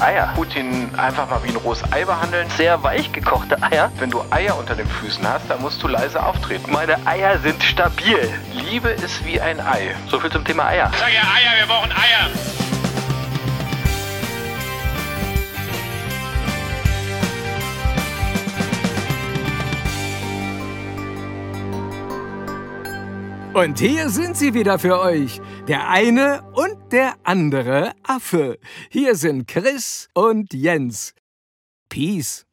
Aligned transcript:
Eier. 0.00 0.32
Putin 0.34 0.90
einfach 0.96 1.28
mal 1.28 1.42
wie 1.42 1.48
ein 1.48 1.56
rohes 1.56 1.82
Ei 1.92 2.04
behandeln. 2.04 2.48
Sehr 2.56 2.82
weich 2.82 3.12
gekochte 3.12 3.62
Eier. 3.62 3.90
Wenn 3.98 4.10
du 4.10 4.22
Eier 4.30 4.58
unter 4.58 4.74
den 4.74 4.88
Füßen 4.88 5.26
hast, 5.28 5.48
dann 5.48 5.60
musst 5.60 5.82
du 5.82 5.88
leise 5.88 6.22
auftreten. 6.24 6.70
Meine 6.72 7.06
Eier 7.06 7.38
sind 7.38 7.62
stabil. 7.62 8.18
Liebe 8.52 8.88
ist 8.90 9.24
wie 9.24 9.40
ein 9.40 9.60
Ei. 9.60 9.94
So 10.08 10.20
viel 10.20 10.30
zum 10.30 10.44
Thema 10.44 10.66
Eier. 10.66 10.90
Ich 10.92 10.98
sag 10.98 11.12
ja 11.12 11.20
Eier, 11.20 11.58
wir 11.58 11.66
brauchen 11.66 11.92
Eier. 11.92 12.57
Und 23.58 23.80
hier 23.80 24.08
sind 24.08 24.36
sie 24.36 24.54
wieder 24.54 24.78
für 24.78 25.00
euch. 25.00 25.40
Der 25.66 25.90
eine 25.90 26.42
und 26.52 26.92
der 26.92 27.14
andere 27.24 27.90
Affe. 28.04 28.60
Hier 28.88 29.16
sind 29.16 29.48
Chris 29.48 30.08
und 30.14 30.54
Jens. 30.54 31.12
Peace. 31.88 32.46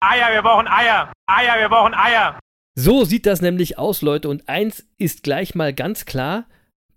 Eier, 0.00 0.34
wir 0.34 0.42
brauchen 0.42 0.66
Eier. 0.66 1.12
Eier, 1.28 1.60
wir 1.60 1.68
brauchen 1.68 1.94
Eier. 1.94 2.40
So 2.74 3.04
sieht 3.04 3.24
das 3.26 3.40
nämlich 3.40 3.78
aus, 3.78 4.02
Leute. 4.02 4.28
Und 4.28 4.48
eins 4.48 4.84
ist 4.96 5.22
gleich 5.22 5.54
mal 5.54 5.72
ganz 5.72 6.06
klar: 6.06 6.48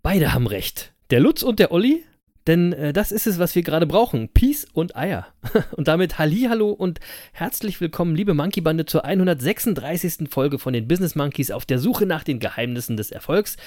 beide 0.02 0.34
haben 0.34 0.48
recht. 0.48 0.96
Der 1.12 1.20
Lutz 1.20 1.44
und 1.44 1.60
der 1.60 1.72
Olli. 1.72 2.04
Denn 2.48 2.74
äh, 2.74 2.94
das 2.94 3.12
ist 3.12 3.28
es, 3.28 3.38
was 3.40 3.56
wir 3.56 3.62
gerade 3.62 3.86
brauchen. 3.86 4.30
Peace 4.30 4.66
und 4.74 4.96
Eier. 4.96 5.28
Und 5.76 5.88
damit 5.88 6.18
Hallihallo 6.18 6.72
und 6.72 7.00
herzlich 7.34 7.82
willkommen, 7.82 8.16
liebe 8.16 8.34
Monkey 8.34 8.62
Bande, 8.62 8.86
zur 8.86 9.06
136. 9.06 10.30
Folge 10.30 10.58
von 10.58 10.74
den 10.74 10.88
Business 10.88 11.16
Monkeys 11.16 11.52
auf 11.52 11.66
der 11.66 11.80
Suche 11.80 12.06
nach 12.06 12.24
den 12.24 12.40
Geheimnissen 12.40 12.98
des 12.98 13.12
Erfolgs. 13.12 13.58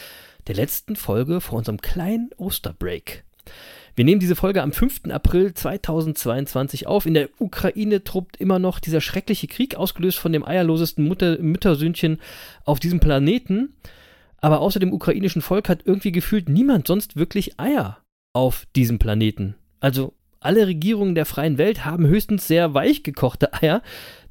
Der 0.47 0.55
letzten 0.55 0.97
Folge 0.97 1.41
vor 1.41 1.59
unserem 1.59 1.81
kleinen 1.81 2.31
Osterbreak. 2.37 3.25
Wir 3.97 4.05
nehmen 4.05 4.21
diese 4.21 4.35
Folge 4.35 4.63
am 4.63 4.73
5. 4.73 5.03
April 5.11 5.55
2022 5.55 6.89
auf. 6.89 7.07
In 7.07 7.15
der 7.15 7.29
Ukraine 7.39 8.03
truppt 8.03 8.37
immer 8.39 8.59
noch 8.59 8.81
dieser 8.81 9.01
schreckliche 9.01 9.47
Krieg, 9.47 9.77
ausgelöst 9.77 10.19
von 10.19 10.33
dem 10.33 10.45
eierlosesten 10.45 11.07
Mutter 11.07 11.39
Müttersöhnchen 11.39 12.21
auf 12.65 12.81
diesem 12.81 12.99
Planeten. 12.99 13.75
Aber 14.41 14.61
außer 14.61 14.81
dem 14.81 14.93
ukrainischen 14.93 15.43
Volk 15.43 15.69
hat 15.69 15.83
irgendwie 15.85 16.13
gefühlt 16.13 16.49
niemand 16.49 16.89
sonst 16.89 17.17
wirklich 17.17 17.59
Eier 17.61 18.04
auf 18.35 18.67
diesem 18.77 18.99
Planeten. 18.99 19.55
Also 19.81 20.13
alle 20.41 20.67
Regierungen 20.67 21.15
der 21.15 21.25
freien 21.25 21.57
Welt 21.57 21.87
haben 21.87 22.07
höchstens 22.07 22.47
sehr 22.47 22.75
weich 22.75 23.03
gekochte 23.03 23.55
Eier, 23.55 23.81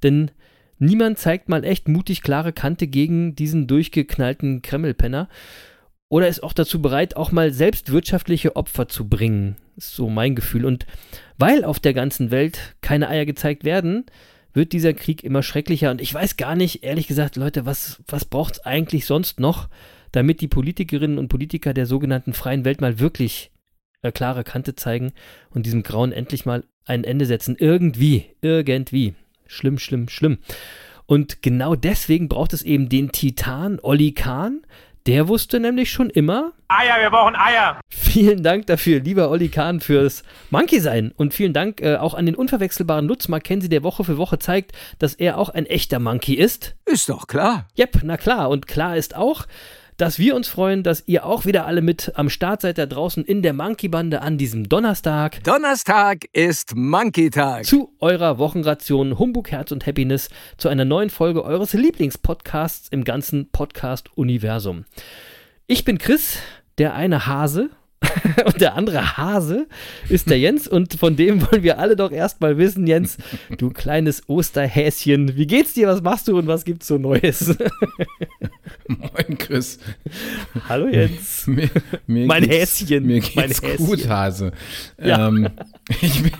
denn 0.04 0.30
niemand 0.78 1.18
zeigt 1.18 1.50
mal 1.50 1.64
echt 1.64 1.88
mutig 1.88 2.22
klare 2.22 2.54
Kante 2.54 2.86
gegen 2.86 3.36
diesen 3.36 3.66
durchgeknallten 3.66 4.62
Kremlpenner 4.62 5.28
oder 6.09 6.28
ist 6.28 6.44
auch 6.44 6.54
dazu 6.54 6.80
bereit, 6.80 7.16
auch 7.16 7.31
mal 7.31 7.52
selbst 7.52 7.92
wirtschaftliche 7.92 8.56
Opfer 8.56 8.88
zu 8.88 9.09
bringen. 9.09 9.58
Ist 9.78 9.96
so 9.96 10.09
mein 10.09 10.36
Gefühl. 10.36 10.66
Und 10.66 10.86
weil 11.40 11.64
auf 11.64 11.80
der 11.80 11.96
ganzen 11.96 12.30
Welt 12.30 12.76
keine 12.81 13.09
Eier 13.09 13.26
gezeigt 13.26 13.64
werden, 13.64 14.06
wird 14.54 14.74
dieser 14.74 14.94
Krieg 14.94 15.24
immer 15.24 15.42
schrecklicher. 15.42 15.90
Und 15.90 16.02
ich 16.02 16.14
weiß 16.14 16.38
gar 16.38 16.56
nicht, 16.56 16.84
ehrlich 16.84 17.08
gesagt, 17.08 17.36
Leute, 17.36 17.66
was, 17.66 18.04
was 18.08 18.26
braucht 18.26 18.54
es 18.54 18.59
eigentlich 18.59 19.08
sonst 19.08 19.40
noch, 19.40 19.70
damit 20.12 20.42
die 20.42 20.48
Politikerinnen 20.48 21.18
und 21.18 21.30
Politiker 21.30 21.74
der 21.74 21.88
sogenannten 21.88 22.34
freien 22.34 22.64
Welt 22.64 22.80
mal 22.80 23.00
wirklich 23.00 23.50
äh, 24.04 24.12
klare 24.12 24.44
Kante 24.44 24.76
zeigen 24.76 25.14
und 25.50 25.66
diesem 25.66 25.82
Grauen 25.82 26.12
endlich 26.12 26.46
mal 26.46 26.64
ein 26.86 27.04
Ende 27.04 27.26
setzen. 27.26 27.56
Irgendwie, 27.58 28.26
irgendwie. 28.42 29.16
Schlimm, 29.47 29.80
schlimm, 29.80 30.09
schlimm. 30.09 30.38
Und 31.06 31.41
genau 31.41 31.75
deswegen 31.75 32.30
braucht 32.30 32.53
es 32.53 32.62
eben 32.62 32.90
den 32.90 33.12
Titan 33.12 33.80
Olli 33.81 34.13
Kahn. 34.13 34.62
Der 35.06 35.28
wusste 35.28 35.59
nämlich 35.59 35.92
schon 35.92 36.09
immer. 36.09 36.53
Eier, 36.69 37.02
wir 37.02 37.09
brauchen 37.09 37.36
Eier. 37.36 37.81
Vielen 37.90 38.42
Dank 38.42 38.68
dafür, 38.68 39.02
lieber 39.02 39.30
Olli 39.30 39.50
Kahn, 39.50 39.81
fürs 39.81 40.24
Monkey 40.50 40.80
sein. 40.80 41.12
Und 41.18 41.34
vielen 41.34 41.52
Dank 41.52 41.81
äh, 41.81 41.97
auch 41.97 42.13
an 42.13 42.25
den 42.25 42.36
unverwechselbaren 42.36 43.06
Lutz 43.06 43.28
Mackenzie, 43.28 43.68
der 43.68 43.84
Woche 43.84 44.06
für 44.06 44.18
Woche 44.18 44.40
zeigt, 44.40 44.72
dass 45.00 45.13
er 45.13 45.38
auch 45.38 45.50
ein 45.50 45.66
echter 45.66 46.00
Monkey 46.00 46.36
ist. 46.36 46.75
Ist 46.86 47.09
doch 47.09 47.28
klar. 47.28 47.68
Jep, 47.75 48.00
na 48.03 48.16
klar. 48.16 48.50
Und 48.50 48.66
klar 48.66 48.96
ist 48.96 49.13
auch, 49.13 49.46
dass 49.98 50.20
wir 50.20 50.36
uns 50.36 50.48
freuen, 50.48 50.84
dass 50.84 51.04
ihr 51.08 51.26
auch 51.26 51.46
wieder 51.46 51.66
alle 51.66 51.81
mit 51.81 52.12
am 52.16 52.30
Start 52.30 52.62
seid 52.62 52.78
da 52.78 52.86
draußen 52.86 53.24
in 53.24 53.42
der 53.42 53.54
Monkey-Bande 53.54 54.22
an 54.22 54.38
diesem 54.38 54.68
Donnerstag. 54.70 55.44
Donnerstag 55.44 56.26
ist 56.34 56.76
Monkey-Tag. 56.76 57.66
Zu 57.66 57.94
eurer 58.00 58.38
Wochenration 58.38 59.20
Humbug, 59.20 59.52
Herz 59.52 59.72
und 59.72 59.86
Happiness, 59.86 60.30
zu 60.58 60.70
einer 60.70 60.86
neuen 60.86 61.09
Folge 61.09 61.44
eures 61.44 61.74
Lieblingspodcasts 61.74 62.90
im 62.90 63.04
ganzen 63.04 63.50
Podcast-Universum. 63.52 64.86
Ich 65.68 65.86
bin 65.86 65.98
Chris, 65.98 66.38
der 66.78 66.94
eine 66.94 67.25
Hase. 67.25 67.70
Und 68.46 68.62
der 68.62 68.75
andere 68.75 69.18
Hase 69.18 69.68
ist 70.09 70.30
der 70.30 70.40
Jens 70.40 70.68
und 70.68 70.96
von 70.96 71.16
dem 71.16 71.41
wollen 71.41 71.64
wir 71.64 71.80
alle 71.80 71.96
doch 71.96 72.12
erstmal 72.12 72.58
wissen, 72.58 72.88
Jens, 72.88 73.18
du 73.58 73.69
kleines 73.69 74.28
Osterhäschen, 74.28 75.36
wie 75.36 75.47
geht's 75.47 75.74
dir, 75.74 75.88
was 75.88 76.02
machst 76.02 76.28
du 76.28 76.38
und 76.38 76.47
was 76.47 76.66
gibt's 76.66 76.88
so 76.88 76.97
Neues? 76.97 77.56
Moin, 78.88 79.38
Chris. 79.38 79.80
Hallo 80.68 80.88
Jens. 80.88 81.47
Mir, 81.47 81.69
mir 82.08 82.25
Mein 82.25 82.44
Häschen. 82.44 83.06
Mir 83.06 83.19
geht's 83.19 83.36
Mein 83.36 83.50
Häschen. 83.50 83.86
gut, 83.86 84.08
Hase. 84.08 84.52
Ja. 85.02 85.28
Ähm, 85.28 85.50
ich, 86.02 86.24
bin, 86.24 86.31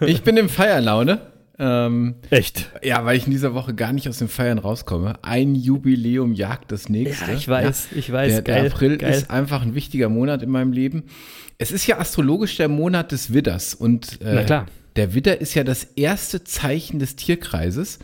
ich 0.06 0.22
bin 0.22 0.36
in 0.36 0.48
Feierlaune. 0.48 1.20
Ähm, 1.58 2.14
Echt? 2.30 2.70
ja, 2.82 3.04
weil 3.04 3.16
ich 3.16 3.26
in 3.26 3.32
dieser 3.32 3.52
Woche 3.54 3.74
gar 3.74 3.92
nicht 3.92 4.08
aus 4.08 4.18
dem 4.18 4.28
Feiern 4.28 4.58
rauskomme. 4.58 5.14
Ein 5.22 5.54
Jubiläum 5.54 6.32
jagt 6.32 6.70
das 6.70 6.88
nächste. 6.88 7.30
Ja, 7.32 7.36
ich 7.36 7.48
weiß, 7.48 7.88
ich 7.96 8.12
weiß, 8.12 8.32
Der, 8.32 8.42
geil. 8.42 8.62
der 8.62 8.72
April 8.72 8.96
geil. 8.98 9.12
ist 9.12 9.30
einfach 9.30 9.62
ein 9.62 9.74
wichtiger 9.74 10.08
Monat 10.08 10.42
in 10.42 10.50
meinem 10.50 10.72
Leben. 10.72 11.04
Es 11.58 11.72
ist 11.72 11.86
ja 11.86 11.98
astrologisch 11.98 12.56
der 12.56 12.68
Monat 12.68 13.10
des 13.10 13.32
Widders 13.32 13.74
und 13.74 14.20
äh, 14.22 14.46
der 14.96 15.14
Widder 15.14 15.40
ist 15.40 15.54
ja 15.54 15.64
das 15.64 15.84
erste 15.96 16.44
Zeichen 16.44 16.98
des 16.98 17.16
Tierkreises. 17.16 17.98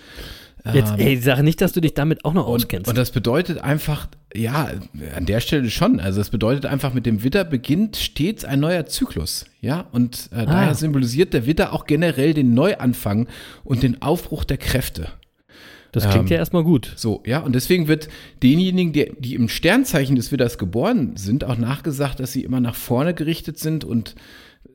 Jetzt, 0.72 0.94
ey, 0.96 1.18
sag 1.18 1.42
nicht, 1.42 1.60
dass 1.60 1.72
du 1.72 1.80
dich 1.80 1.92
damit 1.92 2.24
auch 2.24 2.32
noch 2.32 2.46
auskennst. 2.46 2.86
Ähm, 2.86 2.92
Und 2.92 2.96
das 2.98 3.10
bedeutet 3.10 3.58
einfach, 3.58 4.08
ja, 4.34 4.70
an 5.14 5.26
der 5.26 5.40
Stelle 5.40 5.68
schon. 5.68 6.00
Also 6.00 6.22
es 6.22 6.30
bedeutet 6.30 6.64
einfach, 6.64 6.94
mit 6.94 7.04
dem 7.04 7.22
Widder 7.22 7.44
beginnt 7.44 7.96
stets 7.96 8.46
ein 8.46 8.60
neuer 8.60 8.86
Zyklus. 8.86 9.44
Ja, 9.60 9.86
und 9.92 10.30
äh, 10.32 10.46
daher 10.46 10.74
symbolisiert 10.74 11.34
der 11.34 11.44
Widder 11.44 11.74
auch 11.74 11.84
generell 11.86 12.32
den 12.32 12.54
Neuanfang 12.54 13.28
und 13.62 13.82
den 13.82 14.00
Aufbruch 14.00 14.44
der 14.44 14.56
Kräfte. 14.56 15.08
das 15.92 16.08
klingt 16.08 16.30
ähm, 16.30 16.32
ja 16.32 16.38
erstmal 16.38 16.64
gut. 16.64 16.94
So, 16.96 17.22
ja, 17.26 17.40
und 17.40 17.54
deswegen 17.54 17.86
wird 17.86 18.08
denjenigen, 18.42 18.94
die, 18.94 19.12
die 19.18 19.34
im 19.34 19.50
Sternzeichen 19.50 20.16
des 20.16 20.32
Widders 20.32 20.56
geboren 20.56 21.12
sind, 21.16 21.44
auch 21.44 21.58
nachgesagt, 21.58 22.20
dass 22.20 22.32
sie 22.32 22.42
immer 22.42 22.60
nach 22.60 22.74
vorne 22.74 23.12
gerichtet 23.12 23.58
sind 23.58 23.84
und 23.84 24.14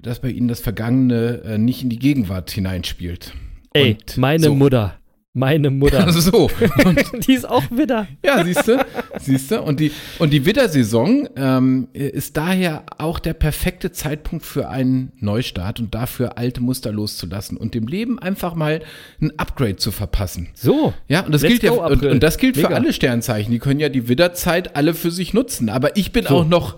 dass 0.02 0.20
bei 0.22 0.30
ihnen 0.30 0.48
das 0.48 0.60
Vergangene 0.60 1.42
äh, 1.44 1.58
nicht 1.58 1.82
in 1.82 1.90
die 1.90 2.00
Gegenwart 2.00 2.52
hineinspielt. 2.52 3.34
Ey, 3.74 3.94
Und 3.94 4.18
meine 4.18 4.44
so. 4.44 4.54
Mutter. 4.54 4.94
Meine 5.40 5.70
Mutter. 5.70 6.06
Also 6.06 6.20
so. 6.32 6.50
Und 6.84 7.02
Die 7.28 7.34
ist 7.34 7.48
auch 7.48 7.64
wieder. 7.72 8.08
Ja, 8.26 8.44
siehst 8.44 8.68
du, 8.68 8.86
siehst 9.22 9.52
du. 9.52 9.62
Und 9.62 9.80
die, 9.80 9.94
und 10.20 10.32
die 10.34 10.46
Widdersaison 10.46 11.30
ähm, 11.38 11.88
ist 11.94 12.36
daher 12.36 12.84
auch 12.98 13.20
der 13.20 13.34
perfekte 13.34 13.94
Zeitpunkt 13.94 14.46
für 14.46 14.68
einen 14.68 15.14
Neustart 15.20 15.80
und 15.80 15.96
dafür 15.96 16.38
alte 16.38 16.60
Muster 16.60 16.92
loszulassen 16.92 17.56
und 17.56 17.74
dem 17.74 17.88
Leben 17.88 18.20
einfach 18.20 18.54
mal 18.54 18.82
ein 19.22 19.32
Upgrade 19.40 19.78
zu 19.78 19.92
verpassen. 19.92 20.50
So. 20.56 20.94
Ja, 21.08 21.22
und 21.22 21.32
das 21.32 21.42
Let's 21.42 21.54
gilt 21.54 21.64
ja 21.64 21.72
und, 21.72 22.06
und 22.06 22.22
das 22.22 22.38
gilt 22.38 22.58
für 22.58 22.64
Mega. 22.64 22.76
alle 22.76 22.92
Sternzeichen. 22.92 23.54
Die 23.54 23.60
können 23.60 23.80
ja 23.80 23.88
die 23.88 24.10
Widderzeit 24.10 24.76
alle 24.76 24.94
für 24.94 25.10
sich 25.10 25.34
nutzen. 25.34 25.70
Aber 25.70 25.96
ich 25.96 26.12
bin 26.12 26.28
auch 26.28 26.46
noch 26.46 26.76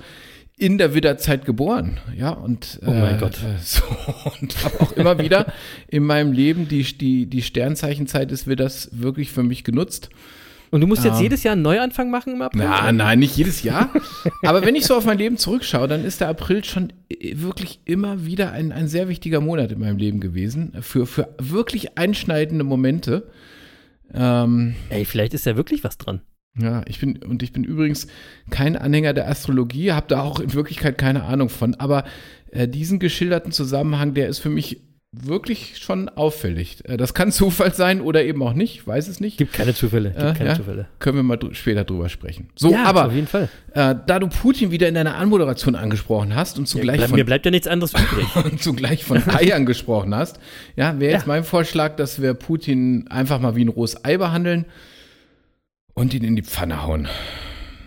in 0.62 0.78
der 0.78 0.94
Widderzeit 0.94 1.44
geboren, 1.46 1.98
ja 2.16 2.30
und 2.30 2.80
Oh 2.86 2.92
mein 2.92 3.16
äh, 3.16 3.19
Gott. 3.19 3.38
so 3.63 3.81
und 4.40 4.63
habe 4.63 4.80
auch 4.80 4.92
immer 4.92 5.18
wieder 5.18 5.52
in 5.88 6.04
meinem 6.04 6.31
Leben 6.34 6.68
die 6.68 6.84
die 6.84 7.25
die 7.25 7.42
Sternzeichenzeit 7.42 8.30
des 8.30 8.46
Widders 8.46 8.90
wirklich 8.94 9.31
für 9.31 9.42
mich 9.42 9.63
genutzt. 9.63 10.10
Und 10.69 10.80
du 10.81 10.88
musst 10.88 11.04
jetzt 11.04 11.18
Ähm. 11.18 11.24
jedes 11.24 11.44
Jahr 11.44 11.54
einen 11.54 11.63
Neuanfang 11.63 12.10
machen 12.12 12.36
im 12.36 12.42
April? 12.44 12.62
Na, 12.63 12.92
nein, 12.94 13.19
nicht 13.19 13.36
jedes 13.36 13.62
Jahr. 13.63 13.90
Aber 14.44 14.63
wenn 14.63 14.75
ich 14.75 14.86
so 14.86 14.96
auf 14.96 15.04
mein 15.04 15.18
Leben 15.18 15.36
zurückschaue, 15.38 15.88
dann 15.88 16.06
ist 16.06 16.22
der 16.22 16.30
April 16.30 16.63
schon 16.63 16.94
äh, 17.10 17.34
wirklich 17.36 17.81
immer 17.84 18.25
wieder 18.25 18.52
ein, 18.54 18.72
ein 18.72 18.88
sehr 18.88 19.10
wichtiger 19.10 19.42
Monat 19.42 19.72
in 19.74 19.80
meinem 19.80 19.98
Leben 19.98 20.22
gewesen. 20.22 20.72
Für, 20.80 21.06
für 21.08 21.28
wirklich 21.40 21.98
einschneidende 21.98 22.63
Momente. 22.63 23.28
Ähm, 24.13 24.75
Ey, 24.90 25.04
vielleicht 25.04 25.34
ist 25.34 25.46
ja 25.46 25.58
wirklich 25.58 25.84
was 25.84 25.98
dran. 25.98 26.22
Ja, 26.59 26.83
ich 26.88 27.00
bin, 27.00 27.18
und 27.24 27.44
ich 27.44 27.53
bin 27.53 27.63
übrigens 27.63 28.07
kein 28.50 28.75
Anhänger 28.75 29.13
der 29.13 29.30
Astrologie, 29.30 29.92
habe 29.94 30.07
da 30.09 30.21
auch 30.21 30.39
in 30.39 30.53
Wirklichkeit 30.53 30.98
keine 30.98 31.24
Ahnung 31.24 31.50
von. 31.50 31.75
Aber 31.75 32.03
äh, 32.51 32.68
diesen 32.68 33.00
geschilderten 33.00 33.51
Zusammenhang, 33.51 34.13
der 34.13 34.27
ist 34.27 34.39
für 34.39 34.50
mich 34.50 34.81
wirklich 35.13 35.77
schon 35.77 36.07
auffällig. 36.07 36.77
Äh, 36.86 36.95
Das 36.95 37.13
kann 37.13 37.31
Zufall 37.33 37.74
sein 37.74 38.00
oder 38.00 38.24
eben 38.24 38.42
auch 38.44 38.53
nicht, 38.53 38.88
weiß 38.88 39.09
es 39.09 39.19
nicht. 39.19 39.38
Gibt 39.38 39.51
keine 39.53 39.74
Zufälle. 39.74 40.09
Gibt 40.12 40.21
Äh, 40.21 40.33
keine 40.33 40.50
ja, 40.51 40.56
Zufälle. 40.56 40.88
Können 41.00 41.18
wir 41.18 41.24
mal 41.24 41.36
drü- 41.38 41.53
später 41.53 41.83
drüber 41.83 42.07
sprechen. 42.07 42.48
So, 42.56 42.71
ja, 42.71 42.83
aber 42.86 43.07
auf 43.07 43.13
jeden 43.13 43.27
Fall. 43.27 43.50
äh, 43.74 43.94
da 44.07 44.19
du 44.19 44.27
Putin 44.27 44.71
wieder 44.71 44.88
in 44.88 44.94
deiner 44.94 45.15
Anmoderation 45.15 45.75
angesprochen 45.75 46.33
hast 46.36 46.57
und 46.59 46.68
zugleich, 46.68 46.98
Bleib, 46.98 47.09
von, 47.09 47.18
mir 47.19 47.25
bleibt 47.25 47.44
ja 47.45 47.51
nichts 47.51 47.68
anderes 47.68 47.92
übrig. 47.94 48.36
und 48.51 48.62
zugleich 48.62 49.03
von 49.03 49.21
Eiern 49.30 49.65
gesprochen 49.65 50.15
hast, 50.15 50.39
ja, 50.77 50.98
wäre 51.00 51.12
jetzt 51.13 51.24
Ja. 51.24 51.27
mein 51.27 51.44
Vorschlag, 51.44 51.98
dass 51.98 52.21
wir 52.21 52.33
Putin 52.33 53.07
einfach 53.09 53.39
mal 53.42 53.56
wie 53.57 53.65
ein 53.65 53.69
rohes 53.69 54.06
Ei 54.06 54.15
behandeln 54.18 54.65
und 55.93 56.13
ihn 56.13 56.23
in 56.23 56.35
die 56.35 56.43
Pfanne 56.43 56.83
hauen. 56.83 57.07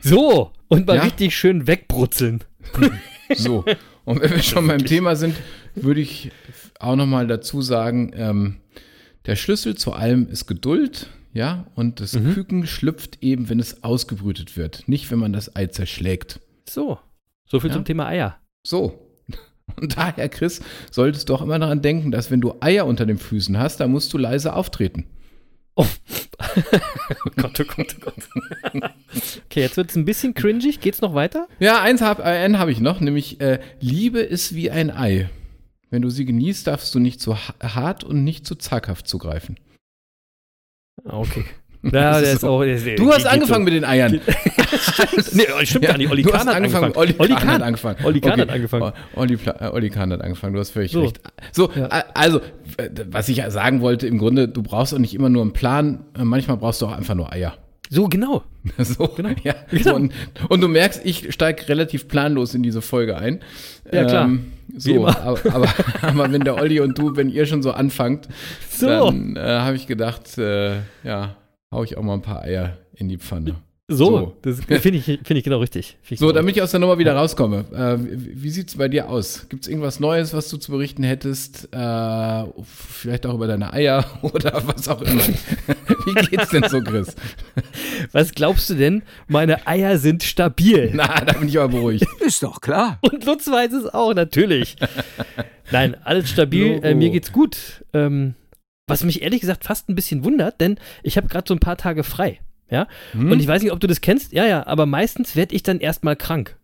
So, 0.00 0.52
und 0.68 0.86
mal 0.86 0.96
Ja. 0.96 1.02
richtig 1.02 1.36
schön 1.36 1.66
wegbrutzeln. 1.66 2.42
So, 3.34 3.64
und 4.04 4.20
wenn 4.20 4.30
wir 4.32 4.42
schon 4.42 4.66
beim 4.66 4.84
Thema 4.84 5.16
sind, 5.16 5.34
würde 5.74 6.00
ich 6.02 6.30
auch 6.78 6.94
noch 6.94 7.06
mal 7.06 7.26
dazu 7.26 7.62
sagen, 7.62 8.12
ähm, 8.14 8.56
der 9.24 9.34
Schlüssel 9.34 9.76
zu 9.76 9.94
allem 9.94 10.28
ist 10.28 10.46
Geduld, 10.46 11.08
ja, 11.32 11.66
und 11.74 12.00
das 12.00 12.12
Mhm. 12.12 12.34
Küken 12.34 12.66
schlüpft 12.66 13.22
eben, 13.22 13.48
wenn 13.48 13.58
es 13.58 13.82
ausgebrütet 13.82 14.58
wird, 14.58 14.86
nicht 14.88 15.10
wenn 15.10 15.18
man 15.18 15.32
das 15.32 15.56
Ei 15.56 15.66
zerschlägt. 15.68 16.40
So, 16.68 16.98
so 17.48 17.60
viel 17.60 17.70
Ja. 17.70 17.76
zum 17.76 17.86
Thema 17.86 18.06
Eier. 18.08 18.36
So. 18.66 19.00
Und 19.80 19.96
daher, 19.96 20.28
Chris, 20.28 20.60
solltest 20.90 21.30
du 21.30 21.34
auch 21.34 21.40
immer 21.42 21.58
daran 21.58 21.80
denken, 21.80 22.10
dass 22.10 22.30
wenn 22.30 22.42
du 22.42 22.54
Eier 22.60 22.84
unter 22.84 23.06
den 23.06 23.16
Füßen 23.18 23.58
hast, 23.58 23.80
dann 23.80 23.90
musst 23.90 24.12
du 24.12 24.18
leise 24.18 24.52
auftreten. 24.54 25.06
Oh. 25.76 25.86
oh 27.26 27.30
Gott, 27.36 27.60
oh 27.60 27.64
Gott, 27.64 27.96
oh 27.96 28.00
Gott. 28.00 28.14
okay, 29.46 29.60
jetzt 29.60 29.76
wird 29.76 29.90
es 29.90 29.96
ein 29.96 30.04
bisschen 30.04 30.34
cringig. 30.34 30.80
Geht's 30.80 31.00
noch 31.00 31.14
weiter? 31.14 31.48
Ja, 31.58 31.80
eins 31.82 32.00
habe 32.00 32.22
äh, 32.22 32.48
hab 32.54 32.68
ich 32.68 32.80
noch, 32.80 33.00
nämlich 33.00 33.40
äh, 33.40 33.60
Liebe 33.80 34.20
ist 34.20 34.54
wie 34.54 34.70
ein 34.70 34.90
Ei. 34.90 35.28
Wenn 35.90 36.02
du 36.02 36.10
sie 36.10 36.24
genießt, 36.24 36.66
darfst 36.66 36.94
du 36.94 36.98
nicht 36.98 37.20
zu 37.20 37.36
ha- 37.36 37.54
hart 37.62 38.04
und 38.04 38.24
nicht 38.24 38.46
zu 38.46 38.54
zaghaft 38.56 39.08
zugreifen. 39.08 39.58
Ah, 41.04 41.18
Okay. 41.18 41.44
Ja, 41.92 42.20
der 42.20 42.22
ist 42.22 42.32
ist 42.34 42.44
auch. 42.44 42.62
Der, 42.62 42.76
der 42.78 42.96
Du 42.96 43.12
hast 43.12 43.26
angefangen 43.26 43.64
mit 43.64 43.74
den 43.74 43.84
Eiern. 43.84 44.20
Nee, 45.32 45.44
stimmt 45.64 45.86
gar 45.86 45.96
nicht. 45.98 46.10
Olli 46.10 46.22
Kahn 46.22 46.46
hat 46.48 46.56
angefangen. 46.56 46.84
angefangen. 46.94 47.14
Olli, 47.18 47.34
Kahn, 47.34 47.48
hat 47.50 47.62
angefangen. 47.62 48.04
Olli 48.04 48.20
Kahn 48.20 48.40
hat 48.40 48.50
angefangen. 48.50 48.92
O- 49.14 49.20
Olli, 49.20 49.38
äh, 49.60 49.68
Olli 49.68 49.90
Kahn 49.90 50.12
hat 50.12 50.20
angefangen. 50.22 50.54
Du 50.54 50.60
hast 50.60 50.70
völlig 50.70 50.90
So. 50.92 51.02
recht. 51.02 51.20
So, 51.52 51.70
Ja. 51.74 51.86
also, 52.14 52.40
was 53.10 53.28
ich 53.28 53.42
sagen 53.48 53.80
wollte, 53.80 54.06
im 54.06 54.18
Grunde, 54.18 54.48
du 54.48 54.62
brauchst 54.62 54.94
auch 54.94 54.98
nicht 54.98 55.14
immer 55.14 55.28
nur 55.28 55.42
einen 55.42 55.52
Plan. 55.52 56.04
äh, 56.18 56.24
Manchmal 56.24 56.56
brauchst 56.56 56.82
du 56.82 56.86
auch 56.86 56.92
einfach 56.96 57.14
nur 57.14 57.32
Eier. 57.32 57.54
So, 57.90 58.08
genau. 58.08 58.42
So, 58.78 59.06
Genau. 59.08 59.30
Ja. 59.42 59.54
Genau. 59.70 59.94
Und, 59.96 60.12
und 60.48 60.60
du 60.60 60.68
merkst, 60.68 61.02
ich 61.04 61.32
steige 61.32 61.68
relativ 61.68 62.08
planlos 62.08 62.54
in 62.54 62.62
diese 62.62 62.82
Folge 62.82 63.16
ein. 63.16 63.40
Ja, 63.92 64.04
klar. 64.04 64.30
Wie 64.68 64.80
so, 64.94 65.06
aber, 65.06 65.38
aber, 65.54 65.68
aber 66.02 66.32
wenn 66.32 66.40
der 66.42 66.56
Olli 66.56 66.80
und 66.80 66.98
du, 66.98 67.16
wenn 67.16 67.28
ihr 67.30 67.46
schon 67.46 67.62
so 67.62 67.72
anfangt, 67.72 68.28
So. 68.70 68.86
dann 68.88 69.36
äh, 69.36 69.40
habe 69.40 69.76
ich 69.76 69.86
gedacht, 69.86 70.36
äh, 70.38 70.76
ja, 71.04 71.36
hau 71.74 71.84
ich 71.84 71.96
auch 71.98 72.02
mal 72.02 72.14
ein 72.14 72.22
paar 72.22 72.42
Eier 72.42 72.78
in 72.94 73.08
die 73.08 73.18
Pfanne. 73.18 73.56
So, 73.86 74.06
So. 74.06 74.36
das 74.40 74.60
finde 74.80 74.98
ich, 74.98 75.04
find 75.04 75.30
ich 75.32 75.44
genau 75.44 75.58
richtig. 75.58 75.98
Ich 76.08 76.18
So, 76.18 76.28
genau 76.28 76.38
damit 76.38 76.56
ich 76.56 76.62
aus 76.62 76.70
der 76.70 76.80
Nummer 76.80 76.96
wieder 76.96 77.14
rauskomme. 77.14 77.66
Äh, 77.70 77.98
wie 78.02 78.42
wie 78.44 78.48
sieht's 78.48 78.76
bei 78.78 78.88
dir 78.88 79.10
aus? 79.10 79.46
Gibt's 79.50 79.68
irgendwas 79.68 80.00
Neues, 80.00 80.32
was 80.32 80.48
du 80.48 80.56
zu 80.56 80.72
berichten 80.72 81.02
hättest? 81.02 81.68
Äh, 81.70 82.44
vielleicht 82.64 83.26
auch 83.26 83.34
über 83.34 83.46
deine 83.46 83.74
Eier 83.74 84.06
oder 84.22 84.62
was 84.64 84.88
auch 84.88 85.02
immer. 85.02 85.20
wie 85.26 86.14
geht's 86.28 86.48
denn 86.48 86.64
so, 86.66 86.80
Chris? 86.80 87.14
Was 88.12 88.32
glaubst 88.32 88.70
du 88.70 88.74
denn? 88.74 89.02
Meine 89.28 89.66
Eier 89.66 89.98
sind 89.98 90.22
stabil. 90.22 90.90
Na, 90.94 91.22
da 91.22 91.34
bin 91.34 91.48
ich 91.48 91.58
aber 91.58 91.68
beruhigt. 91.76 92.06
Ist 92.20 92.42
doch 92.42 92.62
klar. 92.62 92.98
Und 93.02 93.26
Lutz 93.26 93.46
weiß 93.48 93.72
es 93.74 93.92
auch, 93.92 94.14
natürlich. 94.14 94.76
Nein, 95.72 95.94
alles 96.04 96.30
stabil. 96.30 96.80
Äh, 96.82 96.94
mir 96.94 97.10
geht's 97.10 97.32
gut. 97.32 97.84
Ähm, 97.92 98.32
was 98.86 99.04
mich 99.04 99.22
ehrlich 99.22 99.40
gesagt 99.40 99.64
fast 99.64 99.88
ein 99.88 99.94
bisschen 99.94 100.24
wundert, 100.24 100.60
denn 100.60 100.78
ich 101.02 101.16
habe 101.16 101.28
gerade 101.28 101.46
so 101.48 101.54
ein 101.54 101.60
paar 101.60 101.76
Tage 101.76 102.04
frei. 102.04 102.40
Ja? 102.70 102.86
Hm? 103.12 103.30
Und 103.30 103.40
ich 103.40 103.46
weiß 103.48 103.62
nicht, 103.62 103.72
ob 103.72 103.80
du 103.80 103.86
das 103.86 104.00
kennst. 104.00 104.32
Ja, 104.32 104.46
ja, 104.46 104.66
aber 104.66 104.86
meistens 104.86 105.36
werde 105.36 105.54
ich 105.54 105.62
dann 105.62 105.80
erstmal 105.80 106.16
krank. 106.16 106.56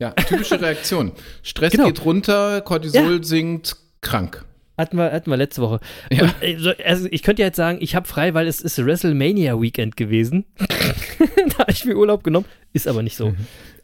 Ja, 0.00 0.10
typische 0.12 0.60
Reaktion. 0.60 1.12
Stress 1.42 1.72
Genau. 1.72 1.86
geht 1.86 2.04
runter, 2.04 2.60
Cortisol 2.60 3.24
sinkt, 3.24 3.76
krank. 4.00 4.44
Hatten 4.78 4.96
wir, 4.96 5.10
hatten 5.12 5.28
wir 5.30 5.36
letzte 5.36 5.60
Woche. 5.60 5.80
Ja. 6.10 6.22
Und, 6.22 6.34
äh, 6.40 6.56
so, 6.58 6.70
also 6.84 7.08
ich 7.10 7.22
könnte 7.22 7.42
ja 7.42 7.48
jetzt 7.48 7.56
sagen, 7.56 7.78
ich 7.80 7.94
habe 7.96 8.06
frei, 8.06 8.32
weil 8.32 8.46
es 8.46 8.60
ist 8.60 8.78
WrestleMania 8.78 9.60
Weekend 9.60 9.96
gewesen. 9.96 10.44
da 10.58 11.58
habe 11.58 11.72
ich 11.72 11.84
mir 11.84 11.96
Urlaub 11.96 12.22
genommen. 12.24 12.46
Ist 12.72 12.86
aber 12.86 13.02
nicht 13.02 13.16
so. 13.16 13.34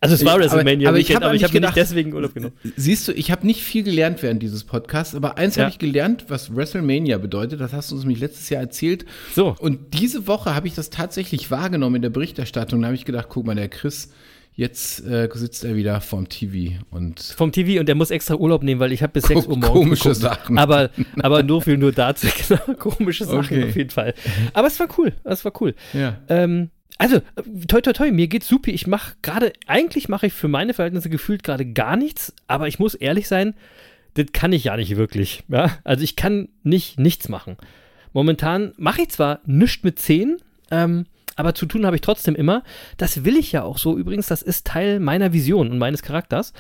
Also 0.01 0.15
es 0.15 0.25
war 0.25 0.35
Ich- 0.39 0.45
WrestleMania 0.45 0.89
aber 0.91 0.99
ich 0.99 1.09
Weekend, 1.09 1.17
hab 1.25 1.29
aber 1.31 1.35
ich 1.35 1.43
habe 1.43 1.55
mir 1.55 1.61
nicht 1.63 1.77
deswegen 1.77 2.13
Urlaub 2.13 2.35
genommen. 2.35 2.55
Siehst 2.77 3.09
du, 3.09 3.13
ich 3.13 3.31
habe 3.31 3.47
nicht 3.47 3.63
viel 3.63 3.83
gelernt 3.83 4.23
während 4.23 4.43
dieses 4.43 4.63
Podcasts, 4.65 5.15
aber 5.15 5.37
eins 5.39 5.57
Ja. 5.57 5.63
habe 5.65 5.73
ich 5.73 5.79
gelernt, 5.79 6.27
was 6.29 6.55
WrestleMania 6.55 7.19
bedeutet. 7.19 7.61
Das 7.61 7.73
hast 7.73 7.91
du 7.91 7.95
uns 7.97 8.05
nämlich 8.05 8.21
letztes 8.21 8.49
Jahr 8.51 8.61
erzählt. 8.63 9.05
So. 9.35 9.57
Und 9.59 9.95
diese 9.95 10.27
Woche 10.29 10.55
habe 10.55 10.69
ich 10.69 10.75
das 10.75 10.91
tatsächlich 10.91 11.51
wahrgenommen 11.51 11.97
in 11.97 12.03
der 12.03 12.11
Berichterstattung. 12.11 12.81
Da 12.83 12.87
habe 12.89 12.95
ich 12.95 13.05
gedacht, 13.05 13.27
guck 13.31 13.47
mal, 13.47 13.55
der 13.57 13.69
Chris, 13.69 14.11
jetzt 14.57 15.05
äh, 15.05 15.29
sitzt 15.35 15.65
er 15.65 15.75
wieder 15.75 16.01
vorm 16.01 16.29
TV 16.29 16.77
und 16.91 17.21
vom 17.21 17.51
TV 17.53 17.81
und 17.81 17.87
der 17.87 17.95
muss 17.95 18.11
extra 18.11 18.35
Urlaub 18.37 18.63
nehmen, 18.63 18.81
weil 18.81 18.93
ich 18.93 19.03
habe 19.03 19.13
bis 19.13 19.25
6 19.25 19.47
Uhr 19.47 19.57
morgens 19.57 19.67
komische 19.73 20.03
geguckt. 20.11 20.21
Sachen. 20.21 20.59
Aber, 20.59 20.91
aber 21.21 21.43
nur 21.43 21.63
viel 21.63 21.77
nur 21.77 21.93
dazu, 21.93 22.29
genau, 22.49 22.75
komische 22.79 23.25
Sachen 23.25 23.39
Okay. 23.59 23.65
auf 23.69 23.77
jeden 23.77 23.91
Fall. 23.91 24.15
Aber 24.53 24.69
es 24.69 24.79
war 24.79 24.89
cool, 24.99 25.13
es 25.25 25.45
war 25.45 25.53
cool. 25.61 25.75
ja. 25.93 26.19
Ähm, 26.29 26.71
also, 26.97 27.21
toi 27.67 27.81
toi 27.81 27.93
toi, 27.93 28.13
mir 28.13 28.29
geht's 28.29 28.47
super. 28.47 28.71
Ich 28.71 28.87
mache 28.87 29.15
gerade, 29.21 29.53
eigentlich 29.67 30.09
mache 30.09 30.29
ich 30.29 30.33
für 30.33 30.47
meine 30.47 30.75
Verhältnisse 30.75 31.11
gefühlt 31.11 31.43
gerade 31.43 31.67
gar 31.67 31.97
nichts, 31.97 32.33
aber 32.47 32.69
ich 32.69 32.79
muss 32.79 32.95
ehrlich 32.95 33.27
sein, 33.27 33.55
das 34.15 34.27
kann 34.33 34.53
ich 34.53 34.63
ja 34.65 34.77
nicht 34.77 34.95
wirklich. 34.97 35.43
Ja? 35.49 35.77
Also 35.83 36.05
ich 36.05 36.15
kann 36.15 36.49
nicht 36.63 37.01
nichts 37.01 37.29
machen. 37.29 37.57
Momentan 38.13 38.73
mache 38.77 39.03
ich 39.03 39.09
zwar 39.09 39.41
nichts 39.45 39.83
mit 39.83 39.99
10, 39.99 40.37
ähm, 40.71 41.07
aber 41.37 41.55
zu 41.55 41.67
tun 41.67 41.87
habe 41.87 41.97
ich 41.97 42.03
trotzdem 42.03 42.35
immer. 42.35 42.63
Das 42.97 43.25
will 43.25 43.37
ich 43.37 43.53
ja 43.53 43.63
auch 43.63 43.79
so 43.79 43.97
übrigens, 43.97 44.27
das 44.27 44.43
ist 44.43 44.67
Teil 44.67 45.01
meiner 45.01 45.33
Vision 45.33 45.71
und 45.71 45.79
meines 45.79 46.03
Charakters. 46.03 46.53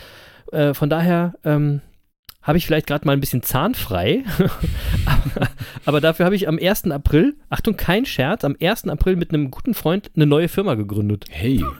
Äh, 0.52 0.74
von 0.74 0.90
daher 0.90 1.34
ähm, 1.44 1.80
habe 2.42 2.58
ich 2.58 2.66
vielleicht 2.66 2.86
gerade 2.86 3.06
mal 3.06 3.12
ein 3.12 3.20
bisschen 3.20 3.42
zahnfrei. 3.42 4.24
aber, 5.06 5.48
aber 5.84 6.00
dafür 6.00 6.26
habe 6.26 6.36
ich 6.36 6.46
am 6.48 6.58
1. 6.58 6.90
April, 6.90 7.36
Achtung, 7.48 7.76
kein 7.76 8.04
Scherz, 8.04 8.44
am 8.44 8.56
1. 8.60 8.88
April 8.88 9.16
mit 9.16 9.30
einem 9.30 9.50
guten 9.50 9.74
Freund 9.74 10.10
eine 10.14 10.26
neue 10.26 10.48
Firma 10.48 10.74
gegründet. 10.74 11.26
Hey. 11.30 11.64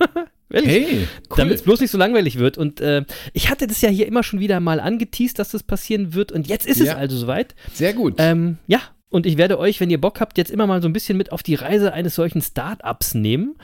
Hey. 0.53 1.09
Cool. 1.31 1.37
Damit 1.39 1.55
es 1.57 1.63
bloß 1.63 1.81
nicht 1.81 1.91
so 1.91 1.99
langweilig 1.99 2.39
wird. 2.39 2.59
Und 2.59 2.81
äh, 2.81 3.05
ich 3.33 3.51
hatte 3.51 3.67
das 3.67 3.81
ja 3.81 3.89
hier 3.89 4.07
immer 4.07 4.23
schon 4.23 4.39
wieder 4.39 4.61
mal 4.61 4.79
angeteased, 4.79 5.37
dass 5.39 5.49
das 5.51 5.65
passieren 5.65 6.15
wird. 6.15 6.31
Und 6.31 6.47
jetzt 6.47 6.65
ist 6.65 6.81
es 6.81 6.87
Ja. 6.89 6.97
also 6.97 7.17
soweit. 7.17 7.57
Sehr 7.73 7.93
gut. 7.93 8.15
Ähm, 8.19 8.59
ja, 8.69 8.79
und 9.15 9.27
ich 9.27 9.37
werde 9.39 9.59
euch, 9.59 9.79
wenn 9.81 9.91
ihr 9.91 10.01
Bock 10.01 10.21
habt, 10.21 10.37
jetzt 10.39 10.51
immer 10.51 10.67
mal 10.67 10.83
so 10.83 10.89
ein 10.89 10.93
bisschen 10.93 11.17
mit 11.17 11.31
auf 11.33 11.43
die 11.43 11.55
Reise 11.55 11.93
eines 11.93 12.15
solchen 12.17 12.43
Startups 12.43 13.15
nehmen. 13.15 13.55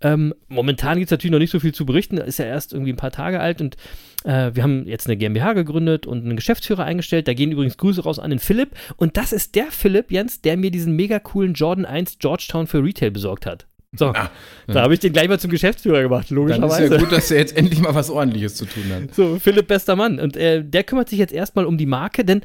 Ähm, 0.00 0.34
momentan 0.48 0.98
gibt 0.98 1.06
es 1.06 1.10
natürlich 1.10 1.32
noch 1.32 1.38
nicht 1.38 1.50
so 1.50 1.60
viel 1.60 1.72
zu 1.72 1.86
berichten. 1.86 2.18
Ist 2.18 2.38
ja 2.38 2.44
erst 2.44 2.72
irgendwie 2.74 2.92
ein 2.92 2.96
paar 2.96 3.10
Tage 3.10 3.40
alt 3.40 3.60
und 3.60 3.76
äh, 4.24 4.50
wir 4.54 4.62
haben 4.62 4.86
jetzt 4.86 5.06
eine 5.06 5.16
GmbH 5.16 5.54
gegründet 5.54 6.06
und 6.06 6.24
einen 6.24 6.36
Geschäftsführer 6.36 6.84
eingestellt. 6.84 7.26
Da 7.26 7.32
gehen 7.34 7.50
übrigens 7.50 7.78
Grüße 7.78 8.02
raus 8.02 8.18
an 8.18 8.30
den 8.30 8.38
Philipp. 8.38 8.70
Und 8.96 9.16
das 9.16 9.32
ist 9.32 9.54
der 9.54 9.66
Philipp, 9.70 10.10
Jens, 10.12 10.42
der 10.42 10.56
mir 10.58 10.70
diesen 10.70 10.94
mega 10.94 11.18
coolen 11.18 11.54
Jordan 11.54 11.86
1 11.86 12.18
Georgetown 12.18 12.66
für 12.66 12.84
Retail 12.84 13.10
besorgt 13.10 13.46
hat. 13.46 13.66
So, 13.96 14.08
Ah, 14.08 14.30
da 14.66 14.82
habe 14.82 14.92
ich 14.92 15.00
den 15.00 15.14
gleich 15.14 15.28
mal 15.28 15.40
zum 15.40 15.50
Geschäftsführer 15.50 16.02
gemacht, 16.02 16.30
Dann 16.30 16.36
logischerweise. 16.36 16.84
ist 16.84 16.90
ja 16.92 16.98
gut, 16.98 17.10
dass 17.10 17.30
er 17.30 17.38
jetzt 17.38 17.56
endlich 17.56 17.80
mal 17.80 17.94
was 17.94 18.10
Ordentliches 18.10 18.54
zu 18.56 18.66
tun 18.66 18.84
hat. 18.94 19.14
So, 19.14 19.38
Philipp, 19.40 19.68
bester 19.68 19.96
Mann. 19.96 20.20
Und 20.20 20.36
äh, 20.36 20.62
der 20.62 20.84
kümmert 20.84 21.08
sich 21.08 21.18
jetzt 21.18 21.32
erstmal 21.32 21.64
um 21.64 21.78
die 21.78 21.86
Marke, 21.86 22.22
denn 22.26 22.42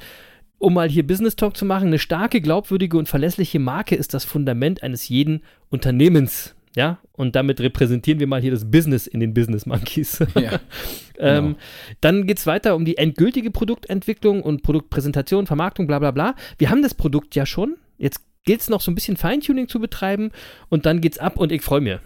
um 0.64 0.74
mal 0.74 0.90
hier 0.90 1.06
Business 1.06 1.36
Talk 1.36 1.58
zu 1.58 1.66
machen, 1.66 1.88
eine 1.88 2.00
starke, 2.00 2.40
glaubwürdige 2.40 2.98
und 2.98 3.10
verlässliche 3.10 3.60
Marke 3.60 3.96
ist 3.96 4.14
das 4.14 4.24
Fundament 4.24 4.82
eines 4.82 5.10
jeden 5.10 5.42
Unternehmens. 5.70 6.56
Ja, 6.76 7.00
und 7.12 7.36
damit 7.36 7.60
repräsentieren 7.60 8.20
wir 8.20 8.26
mal 8.26 8.42
hier 8.42 8.50
das 8.50 8.72
Business 8.72 9.06
in 9.06 9.20
den 9.20 9.34
Business 9.34 9.66
Monkeys. 9.66 10.20
Ja. 10.36 10.60
ähm, 11.20 11.46
genau. 11.46 11.58
Dann 12.02 12.26
geht 12.26 12.40
es 12.40 12.48
weiter 12.48 12.76
um 12.76 12.86
die 12.86 12.98
endgültige 12.98 13.52
Produktentwicklung 13.52 14.42
und 14.42 14.64
Produktpräsentation, 14.64 15.46
Vermarktung, 15.46 15.86
bla 15.86 16.00
bla 16.00 16.12
bla. 16.12 16.34
Wir 16.58 16.72
haben 16.72 16.82
das 16.82 16.96
Produkt 16.96 17.36
ja 17.36 17.46
schon. 17.46 17.76
Jetzt 17.98 18.22
gilt 18.46 18.62
es 18.62 18.70
noch 18.70 18.82
so 18.82 18.90
ein 18.90 18.96
bisschen 18.96 19.18
Feintuning 19.18 19.68
zu 19.68 19.80
betreiben 19.80 20.32
und 20.70 20.86
dann 20.86 21.02
geht's 21.02 21.20
ab 21.20 21.38
und 21.38 21.52
ich 21.52 21.62
freue 21.62 21.82
mich. 21.82 22.00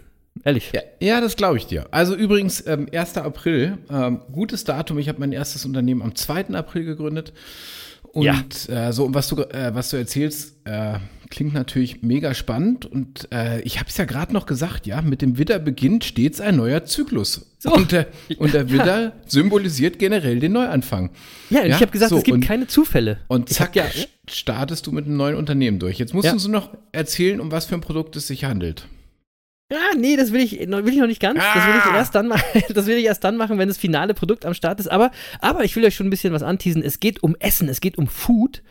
Ehrlich. 0.44 0.72
Ja, 0.74 0.82
ja, 1.00 1.20
das 1.20 1.36
glaube 1.36 1.58
ich 1.58 1.66
dir. 1.66 1.86
Also 1.92 2.14
übrigens, 2.14 2.66
ähm, 2.66 2.88
1. 2.92 3.18
April, 3.18 3.78
ähm, 3.90 4.20
gutes 4.32 4.64
Datum. 4.64 4.98
Ich 4.98 5.08
habe 5.08 5.20
mein 5.20 5.32
erstes 5.32 5.64
Unternehmen 5.64 6.02
am 6.02 6.14
2. 6.14 6.50
April 6.54 6.84
gegründet. 6.84 7.32
Und 8.12 8.24
Ja. 8.24 8.88
äh, 8.88 8.92
so, 8.92 9.12
was 9.14 9.28
du, 9.28 9.36
äh, 9.42 9.74
was 9.74 9.90
du 9.90 9.96
erzählst, 9.96 10.56
äh, 10.64 10.94
klingt 11.30 11.52
natürlich 11.52 12.02
mega 12.02 12.32
spannend. 12.34 12.86
Und 12.86 13.28
äh, 13.32 13.60
ich 13.60 13.78
habe 13.78 13.88
es 13.90 13.96
ja 13.98 14.06
gerade 14.06 14.32
noch 14.32 14.46
gesagt, 14.46 14.86
ja, 14.86 15.02
mit 15.02 15.20
dem 15.22 15.36
Widder 15.38 15.58
beginnt 15.58 16.04
stets 16.04 16.40
ein 16.40 16.56
neuer 16.56 16.84
Zyklus. 16.84 17.46
So. 17.58 17.70
Und, 17.72 17.92
der, 17.92 18.06
und 18.38 18.54
der 18.54 18.70
Widder 18.70 19.12
symbolisiert 19.26 19.98
generell 19.98 20.40
den 20.40 20.52
Neuanfang. 20.52 21.10
Ja, 21.50 21.60
Ja, 21.64 21.76
ich 21.76 21.82
habe 21.82 21.90
gesagt, 21.92 22.10
so, 22.10 22.18
es 22.18 22.24
gibt 22.24 22.34
und- 22.36 22.44
keine 22.44 22.66
Zufälle. 22.66 23.18
Und 23.28 23.50
zack, 23.50 23.76
ja, 23.76 23.84
st- 23.84 24.08
startest 24.30 24.86
du 24.86 24.92
mit 24.92 25.04
einem 25.06 25.16
neuen 25.16 25.36
Unternehmen 25.36 25.78
durch. 25.78 25.98
Jetzt 25.98 26.14
musst 26.14 26.24
Ja. 26.24 26.30
du 26.32 26.36
uns 26.36 26.48
noch 26.48 26.70
erzählen, 26.92 27.40
um 27.40 27.52
was 27.52 27.66
für 27.66 27.74
ein 27.74 27.80
Produkt 27.82 28.16
es 28.16 28.26
sich 28.26 28.44
handelt. 28.44 28.86
Ja, 29.70 29.94
nee, 29.98 30.16
das 30.16 30.32
will 30.32 30.40
ich, 30.40 30.52
will 30.60 30.88
ich 30.88 30.96
noch 30.98 31.06
nicht 31.06 31.20
ganz. 31.20 31.38
Das 31.38 31.66
will 31.66 31.74
ich 31.76 31.84
Ah. 31.84 31.96
erst 31.96 32.14
dann 32.14 32.26
machen. 32.28 32.42
Das 32.74 32.86
will 32.86 32.96
ich 32.96 33.04
erst 33.04 33.22
dann 33.24 33.36
machen, 33.36 33.58
wenn 33.58 33.68
das 33.68 33.76
finale 33.76 34.14
Produkt 34.14 34.46
am 34.46 34.54
Start 34.54 34.80
ist. 34.80 34.90
Aber, 34.90 35.10
aber 35.40 35.64
ich 35.64 35.76
will 35.76 35.84
euch 35.84 35.94
schon 35.94 36.06
ein 36.06 36.10
bisschen 36.10 36.32
was 36.32 36.42
anteasen. 36.42 36.82
Es 36.82 37.00
geht 37.00 37.22
um 37.22 37.36
Essen, 37.38 37.68
es 37.68 37.80
geht 37.80 37.98
um 37.98 38.06
Food. 38.08 38.62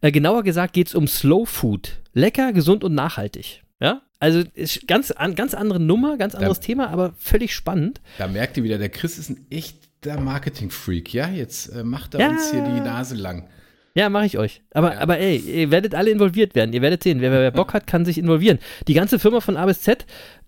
Äh, 0.00 0.10
genauer 0.10 0.42
gesagt 0.42 0.72
geht 0.72 0.88
es 0.88 0.94
um 0.96 1.06
Slow 1.06 1.46
Food. 1.46 2.00
Lecker, 2.12 2.52
gesund 2.52 2.82
und 2.82 2.92
nachhaltig. 2.94 3.62
Ja, 3.80 4.02
also 4.18 4.42
ganz, 4.86 5.10
an, 5.12 5.34
ganz 5.36 5.54
andere 5.54 5.78
Nummer, 5.80 6.16
ganz 6.16 6.34
anderes 6.34 6.58
Da- 6.60 6.66
Thema, 6.66 6.88
aber 6.90 7.14
völlig 7.18 7.54
spannend. 7.54 8.00
Da 8.18 8.26
merkt 8.28 8.56
ihr 8.56 8.64
wieder, 8.64 8.78
der 8.78 8.88
Chris 8.90 9.18
ist 9.18 9.30
ein 9.30 9.46
echter 9.50 10.20
Marketing-Freak, 10.20 11.12
ja? 11.14 11.28
Jetzt 11.28 11.68
äh, 11.68 11.82
macht 11.84 12.14
er 12.14 12.20
Ja. 12.20 12.28
uns 12.30 12.50
hier 12.50 12.62
die 12.62 12.80
Nase 12.80 13.14
lang. 13.16 13.48
Ja, 13.94 14.08
mache 14.08 14.26
ich 14.26 14.38
euch. 14.38 14.62
Aber, 14.72 14.98
aber 14.98 15.18
ey, 15.18 15.36
ihr 15.36 15.70
werdet 15.70 15.94
alle 15.94 16.10
involviert 16.10 16.54
werden. 16.54 16.72
Ihr 16.72 16.82
werdet 16.82 17.02
sehen, 17.02 17.20
wer, 17.20 17.30
wer 17.30 17.50
Bock 17.50 17.74
hat, 17.74 17.86
kann 17.86 18.04
sich 18.04 18.18
involvieren. 18.18 18.58
Die 18.88 18.94
ganze 18.94 19.18
Firma 19.18 19.40
von 19.40 19.56
A 19.56 19.66
bis 19.66 19.82
Z 19.82 20.06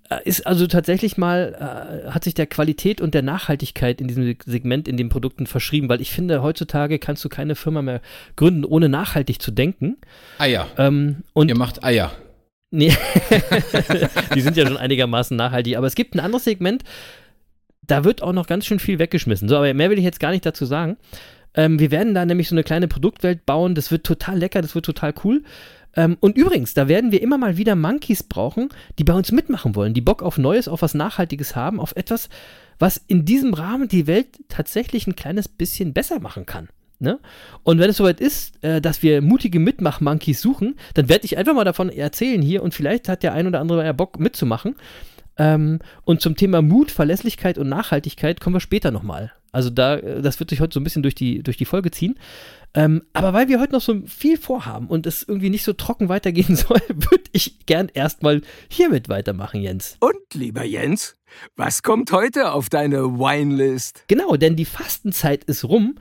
äh, 0.08 0.18
ist 0.24 0.46
also 0.46 0.66
tatsächlich 0.66 1.18
mal, 1.18 2.04
äh, 2.06 2.10
hat 2.10 2.24
sich 2.24 2.34
der 2.34 2.46
Qualität 2.46 3.00
und 3.00 3.14
der 3.14 3.22
Nachhaltigkeit 3.22 4.00
in 4.00 4.08
diesem 4.08 4.34
Segment 4.46 4.88
in 4.88 4.96
den 4.96 5.10
Produkten 5.10 5.46
verschrieben, 5.46 5.88
weil 5.88 6.00
ich 6.00 6.10
finde, 6.10 6.42
heutzutage 6.42 6.98
kannst 6.98 7.24
du 7.24 7.28
keine 7.28 7.54
Firma 7.54 7.82
mehr 7.82 8.00
gründen, 8.36 8.64
ohne 8.64 8.88
nachhaltig 8.88 9.42
zu 9.42 9.50
denken. 9.50 9.98
Eier. 10.38 10.66
Ähm, 10.78 11.22
und 11.34 11.48
Ihr 11.48 11.56
macht 11.56 11.84
Eier. 11.84 12.12
Nee, 12.70 12.92
die 14.34 14.40
sind 14.40 14.56
ja 14.56 14.66
schon 14.66 14.76
einigermaßen 14.76 15.36
nachhaltig. 15.36 15.76
Aber 15.76 15.86
es 15.86 15.94
gibt 15.94 16.14
ein 16.14 16.20
anderes 16.20 16.44
Segment, 16.44 16.82
da 17.82 18.04
wird 18.04 18.22
auch 18.22 18.32
noch 18.32 18.46
ganz 18.46 18.66
schön 18.66 18.80
viel 18.80 18.98
weggeschmissen. 18.98 19.48
So, 19.48 19.56
aber 19.56 19.72
mehr 19.74 19.90
will 19.90 19.98
ich 19.98 20.04
jetzt 20.04 20.18
gar 20.18 20.32
nicht 20.32 20.44
dazu 20.44 20.64
sagen. 20.64 20.96
Ähm, 21.54 21.78
wir 21.78 21.90
werden 21.90 22.14
da 22.14 22.24
nämlich 22.24 22.48
so 22.48 22.54
eine 22.54 22.64
kleine 22.64 22.88
Produktwelt 22.88 23.46
bauen. 23.46 23.74
Das 23.74 23.90
wird 23.90 24.04
total 24.04 24.38
lecker, 24.38 24.62
das 24.62 24.74
wird 24.74 24.84
total 24.84 25.14
cool. 25.24 25.42
Ähm, 25.96 26.16
und 26.20 26.36
übrigens, 26.36 26.74
da 26.74 26.88
werden 26.88 27.12
wir 27.12 27.22
immer 27.22 27.38
mal 27.38 27.56
wieder 27.56 27.76
Monkeys 27.76 28.22
brauchen, 28.22 28.68
die 28.98 29.04
bei 29.04 29.14
uns 29.14 29.32
mitmachen 29.32 29.74
wollen, 29.74 29.94
die 29.94 30.00
Bock 30.00 30.22
auf 30.22 30.38
Neues, 30.38 30.68
auf 30.68 30.82
was 30.82 30.94
Nachhaltiges 30.94 31.54
haben, 31.54 31.80
auf 31.80 31.94
etwas, 31.96 32.28
was 32.78 32.96
in 33.06 33.24
diesem 33.24 33.54
Rahmen 33.54 33.88
die 33.88 34.06
Welt 34.06 34.26
tatsächlich 34.48 35.06
ein 35.06 35.16
kleines 35.16 35.48
bisschen 35.48 35.92
besser 35.92 36.20
machen 36.20 36.46
kann. 36.46 36.68
Ne? 36.98 37.18
Und 37.62 37.78
wenn 37.78 37.90
es 37.90 37.96
soweit 37.96 38.20
ist, 38.20 38.62
äh, 38.64 38.80
dass 38.80 39.02
wir 39.02 39.20
mutige 39.20 39.58
Mitmach-Monkeys 39.58 40.40
suchen, 40.40 40.76
dann 40.94 41.08
werde 41.08 41.24
ich 41.24 41.36
einfach 41.36 41.54
mal 41.54 41.64
davon 41.64 41.90
erzählen 41.90 42.40
hier 42.40 42.62
und 42.62 42.74
vielleicht 42.74 43.08
hat 43.08 43.22
der 43.22 43.32
ein 43.32 43.46
oder 43.46 43.60
andere 43.60 43.84
ja 43.84 43.92
Bock 43.92 44.18
mitzumachen. 44.18 44.76
Ähm, 45.36 45.80
und 46.04 46.20
zum 46.20 46.36
Thema 46.36 46.62
Mut, 46.62 46.90
Verlässlichkeit 46.90 47.58
und 47.58 47.68
Nachhaltigkeit 47.68 48.40
kommen 48.40 48.54
wir 48.54 48.60
später 48.60 48.90
nochmal. 48.90 49.32
Also 49.52 49.70
da, 49.70 49.96
äh, 49.96 50.20
das 50.20 50.40
wird 50.40 50.50
sich 50.50 50.60
heute 50.60 50.74
so 50.74 50.80
ein 50.80 50.84
bisschen 50.84 51.02
durch 51.02 51.14
die, 51.14 51.42
durch 51.42 51.56
die 51.56 51.64
Folge 51.64 51.90
ziehen. 51.90 52.16
Ähm, 52.74 53.02
aber 53.12 53.32
weil 53.32 53.48
wir 53.48 53.60
heute 53.60 53.72
noch 53.72 53.80
so 53.80 54.02
viel 54.06 54.36
vorhaben 54.36 54.88
und 54.88 55.06
es 55.06 55.22
irgendwie 55.22 55.50
nicht 55.50 55.62
so 55.62 55.72
trocken 55.72 56.08
weitergehen 56.08 56.56
soll, 56.56 56.80
würde 56.88 57.24
ich 57.32 57.64
gern 57.66 57.88
erstmal 57.92 58.42
hiermit 58.68 59.08
weitermachen, 59.08 59.60
Jens. 59.60 59.96
Und 60.00 60.34
lieber 60.34 60.64
Jens, 60.64 61.16
was 61.56 61.82
kommt 61.82 62.10
heute 62.10 62.52
auf 62.52 62.68
deine 62.68 63.18
Winelist? 63.18 64.04
Genau, 64.08 64.36
denn 64.36 64.56
die 64.56 64.64
Fastenzeit 64.64 65.44
ist 65.44 65.64
rum. 65.64 65.96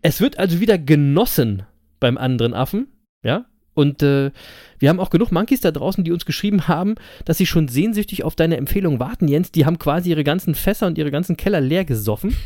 Es 0.00 0.20
wird 0.20 0.38
also 0.38 0.60
wieder 0.60 0.78
genossen 0.78 1.64
beim 2.00 2.16
anderen 2.16 2.54
Affen, 2.54 2.88
ja. 3.22 3.46
Und 3.74 4.02
äh, 4.02 4.30
wir 4.78 4.88
haben 4.88 5.00
auch 5.00 5.10
genug 5.10 5.32
Monkeys 5.32 5.60
da 5.60 5.70
draußen, 5.70 6.04
die 6.04 6.12
uns 6.12 6.24
geschrieben 6.26 6.68
haben, 6.68 6.94
dass 7.24 7.38
sie 7.38 7.46
schon 7.46 7.68
sehnsüchtig 7.68 8.24
auf 8.24 8.34
deine 8.34 8.56
Empfehlung 8.56 9.00
warten, 9.00 9.28
Jens. 9.28 9.52
Die 9.52 9.66
haben 9.66 9.78
quasi 9.78 10.10
ihre 10.10 10.24
ganzen 10.24 10.54
Fässer 10.54 10.86
und 10.86 10.98
ihre 10.98 11.10
ganzen 11.10 11.36
Keller 11.36 11.60
leer 11.60 11.84
gesoffen. 11.84 12.36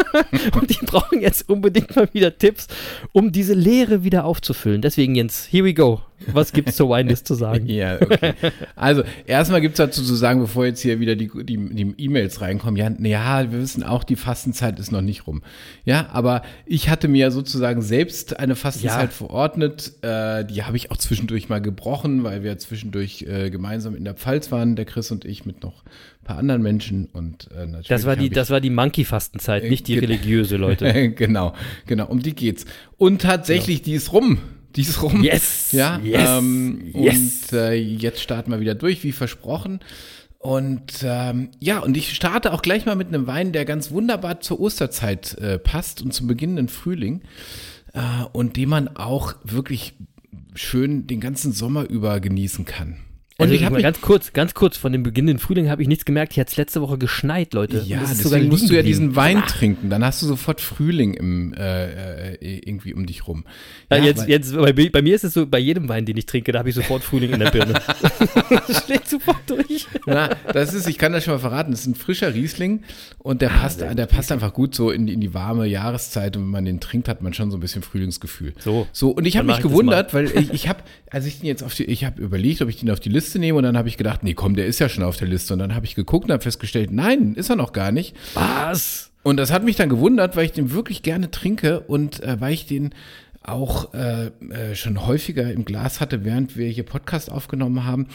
und 0.60 0.70
die 0.70 0.84
brauchen 0.84 1.20
jetzt 1.20 1.48
unbedingt 1.48 1.94
mal 1.96 2.08
wieder 2.12 2.36
Tipps, 2.36 2.66
um 3.12 3.32
diese 3.32 3.54
Leere 3.54 4.04
wieder 4.04 4.24
aufzufüllen. 4.24 4.82
Deswegen, 4.82 5.14
Jens, 5.14 5.48
here 5.50 5.64
we 5.64 5.74
go. 5.74 6.00
Was 6.26 6.52
gibt's 6.52 6.76
zur 6.76 6.90
Winelist 6.90 7.26
zu 7.26 7.34
sagen? 7.34 7.66
Ja, 7.70 7.94
okay. 8.00 8.34
Also, 8.76 9.02
erstmal 9.26 9.60
gibt 9.60 9.74
es 9.74 9.78
dazu 9.78 10.02
zu 10.02 10.14
sagen, 10.14 10.40
bevor 10.40 10.66
jetzt 10.66 10.80
hier 10.82 11.00
wieder 11.00 11.16
die 11.16 11.30
die 11.44 11.56
die 11.56 11.94
E-Mails 11.96 12.40
reinkommen, 12.42 12.76
ja, 12.76 12.90
ja, 12.98 13.50
wir 13.50 13.60
wissen 13.60 13.82
auch, 13.82 14.04
die 14.04 14.16
Fastenzeit 14.16 14.78
ist 14.78 14.92
noch 14.92 15.00
nicht 15.00 15.26
rum. 15.26 15.42
Ja, 15.84 16.08
aber 16.12 16.42
ich 16.66 16.88
hatte 16.90 17.08
mir 17.08 17.30
sozusagen 17.30 17.80
selbst 17.80 18.38
eine 18.38 18.54
Fastenzeit 18.56 19.10
Ja. 19.10 19.16
verordnet. 19.16 19.92
Äh, 20.02 20.44
die 20.44 20.62
habe 20.64 20.76
ich 20.76 20.90
auch 20.90 20.96
zwischendurch 20.98 21.48
mal 21.48 21.60
gebrochen, 21.70 22.24
weil 22.24 22.42
wir 22.42 22.58
zwischendurch 22.58 23.22
äh, 23.22 23.50
gemeinsam 23.50 23.94
in 23.94 24.04
der 24.04 24.14
Pfalz 24.14 24.50
waren, 24.50 24.76
der 24.76 24.84
Chris 24.84 25.10
und 25.10 25.24
ich 25.24 25.46
mit 25.46 25.62
noch 25.62 25.84
ein 25.84 26.24
paar 26.24 26.38
anderen 26.38 26.62
Menschen. 26.62 27.06
Und 27.06 27.48
äh, 27.52 27.66
natürlich. 27.66 27.88
Das 27.88 28.04
war 28.04 28.16
die, 28.16 28.28
das 28.28 28.50
war 28.50 28.60
die 28.60 28.70
Monkey-Fastenzeit, 28.70 29.64
nicht 29.64 29.86
die 29.88 29.98
religiöse, 29.98 30.56
Leute. 30.58 31.10
genau, 31.12 31.54
genau, 31.86 32.06
um 32.06 32.20
die 32.20 32.34
geht's. 32.34 32.66
Und 32.98 33.22
tatsächlich, 33.22 33.82
die 33.82 33.94
ist 33.94 34.12
rum. 34.12 34.38
Die 34.76 34.82
ist 34.82 35.02
rum. 35.02 35.22
Yes, 35.22 35.72
Ja, 35.72 35.98
yes, 36.02 36.28
ähm, 36.28 36.92
yes. 36.94 37.16
Und 37.50 37.58
äh, 37.58 37.74
jetzt 37.74 38.20
starten 38.20 38.50
wir 38.50 38.60
wieder 38.60 38.74
durch, 38.74 39.02
wie 39.02 39.12
versprochen. 39.12 39.80
Und 40.38 41.02
ähm, 41.02 41.50
ja, 41.58 41.80
und 41.80 41.96
ich 41.96 42.14
starte 42.14 42.52
auch 42.52 42.62
gleich 42.62 42.86
mal 42.86 42.96
mit 42.96 43.08
einem 43.08 43.26
Wein, 43.26 43.52
der 43.52 43.64
ganz 43.64 43.90
wunderbar 43.90 44.40
zur 44.40 44.58
Osterzeit 44.60 45.34
äh, 45.34 45.58
passt 45.58 46.00
und 46.00 46.14
zum 46.14 46.28
beginnenden 46.28 46.68
Frühling. 46.68 47.22
Äh, 47.92 48.24
und 48.32 48.56
den 48.56 48.68
man 48.68 48.88
auch 48.96 49.34
wirklich 49.44 49.94
schön 50.54 51.06
den 51.06 51.20
ganzen 51.20 51.52
Sommer 51.52 51.88
über 51.88 52.20
genießen 52.20 52.64
kann. 52.64 52.96
Und 53.40 53.44
Also 53.44 53.54
ich 53.54 53.60
ich 53.60 53.66
habe 53.66 53.80
ganz 53.82 54.00
kurz, 54.00 54.32
ganz 54.32 54.54
kurz, 54.54 54.76
von 54.76 54.92
dem 54.92 55.02
beginnenden 55.02 55.38
Frühling 55.38 55.68
habe 55.70 55.82
ich 55.82 55.88
nichts 55.88 56.04
gemerkt. 56.04 56.32
Hier 56.34 56.42
hat 56.42 56.48
es 56.48 56.56
letzte 56.56 56.80
Woche 56.82 56.98
geschneit, 56.98 57.54
Leute. 57.54 57.82
Ja, 57.86 58.00
sogar 58.00 58.14
deswegen 58.14 58.48
musst 58.48 58.68
du 58.70 58.74
ja 58.74 58.82
diesen 58.82 59.16
Wein 59.16 59.42
trinken. 59.46 59.90
Dann 59.90 60.04
hast 60.04 60.22
du 60.22 60.26
sofort 60.26 60.60
Frühling 60.60 61.14
im, 61.14 61.54
äh, 61.54 62.34
äh, 62.34 62.58
irgendwie 62.64 62.94
um 62.94 63.06
dich 63.06 63.26
rum. 63.26 63.44
Ja, 63.90 63.98
Ja, 63.98 64.04
jetzt, 64.04 64.28
jetzt, 64.28 64.54
bei, 64.54 64.72
mir- 64.72 64.92
bei 64.92 65.02
mir 65.02 65.14
ist 65.14 65.24
es 65.24 65.34
so, 65.34 65.46
bei 65.46 65.58
jedem 65.58 65.88
Wein, 65.88 66.04
den 66.04 66.16
ich 66.16 66.26
trinke, 66.26 66.52
da 66.52 66.58
habe 66.60 66.68
ich 66.68 66.74
sofort 66.74 67.02
Frühling 67.02 67.30
in 67.32 67.40
der 67.40 67.50
Birne. 67.50 67.74
das 68.68 68.84
schlägt 68.84 69.08
sofort 69.08 69.38
durch. 69.46 69.86
Na, 70.06 70.30
das 70.52 70.74
ist, 70.74 70.88
ich 70.88 70.98
kann 70.98 71.12
das 71.12 71.24
schon 71.24 71.34
mal 71.34 71.40
verraten, 71.40 71.70
das 71.70 71.80
ist 71.80 71.86
ein 71.86 71.94
frischer 71.94 72.34
Riesling 72.34 72.82
und 73.18 73.42
der 73.42 73.48
passt, 73.48 73.80
der 73.80 74.06
passt 74.06 74.32
einfach 74.32 74.52
gut 74.52 74.74
so 74.74 74.90
in 74.90 75.06
die, 75.06 75.12
in 75.14 75.20
die 75.20 75.34
warme 75.34 75.66
Jahreszeit 75.66 76.36
und 76.36 76.42
wenn 76.44 76.50
man 76.50 76.64
den 76.64 76.80
trinkt, 76.80 77.08
hat 77.08 77.22
man 77.22 77.32
schon 77.34 77.50
so 77.50 77.56
ein 77.56 77.60
bisschen 77.60 77.82
Frühlingsgefühl. 77.82 78.52
So. 78.58 78.86
So, 78.92 79.10
und 79.10 79.26
ich 79.26 79.36
habe 79.36 79.46
mich 79.46 79.56
ich 79.56 79.62
das 79.62 79.70
gewundert, 79.70 80.14
weil 80.14 80.26
ich, 80.26 80.52
ich 80.52 80.68
habe, 80.68 80.80
als 81.10 81.26
ich 81.26 81.38
den 81.38 81.46
jetzt 81.46 81.62
auf 81.62 81.74
die, 81.74 81.84
ich 81.84 82.04
habe 82.04 82.20
überlegt, 82.20 82.62
ob 82.62 82.68
ich 82.68 82.76
den 82.78 82.90
auf 82.90 83.00
die 83.00 83.08
Liste 83.08 83.29
nehme 83.38 83.58
und 83.58 83.64
dann 83.64 83.76
habe 83.76 83.88
ich 83.88 83.96
gedacht, 83.96 84.22
nee, 84.22 84.34
komm, 84.34 84.56
der 84.56 84.66
ist 84.66 84.78
ja 84.78 84.88
schon 84.88 85.04
auf 85.04 85.16
der 85.16 85.28
Liste 85.28 85.52
und 85.52 85.58
dann 85.58 85.74
habe 85.74 85.86
ich 85.86 85.94
geguckt 85.94 86.24
und 86.26 86.32
habe 86.32 86.42
festgestellt, 86.42 86.90
nein, 86.90 87.34
ist 87.34 87.50
er 87.50 87.56
noch 87.56 87.72
gar 87.72 87.92
nicht. 87.92 88.16
Was? 88.34 89.10
Und 89.22 89.36
das 89.36 89.52
hat 89.52 89.64
mich 89.64 89.76
dann 89.76 89.88
gewundert, 89.88 90.36
weil 90.36 90.46
ich 90.46 90.52
den 90.52 90.72
wirklich 90.72 91.02
gerne 91.02 91.30
trinke 91.30 91.80
und 91.80 92.22
äh, 92.22 92.40
weil 92.40 92.54
ich 92.54 92.66
den 92.66 92.94
auch 93.42 93.94
äh, 93.94 94.26
äh, 94.26 94.74
schon 94.74 95.06
häufiger 95.06 95.50
im 95.50 95.64
Glas 95.64 96.00
hatte, 96.00 96.24
während 96.24 96.56
wir 96.56 96.68
hier 96.68 96.84
Podcast 96.84 97.32
aufgenommen 97.32 97.84
haben. 97.84 98.08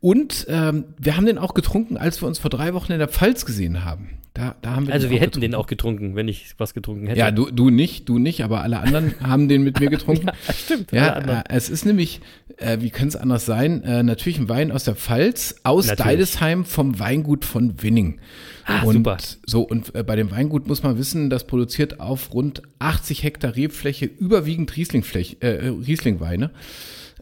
Und 0.00 0.46
ähm, 0.48 0.84
wir 0.98 1.16
haben 1.16 1.26
den 1.26 1.38
auch 1.38 1.54
getrunken, 1.54 1.96
als 1.96 2.22
wir 2.22 2.28
uns 2.28 2.38
vor 2.38 2.50
drei 2.50 2.72
Wochen 2.74 2.92
in 2.92 2.98
der 2.98 3.08
Pfalz 3.08 3.44
gesehen 3.44 3.84
haben. 3.84 4.16
Da, 4.32 4.54
da 4.62 4.76
haben 4.76 4.86
wir 4.86 4.94
Also 4.94 5.10
wir 5.10 5.16
hätten 5.18 5.32
getrunken. 5.32 5.40
den 5.40 5.54
auch 5.56 5.66
getrunken, 5.66 6.14
wenn 6.14 6.28
ich 6.28 6.54
was 6.56 6.72
getrunken 6.72 7.08
hätte. 7.08 7.18
Ja, 7.18 7.30
du, 7.32 7.50
du 7.50 7.68
nicht, 7.68 8.08
du 8.08 8.18
nicht, 8.18 8.42
aber 8.44 8.62
alle 8.62 8.78
anderen 8.78 9.14
haben 9.22 9.48
den 9.48 9.62
mit 9.62 9.80
mir 9.80 9.90
getrunken. 9.90 10.28
Ja, 10.28 10.54
stimmt. 10.54 10.92
Ja, 10.92 11.18
äh, 11.18 11.44
es 11.48 11.68
ist 11.68 11.84
nämlich, 11.84 12.20
äh, 12.56 12.78
wie 12.80 12.90
könnte 12.90 13.08
es 13.08 13.16
anders 13.16 13.44
sein, 13.44 13.82
äh, 13.82 14.02
natürlich 14.04 14.38
ein 14.38 14.48
Wein 14.48 14.70
aus 14.70 14.84
der 14.84 14.94
Pfalz, 14.94 15.56
aus 15.64 15.88
Natürlich. 15.88 16.06
Deidesheim 16.06 16.64
vom 16.64 16.98
Weingut 17.00 17.44
von 17.44 17.82
Winning. 17.82 18.20
Ah, 18.66 18.82
und 18.84 18.94
super. 18.94 19.18
So, 19.46 19.62
und 19.62 19.94
äh, 19.96 20.04
bei 20.04 20.14
dem 20.14 20.30
Weingut 20.30 20.68
muss 20.68 20.84
man 20.84 20.96
wissen, 20.96 21.28
das 21.28 21.46
produziert 21.46 21.98
auf 21.98 22.32
rund 22.32 22.62
80 22.78 23.24
Hektar 23.24 23.56
Rebfläche 23.56 24.06
überwiegend 24.06 24.76
Rieslingfläche, 24.76 25.42
äh, 25.42 25.68
Rieslingweine. 25.68 26.52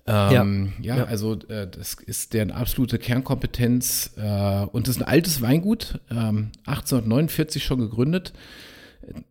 Ähm, 0.09 0.73
ja, 0.81 0.97
Ja. 0.99 1.05
also 1.05 1.35
äh, 1.49 1.67
das 1.71 1.95
ist 2.07 2.33
deren 2.35 2.51
absolute 2.51 2.99
Kernkompetenz 2.99 4.13
äh, 4.17 4.65
und 4.73 4.89
das 4.89 4.97
ist 4.97 5.03
ein 5.03 5.09
altes 5.09 5.41
Weingut, 5.43 6.01
ähm, 6.11 6.51
1849 6.67 7.63
schon 7.65 7.79
gegründet, 7.81 8.33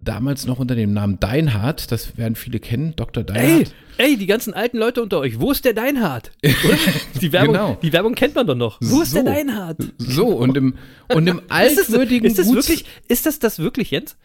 damals 0.01 0.45
noch 0.45 0.59
unter 0.59 0.75
dem 0.75 0.93
Namen 0.93 1.19
Deinhardt, 1.19 1.91
das 1.91 2.17
werden 2.17 2.35
viele 2.35 2.59
kennen, 2.59 2.93
Dr. 2.95 3.21
Ey, 3.21 3.25
Deinhardt. 3.33 3.73
ey, 3.97 4.17
die 4.17 4.25
ganzen 4.25 4.53
alten 4.53 4.77
Leute 4.77 5.01
unter 5.03 5.19
euch, 5.19 5.39
wo 5.39 5.51
ist 5.51 5.65
der 5.65 5.73
Deinhard? 5.73 6.31
Oder? 6.43 6.77
Die 7.21 7.31
Werbung, 7.31 7.53
Genau. 7.53 7.77
die 7.81 7.93
Werbung 7.93 8.15
kennt 8.15 8.35
man 8.35 8.45
doch 8.47 8.55
noch. 8.55 8.77
Wo 8.81 9.01
ist 9.01 9.11
So. 9.11 9.21
der 9.23 9.33
Deinhard? 9.33 9.77
So, 9.97 10.27
und 10.27 10.55
im, 10.57 10.75
und 11.13 11.27
im 11.27 11.37
Ist 11.65 11.77
das, 11.77 11.87
altwürdigen 11.89 12.25
ist 12.27 12.39
das 12.39 12.51
wirklich, 12.53 12.85
ist 13.07 13.25
das 13.25 13.39
das 13.39 13.59
wirklich, 13.59 13.91
Jens? 13.91 14.15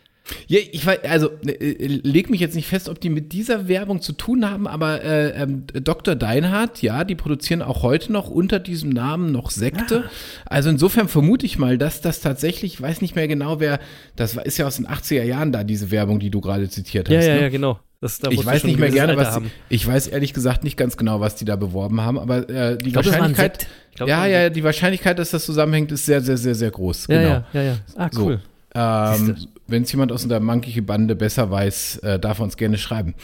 Ja, 0.47 0.61
ich 0.71 0.87
weiß, 0.87 1.01
also 1.05 1.31
äh, 1.47 1.87
leg 1.87 2.31
mich 2.31 2.41
jetzt 2.41 2.55
nicht 2.55 2.69
fest, 2.69 2.89
ob 2.89 3.01
die 3.01 3.11
mit 3.11 3.33
dieser 3.33 3.69
Werbung 3.69 4.01
zu 4.01 4.13
tun 4.13 4.49
haben, 4.49 4.67
aber 4.67 5.03
äh, 5.03 5.31
ähm, 5.43 5.65
Dr. 5.73 6.15
Deinhardt, 6.15 6.81
ja, 6.83 7.05
die 7.05 7.15
produzieren 7.15 7.63
auch 7.63 7.83
heute 7.83 8.13
noch 8.13 8.29
unter 8.31 8.61
diesem 8.61 8.91
Namen 8.91 9.33
noch 9.33 9.51
Sekte. 9.51 10.05
Also 10.47 10.71
insofern 10.71 11.09
vermute 11.09 11.47
ich 11.47 11.59
mal, 11.59 11.79
dass 11.79 12.01
das 12.01 12.21
tatsächlich, 12.21 12.75
ich 12.75 12.81
weiß 12.81 13.01
nicht 13.01 13.17
mehr 13.17 13.29
genau, 13.29 13.61
wer, 13.61 13.81
das 14.17 14.37
ist 14.37 14.59
ja 14.59 14.67
aus 14.67 14.77
den 14.77 14.87
80er 14.87 15.25
Jahren 15.25 15.53
da, 15.53 15.65
diese 15.65 15.91
Werbung, 15.91 16.21
die 16.21 16.31
du 16.31 16.41
gerade 16.41 16.69
zitiert 16.69 17.09
hast. 17.09 17.15
Ja, 17.15 17.23
ja, 17.23 17.35
ne? 17.35 17.43
ja, 17.43 17.49
genau. 17.49 17.81
Das, 18.01 18.19
da 18.19 18.31
Ich 18.31 18.45
weiß 18.45 18.65
nicht 18.65 18.81
mehr 18.81 18.91
gerne, 18.91 19.17
Alter 19.17 19.37
was 19.37 19.39
die, 19.39 19.51
ich 19.69 19.87
weiß 19.87 20.09
ehrlich 20.09 20.35
gesagt 20.35 20.65
nicht 20.65 20.77
ganz 20.77 20.97
genau, 20.97 21.21
was 21.21 21.37
die 21.37 21.45
da 21.45 21.55
beworben 21.55 22.01
haben, 22.01 22.19
aber 22.19 22.49
äh, 22.49 22.77
die 22.77 22.91
glaub, 22.91 23.07
Wahrscheinlichkeit, 23.07 23.67
glaub, 23.95 24.09
ja, 24.09 24.27
ja, 24.27 24.51
die 24.51 24.65
Wahrscheinlichkeit, 24.65 25.21
dass 25.21 25.31
das 25.31 25.45
zusammenhängt, 25.45 25.93
ist 25.93 26.07
sehr, 26.07 26.21
sehr, 26.21 26.37
sehr, 26.37 26.57
sehr 26.57 26.73
groß. 26.73 27.07
Ja, 27.07 27.23
genau. 27.23 27.31
ja, 27.31 27.47
ja, 27.53 27.63
ja. 27.63 27.77
Ah, 27.97 28.09
So. 28.11 28.25
cool. 28.25 28.41
Ähm, 28.75 29.37
Wenn 29.69 29.85
es 29.85 29.93
jemand 29.93 30.13
aus 30.13 30.27
der 30.27 30.41
monkey 30.41 30.81
Bande 30.81 31.15
besser 31.17 31.51
weiß, 31.51 31.99
äh, 31.99 32.19
darf 32.19 32.41
er 32.41 32.45
uns 32.45 32.57
gerne 32.57 32.79
schreiben. 32.79 33.15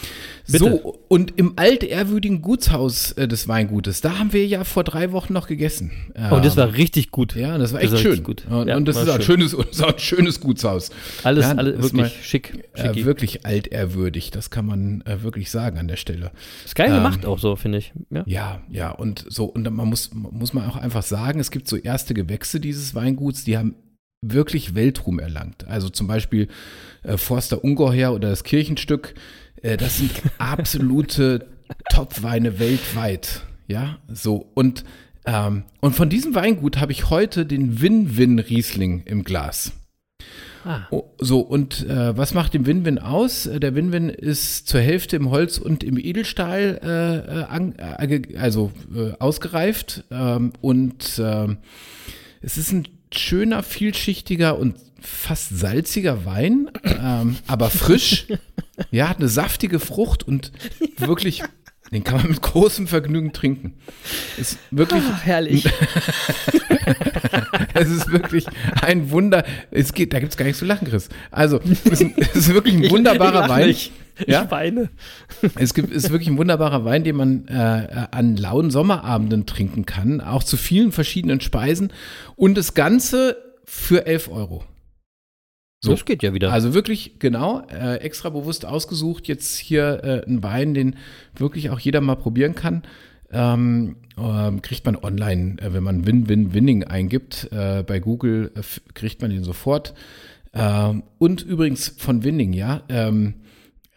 So, 0.47 0.97
und 1.09 1.37
im 1.39 1.55
altehrwürdigen 1.57 2.41
Gutshaus 2.43 3.13
äh, 3.13 3.29
des 3.29 3.49
Weingutes, 3.49 4.01
da 4.01 4.19
haben 4.19 4.33
wir 4.33 4.47
ja 4.47 4.65
vor 4.65 4.85
drei 4.85 5.13
Wochen 5.13 5.33
noch 5.33 5.47
gegessen. 5.47 5.91
Oh, 6.31 6.37
und 6.37 6.45
das 6.45 6.57
war 6.57 6.73
richtig 6.75 7.11
gut. 7.11 7.35
Ja, 7.35 7.59
das 7.59 7.73
war 7.73 7.81
Das 7.81 7.93
echt 7.93 8.05
war 8.05 8.13
schön. 8.13 8.23
gut. 8.23 8.47
Und, 8.49 8.69
Ja, 8.69 8.77
und 8.77 8.87
das 8.87 8.97
ist 8.97 9.09
auch 9.09 9.17
ein, 9.17 9.23
schön. 9.23 9.41
schönes, 9.41 9.53
ist 9.71 9.83
auch 9.83 9.93
ein 9.93 9.99
schönes 9.99 10.41
Gutshaus. 10.41 10.91
Alles, 11.25 11.45
Ja, 11.45 11.53
alles 11.53 11.77
wirklich 11.77 11.93
mal, 11.93 12.11
schick. 12.23 12.65
Äh, 12.75 13.05
wirklich 13.05 13.45
altehrwürdig, 13.45 14.31
das 14.31 14.51
kann 14.51 14.65
man 14.67 15.03
äh, 15.03 15.23
wirklich 15.23 15.51
sagen 15.51 15.79
an 15.79 15.89
der 15.89 15.97
Stelle. 15.97 16.31
ist 16.65 16.75
geil 16.75 16.89
ähm, 16.89 16.95
gemacht 16.97 17.27
auch 17.27 17.39
so, 17.39 17.57
finde 17.57 17.79
ich. 17.79 17.93
Ja. 18.11 18.23
Ja, 18.27 18.61
ja, 18.71 18.91
und 18.91 19.25
so, 19.29 19.45
und 19.45 19.65
dann 19.65 19.75
man 19.75 19.89
muss, 19.89 20.11
muss 20.15 20.53
man 20.55 20.69
auch 20.69 20.77
einfach 20.77 21.03
sagen, 21.03 21.41
es 21.41 21.51
gibt 21.51 21.69
so 21.69 21.77
erste 21.77 22.15
Gewächse 22.15 22.61
dieses 22.61 22.95
Weinguts, 22.95 23.45
die 23.45 23.59
haben 23.59 23.75
wirklich 24.23 24.75
Weltruhm 24.75 25.19
erlangt. 25.19 25.67
Also 25.69 25.89
zum 25.89 26.07
Beispiel 26.07 26.49
äh, 27.03 27.17
Forster 27.17 27.63
Ungeheuer 27.63 28.13
oder 28.13 28.31
das 28.31 28.45
Kirchenstück, 28.45 29.15
äh, 29.63 29.77
das 29.77 29.99
sind 29.99 30.11
absolute 30.39 31.47
Top-Weine 31.91 32.59
weltweit. 32.59 33.43
Ja, 33.67 33.99
so, 34.09 34.51
und, 34.55 34.85
ähm, 35.27 35.65
und 35.81 35.95
von 35.95 36.09
diesem 36.09 36.35
Weingut 36.35 36.79
habe 36.79 36.93
ich 36.93 37.11
heute 37.11 37.45
den 37.45 37.81
Win-Win-Riesling 37.81 39.03
im 39.05 39.25
Glas. 39.25 39.73
Ah. 40.65 40.87
Oh, 40.91 41.05
so, 41.19 41.41
und 41.41 41.87
äh, 41.87 42.17
was 42.17 42.35
macht 42.35 42.55
den 42.55 42.67
Win-Win 42.67 42.99
aus? 42.99 43.47
Äh, 43.47 43.61
Der 43.61 43.75
Win-Win 43.75 44.09
ist 44.09 44.67
zur 44.67 44.81
Hälfte 44.81 45.17
im 45.17 45.31
Holz 45.31 45.59
und 45.59 45.85
im 45.85 45.99
Edelstahl 45.99 46.81
äh, 46.83 47.41
äh, 47.41 47.45
an, 47.45 47.75
äh, 47.77 48.37
also 48.37 48.73
äh, 48.95 49.13
ausgereift. 49.19 50.05
Ähm, 50.11 50.53
und 50.61 51.21
ähm, 51.23 51.59
es 52.41 52.57
ist 52.57 52.73
ein 52.73 52.89
schöner, 53.15 53.63
vielschichtiger 53.63 54.59
und 54.59 54.77
fast 55.01 55.57
salziger 55.59 56.25
Wein, 56.25 56.71
ähm, 56.85 57.37
aber 57.47 57.71
frisch. 57.71 58.27
ja, 58.91 59.09
hat 59.09 59.19
eine 59.19 59.29
saftige 59.29 59.79
Frucht 59.81 60.27
und 60.27 60.53
wirklich, 60.97 61.43
den 61.93 62.05
kann 62.05 62.17
man 62.19 62.29
mit 62.29 62.43
großem 62.43 62.87
Vergnügen 62.89 63.33
trinken. 63.33 63.75
Ist 64.37 64.59
wirklich 64.71 65.03
Ah, 65.05 65.21
herrlich. 65.23 65.65
es 67.75 67.89
ist 67.89 68.11
wirklich 68.11 68.47
ein 68.83 69.11
Wunder. 69.11 69.45
Es 69.71 69.93
geht, 69.93 70.13
da 70.13 70.21
gibt 70.21 70.33
es 70.33 70.37
gar 70.37 70.45
nichts 70.45 70.59
zu 70.59 70.65
lachen, 70.65 70.89
Chris. 70.89 71.09
Also, 71.31 71.61
es 71.85 72.01
ist, 72.01 72.19
es 72.19 72.37
ist 72.37 72.55
wirklich 72.55 72.75
ein 72.75 72.91
wunderbarer 72.91 73.43
ich 73.43 73.49
lach 73.49 73.49
Wein. 73.49 73.69
nicht. 73.69 73.93
Ja? 74.27 74.45
Ich 74.45 74.51
weine. 74.51 74.91
Es 75.55 75.75
gibt, 75.75 75.93
ist 75.93 76.11
wirklich 76.11 76.29
ein 76.29 76.39
wunderbarer 76.39 76.85
Wein, 76.85 77.05
den 77.05 77.17
man 77.17 77.49
äh, 77.49 78.07
an 78.11 78.37
lauen 78.37 78.71
Sommerabenden 78.71 79.47
trinken 79.47 79.87
kann, 79.87 80.21
auch 80.21 80.43
zu 80.43 80.57
vielen 80.57 80.93
verschiedenen 80.93 81.41
Speisen. 81.41 81.93
Und 82.37 82.57
das 82.57 82.75
Ganze 82.75 83.37
für 83.65 84.07
11 84.07 84.29
Euro. 84.31 84.65
So. 85.81 85.93
Das 85.93 86.05
geht 86.05 86.23
ja 86.23 86.35
wieder. 86.35 86.53
Also 86.53 86.75
wirklich, 86.75 87.21
genau, 87.21 87.63
äh, 87.71 87.97
extra 87.97 88.31
bewusst 88.31 88.65
ausgesucht. 88.65 89.29
Jetzt 89.29 89.57
hier 89.57 90.03
äh, 90.03 90.29
ein 90.29 90.43
Wein, 90.43 90.75
den 90.75 90.97
wirklich 91.37 91.71
auch 91.71 91.79
jeder 91.79 92.01
mal 92.01 92.17
probieren 92.17 92.55
kann. 92.55 92.83
Ähm, 93.31 93.97
ähm, 94.17 94.63
kriegt 94.63 94.87
man 94.87 94.97
online, 94.97 95.57
äh, 95.61 95.73
wenn 95.73 95.85
man 95.85 96.07
Win-Win-Winning 96.07 96.85
eingibt. 96.85 97.49
Äh, 97.53 97.85
bei 97.85 98.01
Google 98.01 98.51
äh, 98.57 98.63
kriegt 98.95 99.23
man 99.23 99.31
den 99.31 99.45
sofort. 99.45 99.95
Ähm, 100.53 101.05
und 101.19 101.43
übrigens 101.43 101.95
von 101.97 102.25
Winning, 102.25 102.53
ja, 102.55 102.83
ähm, 102.89 103.35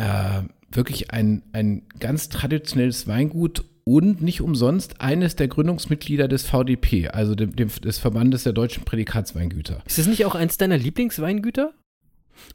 äh, 0.02 0.44
wirklich 0.72 1.12
ein, 1.12 1.44
ein 1.54 1.84
ganz 2.00 2.30
traditionelles 2.30 3.08
Weingut 3.08 3.66
und 3.84 4.22
nicht 4.22 4.42
umsonst 4.42 5.02
eines 5.02 5.36
der 5.36 5.48
Gründungsmitglieder 5.48 6.28
des 6.28 6.44
VDP, 6.44 7.10
also 7.10 7.36
dem, 7.36 7.56
dem, 7.56 7.70
des 7.70 7.98
Verbandes 7.98 8.44
der 8.44 8.54
deutschen 8.54 8.84
Prädikatsweingüter. 8.84 9.82
ist 9.86 9.98
das 9.98 10.08
nicht 10.08 10.26
auch 10.26 10.36
eins 10.36 10.58
deiner 10.58 10.78
Lieblingsweingüter? 10.78 11.74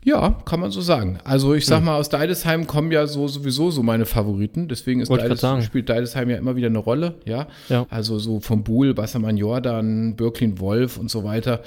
Ja, 0.05 0.31
kann 0.45 0.61
man 0.61 0.71
so 0.71 0.81
sagen. 0.81 1.19
Also 1.25 1.55
ich 1.55 1.65
Hm. 1.65 1.69
sag 1.69 1.85
mal, 1.85 1.97
aus 1.97 2.09
Deidesheim 2.09 2.67
kommen 2.67 2.93
ja 2.93 3.07
so 3.07 3.27
sowieso 3.29 3.71
so 3.71 3.83
meine 3.83 4.07
Favoriten. 4.07 4.69
Deswegen 4.69 5.01
ist 5.01 5.09
Wollte 5.09 5.25
ich 5.25 5.29
Deides, 5.31 5.41
grad 5.41 5.51
sagen. 5.53 5.63
spielt 5.63 5.89
Deidesheim 5.89 6.31
ja 6.31 6.37
immer 6.37 6.55
wieder 6.57 6.69
eine 6.69 6.79
Rolle, 6.79 7.15
ja. 7.25 7.49
Ja. 7.69 7.87
Also 7.91 8.19
so 8.19 8.39
vom 8.41 8.63
Buhl, 8.63 8.97
Wassermann 8.97 9.37
Jordan, 9.37 10.15
Birklin 10.17 10.61
Wolf 10.61 10.97
und 10.97 11.11
so 11.11 11.25
weiter. 11.25 11.63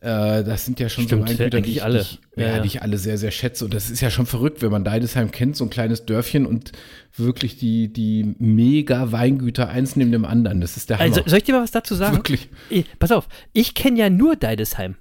Äh, 0.00 0.42
das 0.42 0.64
sind 0.64 0.80
ja 0.80 0.88
schon 0.88 1.04
Stimmt, 1.04 1.28
so 1.28 1.34
Weingüter, 1.34 1.60
die 1.60 1.70
ich, 1.72 1.82
alle. 1.84 2.00
Ich, 2.00 2.18
Ja, 2.36 2.42
ja, 2.46 2.56
ja. 2.56 2.60
die 2.60 2.66
ich 2.66 2.82
alle 2.82 2.96
sehr, 2.98 3.18
sehr 3.18 3.30
schätze. 3.30 3.64
Und 3.66 3.74
das 3.74 3.90
ist 3.90 4.00
ja 4.00 4.10
schon 4.10 4.24
verrückt, 4.26 4.62
wenn 4.62 4.70
man 4.70 4.84
Deidesheim 4.84 5.30
kennt, 5.30 5.56
so 5.56 5.64
ein 5.64 5.70
kleines 5.70 6.06
Dörfchen 6.06 6.46
und 6.46 6.72
wirklich 7.16 7.58
die, 7.58 7.92
die 7.92 8.34
mega 8.38 9.12
Weingüter 9.12 9.68
eins 9.68 9.96
neben 9.96 10.12
dem 10.12 10.24
anderen. 10.24 10.60
Das 10.62 10.78
ist 10.78 10.88
der 10.88 10.98
Hammer. 10.98 11.10
Also, 11.14 11.22
soll 11.26 11.38
ich 11.38 11.44
dir 11.44 11.52
mal 11.54 11.62
was 11.62 11.70
dazu 11.72 11.94
sagen? 11.94 12.16
Wirklich. 12.16 12.48
Ich, 12.70 12.86
pass 12.98 13.12
auf, 13.12 13.28
ich 13.52 13.74
kenne 13.74 13.98
ja 13.98 14.08
nur 14.08 14.36
Deidesheim. 14.36 14.94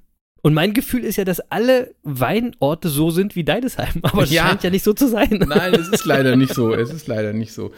Und 0.43 0.53
mein 0.53 0.73
Gefühl 0.73 1.03
ist 1.03 1.17
ja, 1.17 1.23
dass 1.25 1.39
alle 1.51 1.93
Weinorte 2.03 2.89
so 2.89 3.11
sind 3.11 3.35
wie 3.35 3.43
Deidesheim. 3.43 3.93
Aber 4.01 4.23
es 4.23 4.31
Ja. 4.31 4.47
scheint 4.47 4.63
ja 4.63 4.69
nicht 4.69 4.83
so 4.83 4.93
zu 4.93 5.07
sein. 5.07 5.29
Nein, 5.47 5.73
es 5.75 5.87
ist 5.89 6.05
leider 6.05 6.35
nicht 6.35 6.53
so. 6.53 6.73
Es 6.73 6.91
ist 6.91 7.07
leider 7.07 7.33
nicht 7.33 7.53
so. 7.53 7.71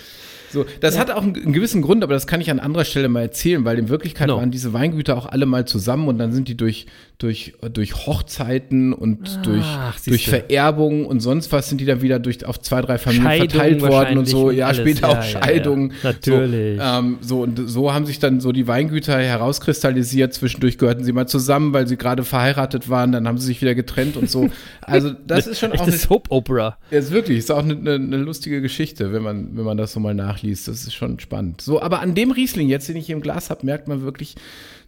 So, 0.51 0.65
das 0.81 0.99
hat 0.99 1.09
auch 1.09 1.23
einen, 1.23 1.35
einen 1.35 1.51
gewissen 1.53 1.81
Grund, 1.81 2.03
aber 2.03 2.13
das 2.13 2.27
kann 2.27 2.39
ich 2.39 2.51
an 2.51 2.59
anderer 2.59 2.85
Stelle 2.85 3.09
mal 3.09 3.21
erzählen, 3.21 3.65
weil 3.65 3.79
in 3.79 3.89
Wirklichkeit 3.89 4.27
No. 4.27 4.37
waren 4.37 4.51
diese 4.51 4.71
Weingüter 4.71 5.17
auch 5.17 5.25
alle 5.25 5.47
mal 5.47 5.65
zusammen 5.65 6.07
und 6.07 6.19
dann 6.19 6.31
sind 6.31 6.47
die 6.47 6.55
durch, 6.55 6.85
durch, 7.17 7.53
durch 7.71 7.95
Hochzeiten 8.05 8.91
und 8.91 9.39
durch, 9.45 9.63
siehste. 9.93 10.09
durch 10.09 10.27
Vererbung 10.27 11.05
und 11.05 11.21
sonst 11.21 11.51
was 11.51 11.69
sind 11.69 11.79
die 11.79 11.85
dann 11.85 12.01
wieder 12.01 12.19
durch, 12.19 12.45
auf 12.45 12.59
zwei, 12.59 12.81
drei 12.81 12.97
Familien 12.97 13.23
Scheidungen 13.25 13.49
verteilt 13.49 13.81
worden 13.81 14.17
und 14.17 14.25
so. 14.25 14.51
Ja, 14.51 14.69
und 14.69 14.75
später 14.75 15.09
alles. 15.09 15.17
auch 15.17 15.23
Ja, 15.23 15.29
ja, 15.29 15.39
ja. 15.39 15.45
Scheidungen. 15.45 15.93
Natürlich. 16.03 16.79
So, 16.79 16.83
ähm, 16.85 17.17
so, 17.21 17.41
und 17.43 17.69
so 17.69 17.93
haben 17.93 18.05
sich 18.05 18.19
dann 18.19 18.41
so 18.41 18.51
die 18.51 18.67
Weingüter 18.67 19.17
herauskristallisiert. 19.17 20.33
Zwischendurch 20.33 20.77
gehörten 20.77 21.03
sie 21.03 21.13
mal 21.13 21.27
zusammen, 21.27 21.73
weil 21.73 21.87
sie 21.87 21.97
gerade 21.97 22.23
verheiratet 22.23 22.89
waren. 22.89 23.11
Dann 23.11 23.27
haben 23.27 23.37
sie 23.37 23.45
sich 23.45 23.61
wieder 23.61 23.75
getrennt 23.75 24.17
und 24.17 24.29
so. 24.29 24.49
Also, 24.85 25.11
das 25.25 25.47
ist 25.47 25.59
schon 25.59 25.71
auch 25.71 25.79
eine 25.79 25.87
Echtes 25.93 26.03
Soap 26.03 26.27
Opera. 26.29 26.77
ja, 26.91 26.99
ist 26.99 27.11
wirklich, 27.11 27.37
ist 27.37 27.51
auch 27.51 27.63
eine, 27.63 27.73
eine, 27.73 27.93
eine 27.93 28.17
lustige 28.17 28.61
Geschichte, 28.61 29.13
wenn 29.13 29.23
man, 29.23 29.55
wenn 29.55 29.63
man 29.63 29.77
das 29.77 29.93
so 29.93 30.01
mal 30.01 30.13
nachliest. 30.13 30.67
Das 30.67 30.83
ist 30.83 30.93
schon 30.93 31.19
spannend. 31.21 31.61
So, 31.61 31.81
aber 31.81 32.01
an 32.01 32.15
dem 32.15 32.31
Riesling 32.31 32.67
jetzt, 32.67 32.89
den 32.89 32.97
ich 32.97 33.05
hier 33.05 33.15
im 33.15 33.21
Glas 33.21 33.49
habe, 33.49 33.65
merkt 33.65 33.87
man 33.87 34.01
wirklich, 34.01 34.35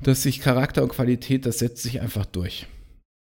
dass 0.02 0.24
sich 0.24 0.40
Charakter 0.42 0.84
und 0.84 0.90
Qualität, 0.90 1.46
das 1.46 1.60
setzt 1.60 1.84
sich 1.84 2.02
einfach 2.02 2.26
durch. 2.26 2.68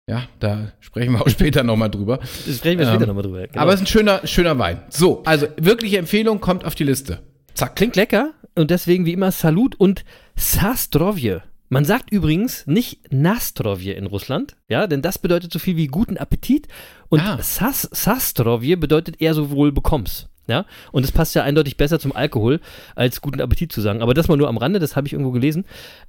Ja, 0.10 0.24
da 0.40 0.72
sprechen 0.80 1.14
wir 1.14 1.22
auch 1.22 1.30
später 1.40 1.64
nochmal 1.64 1.90
drüber. 1.92 2.18
Das 2.46 2.58
sprechen 2.58 2.80
wir 2.80 2.86
später 2.88 3.02
Ähm, 3.04 3.08
nochmal 3.10 3.24
drüber. 3.24 3.48
Genau. 3.48 3.60
Aber 3.62 3.74
es 3.74 3.82
ist 3.82 3.88
ein 3.88 3.88
schöner, 3.88 4.26
schöner 4.26 4.58
Wein. 4.58 4.82
So, 4.90 5.22
also 5.26 5.48
wirkliche 5.58 5.98
Empfehlung 5.98 6.40
kommt 6.40 6.64
auf 6.66 6.76
die 6.76 6.86
Liste. 6.86 7.20
Zack. 7.54 7.76
Klingt 7.76 7.96
lecker 7.96 8.34
und 8.56 8.72
deswegen 8.72 9.06
wie 9.06 9.14
immer 9.14 9.32
Salut 9.32 9.76
und 9.76 10.06
Sastrovje. 10.36 11.44
Man 11.70 11.84
sagt 11.84 12.12
übrigens 12.12 12.66
nicht 12.68 13.12
Nastrovje 13.12 13.94
in 13.94 14.06
Russland, 14.06 14.56
ja, 14.70 14.88
denn 14.88 15.02
das 15.02 15.20
bedeutet 15.20 15.52
so 15.52 15.60
viel 15.60 15.76
wie 15.76 15.88
guten 15.88 16.16
Appetit 16.18 16.68
und 17.10 17.20
Ah. 17.20 17.40
Sas 17.42 17.90
Sastrovje 17.92 18.78
bedeutet 18.78 19.20
eher 19.22 19.34
so 19.34 19.50
wohl 19.50 19.74
bekommst. 19.74 20.30
Ja, 20.48 20.66
und 20.92 21.04
das 21.04 21.12
passt 21.12 21.36
ja 21.36 21.44
eindeutig 21.44 21.78
besser 21.78 22.00
zum 22.00 22.16
Alkohol, 22.16 22.60
als 22.96 23.22
guten 23.22 23.42
Appetit 23.42 23.72
zu 23.72 23.82
sagen. 23.82 24.02
Aber 24.02 24.14
das 24.14 24.28
mal 24.28 24.38
nur 24.38 24.48
am 24.48 24.58
Rande, 24.58 24.80
das 24.80 24.96
habe 24.96 25.08
ich 25.08 25.14
irgendwo 25.14 25.32
gelesen. 25.32 25.66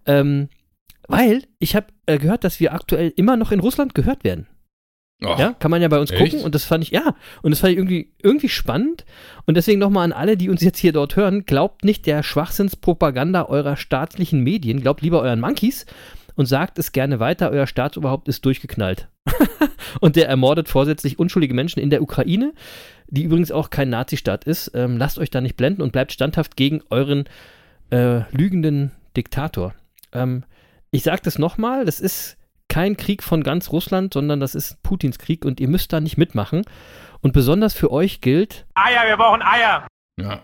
Ähm, 0.07 0.48
weil 1.09 1.44
ich 1.59 1.74
habe 1.74 1.87
äh, 2.07 2.18
gehört, 2.18 2.44
dass 2.44 2.61
wir 2.61 2.72
aktuell 2.72 3.12
immer 3.16 3.37
noch 3.37 3.51
in 3.51 3.61
Russland 3.61 3.94
gehört 3.94 4.24
werden. 4.24 4.46
Oh, 5.24 5.35
Ja, 5.37 5.53
kann 5.59 5.72
man 5.72 5.83
ja 5.83 5.88
bei 5.88 5.98
uns 5.98 6.12
Echt? 6.12 6.22
gucken 6.22 6.44
und 6.44 6.55
das 6.55 6.64
fand 6.64 6.85
ich, 6.85 6.90
ja, 6.90 7.16
und 7.42 7.51
das 7.51 7.59
fand 7.59 7.72
ich 7.72 7.79
irgendwie, 7.79 8.12
irgendwie 8.22 8.48
spannend 8.48 9.05
und 9.46 9.57
deswegen 9.57 9.81
nochmal 9.81 10.05
an 10.05 10.12
alle, 10.12 10.37
die 10.37 10.48
uns 10.48 10.62
jetzt 10.62 10.79
hier 10.79 10.92
dort 10.92 11.16
hören, 11.16 11.44
glaubt 11.44 11.85
nicht 11.85 12.07
der 12.07 12.22
Schwachsinnspropaganda 12.22 13.46
eurer 13.46 13.77
staatlichen 13.77 14.44
Medien, 14.44 14.81
glaubt 14.81 15.03
lieber 15.03 15.20
euren 15.20 15.40
Monkeys 15.40 15.87
und 16.37 16.46
sagt 16.46 16.79
es 16.79 16.92
gerne 16.92 17.18
weiter, 17.18 17.51
euer 17.51 17.66
Staatsoberhaupt 17.66 18.29
ist 18.29 18.44
durchgeknallt. 18.44 19.09
und 20.01 20.14
der 20.14 20.29
ermordet 20.29 20.68
vorsätzlich 20.68 21.18
unschuldige 21.18 21.53
Menschen 21.53 21.81
in 21.81 21.90
der 21.90 22.01
Ukraine, 22.01 22.53
die 23.09 23.25
übrigens 23.25 23.51
auch 23.51 23.71
kein 23.71 23.88
Nazistaat 23.90 24.44
ist. 24.44 24.71
Ähm, 24.75 24.97
lasst 24.97 25.18
euch 25.18 25.31
da 25.31 25.40
nicht 25.40 25.57
blenden 25.57 25.83
und 25.83 25.92
bleibt 25.92 26.12
standhaft 26.12 26.57
gegen 26.57 26.83
euren 26.90 27.25
äh, 27.90 28.21
lügenden 28.31 28.92
Diktator. 29.16 29.75
Ähm, 30.12 30.44
ich 30.90 31.03
sage 31.03 31.21
das 31.25 31.38
nochmal, 31.38 31.85
das 31.85 32.01
ist 32.01 32.37
kein 32.68 32.97
Krieg 32.97 33.23
von 33.23 33.42
ganz 33.42 33.73
Russland, 33.73 34.12
sondern 34.14 34.40
das 34.40 34.55
ist 34.55 34.83
Putins 34.83 35.18
Krieg 35.18 35.44
und 35.44 35.61
ihr 35.61 35.68
müsst 35.68 35.92
da 35.92 36.01
nicht 36.01 36.18
mitmachen. 36.18 36.62
Und 37.21 37.33
besonders 37.33 37.75
für 37.75 37.90
euch 37.90 38.21
gilt, 38.21 38.66
Eier, 38.75 39.09
wir 39.09 39.16
brauchen 39.16 39.42
Eier. 39.42 39.87
Ja. 40.21 40.42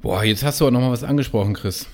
Boah, 0.00 0.22
jetzt 0.22 0.44
hast 0.44 0.60
du 0.60 0.66
auch 0.66 0.70
nochmal 0.70 0.92
was 0.92 1.02
angesprochen, 1.02 1.54
Chris. 1.54 1.88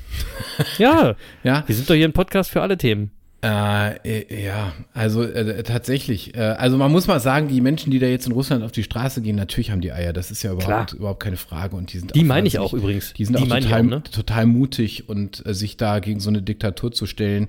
ja, 0.77 1.15
Ja, 1.43 1.65
wir 1.67 1.75
sind 1.75 1.89
doch 1.89 1.95
hier 1.95 2.07
ein 2.07 2.13
Podcast 2.13 2.51
für 2.51 2.61
alle 2.61 2.77
Themen. 2.77 3.13
Äh, 3.45 3.97
äh, 4.05 4.45
ja, 4.45 4.73
also 4.95 5.25
äh, 5.25 5.63
tatsächlich. 5.65 6.37
Äh, 6.37 6.41
also 6.41 6.77
man 6.77 6.93
muss 6.93 7.09
mal 7.09 7.19
sagen, 7.19 7.49
die 7.49 7.61
Menschen, 7.61 7.91
die 7.91 7.99
da 7.99 8.07
jetzt 8.07 8.27
in 8.27 8.33
Russland 8.33 8.63
auf 8.63 8.71
die 8.71 8.85
Straße 8.85 9.21
gehen, 9.21 9.35
natürlich 9.35 9.73
haben 9.73 9.81
die 9.81 9.91
Eier. 9.93 10.13
Das 10.13 10.31
ist 10.31 10.45
ja 10.45 10.53
überhaupt, 10.53 10.91
Klar. 10.91 10.99
überhaupt 10.99 11.21
keine 11.23 11.37
Frage. 11.37 11.75
Und 11.75 11.93
die 11.93 11.99
sind 11.99 12.15
Die 12.15 12.23
meine 12.23 12.47
ich 12.47 12.61
auch 12.61 12.73
übrigens. 12.73 13.13
Die 13.15 13.25
sind 13.25 13.37
Die 13.39 13.43
auch 13.43 13.49
total, 13.49 13.81
auch, 13.81 13.85
ne? 13.85 14.03
total 14.05 14.47
mutig 14.47 15.09
und 15.09 15.45
äh, 15.45 15.55
sich 15.55 15.77
da 15.77 15.99
gegen 15.99 16.21
so 16.21 16.29
eine 16.31 16.41
Diktatur 16.41 16.93
zu 16.93 17.07
stellen. 17.07 17.49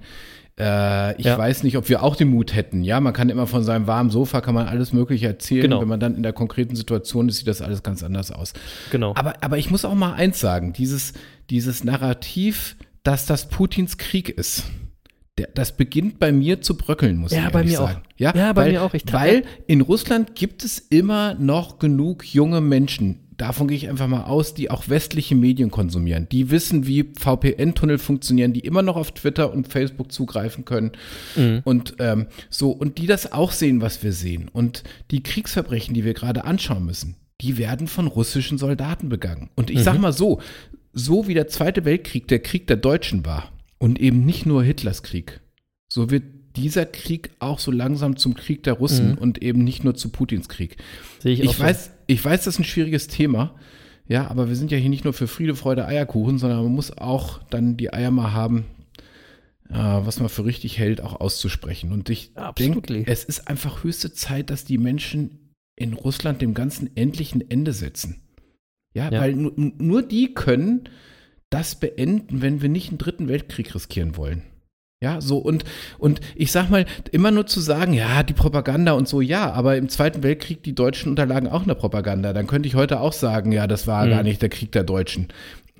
Äh, 0.59 1.15
ich 1.19 1.25
Ja. 1.25 1.37
weiß 1.37 1.61
nicht, 1.61 1.77
ob 1.77 1.87
wir 1.89 2.01
auch 2.01 2.15
den 2.15 2.29
Mut 2.29 2.55
hätten. 2.55 2.83
Ja, 2.83 2.99
man 2.99 3.13
kann 3.13 3.29
immer 3.29 3.45
von 3.45 3.63
seinem 3.63 3.85
warmen 3.85 4.09
Sofa 4.09 4.41
kann 4.41 4.55
man 4.55 4.67
alles 4.67 4.93
Mögliche 4.93 5.27
erzählen. 5.27 5.61
Genau. 5.61 5.81
Wenn 5.81 5.87
man 5.89 5.99
dann 5.99 6.15
in 6.15 6.23
der 6.23 6.33
konkreten 6.33 6.75
Situation 6.75 7.29
ist, 7.29 7.37
sieht 7.37 7.47
das 7.47 7.61
alles 7.61 7.83
ganz 7.83 8.01
anders 8.01 8.31
aus. 8.31 8.53
Genau. 8.91 9.13
Aber, 9.15 9.35
aber 9.43 9.59
ich 9.59 9.69
muss 9.69 9.85
auch 9.85 9.93
mal 9.93 10.13
eins 10.13 10.39
sagen, 10.39 10.73
dieses, 10.73 11.13
dieses 11.51 11.83
Narrativ, 11.83 12.77
dass 13.03 13.27
das 13.27 13.47
Putins 13.49 13.97
Krieg 13.99 14.29
ist, 14.29 14.63
der, 15.37 15.47
das 15.55 15.75
beginnt 15.75 16.19
bei 16.19 16.31
mir 16.31 16.61
zu 16.61 16.77
bröckeln, 16.77 17.17
muss 17.17 17.31
Ja, 17.31 17.47
ich 17.47 17.51
bei 17.51 17.59
ehrlich 17.59 17.73
mir 17.73 17.81
auch. 17.81 17.87
sagen. 17.87 18.01
Ja, 18.17 18.35
Ja, 18.35 18.53
bei 18.53 18.65
weil, 18.65 18.71
mir 18.71 18.83
auch. 18.83 18.93
Ich- 18.93 19.03
weil 19.11 19.43
in 19.67 19.81
Russland 19.81 20.35
gibt 20.35 20.63
es 20.63 20.77
immer 20.79 21.33
noch 21.35 21.79
genug 21.79 22.23
junge 22.25 22.61
Menschen, 22.61 23.19
davon 23.37 23.67
gehe 23.67 23.75
ich 23.75 23.89
einfach 23.89 24.07
mal 24.07 24.25
aus, 24.25 24.53
die 24.53 24.69
auch 24.69 24.89
westliche 24.89 25.33
Medien 25.33 25.71
konsumieren. 25.71 26.27
Die 26.31 26.51
wissen, 26.51 26.85
wie 26.85 27.11
VPN-Tunnel 27.17 27.97
funktionieren, 27.97 28.53
die 28.53 28.59
immer 28.59 28.83
noch 28.83 28.95
auf 28.95 29.11
Twitter 29.11 29.51
und 29.51 29.67
Facebook 29.67 30.11
zugreifen 30.11 30.65
können. 30.65 30.91
Mhm. 31.35 31.61
Und 31.63 31.95
ähm, 31.97 32.27
so, 32.51 32.69
und 32.69 32.99
die 32.99 33.07
das 33.07 33.31
auch 33.31 33.51
sehen, 33.51 33.81
was 33.81 34.03
wir 34.03 34.13
sehen. 34.13 34.49
Und 34.53 34.83
die 35.09 35.23
Kriegsverbrechen, 35.23 35.95
die 35.95 36.05
wir 36.05 36.13
gerade 36.13 36.45
anschauen 36.45 36.85
müssen, 36.85 37.15
die 37.41 37.57
werden 37.57 37.87
von 37.87 38.05
russischen 38.05 38.59
Soldaten 38.59 39.09
begangen. 39.09 39.49
Und 39.55 39.71
ich 39.71 39.79
Mhm. 39.79 39.83
sag 39.83 39.99
mal 39.99 40.13
so, 40.13 40.39
so 40.93 41.27
wie 41.27 41.33
der 41.33 41.47
Zweite 41.47 41.85
Weltkrieg 41.85 42.27
der 42.27 42.37
Krieg 42.39 42.67
der 42.67 42.77
Deutschen 42.77 43.25
war 43.25 43.51
und 43.83 43.99
eben 43.99 44.25
nicht 44.25 44.45
nur 44.45 44.63
Hitlers 44.63 45.03
Krieg, 45.03 45.41
so 45.91 46.09
wird 46.09 46.23
dieser 46.55 46.85
Krieg 46.85 47.31
auch 47.39 47.59
so 47.59 47.69
langsam 47.71 48.15
zum 48.15 48.33
Krieg 48.35 48.63
der 48.63 48.73
Russen 48.73 49.11
Mhm. 49.11 49.17
und 49.17 49.41
eben 49.41 49.63
nicht 49.63 49.83
nur 49.83 49.95
zu 49.95 50.09
Putins 50.09 50.47
Krieg. 50.47 50.77
Sehe 51.19 51.33
ich, 51.33 51.41
Ich 51.41 51.59
weiß, 51.59 51.91
ich 52.07 52.23
weiß, 52.23 52.43
das 52.45 52.55
ist 52.55 52.59
ein 52.59 52.63
schwieriges 52.63 53.07
Thema. 53.07 53.55
Ja, 54.07 54.27
aber 54.29 54.47
wir 54.49 54.55
sind 54.55 54.71
ja 54.71 54.77
hier 54.77 54.89
nicht 54.89 55.03
nur 55.03 55.13
für 55.13 55.27
Friede, 55.27 55.55
Freude, 55.55 55.85
Eierkuchen, 55.85 56.37
sondern 56.37 56.63
man 56.63 56.73
muss 56.73 56.97
auch 56.97 57.41
dann 57.49 57.75
die 57.77 57.91
Eier 57.91 58.11
mal 58.11 58.33
haben, 58.33 58.65
äh, 59.69 59.75
was 59.75 60.19
man 60.19 60.29
für 60.29 60.45
richtig 60.45 60.77
hält, 60.77 61.01
auch 61.01 61.19
auszusprechen. 61.19 61.91
Und 61.91 62.09
ich 62.09 62.31
denke, 62.59 63.03
es 63.07 63.23
ist 63.23 63.47
einfach 63.47 63.83
höchste 63.83 64.13
Zeit, 64.13 64.49
dass 64.49 64.63
die 64.65 64.77
Menschen 64.77 65.53
in 65.75 65.93
Russland 65.93 66.41
dem 66.41 66.53
Ganzen 66.53 66.95
endlich 66.95 67.33
ein 67.33 67.49
Ende 67.49 67.73
setzen. 67.73 68.21
Ja, 68.93 69.09
Ja. 69.11 69.21
weil 69.21 69.33
nur 69.35 70.03
die 70.03 70.33
können 70.33 70.87
das 71.53 71.75
beenden, 71.75 72.41
wenn 72.41 72.61
wir 72.61 72.69
nicht 72.69 72.89
einen 72.89 72.97
dritten 72.97 73.27
Weltkrieg 73.27 73.73
riskieren 73.75 74.17
wollen. 74.17 74.41
Ja, 75.03 75.19
so 75.19 75.37
und, 75.37 75.65
und 75.97 76.21
ich 76.33 76.53
sag 76.53 76.69
mal, 76.69 76.85
immer 77.11 77.29
nur 77.29 77.45
zu 77.45 77.59
sagen, 77.59 77.91
ja, 77.93 78.23
die 78.23 78.31
Propaganda 78.33 78.93
und 78.93 79.05
so, 79.05 79.19
ja, 79.19 79.51
aber 79.51 79.75
im 79.75 79.89
Zweiten 79.89 80.23
Weltkrieg, 80.23 80.63
die 80.63 80.73
Deutschen 80.73 81.09
unterlagen 81.09 81.49
auch 81.49 81.63
einer 81.63 81.75
Propaganda. 81.75 82.31
Dann 82.31 82.47
könnte 82.47 82.67
ich 82.67 82.75
heute 82.75 83.01
auch 83.01 83.11
sagen, 83.11 83.51
ja, 83.51 83.67
das 83.67 83.85
war 83.85 84.05
Mhm. 84.05 84.09
gar 84.11 84.23
nicht 84.23 84.41
der 84.41 84.47
Krieg 84.47 84.71
der 84.71 84.85
Deutschen. 84.85 85.27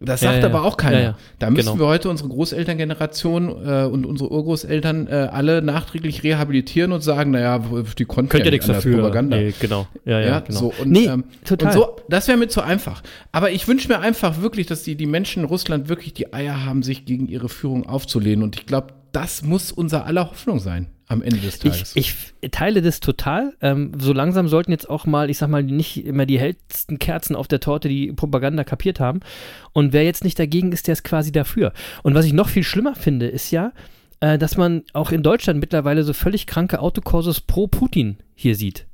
Das 0.05 0.21
Ja, 0.21 0.31
sagt 0.31 0.43
ja, 0.43 0.49
aber 0.49 0.63
auch 0.65 0.77
keiner. 0.77 0.97
ja, 0.97 1.03
ja. 1.03 1.17
Da 1.39 1.49
müssen 1.49 1.73
Genau. 1.73 1.79
wir 1.79 1.87
heute 1.87 2.09
unsere 2.09 2.29
Großelterngeneration 2.29 3.47
äh, 3.65 3.83
und 3.85 4.05
unsere 4.05 4.31
Urgroßeltern 4.31 5.07
äh, 5.07 5.11
alle 5.31 5.61
nachträglich 5.61 6.23
rehabilitieren 6.23 6.91
und 6.91 7.01
sagen, 7.01 7.31
naja, 7.31 7.59
die 7.97 8.05
konnten 8.05 8.29
Könnt 8.29 8.41
ja 8.41 8.45
ihr 8.47 8.51
nichts 8.51 8.67
dafür. 8.67 8.97
Propaganda. 8.97 9.37
Nee, 9.37 9.53
genau. 9.59 9.87
Ja, 10.05 10.19
ja, 10.19 10.27
Ja, 10.27 10.39
genau. 10.41 10.59
so 10.59 10.73
und, 10.79 10.91
nee, 10.91 11.05
ähm, 11.05 11.23
total. 11.45 11.67
und 11.67 11.73
so, 11.73 11.95
das 12.09 12.27
wäre 12.27 12.37
mir 12.37 12.47
zu 12.47 12.61
einfach. 12.61 13.01
Aber 13.31 13.51
ich 13.51 13.67
wünsche 13.67 13.87
mir 13.87 13.99
einfach 13.99 14.41
wirklich, 14.41 14.67
dass 14.67 14.83
die, 14.83 14.95
die 14.95 15.05
Menschen 15.05 15.43
in 15.43 15.49
Russland 15.49 15.89
wirklich 15.89 16.13
die 16.13 16.33
Eier 16.33 16.65
haben, 16.65 16.83
sich 16.83 17.05
gegen 17.05 17.27
ihre 17.27 17.49
Führung 17.49 17.85
aufzulehnen. 17.87 18.43
Und 18.43 18.55
ich 18.57 18.65
glaube, 18.65 18.87
das 19.11 19.43
muss 19.43 19.71
unser 19.71 20.05
aller 20.05 20.29
Hoffnung 20.29 20.59
sein 20.59 20.87
am 21.07 21.21
Ende 21.21 21.39
des 21.39 21.55
Ich, 21.63 21.71
Tages. 21.71 21.91
ich 21.95 22.15
teile 22.51 22.81
das 22.81 22.99
total. 22.99 23.53
Ähm, 23.61 23.91
so 23.99 24.13
langsam 24.13 24.47
sollten 24.47 24.71
jetzt 24.71 24.89
auch 24.89 25.05
mal, 25.05 25.29
ich 25.29 25.37
sag 25.37 25.49
mal, 25.49 25.63
nicht 25.63 26.05
immer 26.05 26.25
die 26.25 26.39
hellsten 26.39 26.99
Kerzen 26.99 27.35
auf 27.35 27.47
der 27.47 27.59
Torte 27.59 27.89
die 27.89 28.11
Propaganda 28.13 28.63
kapiert 28.63 28.99
haben. 28.99 29.19
Und 29.73 29.93
wer 29.93 30.03
jetzt 30.03 30.23
nicht 30.23 30.39
dagegen 30.39 30.71
ist, 30.71 30.87
der 30.87 30.93
ist 30.93 31.03
quasi 31.03 31.31
dafür. 31.31 31.73
Und 32.03 32.15
was 32.15 32.25
ich 32.25 32.33
noch 32.33 32.49
viel 32.49 32.63
schlimmer 32.63 32.95
finde, 32.95 33.27
ist 33.27 33.51
ja, 33.51 33.73
äh, 34.19 34.37
dass 34.37 34.57
man 34.57 34.83
auch 34.93 35.11
in 35.11 35.23
Deutschland 35.23 35.59
mittlerweile 35.59 36.03
so 36.03 36.13
völlig 36.13 36.47
kranke 36.47 36.79
Autokurses 36.79 37.41
pro 37.41 37.67
Putin 37.67 38.17
hier 38.35 38.55
sieht. 38.55 38.87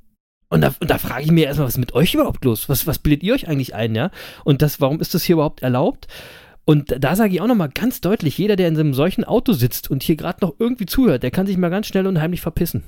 Und 0.50 0.62
da, 0.62 0.74
und 0.80 0.90
da 0.90 0.98
frage 0.98 1.26
ich 1.26 1.32
mir 1.32 1.46
erstmal, 1.46 1.68
was 1.68 1.76
ist 1.76 1.80
mit 1.80 1.94
euch 1.94 2.16
überhaupt 2.16 2.44
los? 2.44 2.70
Was, 2.70 2.88
was 2.88 2.98
bildet 2.98 3.22
ihr 3.22 3.36
euch 3.36 3.48
eigentlich 3.48 3.76
ein, 3.76 3.94
ja? 3.94 4.10
Und 4.44 4.64
das, 4.64 4.82
warum 4.82 5.00
ist 5.00 5.14
das 5.14 5.24
hier 5.24 5.34
überhaupt 5.36 5.62
erlaubt? 5.62 6.08
Und 6.70 7.04
da 7.04 7.16
sage 7.16 7.34
ich 7.34 7.42
auch 7.42 7.48
nochmal 7.48 7.70
ganz 7.74 8.00
deutlich, 8.00 8.38
jeder, 8.38 8.56
der 8.56 8.68
in 8.68 8.80
einem 8.80 8.94
solchen 8.94 9.24
Auto 9.24 9.54
sitzt 9.54 9.90
und 9.90 10.04
hier 10.04 10.16
gerade 10.16 10.46
noch 10.46 10.54
irgendwie 10.60 10.86
zuhört, 10.86 11.24
der 11.24 11.32
kann 11.32 11.48
sich 11.48 11.58
mal 11.58 11.70
ganz 11.70 11.88
schnell 11.88 12.06
und 12.06 12.22
heimlich 12.22 12.42
verpissen. 12.42 12.84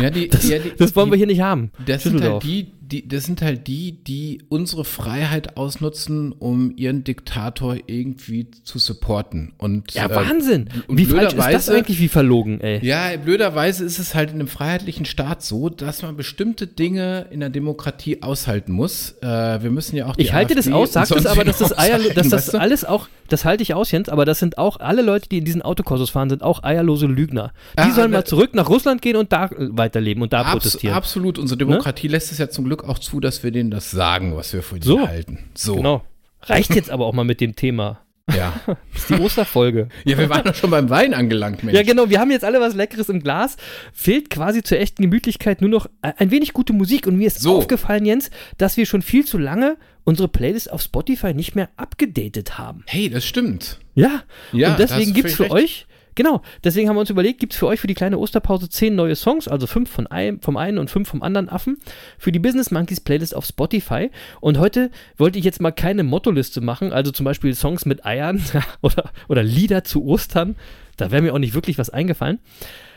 Ja, 0.00 0.10
die- 0.10 0.28
das, 0.28 0.48
ja, 0.48 0.58
die- 0.58 0.72
das 0.76 0.96
wollen 0.96 1.06
die- 1.06 1.12
wir 1.12 1.16
hier 1.18 1.26
nicht 1.28 1.40
haben. 1.40 1.70
Das 1.86 2.02
sind, 2.02 2.20
halt 2.20 2.42
die, 2.42 2.72
die, 2.80 3.06
das 3.06 3.24
sind 3.24 3.42
halt 3.42 3.68
die, 3.68 3.92
die 4.02 4.42
unsere 4.48 4.84
Freiheit 4.84 5.56
ausnutzen, 5.56 6.32
um 6.32 6.72
ihren 6.76 7.04
Diktator 7.04 7.76
irgendwie 7.86 8.48
zu 8.64 8.80
supporten. 8.80 9.52
Und, 9.56 9.92
Ja, 9.94 10.06
äh, 10.06 10.14
Wahnsinn. 10.16 10.68
und 10.88 10.98
Wie 10.98 11.04
falsch 11.04 11.34
ist 11.34 11.38
das 11.52 11.68
eigentlich, 11.68 12.00
wie 12.00 12.08
verlogen, 12.08 12.60
ey? 12.60 12.84
Ja, 12.84 13.16
blöderweise 13.22 13.84
ist 13.84 14.00
es 14.00 14.16
halt 14.16 14.30
in 14.30 14.36
einem 14.36 14.48
freiheitlichen 14.48 15.04
Staat 15.04 15.44
so, 15.44 15.68
dass 15.68 16.02
man 16.02 16.16
bestimmte 16.16 16.66
Dinge 16.66 17.26
in 17.30 17.38
der 17.38 17.50
Demokratie 17.50 18.22
aushalten 18.22 18.72
muss. 18.72 19.14
Äh, 19.22 19.62
wir 19.62 19.70
müssen 19.70 19.94
ja 19.94 20.06
auch 20.06 20.16
die 20.16 20.22
Ich 20.22 20.32
halte 20.32 20.56
das 20.56 20.66
AfD 20.66 20.76
aus, 20.76 20.92
sag 20.92 21.06
das 21.08 21.24
aber, 21.26 21.44
dass 21.44 21.58
das 21.58 21.78
Eier, 21.78 21.98
dass 22.00 22.28
das 22.30 22.32
weißt 22.46 22.54
du? 22.54 22.58
alles 22.60 22.84
auch, 22.84 23.06
das 23.28 23.44
halte 23.44 23.62
ich 23.62 23.74
aus, 23.74 23.92
Jens, 23.92 24.08
aber 24.08 24.24
das 24.24 24.40
sind 24.40 24.58
auch 24.58 24.80
alle 24.80 25.02
Leute, 25.02 25.28
die 25.28 25.38
in 25.38 25.44
diesen 25.44 25.62
Autokursus 25.62 26.10
fahren, 26.10 26.30
sind 26.30 26.42
auch 26.42 26.64
eierlose 26.64 27.06
Lügner. 27.06 27.52
Die 27.78 27.82
Ah, 27.82 27.90
sollen 27.92 28.10
ne- 28.10 28.16
mal 28.18 28.24
zurück 28.24 28.54
nach 28.54 28.68
Russland 28.70 29.02
gehen 29.02 29.14
und 29.18 29.32
da 29.32 29.46
äh, 29.46 29.50
weiterleben 29.58 30.22
und 30.22 30.32
da 30.32 30.40
Abs 30.42 30.52
protestieren. 30.52 30.94
absolut. 30.96 31.38
Unsere 31.38 31.58
Demokratie 31.58 32.08
lässt 32.08 32.32
es 32.32 32.38
ja 32.38 32.48
zum 32.48 32.64
Glück 32.64 32.84
auch 32.84 32.98
zu, 32.98 33.20
dass 33.20 33.42
wir 33.42 33.50
denen 33.50 33.70
das 33.70 33.90
sagen, 33.90 34.34
was 34.36 34.52
wir 34.52 34.62
von 34.62 34.80
So. 34.82 34.98
ihnen 34.98 35.08
halten. 35.08 35.38
So. 35.54 35.76
Genau. 35.76 36.04
Reicht 36.42 36.74
jetzt 36.74 36.90
aber 36.90 37.06
auch 37.06 37.12
mal 37.14 37.24
mit 37.24 37.40
dem 37.40 37.56
Thema. 37.56 38.00
Ja. 38.34 38.52
Das 38.92 39.02
ist 39.02 39.10
die 39.10 39.22
Osterfolge. 39.22 39.88
ja, 40.04 40.18
wir 40.18 40.28
waren 40.28 40.44
doch 40.44 40.54
schon 40.54 40.70
beim 40.70 40.90
Wein 40.90 41.14
angelangt, 41.14 41.62
Mensch. 41.64 41.74
Ja, 41.76 41.82
genau, 41.84 42.10
wir 42.10 42.20
haben 42.20 42.30
jetzt 42.30 42.44
alle 42.44 42.60
was 42.60 42.74
Leckeres 42.74 43.08
im 43.08 43.20
Glas. 43.20 43.56
Fehlt 43.92 44.28
quasi 44.28 44.62
zur 44.62 44.78
echten 44.78 45.02
Gemütlichkeit 45.02 45.60
nur 45.62 45.70
noch 45.70 45.86
äh, 46.02 46.12
ein 46.18 46.30
wenig 46.30 46.52
gute 46.52 46.72
Musik. 46.72 47.06
Und 47.06 47.16
mir 47.16 47.28
ist 47.28 47.40
So. 47.40 47.56
aufgefallen, 47.56 48.04
Jens, 48.04 48.30
dass 48.58 48.76
wir 48.76 48.84
schon 48.86 49.02
viel 49.02 49.24
zu 49.24 49.38
lange 49.38 49.76
unsere 50.04 50.28
Playlist 50.28 50.70
auf 50.70 50.82
Spotify 50.82 51.32
nicht 51.32 51.54
mehr 51.54 51.68
abgedatet 51.76 52.58
haben. 52.58 52.82
Hey, 52.86 53.08
das 53.08 53.24
stimmt. 53.24 53.78
Ja, 53.94 54.22
Ja, 54.52 54.70
und 54.72 54.78
deswegen 54.78 55.12
gibt 55.14 55.28
es 55.28 55.34
für 55.36 55.46
völlig 55.46 55.52
euch, 55.64 55.86
genau, 56.18 56.42
deswegen 56.64 56.88
haben 56.88 56.96
wir 56.96 57.00
uns 57.00 57.10
überlegt, 57.10 57.38
gibt 57.38 57.52
es 57.52 57.58
für 57.58 57.68
euch 57.68 57.78
für 57.78 57.86
die 57.86 57.94
kleine 57.94 58.18
Osterpause 58.18 58.68
zehn 58.68 58.96
neue 58.96 59.14
Songs, 59.14 59.46
also 59.46 59.68
fünf 59.68 59.88
von 59.88 60.08
einem, 60.08 60.42
vom 60.42 60.56
einen 60.56 60.78
und 60.78 60.90
fünf 60.90 61.08
vom 61.08 61.22
anderen 61.22 61.48
Affen, 61.48 61.78
für 62.18 62.32
die 62.32 62.40
Business 62.40 62.72
Monkeys 62.72 63.00
Playlist 63.00 63.36
auf 63.36 63.46
Spotify. 63.46 64.10
Und 64.40 64.58
heute 64.58 64.90
wollte 65.16 65.38
ich 65.38 65.44
jetzt 65.44 65.60
mal 65.60 65.70
keine 65.70 66.02
Mottoliste 66.02 66.60
machen, 66.60 66.92
also 66.92 67.12
zum 67.12 67.22
Beispiel 67.22 67.54
Songs 67.54 67.86
mit 67.86 68.04
Eiern 68.04 68.42
oder, 68.82 69.12
oder 69.28 69.44
Lieder 69.44 69.84
zu 69.84 70.04
Ostern. 70.04 70.56
Da 70.96 71.12
wäre 71.12 71.22
mir 71.22 71.32
auch 71.32 71.38
nicht 71.38 71.54
wirklich 71.54 71.78
was 71.78 71.88
eingefallen. 71.88 72.40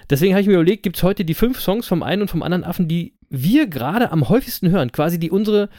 Deswegen 0.10 0.34
habe 0.34 0.42
ich 0.42 0.48
mir 0.48 0.56
überlegt, 0.56 0.82
gibt 0.82 0.98
es 0.98 1.04
heute 1.04 1.24
die 1.24 1.36
fünf 1.36 1.62
Songs 1.62 1.88
vom 1.88 2.02
einen 2.02 2.24
und 2.24 2.28
vom 2.28 2.42
anderen 2.42 2.64
Affen, 2.64 2.88
die 2.88 3.14
wir 3.30 3.68
gerade 3.68 4.12
am 4.12 4.30
häufigsten 4.30 4.72
hören, 4.72 4.92
quasi 4.92 5.20
die 5.20 5.30
unsere 5.30 5.70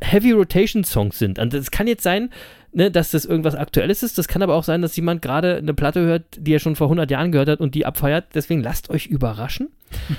Heavy 0.00 0.30
Rotation 0.30 0.84
Songs 0.84 1.18
sind. 1.18 1.40
Und 1.40 1.52
es 1.52 1.70
kann 1.70 1.88
jetzt 1.88 2.04
sein, 2.04 2.30
ne, 2.74 2.90
dass 2.90 3.10
das 3.10 3.24
irgendwas 3.24 3.54
Aktuelles 3.54 4.02
ist. 4.02 4.18
Das 4.18 4.28
kann 4.28 4.42
aber 4.42 4.54
auch 4.54 4.64
sein, 4.64 4.82
dass 4.82 4.96
jemand 4.96 5.22
gerade 5.22 5.56
eine 5.56 5.74
Platte 5.74 6.00
hört, 6.00 6.24
die 6.36 6.54
er 6.54 6.58
schon 6.58 6.76
vor 6.76 6.88
100 6.88 7.10
Jahren 7.10 7.32
gehört 7.32 7.48
hat 7.48 7.60
und 7.60 7.74
die 7.74 7.86
abfeiert. 7.86 8.26
Deswegen 8.34 8.62
lasst 8.62 8.90
euch 8.90 9.06
überraschen. 9.06 9.68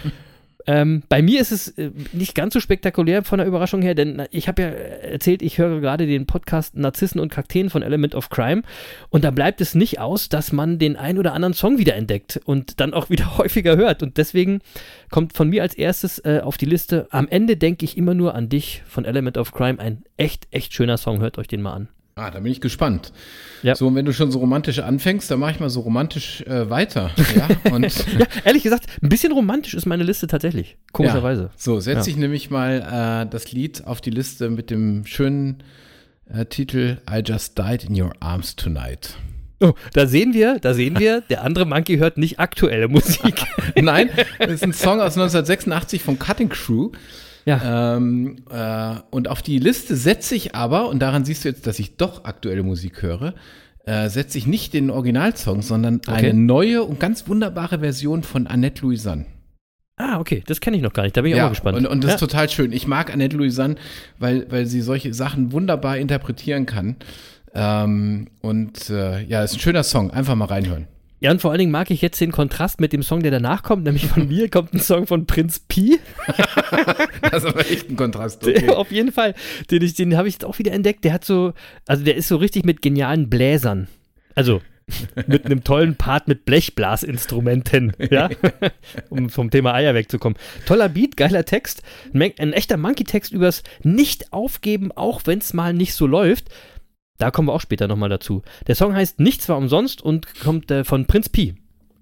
ähm, 0.67 1.03
bei 1.09 1.21
mir 1.21 1.41
ist 1.41 1.51
es 1.51 1.67
äh, 1.77 1.91
nicht 2.13 2.33
ganz 2.33 2.53
so 2.53 2.59
spektakulär 2.59 3.23
von 3.23 3.39
der 3.39 3.47
Überraschung 3.47 3.81
her, 3.81 3.93
denn 3.93 4.15
na, 4.15 4.25
ich 4.31 4.47
habe 4.47 4.61
ja 4.61 4.67
erzählt, 4.69 5.41
ich 5.41 5.57
höre 5.57 5.81
gerade 5.81 6.07
den 6.07 6.25
Podcast 6.25 6.75
Narzissen 6.75 7.19
und 7.19 7.29
Kakteen 7.29 7.69
von 7.69 7.83
Element 7.83 8.15
of 8.15 8.29
Crime 8.29 8.63
und 9.09 9.23
da 9.23 9.31
bleibt 9.31 9.59
es 9.59 9.75
nicht 9.75 9.99
aus, 9.99 10.29
dass 10.29 10.53
man 10.53 10.79
den 10.79 10.95
ein 10.95 11.17
oder 11.17 11.33
anderen 11.33 11.53
Song 11.53 11.77
wiederentdeckt 11.77 12.39
und 12.45 12.79
dann 12.79 12.93
auch 12.93 13.09
wieder 13.09 13.37
häufiger 13.37 13.75
hört 13.75 14.01
und 14.01 14.17
deswegen 14.17 14.61
kommt 15.11 15.33
von 15.33 15.49
mir 15.49 15.61
als 15.61 15.75
erstes 15.75 16.19
äh, 16.19 16.39
auf 16.41 16.57
die 16.57 16.65
Liste, 16.65 17.07
am 17.11 17.27
Ende 17.27 17.57
denke 17.57 17.85
ich 17.85 17.97
immer 17.97 18.13
nur 18.13 18.33
an 18.33 18.49
dich 18.49 18.81
von 18.87 19.05
Element 19.05 19.37
of 19.37 19.51
Crime, 19.51 19.79
ein 19.79 20.03
echt, 20.17 20.47
echt 20.51 20.73
schöner 20.73 20.97
Song, 20.97 21.19
hört 21.19 21.37
euch 21.37 21.47
den 21.47 21.61
mal 21.61 21.73
an. 21.73 21.89
Ah, 22.17 22.31
da 22.31 22.39
bin 22.39 22.49
ich 22.49 22.61
gespannt. 22.61 23.11
Ja. 23.61 23.75
So, 23.75 23.87
und 23.87 23.95
wenn 23.95 24.05
du 24.05 24.13
schon 24.13 24.31
so 24.31 24.39
romantisch 24.39 24.79
anfängst, 24.79 25.29
dann 25.29 25.37
mache 25.37 25.51
ich 25.51 25.59
mal 25.59 25.69
so 25.69 25.81
romantisch 25.81 26.43
äh, 26.43 26.69
weiter. 26.69 27.11
Ja, 27.35 27.49
und 27.73 27.83
Ja, 28.17 28.25
ehrlich 28.45 28.63
gesagt, 28.63 28.85
ein 29.03 29.09
bisschen 29.09 29.33
romantisch 29.33 29.73
ist 29.73 29.85
meine 29.85 30.03
Liste 30.03 30.27
tatsächlich, 30.27 30.77
komischerweise. 30.93 31.41
Ja. 31.41 31.49
So, 31.57 31.81
setze 31.81 32.09
ich 32.09 32.15
nämlich 32.15 32.49
mal 32.49 33.25
äh, 33.25 33.29
das 33.29 33.51
Lied 33.51 33.85
auf 33.85 33.99
die 33.99 34.11
Liste 34.11 34.49
mit 34.49 34.69
dem 34.69 35.05
schönen 35.05 35.61
äh, 36.33 36.45
Titel 36.45 36.99
I 37.11 37.19
Just 37.19 37.57
Died 37.57 37.83
in 37.83 38.01
Your 38.01 38.13
Arms 38.21 38.55
Tonight. 38.55 39.17
Oh, 39.59 39.73
da 39.91 40.07
sehen 40.07 40.33
wir, 40.33 40.59
da 40.59 40.73
sehen 40.73 40.97
wir, 40.97 41.19
der 41.19 41.43
andere 41.43 41.65
Monkey 41.65 41.97
hört 41.97 42.17
nicht 42.17 42.39
aktuelle 42.39 42.87
Musik. 42.87 43.43
Nein, 43.75 44.09
das 44.39 44.51
ist 44.51 44.63
ein 44.63 44.71
Song 44.71 45.01
aus 45.01 45.17
1986 45.17 46.01
von 46.01 46.17
Cutting 46.17 46.47
Crew. 46.47 46.91
Ja, 47.45 47.95
Ähm, 47.95 48.37
äh, 48.49 48.95
und 49.11 49.27
auf 49.27 49.41
die 49.41 49.59
Liste 49.59 49.95
setze 49.95 50.35
ich 50.35 50.55
aber, 50.55 50.89
und 50.89 50.99
daran 50.99 51.25
siehst 51.25 51.45
du 51.45 51.49
jetzt, 51.49 51.67
dass 51.67 51.79
ich 51.79 51.97
doch 51.97 52.25
aktuelle 52.25 52.63
Musik 52.63 53.01
höre, 53.01 53.35
äh, 53.85 54.09
setze 54.09 54.37
ich 54.37 54.47
nicht 54.47 54.73
den 54.73 54.89
Originalsong, 54.89 55.61
sondern 55.61 56.01
Okay. 56.07 56.29
eine 56.29 56.33
neue 56.33 56.83
und 56.83 56.99
ganz 56.99 57.27
wunderbare 57.27 57.79
Version 57.79 58.23
von 58.23 58.47
Annette 58.47 58.81
Louisanne. 58.81 59.25
ah, 59.97 60.19
okay, 60.19 60.43
das 60.45 60.59
kenne 60.59 60.75
ich 60.75 60.83
noch 60.83 60.91
gar 60.91 61.03
nicht, 61.03 61.15
da 61.15 61.21
bin 61.21 61.31
ich 61.31 61.37
auch 61.37 61.43
mal 61.43 61.49
gespannt. 61.49 61.77
Und, 61.77 61.85
und 61.87 62.03
das 62.03 62.09
ja. 62.11 62.15
ist 62.15 62.19
total 62.19 62.49
schön. 62.49 62.71
Ich 62.73 62.87
mag 62.87 63.13
Annette 63.13 63.37
Louisanne, 63.37 63.75
weil, 64.19 64.45
weil 64.51 64.65
sie 64.65 64.81
solche 64.81 65.13
Sachen 65.13 65.51
wunderbar 65.53 65.97
interpretieren 65.97 66.65
kann. 66.65 66.95
Ähm, 67.53 68.27
und 68.41 68.89
äh, 68.89 69.23
ja, 69.23 69.43
ist 69.43 69.53
ein 69.53 69.59
schöner 69.59 69.83
Song. 69.83 70.11
Einfach 70.11 70.35
mal 70.35 70.45
reinhören. 70.45 70.87
Ja, 71.21 71.31
und 71.31 71.41
vor 71.41 71.51
allen 71.51 71.59
Dingen 71.59 71.71
mag 71.71 71.89
ich 71.91 72.01
jetzt 72.01 72.19
den 72.21 72.31
Kontrast 72.31 72.79
mit 72.81 72.91
dem 72.93 73.01
Song, 73.03 73.21
der 73.23 73.31
danach 73.31 73.63
kommt, 73.63 73.83
nämlich 73.85 74.05
von 74.07 74.27
mir 74.29 74.49
kommt 74.49 74.73
ein 74.73 74.79
Song 74.79 75.07
von 75.07 75.25
Prinz 75.25 75.59
Pi. 75.59 75.99
Das 77.21 77.43
ist 77.43 77.49
aber 77.49 77.61
echt 77.69 77.89
ein 77.89 77.95
Kontrast. 77.95 78.45
Der, 78.45 78.77
auf 78.77 78.91
jeden 78.91 79.11
Fall. 79.11 79.33
Den, 79.71 79.81
ich- 79.81 79.93
den 79.95 80.15
habe 80.17 80.27
ich 80.27 80.35
jetzt 80.35 80.45
auch 80.45 80.59
wieder 80.59 80.71
entdeckt. 80.73 81.03
Der 81.03 81.13
hat 81.13 81.25
so, 81.25 81.53
also 81.87 82.03
der 82.03 82.15
ist 82.15 82.27
so 82.27 82.37
richtig 82.37 82.65
mit 82.65 82.81
genialen 82.81 83.29
Bläsern. 83.29 83.87
Also 84.35 84.61
mit 85.27 85.45
einem 85.45 85.63
tollen 85.63 85.95
Part 85.95 86.27
mit 86.27 86.45
Blechblasinstrumenten, 86.45 87.93
ja, 88.11 88.29
um 89.09 89.29
vom 89.29 89.49
Thema 89.49 89.73
Eier 89.73 89.95
wegzukommen. 89.95 90.37
Toller 90.67 90.89
Beat, 90.89 91.17
geiler 91.17 91.43
Text, 91.45 91.81
ein 92.13 92.53
echter 92.53 92.77
Monkey-Text 92.77 93.31
übers 93.31 93.63
Nicht-Aufgeben, 93.83 94.91
auch 94.91 95.21
wenn 95.25 95.39
es 95.39 95.53
mal 95.53 95.73
nicht 95.73 95.93
so 95.95 96.05
läuft. 96.05 96.49
Da 97.17 97.31
kommen 97.31 97.47
wir 97.47 97.53
auch 97.53 97.61
später 97.61 97.87
nochmal 97.87 98.09
dazu. 98.09 98.41
Der 98.67 98.75
Song 98.75 98.93
heißt 98.93 99.19
Nichts 99.19 99.47
war 99.49 99.57
umsonst 99.57 100.01
und 100.01 100.27
kommt 100.39 100.69
äh, 100.71 100.83
von 100.83 101.05
Prinz 101.05 101.29
Pi. 101.29 101.55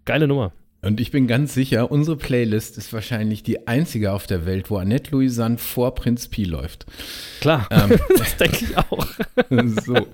Geile 0.05 0.27
Nummer. 0.27 0.53
Und 0.83 0.99
ich 0.99 1.11
bin 1.11 1.27
ganz 1.27 1.53
sicher, 1.53 1.91
unsere 1.91 2.17
Playlist 2.17 2.77
ist 2.77 2.91
wahrscheinlich 2.91 3.41
die 3.41 3.67
einzige 3.69 4.11
auf 4.11 4.27
der 4.27 4.45
Welt, 4.45 4.69
wo 4.69 4.77
Annette 4.77 5.11
Louisanne 5.11 5.57
vor 5.57 5.95
Prinz 5.95 6.27
Pi 6.27 6.43
läuft. 6.43 6.85
Klar, 7.39 7.67
Ähm, 7.71 7.97
das 8.17 8.35
denke 8.35 8.65
ich 8.65 8.77
auch. 8.77 9.07
so. 9.85 10.07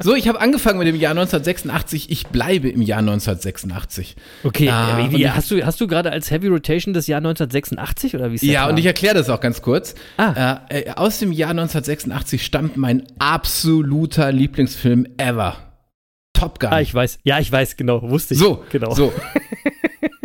so, 0.00 0.14
ich 0.16 0.26
habe 0.26 0.40
angefangen 0.40 0.78
mit 0.80 0.88
dem 0.88 0.96
Jahr 0.96 1.12
1986. 1.12 2.10
Ich 2.10 2.26
bleibe 2.26 2.68
im 2.68 2.82
Jahr 2.82 2.98
1986. 2.98 4.16
Okay, 4.42 4.68
Ah, 4.70 4.98
äh, 4.98 5.12
wie, 5.12 5.28
hast, 5.30 5.50
du, 5.52 5.64
hast 5.64 5.80
du 5.80 5.86
gerade 5.86 6.10
als 6.10 6.32
Heavy 6.32 6.48
Rotation 6.48 6.92
das 6.94 7.06
Jahr 7.06 7.18
1986 7.18 8.16
oder 8.16 8.30
wie 8.32 8.34
ist 8.34 8.42
der 8.42 8.50
Ja, 8.50 8.60
Plan? 8.62 8.72
und 8.72 8.78
ich 8.78 8.86
erkläre 8.86 9.14
das 9.14 9.30
auch 9.30 9.40
ganz 9.40 9.62
kurz. 9.62 9.94
Ah. 10.16 10.58
Äh, 10.68 10.80
äh, 10.80 10.90
aus 10.90 11.20
dem 11.20 11.30
Jahr 11.30 11.50
1986 11.50 12.44
stammt 12.44 12.76
mein 12.76 13.04
absoluter 13.20 14.32
Lieblingsfilm 14.32 15.06
ever. 15.16 15.56
Top 16.32 16.58
Gun. 16.58 16.70
Ah, 16.72 16.80
ich 16.80 16.92
weiß. 16.92 17.20
Ja, 17.22 17.38
ich 17.38 17.52
weiß, 17.52 17.76
genau. 17.76 18.02
Wusste 18.10 18.34
ich. 18.34 18.40
So, 18.40 18.64
genau. 18.70 18.92
so. 18.94 19.12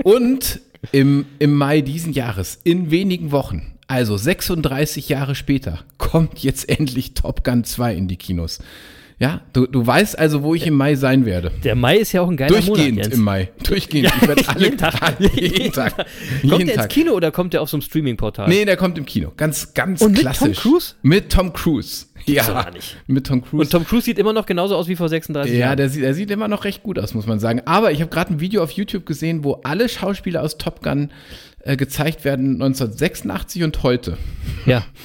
Und 0.08 0.62
im, 0.94 1.26
im 1.38 1.54
Mai 1.54 1.82
diesen 1.82 2.14
Jahres, 2.14 2.62
in 2.64 2.92
wenigen 2.92 3.34
Wochen, 3.34 3.74
also 3.88 4.16
36 4.16 5.10
Jahre 5.10 5.36
später, 5.36 5.80
kommt 5.98 6.40
jetzt 6.40 6.70
endlich 6.70 7.14
Top 7.14 7.44
Gun 7.44 7.66
2 7.66 7.94
in 7.94 8.08
die 8.08 8.16
Kinos. 8.16 8.60
Ja, 9.20 9.42
du, 9.52 9.66
du 9.66 9.86
weißt 9.86 10.20
also, 10.20 10.44
wo 10.44 10.54
ich 10.54 10.68
im 10.68 10.76
Mai 10.76 10.94
sein 10.94 11.26
werde. 11.26 11.52
Der 11.64 11.74
Mai 11.74 11.98
ist 11.98 12.12
ja 12.12 12.22
auch 12.22 12.30
ein 12.30 12.38
geiler 12.38 12.52
Durchgehend 12.54 12.78
Monat, 12.98 13.06
Jens. 13.06 13.16
im 13.16 13.24
Mai. 13.24 13.50
Durchgehend. 13.64 14.14
ich 14.22 14.28
werde 14.28 14.48
alle, 14.48 14.60
jeden 14.60 14.78
Tag. 14.78 15.02
Alle, 15.02 15.30
jeden 15.34 15.72
Tag. 15.72 15.96
Kommt 15.98 16.08
jeden 16.44 16.52
der 16.52 16.60
ins 16.62 16.76
Tag. 16.76 16.90
Kino 16.90 17.14
oder 17.14 17.32
kommt 17.32 17.54
der 17.54 17.64
auf 17.64 17.70
so 17.70 17.78
einem 17.78 17.82
Streaming-Portal? 17.82 18.48
Nee, 18.48 18.64
der 18.66 18.78
kommt 18.78 18.96
im 19.00 19.06
Kino. 19.08 19.32
Ganz, 19.36 19.74
ganz 19.74 20.02
Und 20.02 20.12
mit 20.12 20.22
Tom 20.22 20.32
klassisch. 20.34 20.60
Cruise? 20.62 20.94
Mit 21.02 21.32
Tom 21.32 21.52
Cruise. 21.52 22.06
Ja, 22.26 22.70
nicht. 22.72 22.96
mit 23.08 23.26
Tom 23.26 23.42
Cruise. 23.42 23.62
Und 23.64 23.72
Tom 23.72 23.86
Cruise 23.86 24.06
sieht 24.06 24.20
immer 24.20 24.34
noch 24.34 24.46
genauso 24.46 24.76
aus 24.76 24.88
wie 24.88 24.96
vor 24.96 25.10
36 25.10 25.52
Ja, 25.52 25.60
Jahren. 25.60 25.78
der 25.78 25.90
sieht, 25.90 26.04
der 26.04 26.14
sieht 26.14 26.30
immer 26.30 26.48
noch 26.48 26.64
recht 26.66 26.84
gut 26.84 27.00
aus, 27.00 27.16
muss 27.16 27.26
man 27.26 27.40
sagen. 27.40 27.62
Aber 27.66 27.92
ich 27.92 28.02
habe 28.02 28.12
gerade 28.12 28.34
ein 28.34 28.40
Video 28.40 28.62
auf 28.62 28.70
YouTube 28.72 29.08
gesehen, 29.08 29.44
wo 29.44 29.54
alle 29.64 29.90
Schauspieler 29.90 30.44
aus 30.44 30.58
Top 30.60 30.84
Gun 30.84 31.10
äh, 31.64 31.76
gezeigt 31.76 32.24
werden, 32.24 32.62
1986 32.62 33.64
und 33.64 33.82
heute. 33.82 34.18
Ja. 34.68 34.84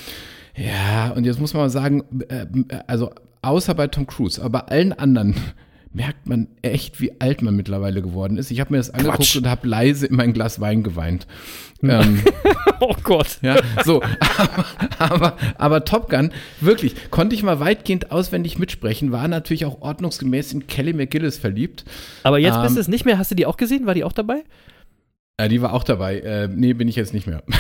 Ja, 0.55 1.12
und 1.16 1.25
jetzt 1.25 1.40
muss 1.40 1.55
man 1.55 1.62
mal 1.62 1.70
sagen, 1.70 2.03
äh, 2.29 2.44
also 2.87 3.11
außer 3.42 3.74
bei 3.74 3.88
Tom 3.88 4.07
Cruise, 4.07 4.40
aber 4.40 4.61
bei 4.61 4.68
allen 4.68 4.92
anderen 4.92 5.35
merkt 5.94 6.26
man 6.26 6.48
echt, 6.62 7.02
wie 7.02 7.20
alt 7.20 7.42
man 7.42 7.55
mittlerweile 7.55 8.00
geworden 8.00 8.38
ist. 8.38 8.50
Ich 8.50 8.61
habe 8.61 8.72
mir 8.72 8.78
das 8.78 8.88
angeguckt 8.88 9.18
Quatsch. 9.18 9.37
und 9.37 9.46
habe 9.46 9.68
leise 9.68 10.07
in 10.07 10.16
mein 10.16 10.33
Glas 10.33 10.59
Wein 10.59 10.83
geweint. 10.83 11.26
ähm, 11.83 12.22
Oh 12.81 12.94
Gott. 13.05 13.38
ja, 13.42 13.57
so, 13.85 14.02
aber, 14.38 14.64
aber, 14.98 15.37
aber 15.59 15.85
Top 15.85 16.09
Gun, 16.09 16.33
wirklich, 16.61 16.94
konnte 17.11 17.35
ich 17.35 17.42
mal 17.42 17.61
weitgehend 17.61 18.11
auswendig 18.11 18.59
mitsprechen, 18.59 19.12
war 19.12 19.28
natürlich 19.28 19.66
auch 19.66 19.83
ordnungsgemäß 19.83 20.52
in 20.55 20.66
Kelly 20.66 20.92
McGillis 20.94 21.37
verliebt. 21.38 21.85
Aber 22.22 22.38
jetzt 22.38 22.57
bist 22.62 22.70
Ähm, 22.70 22.74
du 22.76 22.81
es 22.81 22.88
nicht 22.88 23.05
mehr. 23.05 23.18
Hast 23.18 23.31
du 23.31 23.35
die 23.35 23.44
auch 23.46 23.57
gesehen? 23.59 23.85
War 23.87 23.94
die 23.94 24.05
auch 24.05 24.12
dabei? 24.12 24.44
Äh, 25.38 25.49
die 25.49 25.62
war 25.62 25.73
auch 25.73 25.85
dabei. 25.85 26.18
Äh, 26.21 26.49
nee, 26.49 26.75
bin 26.75 26.88
ich 26.88 26.97
jetzt 26.97 27.14
nicht 27.14 27.27
mehr. 27.27 27.42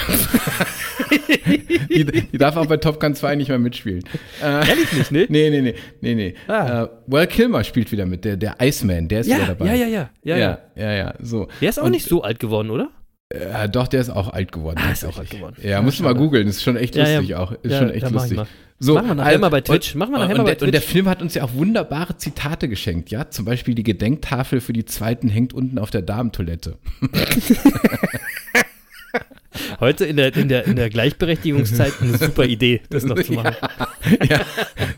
die, 1.88 2.04
die 2.04 2.38
darf 2.38 2.56
auch 2.56 2.66
bei 2.66 2.76
Top 2.76 3.00
Gun 3.00 3.14
2 3.14 3.36
nicht 3.36 3.48
mehr 3.48 3.58
mitspielen. 3.58 4.02
Äh, 4.42 4.68
Ehrlich 4.68 4.92
nicht, 4.92 5.12
ne? 5.12 5.26
nee, 5.28 5.50
nee, 5.50 5.60
nee, 5.62 5.74
nee, 6.00 6.14
nee. 6.14 6.34
Ah. 6.48 6.84
Äh, 6.84 6.88
Well 7.06 7.26
Kilmer 7.26 7.64
spielt 7.64 7.90
wieder 7.92 8.06
mit, 8.06 8.24
der, 8.24 8.36
der 8.36 8.56
Iceman, 8.60 9.08
der 9.08 9.20
ist 9.20 9.26
wieder 9.26 9.38
Ja, 9.38 9.46
dabei. 9.46 9.66
ja, 9.66 9.74
ja, 9.74 9.86
ja, 9.86 10.10
ja, 10.22 10.36
ja. 10.36 10.58
ja, 10.76 10.84
ja, 10.84 10.92
ja, 10.92 11.14
so. 11.20 11.48
Der 11.60 11.70
ist 11.70 11.78
auch 11.80 11.84
Und, 11.84 11.92
nicht 11.92 12.06
so 12.06 12.22
alt 12.22 12.38
geworden, 12.38 12.70
oder? 12.70 12.90
Äh, 13.30 13.68
doch, 13.68 13.88
der 13.88 14.00
ist 14.02 14.10
auch 14.10 14.32
alt 14.32 14.52
geworden. 14.52 14.78
Ah, 14.86 14.92
ist 14.92 15.04
auch 15.06 15.18
alt 15.18 15.30
geworden. 15.30 15.56
Ja, 15.62 15.70
Ja, 15.70 15.82
musst 15.82 15.98
du 15.98 16.02
mal 16.04 16.14
googeln, 16.14 16.46
ist 16.48 16.62
schon 16.62 16.76
echt 16.76 16.94
Ja, 16.94 17.08
ja. 17.08 17.16
lustig 17.18 17.34
auch. 17.36 17.52
Ist 17.52 17.72
Ja, 17.72 17.78
schon 17.78 17.90
echt 17.90 18.10
lustig. 18.10 18.40
So, 18.82 18.94
Machen 18.94 19.08
wir 19.10 19.14
nachher 19.14 19.38
mal 19.38 19.48
bei 19.48 19.60
Twitch. 19.60 19.94
Machen 19.94 20.10
wir 20.10 20.18
nachher 20.18 20.32
und, 20.32 20.38
mal 20.38 20.42
bei 20.42 20.54
der, 20.56 20.66
und 20.66 20.72
der. 20.72 20.82
Film 20.82 21.08
hat 21.08 21.22
uns 21.22 21.34
ja 21.34 21.44
auch 21.44 21.54
wunderbare 21.54 22.16
Zitate 22.16 22.68
geschenkt, 22.68 23.12
ja. 23.12 23.30
Zum 23.30 23.44
Beispiel 23.44 23.76
die 23.76 23.84
Gedenktafel 23.84 24.60
für 24.60 24.72
die 24.72 24.84
Zweiten 24.84 25.28
hängt 25.28 25.54
unten 25.54 25.78
auf 25.78 25.92
der 25.92 26.02
Damentoilette. 26.02 26.78
Heute 29.78 30.04
in 30.04 30.16
der, 30.16 30.34
in 30.34 30.48
der, 30.48 30.64
in 30.64 30.74
der 30.74 30.90
Gleichberechtigungszeit 30.90 31.92
eine 32.00 32.18
super 32.18 32.44
Idee, 32.44 32.80
das 32.90 33.04
noch 33.04 33.22
zu 33.22 33.34
machen. 33.34 33.54
ja, 34.28 34.40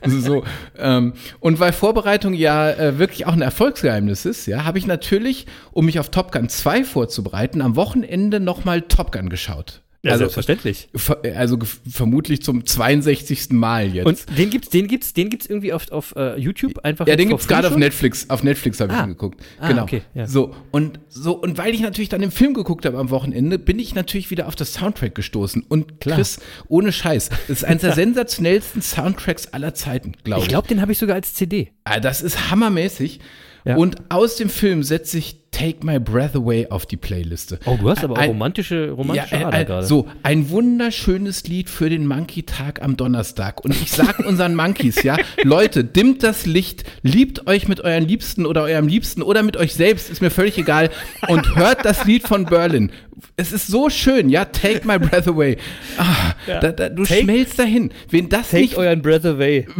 so. 0.07 0.45
Ähm, 0.79 1.13
und 1.41 1.61
weil 1.61 1.75
Vorbereitung 1.75 2.33
ja 2.33 2.71
äh, 2.71 2.99
wirklich 2.99 3.27
auch 3.27 3.35
ein 3.35 3.43
Erfolgsgeheimnis 3.43 4.25
ist, 4.25 4.47
ja, 4.47 4.65
habe 4.65 4.79
ich 4.79 4.87
natürlich, 4.87 5.47
um 5.73 5.85
mich 5.85 5.99
auf 5.99 6.09
Top 6.11 6.33
Gun 6.33 6.49
2 6.49 6.85
vorzubereiten, 6.85 7.61
am 7.61 7.77
Wochenende 7.77 8.41
nochmal 8.41 8.81
Top 8.81 9.13
Gun 9.13 9.29
geschaut. 9.29 9.84
Ja, 10.05 10.13
also, 10.13 10.25
selbstverständlich. 10.25 10.89
ver- 10.95 11.21
also 11.35 11.59
vermutlich 11.91 12.43
zum 12.43 12.65
62. 12.67 13.51
Mal 13.51 13.89
jetzt. 13.95 14.07
Und 14.07 14.39
den 14.39 14.51
gibt's, 14.51 14.69
den 14.69 14.87
gibt's, 14.87 15.13
den 15.15 15.31
gibt's 15.31 15.47
irgendwie 15.47 15.73
auf, 15.73 15.91
auf 15.91 16.15
äh, 16.17 16.39
YouTube 16.39 16.79
einfach. 16.85 17.07
ja, 17.07 17.17
den 17.17 17.31
gibt's 17.31 17.49
gerade 17.49 17.69
auf? 17.69 17.77
Netflix. 17.77 18.29
Auf 18.31 18.43
Netflix 18.43 18.81
habe 18.81 18.93
ich 18.93 18.99
Ah. 18.99 19.05
ihn 19.05 19.09
geguckt. 19.11 19.41
Ah, 19.59 19.69
genau. 19.69 19.83
okay, 19.85 20.03
ja. 20.15 20.27
So 20.27 20.55
und 20.71 21.01
so 21.09 21.33
und 21.37 21.57
weil 21.59 21.75
ich 21.75 21.81
natürlich 21.81 22.09
dann 22.11 22.21
den 22.21 22.31
Film 22.31 22.55
geguckt 22.55 22.85
habe 22.87 22.99
am 22.99 23.11
Wochenende, 23.11 23.59
bin 23.59 23.79
ich 23.79 23.95
natürlich 23.95 24.31
wieder 24.31 24.47
auf 24.47 24.57
das 24.57 24.75
Soundtrack 24.75 25.15
gestoßen. 25.15 25.63
Und 25.69 26.01
Klar. 26.01 26.17
Chris, 26.19 26.39
ohne 26.69 26.93
Scheiß, 26.93 27.31
das 27.31 27.49
ist 27.49 27.65
eines 27.65 27.81
der 27.83 27.93
sensationellsten 27.95 28.83
Soundtracks 28.83 29.47
aller 29.49 29.75
Zeiten, 29.75 30.13
glaube 30.23 30.41
ich. 30.41 30.45
Ich 30.45 30.49
glaube, 30.51 30.69
den 30.69 30.81
habe 30.81 30.93
ich 30.93 30.99
sogar 30.99 31.17
als 31.17 31.35
CD. 31.35 31.71
Ah, 31.85 31.99
das 32.01 32.21
ist 32.23 32.51
hammermäßig. 32.51 33.21
Ja. 33.67 33.77
Und 33.77 33.97
aus 34.11 34.37
dem 34.37 34.51
Film 34.51 34.83
setze 34.83 35.17
ich 35.17 35.37
Take 35.51 35.87
My 35.87 35.99
Breath 36.01 36.35
Away 36.37 36.67
auf 36.69 36.85
die 36.85 36.97
Playliste. 36.99 37.59
Oh, 37.65 37.79
du 37.81 37.89
hast 37.89 38.03
aber 38.05 38.15
auch 38.15 38.19
Ein- 38.19 38.29
romantische, 38.31 38.91
romantische 38.91 39.37
ja, 39.37 39.49
äh, 39.59 39.65
gerade. 39.65 39.87
so, 39.87 40.07
ein 40.23 40.51
wunderschönes 40.51 41.45
Lied 41.45 41.71
für 41.71 41.89
den 41.89 42.07
Monkey-Tag 42.07 42.83
am 42.83 42.97
Donnerstag. 42.99 43.65
Und 43.65 43.71
ich 43.81 43.91
sag 43.93 44.19
unseren 44.27 44.55
Monkeys, 44.57 45.03
ja, 45.05 45.17
Leute, 45.45 45.85
dimmt 45.85 46.23
das 46.25 46.45
Licht, 46.45 46.85
liebt 47.03 47.47
euch 47.47 47.69
mit 47.69 47.81
euren 47.81 48.05
Liebsten 48.07 48.45
oder 48.47 48.65
eurem 48.65 48.89
Liebsten 48.89 49.23
oder 49.23 49.43
mit 49.43 49.57
euch 49.57 49.75
selbst, 49.75 50.11
ist 50.11 50.21
mir 50.21 50.31
völlig 50.31 50.59
egal. 50.59 50.91
Und 51.29 51.57
hört 51.57 51.85
das 51.87 52.05
Lied 52.05 52.27
von 52.29 52.45
Berlin. 52.47 52.91
Es 53.37 53.53
ist 53.53 53.69
so 53.69 53.89
schön, 53.89 54.29
ja, 54.29 54.45
Take 54.45 54.87
My 54.87 54.99
Breath 54.99 55.29
Away. 55.29 55.57
Ah, 55.97 56.35
da, 56.47 56.73
da, 56.73 56.89
du 56.91 57.05
Take- 57.05 57.23
schmelzt 57.23 57.59
dahin. 57.59 57.93
Wen 58.11 58.29
das 58.29 58.51
Take 58.51 58.63
nicht 58.63 58.77
euren 58.77 59.01
Breath 59.01 59.25
away. 59.25 59.67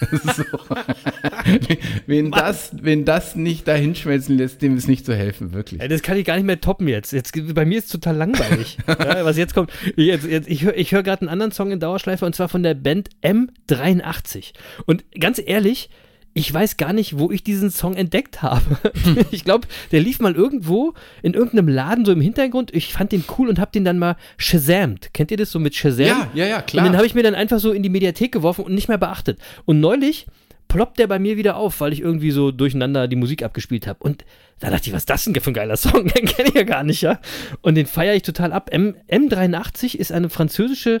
Wen 2.06 2.30
das, 2.30 2.70
wen 2.80 3.04
das 3.04 3.36
nicht 3.36 3.68
dahin 3.68 3.94
schmelzen 3.94 4.36
lässt, 4.36 4.62
dem 4.62 4.76
ist 4.76 4.88
nicht 4.88 5.04
zu 5.04 5.14
helfen, 5.14 5.52
wirklich. 5.52 5.80
Das 5.88 6.02
kann 6.02 6.16
ich 6.16 6.24
gar 6.24 6.36
nicht 6.36 6.46
mehr 6.46 6.60
toppen 6.60 6.88
jetzt. 6.88 7.12
jetzt 7.12 7.32
bei 7.54 7.64
mir 7.64 7.78
ist 7.78 7.86
es 7.86 7.92
total 7.92 8.16
langweilig. 8.16 8.78
ja, 8.86 9.24
was 9.24 9.36
jetzt 9.36 9.54
kommt. 9.54 9.70
Jetzt, 9.96 10.26
jetzt, 10.26 10.48
ich 10.48 10.64
höre 10.64 10.74
hör 10.74 11.02
gerade 11.02 11.22
einen 11.22 11.28
anderen 11.28 11.52
Song 11.52 11.70
in 11.70 11.80
Dauerschleife 11.80 12.26
und 12.26 12.34
zwar 12.34 12.48
von 12.48 12.62
der 12.62 12.74
Band 12.74 13.10
M83. 13.22 14.52
Und 14.86 15.04
ganz 15.18 15.40
ehrlich, 15.44 15.90
ich 16.32 16.52
weiß 16.52 16.76
gar 16.76 16.92
nicht, 16.92 17.18
wo 17.18 17.30
ich 17.30 17.42
diesen 17.42 17.70
Song 17.70 17.94
entdeckt 17.94 18.42
habe. 18.42 18.78
ich 19.30 19.44
glaube, 19.44 19.66
der 19.90 20.00
lief 20.00 20.20
mal 20.20 20.34
irgendwo 20.34 20.94
in 21.22 21.34
irgendeinem 21.34 21.68
Laden 21.68 22.04
so 22.04 22.12
im 22.12 22.20
Hintergrund. 22.20 22.72
Ich 22.72 22.92
fand 22.92 23.12
den 23.12 23.24
cool 23.36 23.48
und 23.48 23.58
habe 23.58 23.72
den 23.72 23.84
dann 23.84 23.98
mal 23.98 24.16
shazamt. 24.36 25.12
Kennt 25.12 25.30
ihr 25.30 25.36
das 25.36 25.50
so 25.50 25.58
mit 25.58 25.74
Shazam? 25.74 26.06
Ja, 26.06 26.30
ja, 26.34 26.46
ja, 26.46 26.62
klar. 26.62 26.84
Und 26.84 26.92
den 26.92 26.96
habe 26.96 27.06
ich 27.06 27.14
mir 27.14 27.24
dann 27.24 27.34
einfach 27.34 27.58
so 27.58 27.72
in 27.72 27.82
die 27.82 27.88
Mediathek 27.88 28.30
geworfen 28.32 28.64
und 28.64 28.74
nicht 28.74 28.88
mehr 28.88 28.98
beachtet. 28.98 29.40
Und 29.64 29.80
neulich 29.80 30.26
ploppt 30.68 31.00
der 31.00 31.08
bei 31.08 31.18
mir 31.18 31.36
wieder 31.36 31.56
auf, 31.56 31.80
weil 31.80 31.92
ich 31.92 32.00
irgendwie 32.00 32.30
so 32.30 32.52
durcheinander 32.52 33.08
die 33.08 33.16
Musik 33.16 33.42
abgespielt 33.42 33.86
habe. 33.88 33.98
Und 34.02 34.24
da 34.60 34.70
dachte 34.70 34.88
ich, 34.88 34.92
was 34.92 35.02
ist 35.02 35.10
das 35.10 35.24
denn 35.24 35.34
für 35.34 35.50
ein 35.50 35.54
geiler 35.54 35.76
Song? 35.76 36.06
Den 36.14 36.26
kenne 36.26 36.48
ich 36.48 36.54
ja 36.54 36.62
gar 36.62 36.84
nicht, 36.84 37.02
ja. 37.02 37.20
Und 37.60 37.74
den 37.74 37.86
feiere 37.86 38.14
ich 38.14 38.22
total 38.22 38.52
ab. 38.52 38.70
M 38.72 38.94
M83 39.10 39.96
ist 39.96 40.12
eine 40.12 40.30
französische 40.30 41.00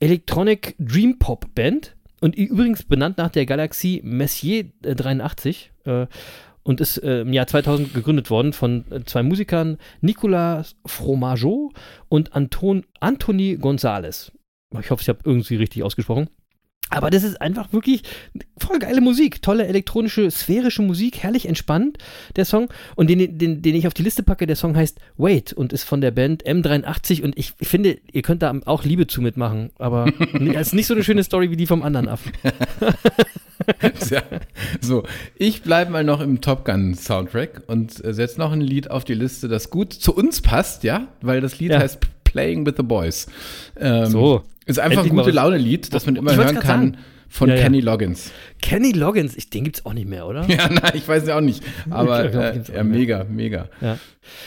Electronic 0.00 0.76
Dream 0.78 1.18
Pop 1.18 1.46
Band. 1.54 1.95
Und 2.20 2.34
übrigens 2.34 2.82
benannt 2.82 3.18
nach 3.18 3.30
der 3.30 3.46
Galaxie 3.46 4.00
Messier 4.04 4.66
äh, 4.82 4.94
83. 4.94 5.72
Äh, 5.84 6.06
und 6.62 6.80
ist 6.80 6.98
äh, 6.98 7.20
im 7.20 7.32
Jahr 7.32 7.46
2000 7.46 7.94
gegründet 7.94 8.28
worden 8.28 8.52
von 8.52 8.84
äh, 8.90 9.04
zwei 9.04 9.22
Musikern, 9.22 9.78
Nicolas 10.00 10.74
Fromageau 10.84 11.70
und 12.08 12.34
Anton, 12.34 12.84
Anthony 12.98 13.56
Gonzalez. 13.56 14.32
Ich 14.80 14.90
hoffe, 14.90 15.02
ich 15.02 15.08
habe 15.08 15.20
irgendwie 15.24 15.54
richtig 15.56 15.84
ausgesprochen. 15.84 16.28
Aber 16.88 17.10
das 17.10 17.24
ist 17.24 17.40
einfach 17.40 17.72
wirklich 17.72 18.02
voll 18.58 18.78
geile 18.78 19.00
Musik. 19.00 19.42
Tolle 19.42 19.66
elektronische, 19.66 20.30
sphärische 20.30 20.82
Musik, 20.82 21.18
herrlich 21.18 21.46
entspannt, 21.48 21.98
der 22.36 22.44
Song. 22.44 22.68
Und 22.94 23.10
den, 23.10 23.38
den, 23.38 23.60
den 23.60 23.74
ich 23.74 23.86
auf 23.88 23.94
die 23.94 24.02
Liste 24.04 24.22
packe, 24.22 24.46
der 24.46 24.54
Song 24.56 24.76
heißt 24.76 24.98
Wait 25.16 25.52
und 25.52 25.72
ist 25.72 25.82
von 25.84 26.00
der 26.00 26.12
Band 26.12 26.44
M83. 26.46 27.22
Und 27.22 27.36
ich 27.36 27.52
finde, 27.60 27.98
ihr 28.12 28.22
könnt 28.22 28.42
da 28.42 28.54
auch 28.66 28.84
Liebe 28.84 29.06
zu 29.08 29.20
mitmachen. 29.20 29.70
Aber 29.78 30.06
es 30.54 30.68
ist 30.68 30.74
nicht 30.74 30.86
so 30.86 30.94
eine 30.94 31.02
schöne 31.02 31.24
Story 31.24 31.50
wie 31.50 31.56
die 31.56 31.66
vom 31.66 31.82
anderen 31.82 32.08
Affen. 32.08 32.32
Tja, 34.00 34.22
so, 34.80 35.02
ich 35.36 35.62
bleibe 35.62 35.90
mal 35.90 36.04
noch 36.04 36.20
im 36.20 36.40
Top 36.40 36.64
Gun 36.64 36.94
Soundtrack 36.94 37.62
und 37.66 38.04
äh, 38.04 38.14
setze 38.14 38.38
noch 38.38 38.52
ein 38.52 38.60
Lied 38.60 38.90
auf 38.90 39.04
die 39.04 39.14
Liste, 39.14 39.48
das 39.48 39.70
gut 39.70 39.92
zu 39.92 40.14
uns 40.14 40.40
passt, 40.40 40.84
ja, 40.84 41.08
weil 41.20 41.40
das 41.40 41.58
Lied 41.58 41.72
Ja. 41.72 41.80
heißt 41.80 41.98
Playing 42.24 42.64
with 42.66 42.74
the 42.76 42.82
Boys. 42.82 43.26
Ähm, 43.80 44.06
So, 44.06 44.42
Ist 44.66 44.78
einfach 44.80 44.98
ein 44.98 44.98
endlich 44.98 45.12
mal 45.12 45.22
gute 45.22 45.34
Laune-Lied, 45.34 45.94
das 45.94 46.06
man 46.06 46.16
immer 46.16 46.34
hören 46.34 46.56
kann. 46.56 46.62
sagen. 46.66 46.96
von 47.28 47.48
Ja, 47.48 47.54
ja. 47.54 47.62
Kenny 47.62 47.80
Loggins. 47.80 48.32
Kenny 48.60 48.90
Loggins, 48.92 49.36
ich, 49.36 49.48
den 49.48 49.64
gibt's 49.64 49.86
auch 49.86 49.92
nicht 49.92 50.08
mehr, 50.08 50.26
oder? 50.26 50.44
Ja, 50.48 50.68
nein, 50.68 50.92
ich 50.94 51.06
weiß 51.06 51.26
ja 51.26 51.36
auch 51.36 51.40
nicht. 51.40 51.62
Aber 51.90 52.28
glaub, 52.28 52.42
äh, 52.42 52.60
auch 52.60 52.74
ja, 52.74 52.82
mega, 52.82 53.24
mega. 53.24 53.68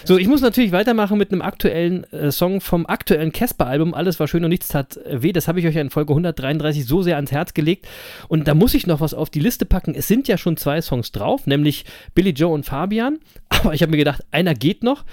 So, 0.04 0.18
ich 0.18 0.28
muss 0.28 0.42
natürlich 0.42 0.74
weitermachen 0.74 1.18
mit 1.18 1.32
einem 1.32 1.42
aktuellen 1.42 2.04
äh, 2.12 2.32
Song 2.32 2.60
vom 2.60 2.86
aktuellen 2.86 3.32
Casper-Album. 3.32 3.94
Alles 3.94 4.20
war 4.20 4.28
schön 4.28 4.44
und 4.44 4.50
nichts 4.50 4.68
tat 4.68 4.98
äh, 4.98 5.22
weh. 5.22 5.32
Das 5.32 5.48
habe 5.48 5.60
ich 5.62 5.68
euch 5.68 5.76
ja 5.76 5.82
in 5.82 5.90
Folge 5.90 6.12
133 6.12 6.86
so 6.86 7.02
sehr 7.02 7.16
ans 7.16 7.32
Herz 7.32 7.54
gelegt. 7.54 7.88
Und 8.28 8.48
da 8.48 8.56
muss 8.56 8.74
ich 8.74 8.88
noch 8.88 9.00
was 9.00 9.14
auf 9.14 9.30
die 9.30 9.40
Liste 9.40 9.66
packen. 9.66 9.96
Es 9.96 10.10
sind 10.10 10.28
ja 10.28 10.38
schon 10.38 10.58
zwei 10.58 10.82
Songs 10.82 11.14
drauf, 11.14 11.48
nämlich 11.48 11.86
Billy 12.14 12.32
Joe 12.32 12.54
und 12.54 12.66
Fabian. 12.66 13.20
Aber 13.50 13.74
ich 13.74 13.82
habe 13.82 13.92
mir 13.92 13.98
gedacht, 13.98 14.24
einer 14.32 14.54
geht 14.54 14.84
noch. 14.84 15.06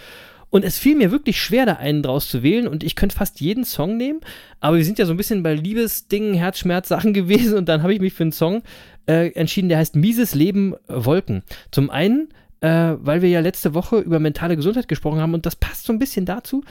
Und 0.51 0.65
es 0.65 0.79
fiel 0.79 0.97
mir 0.97 1.11
wirklich 1.11 1.41
schwer, 1.41 1.67
da 1.67 1.75
einen 1.75 2.03
draus 2.03 2.29
zu 2.29 2.43
wählen. 2.43 2.69
Und 2.69 2.85
ich 2.85 2.95
könnte 2.95 3.17
fast 3.17 3.41
jeden 3.41 3.65
Song 3.65 3.97
nehmen. 3.97 4.21
Aber 4.61 4.77
wir 4.77 4.85
sind 4.85 4.99
ja 4.99 5.07
so 5.07 5.13
ein 5.13 5.17
bisschen 5.17 5.43
bei 5.43 5.55
Liebesdingen, 5.55 6.35
Herzschmerz-Sachen 6.35 7.13
gewesen. 7.13 7.59
Und 7.59 7.69
dann 7.69 7.83
habe 7.83 7.95
ich 7.95 8.01
mich 8.01 8.13
für 8.13 8.25
einen 8.25 8.33
Song 8.33 8.63
äh, 9.07 9.33
entschieden, 9.33 9.69
der 9.69 9.79
heißt 9.79 9.97
Mieses 9.97 10.35
Leben 10.35 10.75
äh, 10.89 11.05
Wolken. 11.05 11.43
Zum 11.73 11.91
einen, 11.91 12.29
äh, 12.61 12.95
weil 12.99 13.23
wir 13.23 13.29
ja 13.29 13.41
letzte 13.41 13.75
Woche 13.75 13.99
über 13.99 14.21
mentale 14.21 14.57
Gesundheit 14.57 14.89
gesprochen 14.89 15.21
haben. 15.21 15.35
Und 15.35 15.47
das 15.47 15.57
passt 15.57 15.85
so 15.85 15.93
ein 15.93 15.99
bisschen 15.99 16.27
dazu. 16.27 16.63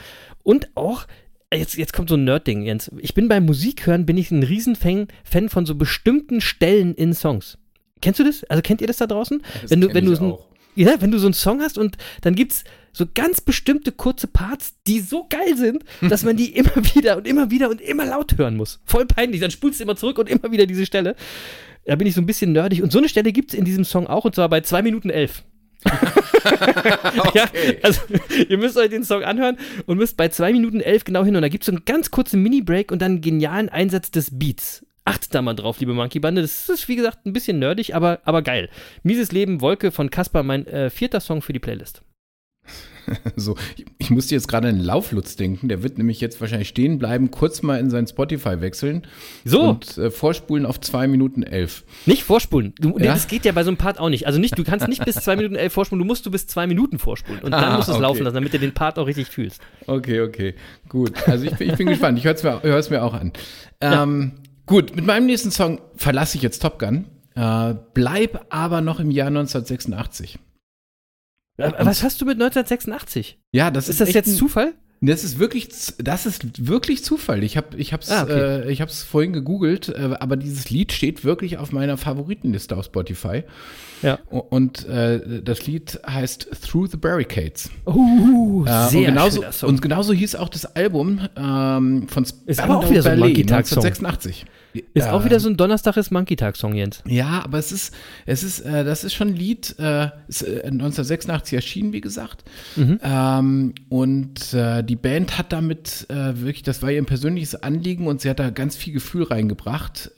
Und 0.43 0.69
auch, 0.75 1.05
jetzt, 1.53 1.75
jetzt 1.75 1.93
kommt 1.93 2.09
so 2.09 2.15
ein 2.15 2.23
Nerd-Ding, 2.23 2.63
Jens. 2.63 2.89
Ich 2.99 3.13
bin 3.13 3.27
beim 3.27 3.45
Musikhören, 3.45 4.05
bin 4.05 4.17
ich 4.17 4.31
ein 4.31 4.43
Riesenfan 4.43 5.07
Fan 5.23 5.49
von 5.49 5.65
so 5.65 5.75
bestimmten 5.75 6.39
Stellen 6.41 6.95
in 6.95 7.13
Songs. 7.13 7.57
Kennst 8.01 8.19
du 8.19 8.23
das? 8.23 8.43
Also 8.45 8.61
kennt 8.61 8.81
ihr 8.81 8.87
das 8.87 8.97
da 8.97 9.07
draußen? 9.07 9.41
Das 9.61 9.71
wenn 9.71 9.81
du, 9.81 9.93
wenn 9.93 10.05
du 10.05 10.15
so 10.15 10.25
ein, 10.25 10.37
ja, 10.75 11.01
wenn 11.01 11.11
du 11.11 11.17
so 11.17 11.27
einen 11.27 11.33
Song 11.33 11.61
hast 11.61 11.77
und 11.77 11.97
dann 12.21 12.35
gibt's 12.35 12.63
so 12.95 13.05
ganz 13.13 13.41
bestimmte 13.41 13.91
kurze 13.91 14.27
Parts, 14.27 14.75
die 14.87 15.01
so 15.01 15.27
geil 15.29 15.57
sind, 15.57 15.83
dass 16.01 16.23
man 16.23 16.37
die 16.37 16.49
immer 16.55 16.75
wieder 16.95 17.17
und 17.17 17.27
immer 17.27 17.51
wieder 17.51 17.69
und 17.69 17.81
immer 17.81 18.05
laut 18.05 18.37
hören 18.37 18.55
muss. 18.55 18.79
Voll 18.85 19.05
peinlich. 19.05 19.41
Dann 19.41 19.51
spulst 19.51 19.79
du 19.79 19.83
immer 19.83 19.97
zurück 19.97 20.17
und 20.17 20.29
immer 20.29 20.49
wieder 20.51 20.65
diese 20.65 20.85
Stelle. 20.85 21.15
Da 21.85 21.95
bin 21.97 22.07
ich 22.07 22.13
so 22.13 22.21
ein 22.21 22.25
bisschen 22.25 22.53
nerdig. 22.53 22.81
Und 22.81 22.93
so 22.93 22.99
eine 22.99 23.09
Stelle 23.09 23.33
gibt's 23.33 23.53
in 23.53 23.65
diesem 23.65 23.83
Song 23.83 24.07
auch, 24.07 24.23
und 24.23 24.33
zwar 24.33 24.47
bei 24.47 24.61
2 24.61 24.81
Minuten 24.81 25.09
11. 25.09 25.43
Ja, 27.33 27.49
also 27.81 28.01
ihr 28.47 28.57
müsst 28.57 28.77
euch 28.77 28.89
den 28.89 29.03
Song 29.03 29.23
anhören 29.23 29.57
und 29.87 29.97
müsst 29.97 30.15
bei 30.15 30.29
2 30.29 30.53
Minuten 30.53 30.79
11 30.79 31.03
genau 31.03 31.25
hin. 31.25 31.35
Und 31.35 31.41
da 31.41 31.49
gibt's 31.49 31.65
so 31.65 31.71
einen 31.71 31.83
ganz 31.85 32.11
kurzen 32.11 32.41
Mini-Break 32.43 32.91
und 32.91 33.01
dann 33.01 33.13
einen 33.13 33.21
genialen 33.21 33.67
Einsatz 33.69 34.11
des 34.11 34.37
Beats. 34.37 34.85
Achtet 35.05 35.35
da 35.35 35.41
mal 35.41 35.53
drauf, 35.53 35.79
liebe 35.79 35.93
Monkey 35.93 36.19
Bande. 36.19 36.41
Das 36.41 36.69
ist, 36.69 36.87
wie 36.87 36.95
gesagt, 36.95 37.25
ein 37.25 37.33
bisschen 37.33 37.59
nerdig, 37.59 37.95
aber, 37.95 38.19
aber 38.23 38.41
geil. 38.41 38.69
Mieses 39.03 39.31
Leben, 39.31 39.59
Wolke 39.59 39.91
von 39.91 40.09
Kasper, 40.09 40.43
mein 40.43 40.65
äh, 40.67 40.89
vierter 40.89 41.19
Song 41.19 41.41
für 41.41 41.53
die 41.53 41.59
Playlist. 41.59 42.03
So, 43.35 43.55
ich, 43.77 43.85
ich 43.99 44.09
musste 44.09 44.33
jetzt 44.33 44.47
gerade 44.47 44.67
an 44.69 44.77
den 44.77 44.83
Lauflutz 44.83 45.35
denken. 45.35 45.67
Der 45.67 45.83
wird 45.83 45.99
nämlich 45.99 46.19
jetzt 46.21 46.41
wahrscheinlich 46.41 46.69
stehen 46.69 46.97
bleiben, 46.97 47.29
kurz 47.29 47.61
mal 47.61 47.79
in 47.79 47.91
sein 47.91 48.07
Spotify 48.07 48.61
wechseln 48.61 49.03
So, 49.43 49.61
und 49.61 49.95
äh, 49.99 50.09
vorspulen 50.09 50.65
auf 50.65 50.79
2 50.79 51.07
Minuten 51.07 51.43
11. 51.43 51.83
nicht 52.07 52.23
vorspulen. 52.23 52.73
Du, 52.79 52.97
nee, 52.97 53.05
Ja? 53.05 53.13
Das 53.13 53.27
geht 53.27 53.45
ja 53.45 53.51
bei 53.51 53.63
so 53.63 53.69
einem 53.69 53.77
Part 53.77 53.99
auch 53.99 54.09
nicht. 54.09 54.25
Also 54.25 54.39
nicht, 54.39 54.57
du 54.57 54.63
kannst 54.63 54.87
nicht 54.87 55.05
bis 55.05 55.17
2 55.17 55.35
Minuten 55.35 55.55
11 55.55 55.71
vorspulen, 55.71 55.99
du 55.99 56.05
musst 56.07 56.25
du 56.25 56.31
bis 56.31 56.47
2 56.47 56.65
Minuten 56.65 56.97
vorspulen. 56.97 57.43
Und 57.43 57.51
dann 57.51 57.63
Ah, 57.63 57.75
musst 57.75 57.89
du 57.89 57.91
es 57.91 57.97
okay. 57.97 58.01
laufen 58.07 58.23
lassen, 58.23 58.33
damit 58.35 58.53
du 58.55 58.57
den 58.57 58.73
Part 58.73 58.97
auch 58.97 59.05
richtig 59.05 59.27
fühlst. 59.27 59.61
Okay, 59.85 60.21
okay, 60.21 60.55
gut. 60.89 61.11
Also 61.27 61.45
ich, 61.45 61.53
bin- 61.55 61.69
ich 61.69 61.75
bin 61.75 61.85
gespannt. 61.85 62.17
Ich 62.17 62.25
höre 62.25 62.33
es 62.33 62.41
mir, 62.41 62.63
hör's 62.63 62.89
mir 62.89 63.03
auch 63.03 63.13
an. 63.13 63.33
Ähm, 63.81 64.31
Gut, 64.65 64.95
mit 64.95 65.05
meinem 65.05 65.27
nächsten 65.27 65.51
Song 65.51 65.79
verlasse 65.95 66.37
ich 66.37 66.41
jetzt 66.41 66.59
Top 66.63 66.79
Gun, 66.79 67.05
äh, 67.35 67.75
bleib 67.93 68.47
aber 68.49 68.81
noch 68.81 68.99
im 68.99 69.11
Jahr 69.11 69.27
1986. 69.27 70.39
Äh, 71.57 71.71
Was 71.79 72.03
hast 72.03 72.21
du 72.21 72.25
mit 72.25 72.35
1986? 72.35 73.39
Ja, 73.51 73.71
das 73.71 73.85
Ist 73.89 74.01
ist, 74.01 74.07
das 74.07 74.13
jetzt 74.13 74.27
ein, 74.27 74.35
Zufall? 74.35 74.73
Das 75.01 75.23
ist 75.23 75.39
wirklich, 75.39 75.69
das 75.97 76.25
ist 76.25 76.67
wirklich 76.67 77.03
Zufall. 77.03 77.43
Ich 77.43 77.57
habe, 77.57 77.77
ich 77.77 77.93
habe 77.93 78.01
es, 78.03 78.09
Ah, 78.11 78.23
okay. 78.23 78.33
äh, 78.67 78.71
ich 78.71 78.81
habe 78.81 78.89
es 78.89 79.03
vorhin 79.03 79.33
gegoogelt, 79.33 79.89
äh, 79.89 80.15
aber 80.19 80.35
dieses 80.37 80.69
Lied 80.69 80.91
steht 80.91 81.23
wirklich 81.23 81.57
auf 81.57 81.71
meiner 81.71 81.97
Favoritenliste 81.97 82.75
auf 82.75 82.85
Spotify. 82.85 83.43
Ja. 84.01 84.19
Und 84.29 84.85
äh, 84.87 85.41
das 85.43 85.65
Lied 85.67 85.99
heißt 86.07 86.49
Through 86.61 86.87
the 86.91 86.97
Barricades. 86.97 87.69
Uh, 87.87 88.65
Äh, 88.65 88.89
sehr 88.89 88.99
und, 89.01 89.05
genauso, 89.07 89.41
schöner 89.41 89.51
Song. 89.51 89.69
und 89.69 89.81
genauso 89.81 90.13
hieß 90.13 90.35
auch 90.35 90.49
das 90.49 90.65
Album 90.75 91.21
ähm, 91.37 92.07
von 92.07 92.25
Ist 92.45 92.59
aber 92.59 92.77
auch 92.77 92.89
wieder 92.89 93.01
so 93.01 93.09
ein 93.09 93.19
Monkey 93.19 93.45
Tag 93.45 93.67
Song. 93.67 93.83
1986. 93.83 94.45
Ist 94.93 95.05
Ja. 95.05 95.13
auch 95.13 95.23
wieder 95.23 95.39
so 95.39 95.47
ein 95.47 95.55
Donnerstag 95.55 95.95
ist 95.95 96.11
Monkey 96.11 96.35
Tag 96.35 96.57
Song, 96.57 96.73
Jens. 96.75 97.01
Ja, 97.07 97.41
aber 97.45 97.57
es 97.59 97.71
ist, 97.71 97.93
es 98.25 98.43
ist, 98.43 98.59
äh, 98.59 98.83
das 98.83 99.05
ist 99.05 99.13
schon 99.13 99.29
ein 99.29 99.35
Lied, 99.35 99.73
äh, 99.79 100.09
ist, 100.27 100.41
äh, 100.41 100.63
1986 100.65 101.53
erschienen, 101.53 101.93
wie 101.93 102.01
gesagt. 102.01 102.43
Ähm, 102.77 103.73
und 103.87 104.53
äh, 104.53 104.83
die 104.83 104.97
Band 104.97 105.37
hat 105.37 105.53
damit 105.53 106.05
äh, 106.09 106.41
wirklich, 106.41 106.63
das 106.63 106.81
war 106.81 106.91
ihr 106.91 107.01
persönliches 107.05 107.55
Anliegen 107.55 108.07
und 108.07 108.19
sie 108.19 108.29
hat 108.29 108.39
da 108.39 108.49
ganz 108.49 108.75
viel 108.75 108.93
Gefühl 108.93 109.23
reingebracht. 109.23 110.11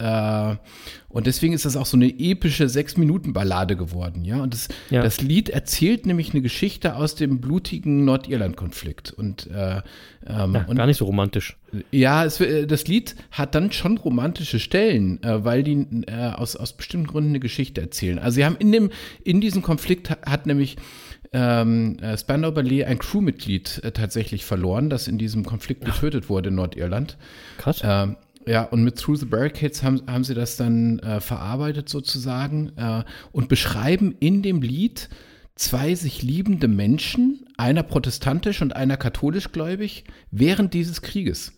Und 1.17 1.25
deswegen 1.25 1.53
ist 1.53 1.65
das 1.65 1.75
auch 1.75 1.87
so 1.87 1.97
eine 1.97 2.07
epische 2.07 2.69
Sechs-Minuten-Ballade 2.69 3.75
geworden, 3.75 4.23
ja. 4.23 4.39
Und 4.43 4.53
das, 4.53 4.67
Ja. 4.91 5.01
das 5.01 5.19
Lied 5.19 5.49
erzählt 5.49 6.05
nämlich 6.05 6.31
eine 6.31 6.43
Geschichte 6.43 6.95
aus 6.95 7.15
dem 7.15 7.41
blutigen 7.41 8.05
Nordirland-Konflikt. 8.05 9.13
Und, 9.13 9.47
äh, 9.47 9.81
ähm, 10.27 10.53
Ja, 10.53 10.65
und 10.67 10.75
gar 10.75 10.85
nicht 10.85 10.97
so 10.97 11.05
romantisch. 11.05 11.57
ja, 11.89 12.23
es, 12.23 12.39
äh, 12.39 12.67
das 12.67 12.85
Lied 12.87 13.15
hat 13.31 13.55
dann 13.55 13.71
schon 13.71 13.97
romantische 13.97 14.59
Stellen, 14.59 15.21
äh, 15.23 15.43
weil 15.43 15.63
die 15.63 15.87
äh, 16.05 16.33
aus, 16.35 16.55
aus 16.55 16.73
bestimmten 16.73 17.07
Gründen 17.07 17.29
eine 17.31 17.39
Geschichte 17.39 17.81
erzählen. 17.81 18.19
Also 18.19 18.35
sie 18.35 18.45
haben 18.45 18.57
in 18.59 18.71
dem 18.71 18.91
in 19.23 19.41
diesem 19.41 19.63
Konflikt 19.63 20.11
ha- 20.11 20.17
hat 20.23 20.45
nämlich 20.45 20.77
ähm, 21.33 21.97
äh, 21.99 22.15
Spandau 22.17 22.51
Ballet 22.51 22.85
ein 22.85 22.99
Crewmitglied 22.99 23.81
äh, 23.83 23.91
tatsächlich 23.91 24.45
verloren, 24.45 24.89
das 24.91 25.07
in 25.07 25.17
diesem 25.17 25.43
Konflikt 25.45 25.83
getötet 25.83 26.29
wurde 26.29 26.49
in 26.49 26.55
Nordirland. 26.55 27.17
Krass. 27.57 27.81
Ähm, 27.83 28.15
ja, 28.47 28.63
und 28.63 28.83
mit 28.83 28.97
Through 28.97 29.17
the 29.17 29.25
Barricades 29.25 29.83
haben, 29.83 30.01
haben 30.07 30.23
sie 30.23 30.33
das 30.33 30.55
dann 30.55 30.99
äh, 30.99 31.19
verarbeitet 31.19 31.89
sozusagen 31.89 32.71
äh, 32.77 33.03
und 33.31 33.49
beschreiben 33.49 34.15
in 34.19 34.41
dem 34.41 34.61
Lied 34.61 35.09
zwei 35.55 35.95
sich 35.95 36.21
liebende 36.21 36.67
Menschen, 36.67 37.45
einer 37.57 37.83
protestantisch 37.83 38.61
und 38.61 38.75
einer 38.75 38.95
katholisch 38.97 39.51
gläubig, 39.51 40.05
während 40.31 40.73
dieses 40.73 41.01
Krieges. 41.01 41.53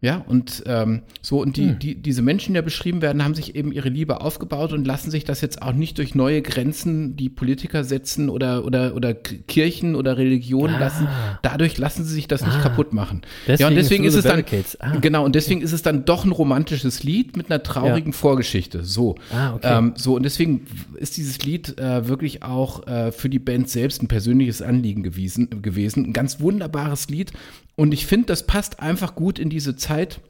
Ja, 0.00 0.18
und 0.28 0.62
ähm, 0.66 1.02
so, 1.22 1.42
und 1.42 1.56
die, 1.56 1.74
die, 1.74 1.96
diese 1.96 2.22
Menschen, 2.22 2.54
die 2.54 2.58
da 2.58 2.62
beschrieben 2.62 3.02
werden, 3.02 3.24
haben 3.24 3.34
sich 3.34 3.56
eben 3.56 3.72
ihre 3.72 3.88
Liebe 3.88 4.20
aufgebaut 4.20 4.72
und 4.72 4.86
lassen 4.86 5.10
sich 5.10 5.24
das 5.24 5.40
jetzt 5.40 5.60
auch 5.60 5.72
nicht 5.72 5.98
durch 5.98 6.14
neue 6.14 6.40
Grenzen, 6.40 7.16
die 7.16 7.28
Politiker 7.28 7.82
setzen 7.82 8.28
oder, 8.28 8.64
oder, 8.64 8.94
oder 8.94 9.12
Kirchen 9.12 9.96
oder 9.96 10.16
Religionen 10.16 10.78
lassen. 10.78 11.08
Dadurch 11.42 11.78
lassen 11.78 12.04
sie 12.04 12.14
sich 12.14 12.28
das 12.28 12.44
nicht 12.44 12.62
kaputt 12.62 12.92
machen. 12.92 13.22
ja, 13.46 13.56
Deswegen 13.56 13.68
und 13.68 13.74
deswegen 13.74 14.04
ist 14.04 14.14
es 14.14 14.24
dann. 14.24 14.44
Ah. 14.78 14.96
genau, 15.00 15.24
und 15.24 15.34
deswegen 15.34 15.62
ist 15.62 15.72
es 15.72 15.82
dann 15.82 16.04
doch 16.04 16.24
ein 16.24 16.30
romantisches 16.30 17.02
Lied 17.02 17.36
mit 17.36 17.50
einer 17.50 17.64
traurigen 17.64 18.12
Vorgeschichte. 18.12 18.84
So. 18.84 19.16
Ah, 19.32 19.54
okay. 19.54 19.78
Ähm, 19.78 19.94
so, 19.96 20.14
und 20.14 20.22
deswegen 20.22 20.66
ist 20.94 21.16
dieses 21.16 21.42
Lied 21.42 21.76
äh, 21.80 22.06
wirklich 22.06 22.44
auch 22.44 22.86
äh, 22.86 23.10
für 23.10 23.28
die 23.28 23.40
Band 23.40 23.68
selbst 23.68 24.00
ein 24.00 24.06
persönliches 24.06 24.62
Anliegen 24.62 25.02
gewesen. 25.02 25.60
gewesen. 25.60 26.06
Ein 26.06 26.12
ganz 26.12 26.38
wunderbares 26.38 27.08
Lied. 27.08 27.32
Und 27.78 27.94
ich 27.94 28.06
finde, 28.06 28.26
das 28.26 28.44
passt 28.44 28.80
einfach 28.80 29.14
gut 29.14 29.38
in 29.38 29.50
diese 29.50 29.76
Zeit 29.76 30.20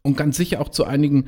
und 0.00 0.16
ganz 0.16 0.38
sicher 0.38 0.58
auch 0.62 0.70
zu 0.70 0.84
einigen 0.84 1.26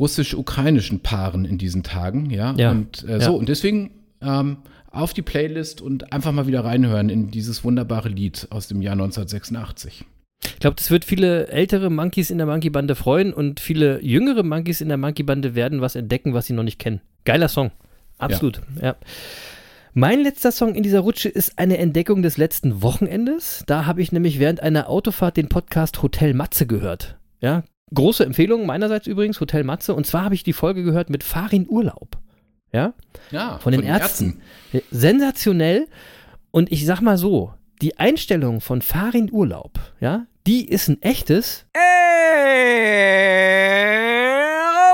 russisch-ukrainischen 0.00 0.98
Paaren 1.00 1.44
in 1.44 1.58
diesen 1.58 1.84
Tagen. 1.84 2.28
Ja, 2.30 2.54
Ja. 2.56 2.72
und 2.72 3.04
äh, 3.04 3.12
Ja. 3.12 3.20
so, 3.20 3.36
und 3.36 3.48
deswegen 3.48 3.92
ähm, 4.20 4.58
auf 4.90 5.14
die 5.14 5.22
Playlist 5.22 5.80
und 5.80 6.12
einfach 6.12 6.32
mal 6.32 6.48
wieder 6.48 6.64
reinhören 6.64 7.08
in 7.08 7.30
dieses 7.30 7.62
wunderbare 7.62 8.08
Lied 8.08 8.48
aus 8.50 8.66
dem 8.66 8.82
Jahr 8.82 8.94
1986. 8.94 10.04
Ich 10.44 10.58
glaube, 10.58 10.74
das 10.74 10.90
wird 10.90 11.04
viele 11.04 11.46
ältere 11.48 11.88
Monkeys 11.88 12.30
in 12.30 12.38
der 12.38 12.46
Monkey-Bande 12.48 12.96
freuen 12.96 13.32
und 13.32 13.60
viele 13.60 14.02
jüngere 14.02 14.42
Monkeys 14.42 14.80
in 14.80 14.88
der 14.88 14.96
Monkey-Bande 14.96 15.54
werden 15.54 15.80
was 15.80 15.94
entdecken, 15.94 16.34
was 16.34 16.46
sie 16.46 16.52
noch 16.52 16.64
nicht 16.64 16.80
kennen. 16.80 17.00
Geiler 17.24 17.48
Song. 17.48 17.70
Absolut, 18.18 18.60
ja. 18.82 18.96
Mein 19.98 20.20
letzter 20.20 20.52
Song 20.52 20.74
in 20.74 20.82
dieser 20.82 21.00
Rutsche 21.00 21.30
ist 21.30 21.58
eine 21.58 21.78
Entdeckung 21.78 22.20
des 22.20 22.36
letzten 22.36 22.82
Wochenendes. 22.82 23.64
Da 23.66 23.86
habe 23.86 24.02
ich 24.02 24.12
nämlich 24.12 24.38
während 24.38 24.60
einer 24.60 24.90
Autofahrt 24.90 25.38
den 25.38 25.48
Podcast 25.48 26.02
Hotel 26.02 26.34
Matze 26.34 26.66
gehört. 26.66 27.16
Ja, 27.40 27.64
große 27.94 28.22
Empfehlung 28.22 28.66
meinerseits 28.66 29.06
übrigens, 29.06 29.40
Hotel 29.40 29.64
Matze. 29.64 29.94
Und 29.94 30.06
zwar 30.06 30.24
habe 30.24 30.34
ich 30.34 30.42
die 30.42 30.52
Folge 30.52 30.82
gehört 30.82 31.08
mit 31.08 31.24
Farin 31.24 31.66
Urlaub. 31.66 32.18
Ja, 32.74 32.92
Ja, 33.30 33.58
von 33.58 33.72
den 33.72 33.84
Ärzten. 33.84 34.42
Sensationell. 34.90 35.86
Und 36.50 36.70
ich 36.70 36.84
sag 36.84 37.00
mal 37.00 37.16
so, 37.16 37.54
die 37.80 37.96
Einstellung 37.96 38.60
von 38.60 38.82
Farin 38.82 39.32
Urlaub, 39.32 39.80
ja, 39.98 40.26
die 40.46 40.68
ist 40.68 40.88
ein 40.88 41.00
echtes. 41.00 41.64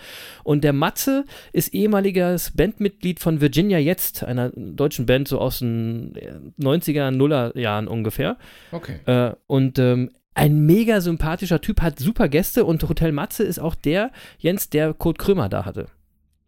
Und 0.44 0.62
der 0.62 0.72
Matze 0.72 1.24
ist 1.52 1.74
ehemaliges 1.74 2.52
Bandmitglied 2.56 3.18
von 3.20 3.40
Virginia 3.40 3.78
Jetzt, 3.78 4.22
einer 4.24 4.50
deutschen 4.54 5.06
Band 5.06 5.28
so 5.28 5.38
aus 5.40 5.58
den 5.60 6.14
90er, 6.60 7.10
Nuller 7.10 7.56
Jahren 7.56 7.88
ungefähr. 7.88 8.36
Okay. 8.72 9.00
Äh, 9.06 9.34
und 9.46 9.78
ähm, 9.78 10.10
ein 10.34 10.60
mega 10.66 11.00
sympathischer 11.00 11.60
Typ, 11.60 11.80
hat 11.80 11.98
super 11.98 12.28
Gäste 12.28 12.64
und 12.64 12.88
Hotel 12.88 13.10
Matze 13.12 13.42
ist 13.42 13.58
auch 13.58 13.74
der, 13.74 14.12
Jens, 14.38 14.70
der 14.70 14.94
Kurt 14.94 15.18
Krömer 15.18 15.48
da 15.48 15.64
hatte. 15.64 15.86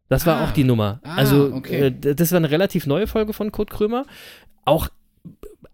Das 0.08 0.26
war 0.26 0.36
Ah. 0.40 0.44
auch 0.44 0.50
die 0.52 0.64
Nummer. 0.64 1.00
Ah, 1.02 1.16
also, 1.16 1.52
okay. 1.54 1.86
äh, 1.86 2.14
das 2.14 2.30
war 2.32 2.36
eine 2.36 2.50
relativ 2.50 2.86
neue 2.86 3.06
Folge 3.06 3.32
von 3.32 3.50
Kurt 3.50 3.70
Krömer. 3.70 4.04
Auch 4.64 4.88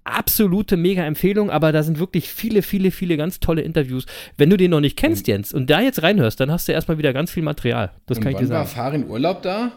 absolute 0.06 0.76
Mega-Empfehlung, 0.76 1.50
aber 1.50 1.72
da 1.72 1.82
sind 1.82 1.98
wirklich 1.98 2.28
viele, 2.28 2.62
viele, 2.62 2.90
viele 2.90 3.16
ganz 3.16 3.40
tolle 3.40 3.62
Interviews. 3.62 4.06
Wenn 4.36 4.50
du 4.50 4.56
den 4.56 4.70
noch 4.70 4.80
nicht 4.80 4.96
kennst, 4.96 5.26
Jens, 5.28 5.52
und 5.52 5.68
da 5.70 5.80
jetzt 5.80 6.02
reinhörst, 6.02 6.38
dann 6.40 6.50
hast 6.50 6.68
du 6.68 6.72
erstmal 6.72 6.98
wieder 6.98 7.12
ganz 7.12 7.30
viel 7.30 7.42
Material. 7.42 7.92
Das 8.06 8.18
Und 8.18 8.24
kann 8.24 8.32
ich 8.32 8.38
dir 8.38 8.48
wann 8.48 8.50
war 8.56 8.66
sagen. 8.66 8.76
Farin 8.76 9.10
Urlaub 9.10 9.42
da? 9.42 9.72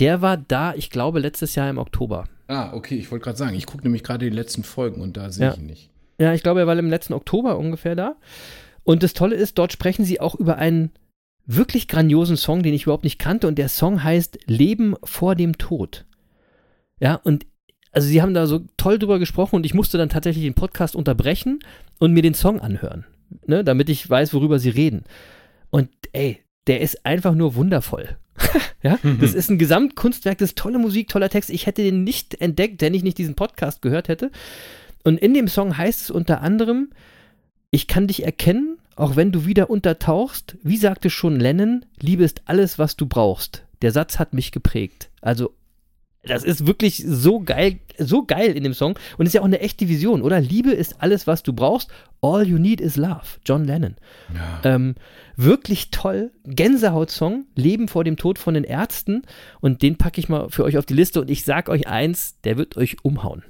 Der 0.00 0.22
war 0.22 0.36
da, 0.36 0.74
ich 0.74 0.90
glaube, 0.90 1.20
letztes 1.20 1.54
Jahr 1.54 1.70
im 1.70 1.78
Oktober. 1.78 2.24
Ah, 2.48 2.72
okay, 2.72 2.96
ich 2.96 3.10
wollte 3.10 3.24
gerade 3.24 3.38
sagen, 3.38 3.56
ich 3.56 3.66
gucke 3.66 3.82
nämlich 3.84 4.02
gerade 4.04 4.28
die 4.28 4.34
letzten 4.34 4.62
Folgen 4.62 5.00
und 5.00 5.16
da 5.16 5.30
sehe 5.30 5.46
Ja. 5.46 5.52
ich 5.52 5.58
ihn 5.58 5.66
nicht. 5.66 5.90
Ja, 6.18 6.32
ich 6.32 6.42
glaube, 6.42 6.60
er 6.60 6.66
war 6.66 6.78
im 6.78 6.88
letzten 6.90 7.12
Oktober 7.12 7.58
ungefähr 7.58 7.94
da. 7.94 8.16
Und 8.84 9.02
das 9.02 9.14
Tolle 9.14 9.34
ist, 9.36 9.58
dort 9.58 9.72
sprechen 9.72 10.04
sie 10.04 10.20
auch 10.20 10.34
über 10.34 10.56
einen 10.58 10.90
wirklich 11.44 11.88
grandiosen 11.88 12.36
Song, 12.36 12.62
den 12.62 12.72
ich 12.74 12.84
überhaupt 12.84 13.04
nicht 13.04 13.18
kannte. 13.18 13.46
Und 13.48 13.56
der 13.58 13.68
Song 13.68 14.02
heißt 14.02 14.38
Leben 14.46 14.94
vor 15.04 15.34
dem 15.34 15.58
Tod. 15.58 16.04
Ja, 17.00 17.14
und 17.16 17.46
also 17.92 18.08
sie 18.08 18.22
haben 18.22 18.34
da 18.34 18.46
so 18.46 18.60
toll 18.76 18.98
drüber 18.98 19.18
gesprochen 19.18 19.56
und 19.56 19.66
ich 19.66 19.74
musste 19.74 19.98
dann 19.98 20.08
tatsächlich 20.08 20.44
den 20.44 20.54
Podcast 20.54 20.94
unterbrechen 20.94 21.60
und 21.98 22.12
mir 22.12 22.22
den 22.22 22.34
Song 22.34 22.60
anhören, 22.60 23.04
ne, 23.46 23.64
damit 23.64 23.88
ich 23.88 24.08
weiß, 24.08 24.34
worüber 24.34 24.58
sie 24.58 24.70
reden. 24.70 25.04
Und 25.70 25.88
ey, 26.12 26.40
der 26.66 26.80
ist 26.80 27.06
einfach 27.06 27.34
nur 27.34 27.54
wundervoll. 27.54 28.16
ja, 28.82 28.98
das 29.20 29.34
ist 29.34 29.50
ein 29.50 29.58
Gesamtkunstwerk, 29.58 30.38
das 30.38 30.50
ist 30.50 30.58
tolle 30.58 30.78
Musik, 30.78 31.08
toller 31.08 31.30
Text. 31.30 31.50
Ich 31.50 31.66
hätte 31.66 31.82
den 31.82 32.04
nicht 32.04 32.40
entdeckt, 32.40 32.82
wenn 32.82 32.94
ich 32.94 33.02
nicht 33.02 33.18
diesen 33.18 33.34
Podcast 33.34 33.82
gehört 33.82 34.08
hätte. 34.08 34.30
Und 35.04 35.18
in 35.18 35.34
dem 35.34 35.48
Song 35.48 35.76
heißt 35.76 36.02
es 36.02 36.10
unter 36.10 36.42
anderem, 36.42 36.90
ich 37.70 37.86
kann 37.86 38.06
dich 38.06 38.24
erkennen, 38.24 38.78
auch 38.96 39.16
wenn 39.16 39.32
du 39.32 39.46
wieder 39.46 39.70
untertauchst. 39.70 40.56
Wie 40.62 40.76
sagte 40.76 41.10
schon 41.10 41.38
Lennon, 41.38 41.84
Liebe 42.00 42.24
ist 42.24 42.42
alles, 42.46 42.78
was 42.78 42.96
du 42.96 43.06
brauchst. 43.06 43.64
Der 43.82 43.92
Satz 43.92 44.18
hat 44.18 44.32
mich 44.32 44.52
geprägt. 44.52 45.10
Also, 45.20 45.54
das 46.26 46.44
ist 46.44 46.66
wirklich 46.66 47.02
so 47.06 47.40
geil, 47.40 47.78
so 47.98 48.24
geil 48.24 48.52
in 48.52 48.64
dem 48.64 48.74
Song. 48.74 48.98
Und 49.16 49.26
ist 49.26 49.32
ja 49.34 49.40
auch 49.40 49.46
eine 49.46 49.60
echte 49.60 49.88
Vision, 49.88 50.22
oder? 50.22 50.40
Liebe 50.40 50.70
ist 50.72 51.00
alles, 51.00 51.26
was 51.26 51.42
du 51.42 51.52
brauchst. 51.52 51.90
All 52.20 52.46
you 52.46 52.58
need 52.58 52.80
is 52.80 52.96
love. 52.96 53.24
John 53.44 53.64
Lennon. 53.64 53.96
Ähm, 54.64 54.94
wirklich 55.36 55.90
toll. 55.90 56.32
Gänsehaut-Song. 56.44 57.46
Leben 57.54 57.88
vor 57.88 58.04
dem 58.04 58.16
Tod 58.16 58.38
von 58.38 58.54
den 58.54 58.64
Ärzten. 58.64 59.22
Und 59.60 59.82
den 59.82 59.96
packe 59.96 60.20
ich 60.20 60.28
mal 60.28 60.50
für 60.50 60.64
euch 60.64 60.78
auf 60.78 60.86
die 60.86 60.94
Liste. 60.94 61.20
Und 61.20 61.30
ich 61.30 61.44
sag 61.44 61.68
euch 61.68 61.86
eins, 61.86 62.40
der 62.42 62.56
wird 62.56 62.76
euch 62.76 62.96
umhauen. 63.02 63.42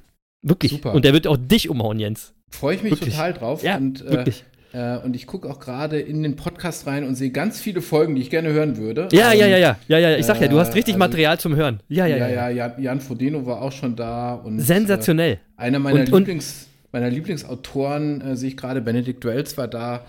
Wirklich. 0.43 0.73
Super. 0.73 0.93
Und 0.93 1.05
der 1.05 1.13
wird 1.13 1.27
auch 1.27 1.37
dich 1.37 1.69
umhauen, 1.71 1.99
Jens. 1.99 2.35
Freue 2.51 2.77
ich 2.77 2.83
mich 2.83 2.93
Wirklich. 2.93 3.15
total 3.15 3.33
drauf. 3.33 3.63
Ja, 3.63 3.77
und, 3.77 4.05
äh, 4.05 4.11
wirklich. 4.11 4.45
Äh, 4.77 4.99
und 4.99 5.17
ich 5.17 5.27
gucke 5.27 5.49
auch 5.49 5.59
gerade 5.59 5.99
in 5.99 6.23
den 6.23 6.37
Podcast 6.37 6.87
rein 6.87 7.05
und 7.05 7.15
sehe 7.15 7.31
ganz 7.31 7.59
viele 7.61 7.81
Folgen, 7.81 8.15
die 8.15 8.21
ich 8.21 8.29
gerne 8.29 8.51
hören 8.53 8.77
würde. 8.77 9.09
Ja, 9.13 9.33
Ähm, 9.33 9.39
ja, 9.41 9.47
ja, 9.47 9.57
ja, 9.57 9.77
ja, 9.89 9.99
ja. 9.99 10.17
Ich 10.19 10.27
sag 10.27 10.39
ja, 10.41 10.49
du 10.49 10.59
hast 10.59 10.71
äh, 10.71 10.73
richtig 10.75 10.95
also- 10.97 10.99
Material 10.99 11.41
zum 11.41 11.57
Hören. 11.57 11.81
Ja, 11.89 12.05
ja, 12.07 12.17
Ja, 12.19 12.29
ja. 12.29 12.49
ja, 12.51 12.79
Jan, 12.79 13.01
Frodeno 13.01 13.47
war 13.47 13.63
auch 13.63 13.73
schon 13.73 13.97
da. 13.97 14.35
Und, 14.35 14.61
Sensationell. 14.61 15.35
Äh, 15.35 15.39
einer 15.57 15.79
meiner, 15.79 16.01
Und- 16.01 16.13
und- 16.13 16.19
Lieblings, 16.21 16.67
meiner 16.93 17.09
Lieblingsautoren 17.09 18.37
sehe 18.37 18.51
ich 18.51 18.57
gerade, 18.59 18.83
Benedikt 18.83 19.25
Wells 19.25 19.57
war 19.57 19.69
da. 19.69 20.05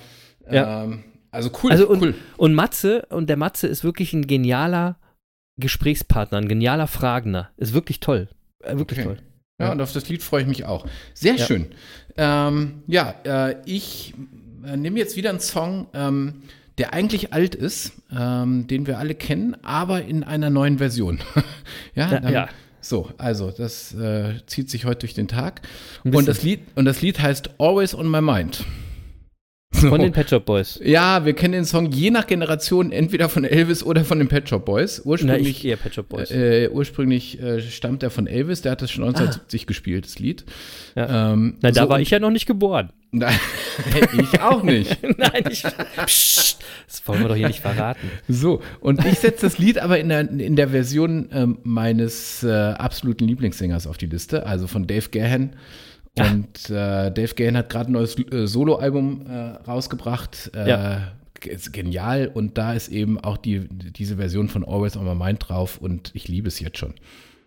Ja. 0.52 0.84
Ähm, 0.84 1.04
also 1.32 1.50
cool, 1.64 1.72
Also 1.72 1.88
und, 1.88 2.02
cool. 2.02 2.14
und 2.38 2.54
Matze, 2.54 3.06
und 3.10 3.30
der 3.30 3.38
Matze 3.38 3.68
ist 3.68 3.84
wirklich 3.86 4.12
ein 4.14 4.28
genialer 4.28 4.98
Gesprächspartner, 5.60 6.38
ein 6.40 6.48
genialer 6.48 6.88
Fragender. 6.88 7.50
Ist 7.58 7.74
wirklich 7.74 8.00
toll. 8.00 8.28
Wirklich 8.64 9.00
Okay. 9.00 9.08
toll. 9.08 9.18
Ja, 9.60 9.68
Ja. 9.68 9.72
und 9.72 9.82
auf 9.82 9.92
das 9.94 10.08
Lied 10.10 10.22
freue 10.24 10.42
ich 10.42 10.48
mich 10.48 10.66
auch. 10.66 10.86
Sehr 11.14 11.36
Ja. 11.36 11.46
schön. 11.46 11.68
Ähm, 12.16 12.84
ja, 12.88 13.16
äh, 13.24 13.56
ich 13.66 14.14
äh, 14.66 14.78
nehme 14.78 15.00
jetzt 15.00 15.16
wieder 15.16 15.30
einen 15.30 15.40
Song, 15.40 15.88
ähm, 15.94 16.44
der 16.78 16.94
eigentlich 16.94 17.34
alt 17.34 17.56
ist, 17.56 17.94
ähm, 18.16 18.68
den 18.68 18.86
wir 18.86 19.00
alle 19.00 19.16
kennen, 19.16 19.56
aber 19.64 20.04
in 20.04 20.24
einer 20.24 20.50
neuen 20.50 20.78
Version. 20.78 21.20
ja, 21.96 22.12
Ja, 22.12 22.20
dann, 22.20 22.34
ja. 22.34 22.50
So, 22.80 23.10
also 23.18 23.52
das 23.52 23.94
äh, 23.96 24.36
zieht 24.46 24.70
sich 24.70 24.86
heute 24.86 25.00
durch 25.00 25.14
den 25.14 25.28
Tag. 25.28 25.62
Und 26.04 26.28
das. 26.28 26.44
Lied, 26.44 26.62
und 26.76 26.86
das 26.86 27.02
Lied 27.02 27.20
heißt 27.20 27.50
Always 27.58 27.94
on 27.94 28.10
My 28.10 28.22
Mind. 28.22 28.64
So. 29.80 29.90
Von 29.90 30.02
den 30.02 30.12
Pet 30.12 30.30
Shop 30.30 30.44
Boys. 30.46 30.80
ja, 30.84 31.24
wir 31.26 31.34
kennen 31.34 31.52
den 31.54 31.66
Song 31.66 31.92
je 31.92 32.10
nach 32.10 32.26
Generation 32.26 32.92
entweder 32.92 33.30
von 33.30 33.44
Elvis 33.44 33.84
oder 33.84 34.04
von 34.04 34.18
den 34.18 34.28
Pet 34.28 34.50
Shop 34.50 34.66
Boys. 34.66 35.02
Na, 35.04 35.12
Ursprünglich 35.12 35.50
ich 35.50 35.66
eher 35.66 35.78
Pet 35.78 35.94
Shop 35.94 36.10
Boys. 36.10 36.32
äh, 36.32 36.70
ursprünglich 36.70 37.40
äh, 37.42 37.62
stammt 37.62 38.02
er 38.02 38.10
von 38.10 38.26
Elvis, 38.26 38.62
der 38.64 38.72
hat 38.72 38.82
das 38.82 38.90
schon 38.92 39.04
1970 39.04 39.68
gespielt, 39.68 40.06
das 40.06 40.18
Lied. 40.20 40.46
Ah. 40.96 41.00
Ja. 41.00 41.34
Ähm, 41.34 41.56
Na, 41.62 41.72
da 41.72 41.84
so, 41.84 41.90
war 41.90 42.00
ich 42.00 42.10
ja 42.10 42.20
noch 42.20 42.32
nicht 42.32 42.48
geboren. 42.48 42.90
Nein, 43.12 43.38
ich 44.20 44.42
auch 44.42 44.64
nicht. 44.64 44.98
Nein, 45.18 45.44
ich. 45.50 45.64
Psst, 46.06 46.64
das 46.88 47.08
wollen 47.08 47.22
wir 47.22 47.28
doch 47.30 47.36
hier 47.36 47.48
nicht 47.48 47.62
verraten. 47.62 48.10
So, 48.28 48.62
und 48.80 49.06
ich 49.06 49.20
setze 49.20 49.46
das 49.46 49.58
Lied 49.60 49.78
aber 49.78 50.00
in 50.00 50.10
der, 50.10 50.22
in 50.30 50.56
der 50.56 50.70
Version 50.70 51.30
ähm, 51.32 51.60
meines 51.64 52.44
äh, 52.44 52.50
absoluten 52.52 53.26
Lieblingssängers 53.28 53.86
auf 53.88 53.98
die 53.98 54.08
Liste, 54.08 54.46
also 54.46 54.66
von 54.68 54.88
Dave 54.88 55.08
Gahan. 55.10 55.52
Und 56.24 56.70
äh, 56.70 57.12
Dave 57.12 57.34
Gahan 57.36 57.58
hat 57.58 57.70
gerade 57.70 57.92
ein 57.92 57.94
neues 57.94 58.18
äh, 58.18 58.48
Soloalbum 58.48 59.26
äh, 59.28 59.34
rausgebracht. 59.70 60.52
Äh, 60.56 60.70
Ja. 60.70 61.12
Genial. 61.40 62.32
Und 62.34 62.58
da 62.58 62.74
ist 62.74 62.88
eben 62.90 63.20
auch 63.20 63.38
die, 63.38 63.68
diese 63.70 64.18
Version 64.18 64.50
von 64.50 64.66
Always 64.66 64.98
on 64.98 65.06
My 65.06 65.14
Mind 65.14 65.48
drauf. 65.48 65.78
Und 65.78 66.10
ich 66.16 66.28
liebe 66.28 66.48
es 66.48 66.60
jetzt 66.60 66.80
schon. 66.80 66.96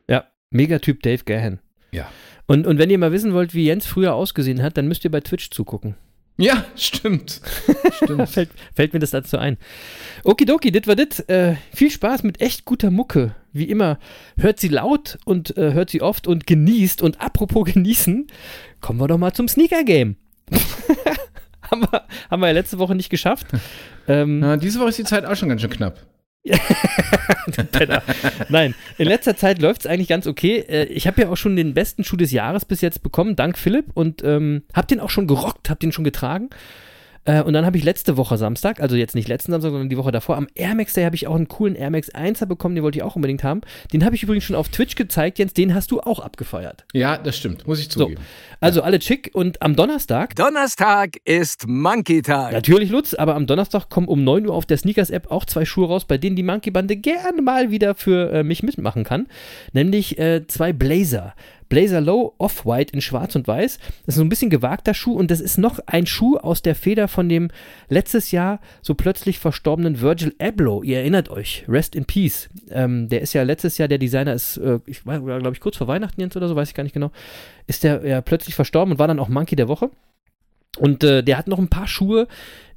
Ja, 0.09 0.27
Megatyp 0.51 1.03
Dave 1.03 1.25
Gahan. 1.25 1.59
Ja. 1.91 2.09
Und, 2.47 2.69
und 2.69 2.79
wenn 2.79 2.89
ihr 2.91 2.99
mal 2.99 3.11
wissen 3.11 3.33
wollt, 3.35 3.53
wie 3.53 3.65
Jens 3.67 3.87
früher 3.87 4.15
ausgesehen 4.15 4.63
hat, 4.63 4.77
dann 4.77 4.87
müsst 4.87 5.05
ihr 5.05 5.11
bei 5.11 5.21
Twitch 5.21 5.51
zugucken. 5.51 5.97
Ja, 6.41 6.65
stimmt. 6.75 7.43
Da 8.07 8.25
fällt, 8.27 8.49
fällt 8.75 8.95
mir 8.95 8.99
das 8.99 9.11
dazu 9.11 9.37
ein. 9.37 9.59
Okidoki, 10.25 10.73
dit 10.73 10.87
war 10.87 10.97
dit. 10.97 11.29
Äh, 11.29 11.57
viel 11.73 11.91
Spaß 11.91 12.23
mit 12.23 12.41
echt 12.41 12.65
guter 12.65 12.91
Mucke. 12.91 13.35
Wie 13.53 13.65
immer, 13.65 13.99
hört 14.39 14.59
sie 14.59 14.69
laut 14.69 15.19
und 15.27 15.57
äh, 15.59 15.75
hört 15.75 15.91
sie 15.91 16.01
oft 16.01 16.27
und 16.27 16.47
genießt. 16.47 17.03
Und 17.03 17.21
apropos 17.21 17.65
genießen, 17.73 18.27
kommen 18.81 18.99
wir 18.99 19.07
doch 19.07 19.19
mal 19.19 19.35
zum 19.35 19.49
Sneaker-Game. 19.49 20.17
haben, 21.71 21.83
wir, 21.83 22.05
haben 22.31 22.41
wir 22.41 22.47
ja 22.47 22.55
letzte 22.55 22.79
Woche 22.79 22.95
nicht 22.95 23.11
geschafft. 23.11 23.47
Ähm, 24.09 24.41
Na, 24.41 24.57
diese 24.57 24.81
Woche 24.81 24.89
ist 24.89 24.99
die 24.99 25.05
Zeit 25.05 25.27
auch 25.27 25.37
schon 25.37 25.51
ganz 25.51 25.61
schön 25.61 25.71
knapp. 25.71 25.99
Nein, 28.49 28.75
in 28.99 29.07
letzter 29.07 29.37
Zeit 29.37 29.61
läuft 29.61 29.83
es 29.83 29.87
eigentlich 29.87 30.09
ganz 30.09 30.27
okay. 30.27 30.65
Äh, 30.69 30.85
Ich 30.85 31.07
habe 31.07 31.23
ja 31.23 31.29
auch 31.29 31.37
schon 31.37 31.57
den 31.57 31.75
besten 31.75 32.05
Schuh 32.05 32.17
des 32.17 32.33
Jahres 32.33 32.65
bis 32.65 32.81
jetzt 32.81 33.03
bekommen, 33.03 33.37
dank 33.37 33.59
Philipp. 33.59 33.87
Und 33.95 34.23
ähm, 34.25 34.63
habe 34.75 34.87
den 34.87 35.01
auch 35.01 35.11
schon 35.11 35.27
gerockt, 35.27 35.69
habe 35.69 35.81
den 35.81 35.93
schon 35.93 36.05
getragen. 36.05 36.51
Äh, 37.25 37.43
und 37.43 37.53
dann 37.53 37.67
habe 37.67 37.77
ich 37.77 37.85
letzte 37.85 38.17
Woche 38.17 38.39
Samstag, 38.39 38.81
also 38.81 38.97
jetzt 38.97 39.15
nicht 39.15 39.29
letzten 39.29 39.53
Samstag, 39.53 39.71
sondern 39.71 39.89
die 39.89 39.97
Woche 39.97 40.11
davor, 40.11 40.37
am 40.37 40.47
Air 40.55 40.75
Max 40.75 40.95
Day 40.95 41.05
habe 41.05 41.17
ich 41.17 41.27
auch 41.27 41.35
einen 41.35 41.49
coolen 41.49 41.75
Air 41.75 41.91
Max 41.91 42.11
1er 42.15 42.47
bekommen, 42.47 42.75
den 42.75 42.83
wollte 42.85 42.99
ich 42.99 43.03
auch 43.03 43.17
unbedingt 43.17 43.45
haben. 43.45 43.61
Den 43.93 44.05
habe 44.05 44.15
ich 44.15 44.23
übrigens 44.23 44.45
schon 44.45 44.57
auf 44.57 44.69
Twitch 44.69 44.95
gezeigt, 44.95 45.39
Jens, 45.39 45.53
den 45.53 45.75
hast 45.75 45.91
du 45.91 46.01
auch 46.01 46.21
abgefeiert. 46.21 46.85
Ja, 46.93 47.19
das 47.19 47.37
stimmt. 47.37 47.67
Muss 47.67 47.79
ich 47.81 47.91
So, 47.93 48.05
zugeben. 48.05 48.21
also 48.61 48.83
alle 48.83 48.99
chick 48.99 49.31
und 49.35 49.61
am 49.63 49.77
Donnerstag 49.77 50.35
Donnerstag 50.37 51.17
ist 51.25 51.67
Monkey 51.69 52.23
Tag. 52.23 52.53
Natürlich 52.53 52.91
Lutz, 52.91 53.15
aber 53.15 53.35
am 53.35 53.47
Donnerstag 53.47 53.89
kommen 53.91 54.09
um 54.09 54.25
9 54.25 54.47
Uhr 54.47 54.55
auf 54.55 54.67
der 54.67 54.79
Sneakers-App 54.79 55.31
auch 55.31 55.45
zwei 55.45 55.65
Schuhe 55.65 55.89
raus, 55.89 56.05
bei 56.07 56.17
denen 56.19 56.37
die 56.37 56.43
Monkey-Bande 56.43 56.97
gerne 56.97 57.43
mal 57.43 57.71
wieder 57.71 57.95
für 57.95 58.33
äh, 58.33 58.43
mich 58.43 58.63
mitmachen 58.63 59.05
kann. 59.05 59.27
Nämlich 59.73 60.19
äh, 60.19 60.47
zwei 60.47 60.73
Blazer. 60.73 61.35
Blazer 61.71 62.03
Low 62.03 62.35
Off-White 62.37 62.93
in 62.93 63.01
schwarz 63.01 63.35
und 63.35 63.49
weiß. 63.49 63.79
Das 63.79 64.09
ist 64.09 64.17
so 64.17 64.23
ein 64.23 64.29
bisschen 64.29 64.51
gewagter 64.51 64.93
Schuh 64.93 65.15
und 65.15 65.31
das 65.31 65.41
ist 65.41 65.57
noch 65.57 65.79
ein 65.87 66.05
Schuh 66.05 66.37
aus 66.37 66.61
der 66.61 66.75
Feder 66.75 67.09
von 67.09 67.31
dem 67.31 67.49
letztes 67.89 68.33
Jahr 68.33 68.61
so 68.83 68.95
plötzlich 68.95 69.39
verstorbenen 69.39 70.03
Virgil 70.03 70.35
Abloh. 70.39 70.83
Ihr 70.83 70.99
erinnert 70.99 71.31
euch. 71.31 71.65
Rest 71.67 71.97
in 71.97 72.05
Peace. 72.05 72.51
Ähm, 72.71 73.09
der 73.09 73.23
ist 73.23 73.33
ja 73.33 73.43
letztes 73.45 73.79
Jahr, 73.79 73.89
der 73.89 73.99
Designer 73.99 74.35
ist, 74.35 74.59
äh, 74.59 74.81
ich 74.85 75.07
war, 75.07 75.21
glaube 75.21 75.53
ich, 75.53 75.61
kurz 75.61 75.79
vor 75.79 75.89
Weihnachten 75.89 76.21
jetzt 76.21 76.37
oder 76.37 76.49
so, 76.49 76.57
weiß 76.57 76.69
ich 76.69 76.75
gar 76.75 76.83
nicht 76.83 76.93
genau, 76.93 77.11
ist 77.67 77.85
der 77.85 78.05
ja 78.05 78.21
plötzlich 78.21 78.55
verstorben 78.55 78.93
und 78.93 78.99
war 78.99 79.09
dann 79.09 79.21
auch 79.21 79.29
Monkey 79.29 79.57
der 79.57 79.69
Woche. 79.69 79.91
Und 80.79 81.05
äh, 81.05 81.23
der 81.23 81.39
hat 81.39 81.49
noch 81.49 81.59
ein 81.59 81.69
paar 81.69 81.89
Schuhe 81.89 82.27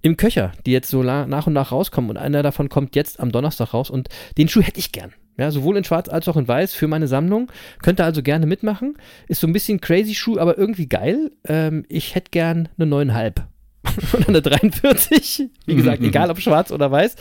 im 0.02 0.18
Köcher, 0.18 0.52
die 0.66 0.72
jetzt 0.72 0.90
so 0.90 1.04
nach 1.04 1.48
und 1.48 1.54
nach 1.54 1.72
rauskommen. 1.72 2.10
Und 2.10 2.18
einer 2.18 2.44
davon 2.44 2.70
kommt 2.70 2.96
jetzt 2.96 3.20
am 3.20 3.32
Donnerstag 3.32 3.74
raus. 3.74 3.90
Und 3.90 4.10
den 4.38 4.50
Schuh 4.50 4.62
hätte 4.62 4.80
ich 4.80 4.92
gern. 4.92 5.14
Ja, 5.38 5.50
sowohl 5.52 5.78
in 5.78 5.84
schwarz 5.84 6.10
als 6.10 6.28
auch 6.28 6.38
in 6.38 6.48
weiß 6.48 6.74
für 6.74 6.88
meine 6.88 7.08
Sammlung. 7.08 7.52
Könnt 7.82 8.00
ihr 8.00 8.06
also 8.06 8.22
gerne 8.22 8.46
mitmachen. 8.46 8.98
Ist 9.28 9.42
so 9.42 9.48
ein 9.48 9.54
bisschen 9.54 9.82
crazy 9.82 10.14
Schuh, 10.14 10.38
aber 10.38 10.58
irgendwie 10.58 10.88
geil. 10.88 11.32
Ähm, 11.46 11.86
ich 11.90 12.16
hätte 12.16 12.32
gern 12.32 12.70
eine 12.78 12.90
9,5. 12.90 13.42
oder 14.14 14.30
eine 14.30 14.42
43. 14.42 15.50
Wie 15.66 15.76
gesagt, 15.76 16.02
egal 16.04 16.30
ob 16.30 16.40
schwarz 16.40 16.72
oder 16.72 16.90
weiß. 16.92 17.16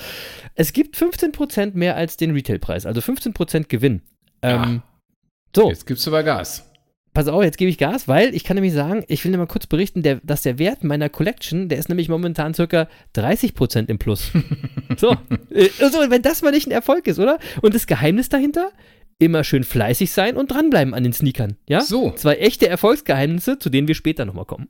Es 0.54 0.72
gibt 0.72 0.96
15% 0.96 1.72
mehr 1.74 1.96
als 1.96 2.16
den 2.16 2.32
Retailpreis. 2.32 2.86
Also 2.86 3.00
15% 3.00 3.68
Gewinn. 3.68 4.02
Ähm, 4.42 4.82
so, 5.54 5.68
Jetzt 5.68 5.86
gibst 5.86 6.06
du 6.06 6.10
aber 6.10 6.22
Gas. 6.22 6.71
Pass 7.14 7.28
auf, 7.28 7.42
jetzt 7.42 7.58
gebe 7.58 7.70
ich 7.70 7.78
Gas, 7.78 8.08
weil 8.08 8.34
ich 8.34 8.44
kann 8.44 8.54
nämlich 8.54 8.72
sagen, 8.72 9.04
ich 9.08 9.24
will 9.24 9.32
dir 9.32 9.38
mal 9.38 9.46
kurz 9.46 9.66
berichten, 9.66 10.02
der, 10.02 10.20
dass 10.22 10.42
der 10.42 10.58
Wert 10.58 10.84
meiner 10.84 11.08
Collection, 11.08 11.68
der 11.68 11.78
ist 11.78 11.88
nämlich 11.88 12.08
momentan 12.08 12.54
circa 12.54 12.88
30% 13.16 13.88
im 13.88 13.98
Plus. 13.98 14.32
so, 14.96 15.16
also 15.80 16.10
wenn 16.10 16.22
das 16.22 16.42
mal 16.42 16.52
nicht 16.52 16.66
ein 16.66 16.72
Erfolg 16.72 17.06
ist, 17.06 17.18
oder? 17.18 17.38
Und 17.60 17.74
das 17.74 17.86
Geheimnis 17.86 18.28
dahinter? 18.28 18.70
Immer 19.18 19.44
schön 19.44 19.62
fleißig 19.62 20.10
sein 20.10 20.36
und 20.36 20.50
dranbleiben 20.50 20.94
an 20.94 21.04
den 21.04 21.12
Sneakern. 21.12 21.54
Ja? 21.68 21.82
So. 21.82 22.10
Zwei 22.10 22.36
echte 22.36 22.66
Erfolgsgeheimnisse, 22.66 23.56
zu 23.56 23.70
denen 23.70 23.86
wir 23.86 23.94
später 23.94 24.24
nochmal 24.24 24.46
kommen. 24.46 24.68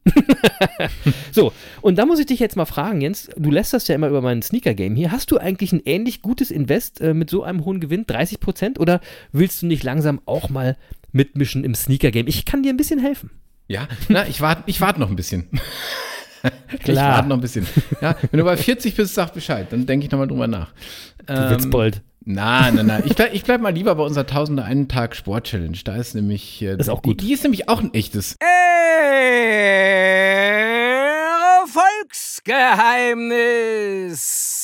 so, 1.33 1.55
und 1.81 1.97
da 1.97 2.05
muss 2.05 2.19
ich 2.19 2.27
dich 2.27 2.39
jetzt 2.39 2.57
mal 2.57 2.67
fragen, 2.67 3.01
Jens, 3.01 3.31
du 3.35 3.51
lässt 3.51 3.73
das 3.73 3.89
ja 3.89 3.95
immer 3.95 4.09
über 4.09 4.21
mein 4.21 4.43
Sneaker-Game 4.43 4.95
hier. 4.95 5.11
Hast 5.11 5.31
du 5.31 5.39
eigentlich 5.39 5.73
ein 5.73 5.81
ähnlich 5.87 6.21
gutes 6.21 6.51
Invest 6.51 7.01
äh, 7.01 7.15
mit 7.15 7.31
so 7.31 7.45
einem 7.45 7.65
hohen 7.65 7.81
Gewinn, 7.81 8.05
30%, 8.05 8.79
oder 8.79 9.01
willst 9.31 9.63
du 9.63 9.67
nicht 9.67 9.85
langsam 9.85 10.21
auch 10.27 10.51
mal 10.51 10.77
mitmischen 11.13 11.65
im 11.65 11.75
Sneaker-Game? 11.75 12.27
Ich 12.27 12.45
kann 12.45 12.63
dir 12.63 12.71
ein 12.71 12.77
bisschen 12.77 12.99
helfen. 13.01 13.31
Ja, 13.69 13.87
na, 14.09 14.27
ich 14.27 14.41
warte 14.41 14.65
ich 14.67 14.81
wart 14.81 14.99
noch 14.99 15.09
ein 15.11 15.17
bisschen. 15.17 15.49
Ich 16.73 16.81
Klar. 16.81 17.15
warte 17.19 17.29
noch 17.29 17.37
ein 17.37 17.41
bisschen. 17.41 17.69
Ja, 18.01 18.17
wenn 18.33 18.39
du 18.39 18.45
bei 18.45 18.57
40 18.57 18.97
bist, 18.97 19.15
sag 19.15 19.33
Bescheid, 19.33 19.69
dann 19.71 19.87
denke 19.87 20.07
ich 20.07 20.11
nochmal 20.11 20.27
drüber 20.27 20.49
nach. 20.49 20.73
Du 21.25 21.35
Witzbold. 21.51 22.03
Nein, 22.25 22.75
nein, 22.75 22.87
nein. 22.87 23.03
Ich 23.07 23.15
bleib, 23.15 23.33
ich 23.35 23.45
bleib 23.45 23.61
mal 23.61 23.73
lieber 23.73 23.95
bei 23.95 24.03
unserer 24.03 24.23
1000 24.27 24.59
einen 24.59 24.89
Tag 24.89 25.15
Sport 25.15 25.47
Challenge. 25.47 25.79
Da 25.85 25.95
ist 25.95 26.17
nämlich. 26.17 26.61
äh, 26.63 26.75
Ist 26.77 26.89
auch 26.91 27.01
gut. 27.03 27.21
Die, 27.21 27.27
die 27.27 27.33
ist 27.35 27.45
nämlich 27.45 27.69
auch 27.69 27.81
ein 27.81 27.95
echtes. 27.95 28.35
Erfolgsgeheimnis. 33.33 34.62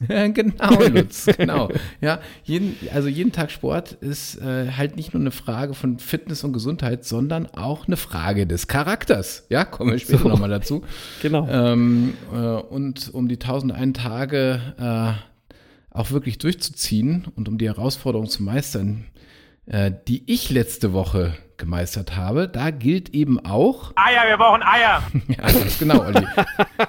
Genau, 0.08 0.82
Lutz, 0.88 1.26
genau. 1.36 1.70
Ja, 2.00 2.20
jeden, 2.44 2.76
also 2.92 3.08
jeden 3.08 3.32
Tag 3.32 3.50
Sport 3.50 3.92
ist 3.92 4.36
äh, 4.40 4.72
halt 4.72 4.96
nicht 4.96 5.14
nur 5.14 5.20
eine 5.20 5.30
Frage 5.30 5.74
von 5.74 5.98
Fitness 5.98 6.44
und 6.44 6.52
Gesundheit, 6.52 7.04
sondern 7.04 7.46
auch 7.46 7.86
eine 7.86 7.96
Frage 7.96 8.46
des 8.46 8.66
Charakters. 8.68 9.46
Ja, 9.48 9.64
kommen 9.64 9.92
wir 9.92 9.98
später 9.98 10.18
So. 10.20 10.28
nochmal 10.28 10.50
dazu. 10.50 10.82
Genau. 11.22 11.48
Ähm, 11.48 12.14
äh, 12.32 12.36
und 12.36 13.12
um 13.14 13.28
die 13.28 13.36
1001 13.36 13.98
Tage 13.98 14.60
äh, 14.78 15.96
auch 15.96 16.10
wirklich 16.10 16.38
durchzuziehen 16.38 17.26
und 17.34 17.48
um 17.48 17.56
die 17.56 17.66
Herausforderung 17.66 18.28
zu 18.28 18.42
meistern, 18.42 19.06
äh, 19.64 19.90
die 20.08 20.30
ich 20.30 20.50
letzte 20.50 20.92
Woche 20.92 21.34
gemeistert 21.58 22.16
habe, 22.16 22.48
da 22.48 22.70
gilt 22.70 23.10
eben 23.14 23.38
auch, 23.44 23.92
Eier, 23.96 24.28
wir 24.28 24.36
brauchen 24.36 24.62
Eier. 24.62 25.02
ja, 25.28 25.36
ganz 25.50 25.78
genau, 25.78 26.04
Olli, 26.04 26.26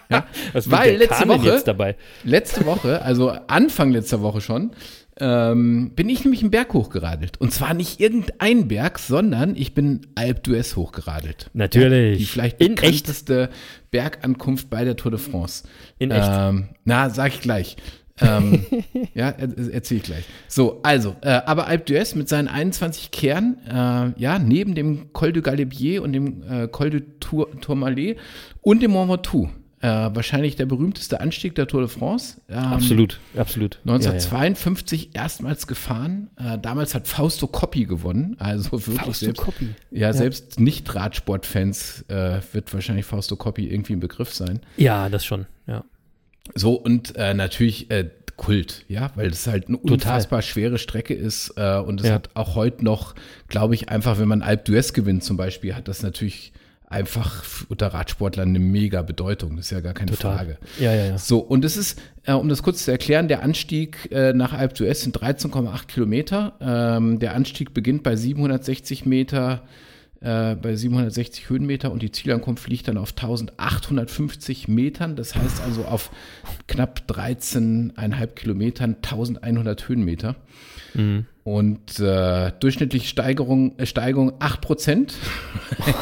Was 0.53 0.70
weil 0.70 0.97
letzte 0.97 1.28
Woche- 1.28 1.45
jetzt 1.47 1.68
dabei? 1.68 1.95
letzte 2.24 2.65
Woche, 2.65 3.01
also 3.01 3.30
Anfang 3.47 3.91
letzter 3.91 4.22
Woche 4.22 4.41
schon, 4.41 4.72
ähm, 5.20 5.91
bin 5.95 6.09
ich 6.09 6.24
nämlich 6.24 6.41
einen 6.41 6.51
Berg 6.51 6.74
hochgeradelt. 6.74 7.41
Und 7.41 7.51
zwar 7.51 7.74
nicht 7.74 7.99
irgendein 7.99 8.68
Berg, 8.68 8.99
sondern 8.99 9.55
ich 9.55 9.74
bin 9.74 10.05
Alpe 10.13 10.41
d'Huez 10.51 10.76
hochgeradelt. 10.76 11.49
Natürlich. 11.53 12.20
Die 12.20 12.26
vielleicht 12.26 12.59
In 12.61 12.74
echt? 12.74 12.82
bekannteste 12.82 13.49
Bergankunft 13.89 14.70
bei 14.70 14.84
der 14.84 14.95
Tour 14.95 15.09
de 15.11 15.20
France. 15.20 15.63
In 15.97 16.11
echt. 16.11 16.30
Ähm, 16.32 16.70
na, 16.84 17.09
sag 17.09 17.30
ich 17.34 17.41
gleich. 17.41 17.78
Ähm, 18.22 18.65
ja, 19.13 19.30
er, 19.30 19.49
erzähl 19.72 19.97
ich 19.97 20.03
gleich. 20.03 20.26
So, 20.47 20.80
also, 20.84 21.15
äh, 21.22 21.30
aber 21.45 21.68
Alpe 21.68 21.93
d'Huez 21.93 22.18
mit 22.18 22.30
seinen 22.30 22.47
21 22.47 23.11
Kernen, 23.11 23.57
äh, 23.68 24.20
ja, 24.20 24.39
neben 24.39 24.76
dem 24.76 25.13
Col 25.13 25.34
du 25.34 25.41
Galibier 25.41 26.01
und 26.03 26.13
dem 26.13 26.43
äh, 26.49 26.68
Col 26.68 26.89
du 26.89 27.01
Tour, 27.20 27.59
Tourmalet 27.61 28.18
und 28.61 28.82
dem 28.82 28.91
Mont 28.91 29.09
Ventoux. 29.09 29.49
Äh, 29.80 29.89
wahrscheinlich 29.89 30.55
der 30.55 30.65
berühmteste 30.65 31.22
Anstieg 31.22 31.53
der 31.53 31.68
Tour 31.68 31.82
de 31.82 31.89
France. 31.89 32.41
Ähm, 32.49 32.57
Absolut, 32.57 33.20
absolut. 33.38 33.76
Ja, 33.86 33.91
ja. 33.91 33.93
1952 33.93 35.11
erstmals 35.13 35.68
gefahren. 35.68 36.32
Äh, 36.36 36.57
damals 36.57 36.95
hat 36.95 37.07
Fausto 37.07 37.45
Coppi 37.45 37.86
gewonnen. 37.86 38.36
Also 38.39 38.72
wirklich 38.72 38.97
Fausto 38.97 39.26
selbst, 39.26 39.41
Coppi. 39.43 39.70
Ja, 39.91 40.13
selbst 40.13 40.59
Nicht-Radsportfans 40.59 42.05
äh, 42.07 42.39
wird 42.53 42.74
wahrscheinlich 42.74 43.05
Fausto 43.05 43.36
Coppi 43.36 43.68
irgendwie 43.68 43.93
ein 43.93 43.99
Begriff 43.99 44.34
sein. 44.34 44.61
Ja, 44.78 45.09
das 45.09 45.24
schon, 45.24 45.45
ja. 45.68 45.84
So, 46.56 46.74
und 46.74 47.16
äh, 47.16 47.34
natürlich 47.34 47.89
äh, 47.91 48.10
Kult, 48.36 48.86
ja, 48.88 49.10
weil 49.16 49.30
das 49.32 49.48
halt 49.48 49.68
eine 49.68 49.78
unfassbar 49.78 50.41
schwere 50.43 50.78
Strecke 50.78 51.14
ist 51.16 51.54
äh, 51.58 51.78
und 51.80 52.02
es 52.02 52.08
Ja. 52.08 52.14
hat 52.14 52.30
auch 52.36 52.56
heute 52.56 52.86
noch, 52.86 53.16
glaube 53.48 53.74
ich, 53.74 53.89
einfach, 53.89 54.20
wenn 54.20 54.28
man 54.28 54.43
Alpe 54.43 54.72
d'Huez 54.72 54.93
gewinnt 54.93 55.24
zum 55.24 55.38
Beispiel, 55.38 55.74
hat 55.76 55.88
das 55.88 56.04
natürlich 56.04 56.54
einfach 56.89 57.43
unter 57.68 57.88
Radsportlern 57.88 58.48
eine 58.50 58.60
mega 58.60 59.02
Bedeutung. 59.02 59.58
Das 59.58 59.66
ist 59.66 59.72
ja 59.72 59.82
gar 59.82 59.93
keine 59.93 60.12
Total. 60.12 60.38
Frage. 60.38 60.58
Ja, 60.80 60.93
ja, 60.93 61.06
ja. 61.08 61.18
So, 61.18 61.39
und 61.39 61.66
es 61.66 61.76
ist, 61.78 62.00
äh, 62.26 62.32
um 62.34 62.48
das 62.48 62.62
kurz 62.64 62.86
zu 62.86 62.91
erklären, 62.91 63.28
der 63.28 63.41
Anstieg 63.43 64.08
äh, 64.12 64.34
nach 64.34 64.54
Alpe 64.54 64.76
d'Huez 64.76 64.93
sind 65.02 65.18
13,8 65.20 65.88
Kilometer. 65.88 66.54
Ähm, 66.62 67.20
der 67.20 67.34
Anstieg 67.36 67.74
beginnt 67.74 68.04
bei 68.04 68.16
760 68.16 69.06
Meter, 69.06 69.64
äh, 70.22 70.55
bei 70.55 70.76
760 70.76 71.49
Höhenmeter 71.49 71.91
und 71.91 72.01
die 72.01 72.11
Zielankunft 72.11 72.68
liegt 72.68 72.88
dann 72.88 72.97
auf 72.97 73.11
1850 73.11 74.68
Metern. 74.68 75.15
Das 75.15 75.36
heißt 75.36 75.61
also 75.61 75.86
auf 75.86 76.11
knapp 76.68 77.03
13,5 77.07 78.28
Kilometern 78.28 78.95
1100 78.95 79.88
Höhenmeter. 79.88 80.36
Und 81.43 81.99
äh, 81.99 82.51
durchschnittliche 82.59 83.07
Steigerung, 83.07 83.78
äh, 83.78 83.86
Steigung 83.86 84.34
8 84.39 84.61
Prozent. 84.61 85.13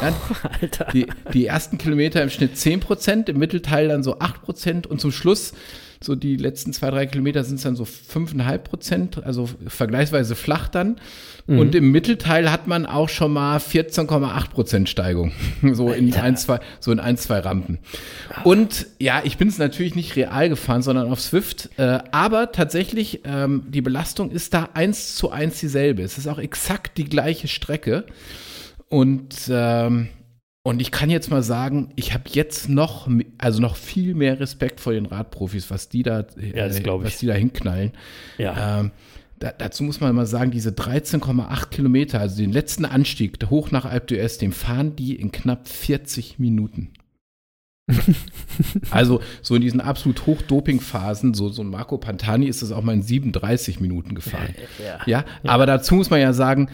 Alter. 0.60 0.88
die, 0.92 1.06
die 1.32 1.46
ersten 1.46 1.78
Kilometer 1.78 2.22
im 2.22 2.30
Schnitt 2.30 2.56
10 2.56 2.80
Prozent, 2.80 3.28
im 3.28 3.38
Mittelteil 3.38 3.88
dann 3.88 4.02
so 4.02 4.18
8 4.18 4.42
Prozent 4.42 4.86
und 4.86 5.00
zum 5.00 5.12
Schluss, 5.12 5.52
so 6.02 6.14
die 6.14 6.36
letzten 6.36 6.72
zwei, 6.72 6.90
drei 6.90 7.06
Kilometer 7.06 7.44
sind 7.44 7.56
es 7.56 7.62
dann 7.62 7.76
so 7.76 7.84
5,5 7.84 8.58
Prozent, 8.58 9.24
also 9.24 9.48
vergleichsweise 9.66 10.34
flach 10.34 10.68
dann. 10.68 10.96
Und 11.48 11.76
im 11.76 11.92
Mittelteil 11.92 12.50
hat 12.50 12.66
man 12.66 12.86
auch 12.86 13.08
schon 13.08 13.32
mal 13.32 13.58
14,8 13.58 14.50
Prozent 14.50 14.88
Steigung. 14.88 15.32
So 15.76 15.92
in 15.92 16.12
ein, 16.14 16.36
zwei, 16.36 16.60
so 16.80 16.90
in 16.90 17.00
ein, 17.00 17.16
zwei 17.16 17.38
Rampen. 17.40 17.78
Und 18.44 18.86
ja, 18.98 19.20
ich 19.24 19.36
bin 19.36 19.48
es 19.48 19.58
natürlich 19.58 19.94
nicht 19.94 20.16
real 20.16 20.48
gefahren, 20.48 20.82
sondern 20.82 21.10
auf 21.10 21.20
Swift. 21.20 21.70
Äh, 21.76 21.98
aber 22.12 22.52
tatsächlich, 22.52 23.20
ähm, 23.24 23.64
die 23.68 23.80
Belastung 23.80 24.30
ist 24.30 24.54
da 24.54 24.70
eins 24.74 25.16
zu 25.16 25.30
eins 25.30 25.60
dieselbe. 25.60 26.02
Es 26.02 26.18
ist 26.18 26.26
auch 26.26 26.38
exakt 26.38 26.98
die 26.98 27.04
gleiche 27.04 27.48
Strecke. 27.48 28.04
Und 28.88 29.34
ähm, 29.50 30.08
und 30.66 30.80
ich 30.80 30.90
kann 30.90 31.10
jetzt 31.10 31.30
mal 31.30 31.44
sagen, 31.44 31.90
ich 31.94 32.12
habe 32.12 32.24
jetzt 32.26 32.68
noch, 32.68 33.08
also 33.38 33.60
noch 33.60 33.76
viel 33.76 34.16
mehr 34.16 34.40
Respekt 34.40 34.80
vor 34.80 34.92
den 34.92 35.06
Radprofis, 35.06 35.70
was 35.70 35.88
die 35.88 36.02
da, 36.02 36.26
äh, 36.36 36.56
Ja, 36.56 36.66
ich. 36.66 36.84
was 36.84 37.18
die 37.18 37.26
da 37.26 37.34
hinknallen. 37.34 37.92
Ja. 38.36 38.80
Ähm, 38.80 38.90
da, 39.38 39.52
dazu 39.56 39.84
muss 39.84 40.00
man 40.00 40.12
mal 40.12 40.26
sagen, 40.26 40.50
diese 40.50 40.70
13,8 40.70 41.68
Kilometer, 41.68 42.18
also 42.18 42.38
den 42.38 42.50
letzten 42.50 42.84
Anstieg 42.84 43.38
hoch 43.48 43.70
nach 43.70 43.84
Alpe 43.84 44.16
d'Huez, 44.16 44.40
den 44.40 44.50
fahren 44.50 44.96
die 44.96 45.14
in 45.14 45.30
knapp 45.30 45.68
40 45.68 46.40
Minuten. 46.40 46.90
also 48.90 49.20
so 49.42 49.54
in 49.54 49.62
diesen 49.62 49.80
absolut 49.80 50.26
Hochdoping-Phasen, 50.26 51.34
so, 51.34 51.48
so 51.48 51.62
ein 51.62 51.68
Marco 51.68 51.96
Pantani 51.96 52.46
ist 52.46 52.62
das 52.62 52.72
auch 52.72 52.82
mal 52.82 52.94
in 52.94 53.02
37 53.02 53.78
Minuten 53.78 54.16
gefahren. 54.16 54.56
Ja, 55.06 55.24
aber 55.44 55.66
dazu 55.66 55.94
muss 55.94 56.10
man 56.10 56.20
ja 56.20 56.32
sagen, 56.32 56.70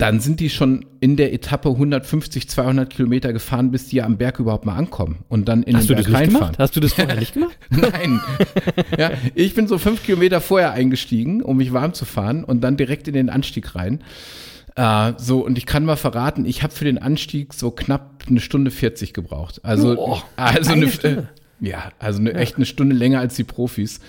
dann 0.00 0.20
sind 0.20 0.40
die 0.40 0.50
schon 0.50 0.84
in 1.00 1.16
der 1.16 1.32
Etappe 1.32 1.68
150, 1.68 2.48
200 2.48 2.88
Kilometer 2.90 3.32
gefahren, 3.32 3.70
bis 3.70 3.88
die 3.88 3.96
ja 3.96 4.04
am 4.04 4.16
Berg 4.16 4.38
überhaupt 4.40 4.64
mal 4.66 4.76
ankommen 4.76 5.24
und 5.28 5.48
dann 5.48 5.62
in 5.62 5.76
Hast 5.76 5.88
du 5.90 5.94
den 5.94 6.02
das 6.02 6.06
Berg 6.06 6.20
nicht 6.20 6.20
reinfahren. 6.34 6.46
gemacht? 6.52 6.58
Hast 6.58 6.76
du 6.76 6.80
das 6.80 6.92
vorher 6.94 7.16
nicht 7.16 7.34
gemacht? 7.34 7.56
Nein. 7.70 8.20
ja, 8.98 9.10
ich 9.34 9.54
bin 9.54 9.66
so 9.68 9.78
fünf 9.78 10.02
Kilometer 10.04 10.40
vorher 10.40 10.72
eingestiegen, 10.72 11.42
um 11.42 11.56
mich 11.58 11.72
warm 11.72 11.92
zu 11.94 12.04
fahren 12.04 12.44
und 12.44 12.62
dann 12.62 12.76
direkt 12.76 13.08
in 13.08 13.14
den 13.14 13.30
Anstieg 13.30 13.74
rein. 13.74 14.02
Äh, 14.76 15.12
so, 15.16 15.44
und 15.44 15.58
ich 15.58 15.66
kann 15.66 15.84
mal 15.84 15.96
verraten, 15.96 16.44
ich 16.46 16.62
habe 16.62 16.72
für 16.72 16.84
den 16.84 16.98
Anstieg 16.98 17.52
so 17.54 17.70
knapp 17.70 18.24
eine 18.28 18.40
Stunde 18.40 18.70
40 18.70 19.12
gebraucht. 19.12 19.60
Also, 19.64 19.98
Oh, 19.98 20.18
also 20.36 20.72
eine 20.72 20.82
eine, 20.82 20.92
Stunde. 20.92 21.28
Ja, 21.60 21.90
also 21.98 22.20
eine, 22.20 22.34
echt 22.34 22.56
eine 22.56 22.64
Stunde 22.66 22.94
länger 22.94 23.20
als 23.20 23.34
die 23.34 23.44
Profis. 23.44 24.00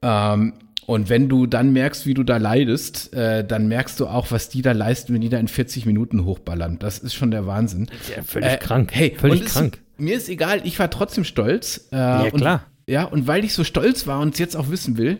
Ähm, 0.00 0.54
und 0.88 1.10
wenn 1.10 1.28
du 1.28 1.46
dann 1.46 1.70
merkst, 1.74 2.06
wie 2.06 2.14
du 2.14 2.22
da 2.24 2.38
leidest, 2.38 3.12
äh, 3.12 3.44
dann 3.46 3.68
merkst 3.68 4.00
du 4.00 4.06
auch, 4.06 4.30
was 4.30 4.48
die 4.48 4.62
da 4.62 4.72
leisten, 4.72 5.12
wenn 5.12 5.20
die 5.20 5.28
da 5.28 5.38
in 5.38 5.46
40 5.46 5.84
Minuten 5.84 6.24
hochballern. 6.24 6.78
Das 6.78 6.98
ist 6.98 7.14
schon 7.14 7.30
der 7.30 7.46
Wahnsinn. 7.46 7.88
Ja, 8.16 8.22
völlig 8.22 8.52
Äh, 8.52 8.56
krank. 8.56 8.90
Hey, 8.94 9.14
völlig 9.18 9.42
es- 9.42 9.52
krank. 9.52 9.78
Mir 9.98 10.16
ist 10.16 10.30
egal, 10.30 10.62
ich 10.64 10.78
war 10.78 10.88
trotzdem 10.90 11.24
stolz. 11.24 11.88
Äh, 11.92 11.96
Ja, 11.96 12.20
und, 12.22 12.36
klar. 12.40 12.64
Ja, 12.88 13.04
und 13.04 13.26
weil 13.26 13.44
ich 13.44 13.52
so 13.52 13.64
stolz 13.64 14.06
war 14.06 14.20
und 14.20 14.38
jetzt 14.38 14.56
auch 14.56 14.70
wissen 14.70 14.96
will, 14.96 15.18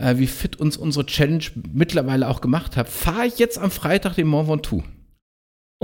äh, 0.00 0.16
wie 0.18 0.26
fit 0.26 0.56
uns 0.56 0.76
unsere 0.76 1.06
Challenge 1.06 1.44
mittlerweile 1.72 2.26
auch 2.28 2.40
gemacht 2.40 2.76
hat, 2.76 2.88
fahre 2.88 3.26
ich 3.28 3.38
jetzt 3.38 3.56
am 3.58 3.70
Freitag 3.70 4.14
den 4.16 4.26
Mont 4.26 4.48
Ventoux. 4.48 4.82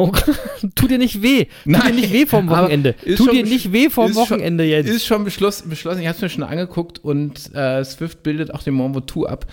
Oh, 0.00 0.12
tu 0.74 0.88
dir 0.88 0.98
nicht 0.98 1.22
weh. 1.22 1.44
Tu 1.44 1.50
Nein, 1.66 1.82
dir 1.88 1.92
nicht 2.00 2.12
weh 2.12 2.26
aber 2.30 2.48
Wochenende. 2.48 2.94
Tu 3.16 3.28
dir 3.30 3.42
nicht 3.44 3.72
weh 3.72 3.90
vorm 3.90 4.10
ist 4.10 4.16
schon- 4.16 4.22
Wochenende 4.30 4.64
jetzt. 4.64 4.88
Ist 4.88 5.04
schon 5.06 5.24
beschlossen, 5.24 5.68
beschlossen 5.68 6.00
ich 6.00 6.06
habe 6.06 6.16
es 6.16 6.22
mir 6.22 6.30
schon 6.30 6.42
angeguckt 6.42 7.04
und 7.04 7.54
äh, 7.54 7.84
Swift 7.84 8.22
bildet 8.22 8.54
auch 8.54 8.62
den 8.62 8.74
Mont 8.74 8.94
Ventoux 8.94 9.26
ab. 9.26 9.46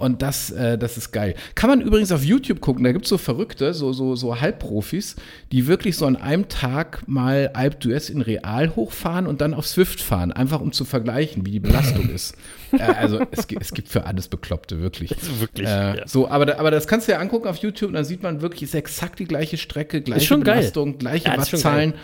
Und 0.00 0.22
das, 0.22 0.50
äh, 0.50 0.76
das 0.78 0.96
ist 0.96 1.12
geil. 1.12 1.34
Kann 1.54 1.70
man 1.70 1.80
übrigens 1.80 2.10
auf 2.10 2.24
YouTube 2.24 2.60
gucken, 2.60 2.84
da 2.84 2.92
gibt 2.92 3.04
es 3.04 3.10
so 3.10 3.18
Verrückte, 3.18 3.74
so, 3.74 3.92
so, 3.92 4.16
so 4.16 4.40
Halbprofis, 4.40 5.16
die 5.52 5.66
wirklich 5.66 5.96
so 5.96 6.06
an 6.06 6.16
einem 6.16 6.48
Tag 6.48 7.06
mal 7.06 7.50
Alp 7.52 7.80
d'Huez 7.82 8.10
in 8.10 8.22
Real 8.22 8.74
hochfahren 8.76 9.26
und 9.26 9.40
dann 9.40 9.54
auf 9.54 9.66
Swift 9.66 10.00
fahren, 10.00 10.32
einfach 10.32 10.60
um 10.60 10.72
zu 10.72 10.84
vergleichen, 10.84 11.44
wie 11.46 11.52
die 11.52 11.60
Belastung 11.60 12.08
ist. 12.10 12.34
Äh, 12.72 12.82
also 12.82 13.18
es, 13.32 13.48
es 13.60 13.74
gibt 13.74 13.88
für 13.88 14.06
alles 14.06 14.28
Bekloppte, 14.28 14.80
wirklich. 14.80 15.10
wirklich, 15.40 15.66
Äh, 15.66 15.96
ja. 15.98 16.06
So, 16.06 16.28
aber, 16.28 16.56
aber 16.60 16.70
das 16.70 16.86
kannst 16.86 17.08
du 17.08 17.12
ja 17.12 17.18
angucken 17.18 17.48
auf 17.48 17.56
YouTube 17.56 17.88
und 17.88 17.94
dann 17.94 18.04
sieht 18.04 18.22
man 18.22 18.42
wirklich, 18.42 18.62
ist 18.62 18.76
exakt 18.76 19.18
die 19.18 19.24
gleiche 19.24 19.56
Strecke, 19.56 20.00
gleiche 20.02 20.24
schon 20.24 20.44
geil. 20.44 20.58
Belastung, 20.58 20.96
gleiche 20.96 21.26
Ja, 21.30 21.36
Wattzahlen. 21.36 21.90
geil. 21.90 22.00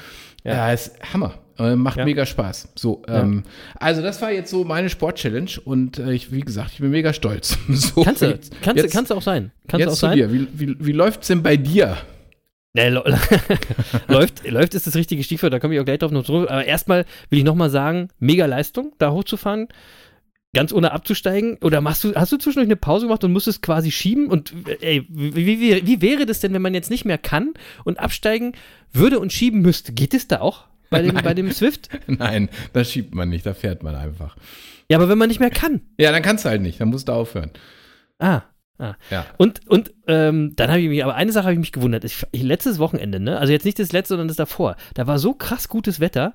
Ja, 0.47 0.73
ist 0.73 0.93
Hammer. 1.13 1.35
Äh, 1.59 1.75
macht 1.75 1.97
Ja. 1.97 2.05
mega 2.05 2.27
Spaß. 2.27 2.69
So, 2.75 3.03
ähm, 3.09 3.45
also 3.77 4.03
das 4.03 4.21
war 4.21 4.31
jetzt 4.31 4.51
so 4.51 4.65
meine 4.65 4.91
Sport-Challenge 4.91 5.51
und 5.65 5.99
äh, 5.99 6.13
ich, 6.13 6.31
wie 6.31 6.41
gesagt, 6.41 6.73
ich 6.75 6.81
bin 6.81 6.91
mega 6.91 7.13
stolz. 7.15 7.57
So, 7.69 8.03
Kannst 8.05 8.21
du, 8.23 8.27
jetzt- 8.27 8.53
kannst, 8.61 8.83
jetzt, 8.83 8.93
kannst 8.93 9.11
du 9.11 9.15
auch 9.15 9.23
sein. 9.23 9.53
Kannst 9.67 9.87
du 9.87 9.89
jetzt 9.91 9.97
auch 10.05 10.09
sein. 10.09 10.17
dir. 10.19 10.33
Wie, 10.33 10.47
wie, 10.53 10.77
wie 10.79 10.93
läuft's 10.93 11.29
denn 11.29 11.43
bei 11.43 11.57
dir? 11.57 11.97
Nee, 12.75 12.89
läuft, 14.09 14.47
läuft 14.49 14.75
ist 14.75 14.87
das 14.87 14.95
richtige 14.97 15.23
Stichwort, 15.23 15.53
da 15.53 15.59
komme 15.59 15.75
ich 15.75 15.81
auch 15.81 15.85
gleich 15.87 15.99
drauf 15.99 16.11
noch 16.13 16.25
zurück. 16.25 16.51
Aber 16.51 16.65
erstmal 16.67 17.07
will 17.31 17.39
ich 17.39 17.45
nochmal 17.45 17.71
sagen, 17.71 18.09
mega 18.19 18.45
Leistung, 18.45 18.93
da 18.99 19.13
hochzufahren, 19.13 19.69
ganz 20.57 20.73
ohne 20.73 20.91
abzusteigen. 20.91 21.59
Oder 21.61 21.81
machst 21.81 22.03
du, 22.03 22.15
hast 22.15 22.33
du 22.33 22.39
zwischendurch 22.39 22.67
eine 22.67 22.77
Pause 22.77 23.07
gemacht 23.07 23.23
und 23.23 23.33
musstest 23.33 23.63
quasi 23.63 23.91
schieben? 23.91 24.29
Und 24.29 24.53
äh, 24.67 24.97
ey, 24.97 25.07
wie, 25.09 25.61
wie, 25.61 25.87
wie 25.87 26.03
wäre 26.03 26.27
das 26.27 26.41
denn, 26.41 26.53
wenn 26.55 26.63
man 26.63 26.75
jetzt 26.75 26.91
nicht 26.91 27.05
mehr 27.05 27.19
kann 27.19 27.55
und 27.85 28.01
absteigen 28.01 28.53
würde 28.93 29.21
und 29.21 29.33
schieben 29.33 29.61
müsste? 29.61 29.93
Geht 29.93 30.15
es 30.15 30.27
da 30.27 30.41
auch 30.41 30.65
bei 30.91 31.03
dem, 31.03 31.15
bei 31.23 31.35
dem 31.35 31.53
Swift? 31.53 31.91
Nein, 32.07 32.49
da 32.73 32.83
schiebt 32.85 33.15
man 33.15 33.29
nicht, 33.29 33.45
da 33.45 33.55
fährt 33.55 33.83
man 33.83 33.95
einfach. 33.95 34.37
Ja, 34.89 34.97
aber 34.97 35.09
wenn 35.09 35.19
man 35.19 35.29
nicht 35.29 35.41
mehr 35.41 35.51
kann. 35.51 35.83
Ja, 35.99 36.11
dann 36.11 36.23
kannst 36.23 36.45
du 36.45 36.49
halt 36.49 36.63
nicht, 36.63 36.81
dann 36.81 36.89
musst 36.89 37.09
du 37.09 37.13
aufhören. 37.13 37.51
Ah. 38.19 38.43
Ah. 38.79 38.95
Ja. 39.11 39.27
Und, 39.39 39.67
und 39.69 39.95
ähm, 40.07 40.53
dann 40.57 40.71
habe 40.71 40.81
ich 40.81 40.89
mich, 40.89 41.03
aber 41.03 41.15
eine 41.15 41.33
Sache 41.33 41.45
habe 41.45 41.55
ich 41.55 41.59
mich 41.59 41.73
gewundert. 41.73 42.05
Ich, 42.05 42.27
ich, 42.33 42.43
letztes 42.43 42.79
Wochenende, 42.79 43.21
ne? 43.21 43.39
Also 43.39 43.53
jetzt 43.53 43.65
nicht 43.65 43.79
das 43.79 43.93
letzte, 43.93 44.13
sondern 44.13 44.29
das 44.29 44.37
davor. 44.37 44.77
Da 44.95 45.07
war 45.07 45.19
so 45.19 45.33
krass 45.33 45.69
gutes 45.69 45.99
Wetter. 45.99 46.35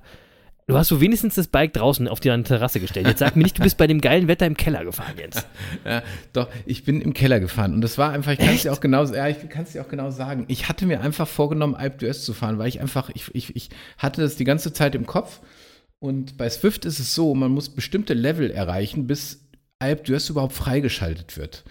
Du 0.68 0.76
hast 0.76 0.88
so 0.88 1.00
wenigstens 1.00 1.34
das 1.34 1.48
Bike 1.48 1.72
draußen 1.72 2.06
auf 2.06 2.20
die 2.20 2.28
Terrasse 2.44 2.78
gestellt. 2.78 3.08
Jetzt 3.08 3.18
sag 3.18 3.34
mir 3.34 3.42
nicht, 3.42 3.58
du 3.58 3.62
bist 3.62 3.76
bei 3.78 3.88
dem 3.88 4.00
geilen 4.00 4.28
Wetter 4.28 4.46
im 4.46 4.56
Keller 4.56 4.84
gefahren, 4.84 5.14
Jens. 5.18 5.44
Ja, 5.84 6.02
doch, 6.32 6.48
ich 6.66 6.84
bin 6.84 7.00
im 7.00 7.14
Keller 7.14 7.40
gefahren 7.40 7.74
und 7.74 7.80
das 7.80 7.98
war 7.98 8.12
einfach, 8.12 8.32
ich 8.32 8.38
kann 8.38 8.54
es 8.54 8.62
dir 8.62 8.72
auch 8.72 8.80
genau, 8.80 9.04
ja, 9.04 9.28
ich 9.28 9.48
kann 9.48 9.64
es 9.64 9.72
dir 9.72 9.82
auch 9.82 9.88
genau 9.88 10.10
sagen. 10.10 10.44
Ich 10.48 10.68
hatte 10.68 10.86
mir 10.86 11.00
einfach 11.00 11.26
vorgenommen, 11.26 11.74
Alp 11.74 12.00
d'Huez 12.00 12.24
zu 12.24 12.32
fahren, 12.32 12.58
weil 12.58 12.68
ich 12.68 12.80
einfach, 12.80 13.10
ich, 13.14 13.34
ich, 13.34 13.56
ich 13.56 13.70
hatte 13.98 14.20
das 14.20 14.36
die 14.36 14.44
ganze 14.44 14.72
Zeit 14.72 14.94
im 14.94 15.06
Kopf 15.06 15.40
und 15.98 16.36
bei 16.36 16.48
Swift 16.48 16.84
ist 16.84 17.00
es 17.00 17.14
so, 17.14 17.34
man 17.34 17.50
muss 17.50 17.68
bestimmte 17.68 18.14
Level 18.14 18.50
erreichen, 18.50 19.06
bis 19.06 19.48
Alp 19.80 20.04
d'Huez 20.04 20.30
überhaupt 20.30 20.52
freigeschaltet 20.52 21.36
wird. 21.36 21.64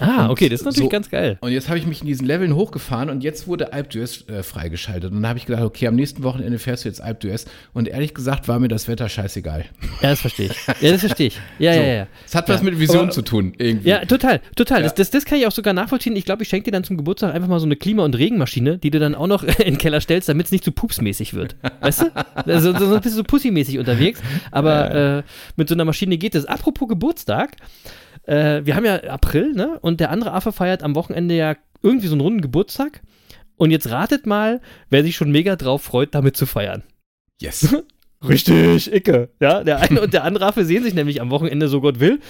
Ah, 0.00 0.24
Und 0.24 0.30
okay, 0.30 0.48
das 0.48 0.60
ist 0.60 0.64
natürlich 0.66 0.86
so- 0.86 0.88
ganz 0.90 1.08
geil. 1.10 1.38
Und 1.40 1.52
jetzt 1.52 1.68
habe 1.68 1.78
ich 1.78 1.86
mich 1.86 2.00
in 2.00 2.06
diesen 2.08 2.26
Leveln 2.26 2.54
hochgefahren 2.54 3.10
und 3.10 3.22
jetzt 3.22 3.46
wurde 3.46 3.72
Alp 3.72 3.90
d'Huez 3.90 4.28
äh, 4.28 4.42
freigeschaltet. 4.42 5.10
Und 5.12 5.22
dann 5.22 5.28
habe 5.28 5.38
ich 5.38 5.46
gedacht, 5.46 5.62
okay, 5.62 5.86
am 5.86 5.94
nächsten 5.94 6.22
Wochenende 6.24 6.58
fährst 6.58 6.84
du 6.84 6.88
jetzt 6.88 7.00
Alp 7.00 7.22
d'Huez. 7.22 7.46
Und 7.72 7.86
ehrlich 7.88 8.12
gesagt 8.14 8.48
war 8.48 8.58
mir 8.58 8.68
das 8.68 8.88
Wetter 8.88 9.08
scheißegal. 9.08 9.64
Ja, 10.02 10.10
das 10.10 10.20
verstehe 10.20 10.46
ich. 10.46 10.66
Ja, 10.82 10.90
das 10.90 11.00
verstehe 11.00 11.28
ich. 11.28 11.40
Ja, 11.58 11.72
So. 11.74 11.80
ja, 11.80 11.86
ja. 11.86 12.06
Es 12.26 12.34
hat 12.34 12.48
was 12.48 12.60
Ja. 12.60 12.64
mit 12.64 12.80
Vision 12.80 13.12
zu 13.12 13.22
tun, 13.22 13.52
irgendwie. 13.58 13.88
Ja, 13.88 14.04
total, 14.04 14.40
total. 14.56 14.78
Ja. 14.78 14.82
Das, 14.84 14.94
das, 14.94 15.10
das 15.10 15.24
kann 15.24 15.38
ich 15.38 15.46
auch 15.46 15.52
sogar 15.52 15.72
nachvollziehen. 15.74 16.16
Ich 16.16 16.24
glaube, 16.24 16.42
ich 16.42 16.48
schenke 16.48 16.64
dir 16.64 16.72
dann 16.72 16.82
zum 16.84 16.96
Geburtstag 16.96 17.32
einfach 17.34 17.48
mal 17.48 17.60
so 17.60 17.66
eine 17.66 17.76
Klima- 17.76 18.04
und 18.04 18.16
Regenmaschine, 18.18 18.78
die 18.78 18.90
du 18.90 18.98
dann 18.98 19.14
auch 19.14 19.26
noch 19.28 19.42
in 19.58 19.64
den 19.64 19.78
Keller 19.78 20.00
stellst, 20.00 20.28
damit 20.28 20.46
es 20.46 20.52
nicht 20.52 20.64
zu 20.64 20.72
pupsmäßig 20.72 21.34
wird. 21.34 21.54
Weißt 21.80 22.02
du? 22.02 22.06
Also, 22.34 22.72
so, 22.72 22.78
so 22.86 22.94
ein 22.96 23.00
bisschen 23.00 23.16
so 23.18 23.22
pussymäßig 23.24 23.78
unterwegs. 23.78 24.20
Aber 24.50 25.18
äh, 25.18 25.22
mit 25.56 25.68
so 25.68 25.74
einer 25.74 25.84
Maschine 25.84 26.18
geht 26.18 26.34
es. 26.34 26.46
Apropos 26.46 26.88
Geburtstag. 26.88 27.52
Äh, 28.26 28.62
wir 28.64 28.76
haben 28.76 28.84
ja 28.84 28.96
April, 29.04 29.52
ne? 29.52 29.78
Und 29.80 30.00
der 30.00 30.10
andere 30.10 30.32
Affe 30.32 30.52
feiert 30.52 30.82
am 30.82 30.94
Wochenende 30.94 31.34
ja 31.34 31.56
irgendwie 31.82 32.06
so 32.06 32.14
einen 32.14 32.20
runden 32.20 32.40
Geburtstag. 32.40 33.02
Und 33.56 33.70
jetzt 33.70 33.90
ratet 33.90 34.26
mal, 34.26 34.60
wer 34.90 35.02
sich 35.02 35.16
schon 35.16 35.30
mega 35.30 35.56
drauf 35.56 35.82
freut, 35.82 36.14
damit 36.14 36.36
zu 36.36 36.46
feiern. 36.46 36.82
Yes. 37.40 37.74
Richtig, 38.28 38.92
Icke. 38.92 39.28
Ja, 39.38 39.62
der 39.62 39.80
eine 39.80 40.00
und 40.00 40.14
der 40.14 40.24
andere 40.24 40.46
Affe 40.46 40.64
sehen 40.64 40.82
sich 40.82 40.94
nämlich 40.94 41.20
am 41.20 41.30
Wochenende, 41.30 41.68
so 41.68 41.82
Gott 41.82 42.00
will. 42.00 42.20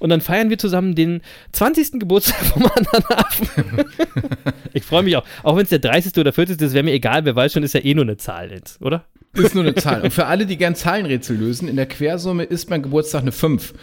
Und 0.00 0.10
dann 0.10 0.20
feiern 0.20 0.50
wir 0.50 0.58
zusammen 0.58 0.96
den 0.96 1.20
20. 1.52 2.00
Geburtstag 2.00 2.44
vom 2.46 2.66
anderen 2.66 3.04
Affen. 3.16 3.48
ich 4.72 4.82
freue 4.82 5.04
mich 5.04 5.16
auch. 5.16 5.24
Auch 5.44 5.56
wenn 5.56 5.62
es 5.62 5.68
der 5.68 5.78
30. 5.78 6.18
oder 6.18 6.32
40. 6.32 6.60
ist, 6.60 6.74
wäre 6.74 6.82
mir 6.82 6.92
egal. 6.92 7.24
Wer 7.24 7.36
weiß 7.36 7.52
schon, 7.52 7.62
ist 7.62 7.74
ja 7.74 7.84
eh 7.84 7.94
nur 7.94 8.04
eine 8.04 8.16
Zahl 8.16 8.50
jetzt, 8.50 8.82
oder? 8.82 9.04
Ist 9.34 9.54
nur 9.54 9.62
eine 9.62 9.74
Zahl. 9.74 10.02
Und 10.02 10.12
für 10.12 10.26
alle, 10.26 10.46
die 10.46 10.56
gern 10.56 10.74
Zahlenrätsel 10.74 11.36
lösen, 11.36 11.68
in 11.68 11.76
der 11.76 11.86
Quersumme 11.86 12.42
ist 12.42 12.70
mein 12.70 12.82
Geburtstag 12.82 13.22
eine 13.22 13.32
5. 13.32 13.74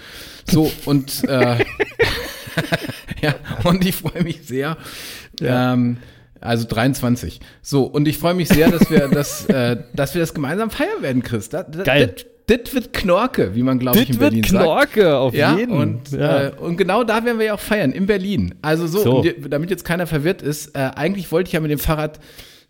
So, 0.49 0.71
und, 0.85 1.23
äh, 1.27 1.57
ja, 3.21 3.35
und 3.63 3.85
ich 3.85 3.95
freue 3.95 4.23
mich 4.23 4.41
sehr. 4.45 4.77
Ähm, 5.41 5.97
also 6.41 6.65
23. 6.67 7.39
So, 7.61 7.83
und 7.83 8.07
ich 8.07 8.17
freue 8.17 8.33
mich 8.33 8.49
sehr, 8.49 8.69
dass 8.69 8.89
wir 8.89 9.07
das, 9.07 9.45
äh, 9.45 9.77
dass 9.93 10.13
wir 10.13 10.21
das 10.21 10.33
gemeinsam 10.33 10.69
feiern 10.69 11.01
werden, 11.01 11.23
Chris. 11.23 11.49
Das, 11.49 11.65
das, 11.71 11.85
Geil. 11.85 12.13
Das 12.45 12.73
wird 12.73 12.91
Knorke, 12.91 13.55
wie 13.55 13.63
man, 13.63 13.79
glaube 13.79 13.99
ich, 13.99 14.09
in 14.09 14.17
Berlin 14.17 14.43
sagt. 14.43 14.63
Knorke, 14.65 15.15
auf 15.15 15.33
Ja, 15.33 15.57
jeden. 15.57 15.71
und, 15.73 16.11
ja. 16.11 16.47
Äh, 16.47 16.51
und 16.51 16.75
genau 16.75 17.05
da 17.05 17.23
werden 17.23 17.39
wir 17.39 17.45
ja 17.45 17.53
auch 17.53 17.59
feiern, 17.59 17.93
in 17.93 18.05
Berlin. 18.05 18.55
Also 18.61 18.85
so, 18.85 18.99
So. 18.99 19.23
damit 19.47 19.69
jetzt 19.69 19.85
keiner 19.85 20.07
verwirrt 20.07 20.41
ist, 20.41 20.75
äh, 20.75 20.91
eigentlich 20.95 21.31
wollte 21.31 21.47
ich 21.47 21.53
ja 21.53 21.61
mit 21.61 21.71
dem 21.71 21.79
Fahrrad 21.79 22.19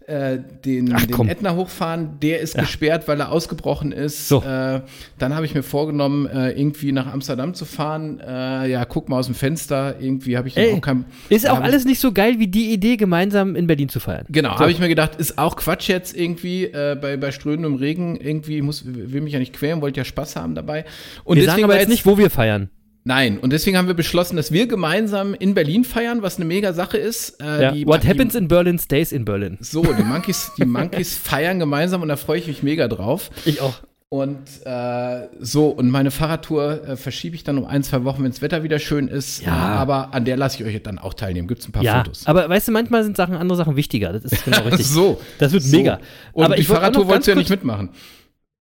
äh, 0.08 0.39
den, 0.66 0.93
Ach, 0.93 1.06
den. 1.06 1.28
Ätna 1.30 1.56
hochfahren, 1.56 2.20
der 2.22 2.39
ist 2.41 2.56
gesperrt, 2.58 3.08
weil 3.08 3.20
er 3.20 3.32
ausgebrochen 3.32 3.91
ist. 3.91 4.28
So. 4.28 4.41
Äh, 4.41 4.82
dann 5.18 5.36
habe 5.36 5.45
ich 5.45 5.54
mir 5.56 5.64
vorgenommen, 5.64 6.26
äh, 6.28 6.51
irgendwie 6.51 6.91
nach 6.91 7.08
Amsterdam 7.12 7.54
zu 7.54 7.66
fahren. 7.66 8.20
Äh, 8.20 8.70
ja, 8.70 8.86
guck 8.86 9.10
mal 9.10 9.20
aus 9.20 9.28
dem 9.28 9.36
Fenster, 9.36 9.95
irgendwie 9.99 10.38
habe 10.38 10.47
ich 10.47 10.58
Ey, 10.58 10.74
auch 10.74 10.82
kein. 10.82 11.06
ist 11.30 11.49
auch 11.49 11.62
alles 11.62 11.86
nicht 11.86 11.99
so 11.99 12.12
geil 12.12 12.39
wie 12.39 12.47
die 12.47 12.72
Idee, 12.74 12.97
gemeinsam 12.97 13.56
in 13.56 13.68
Berlin 13.68 13.89
zu 13.89 13.99
feiern. 13.99 14.26
Genau, 14.30 14.54
So. 14.54 14.60
habe 14.60 14.72
ich 14.72 14.80
mir 14.80 14.89
gedacht, 14.89 15.16
ist 15.16 15.38
auch 15.38 15.56
Quatsch 15.56 15.88
jetzt 15.89 16.16
irgendwie 16.18 16.66
äh, 16.66 16.97
bei, 16.99 17.18
bei 17.18 17.32
strömendem 17.32 17.76
Regen. 17.76 18.16
Irgendwie 18.18 18.62
muss, 18.62 18.84
will 18.86 19.22
mich 19.22 19.34
ja 19.34 19.39
nicht 19.39 19.54
quälen, 19.54 19.82
wollte 19.82 19.99
ja 19.99 20.06
Spaß 20.06 20.36
haben 20.36 20.56
dabei. 20.56 20.86
Und 21.24 21.38
wir 21.38 21.43
sagen 21.43 21.56
deswegen 21.56 21.64
aber 21.66 21.74
war 21.74 21.80
jetzt 21.80 21.89
nicht, 21.89 22.06
wo 22.06 22.18
wir 22.18 22.30
feiern. 22.30 22.70
Nein, 23.06 23.38
und 23.38 23.51
deswegen 23.51 23.78
haben 23.78 23.88
wir 23.88 23.93
beschlossen, 23.95 24.38
dass 24.38 24.51
wir 24.51 24.66
gemeinsam 24.68 25.34
in 25.34 25.54
Berlin 25.54 25.84
feiern, 25.84 26.22
was 26.22 26.38
eine 26.38 26.45
mega 26.45 26.72
Sache 26.74 26.97
ist. 26.97 27.41
Äh, 27.41 27.62
Ja. 27.82 27.88
What 27.88 28.06
happens 28.08 28.34
in 28.36 28.47
Berlin 28.47 28.80
stays 28.80 29.12
in 29.12 29.26
Berlin. 29.26 29.58
So, 29.60 29.82
die 29.84 30.04
Monkeys, 30.04 30.51
die 30.58 30.66
Monkeys 30.66 31.18
feiern 31.22 31.60
gemeinsam 31.60 32.01
und 32.01 32.08
da 32.08 32.16
freue 32.16 32.39
ich 32.39 32.47
mich 32.47 32.64
mega 32.64 32.88
drauf. 32.88 33.30
Ich 33.45 33.60
auch. 33.62 33.74
Und 34.08 34.38
äh, 34.64 35.28
so, 35.39 35.70
und 35.70 35.89
meine 35.89 36.12
Fahrradtour 36.12 36.88
äh, 36.88 36.95
verschiebe 36.97 37.36
ich 37.36 37.43
dann 37.43 37.58
um 37.58 37.66
ein, 37.66 37.82
zwei 37.82 38.04
Wochen, 38.04 38.24
wenn 38.24 38.30
das 38.30 38.43
Wetter 38.43 38.62
wieder 38.62 38.78
schön 38.78 39.08
ist. 39.08 39.41
Ja. 39.43 39.51
Aber 39.54 40.14
an 40.14 40.24
der 40.24 40.38
lasse 40.38 40.62
ich 40.62 40.70
euch 40.76 40.84
dann 40.84 40.99
auch 40.99 41.16
teilnehmen. 41.16 41.47
Gibt 41.47 41.62
es 41.62 41.68
ein 41.68 41.72
paar 41.72 41.82
Ja, 41.84 41.97
Fotos. 42.04 42.28
aber 42.28 42.47
weißt 42.47 42.68
du, 42.68 42.72
manchmal 42.74 43.04
sind 43.04 43.18
Sachen, 43.18 43.36
andere 43.36 43.58
Sachen 43.58 43.76
wichtiger. 43.76 44.14
Das 44.14 44.24
ist 44.32 44.45
genau 44.45 44.62
richtig. 44.66 44.86
so. 44.88 45.20
Das 45.39 45.51
wird 45.51 45.64
so. 45.64 45.76
mega. 45.76 45.99
Und 46.32 46.45
aber 46.45 46.56
die 46.56 46.64
Fahrradtour 46.64 47.08
wolltest 47.08 47.28
du 47.28 47.32
ja 47.32 47.38
nicht 47.38 47.49
mitmachen. 47.49 47.89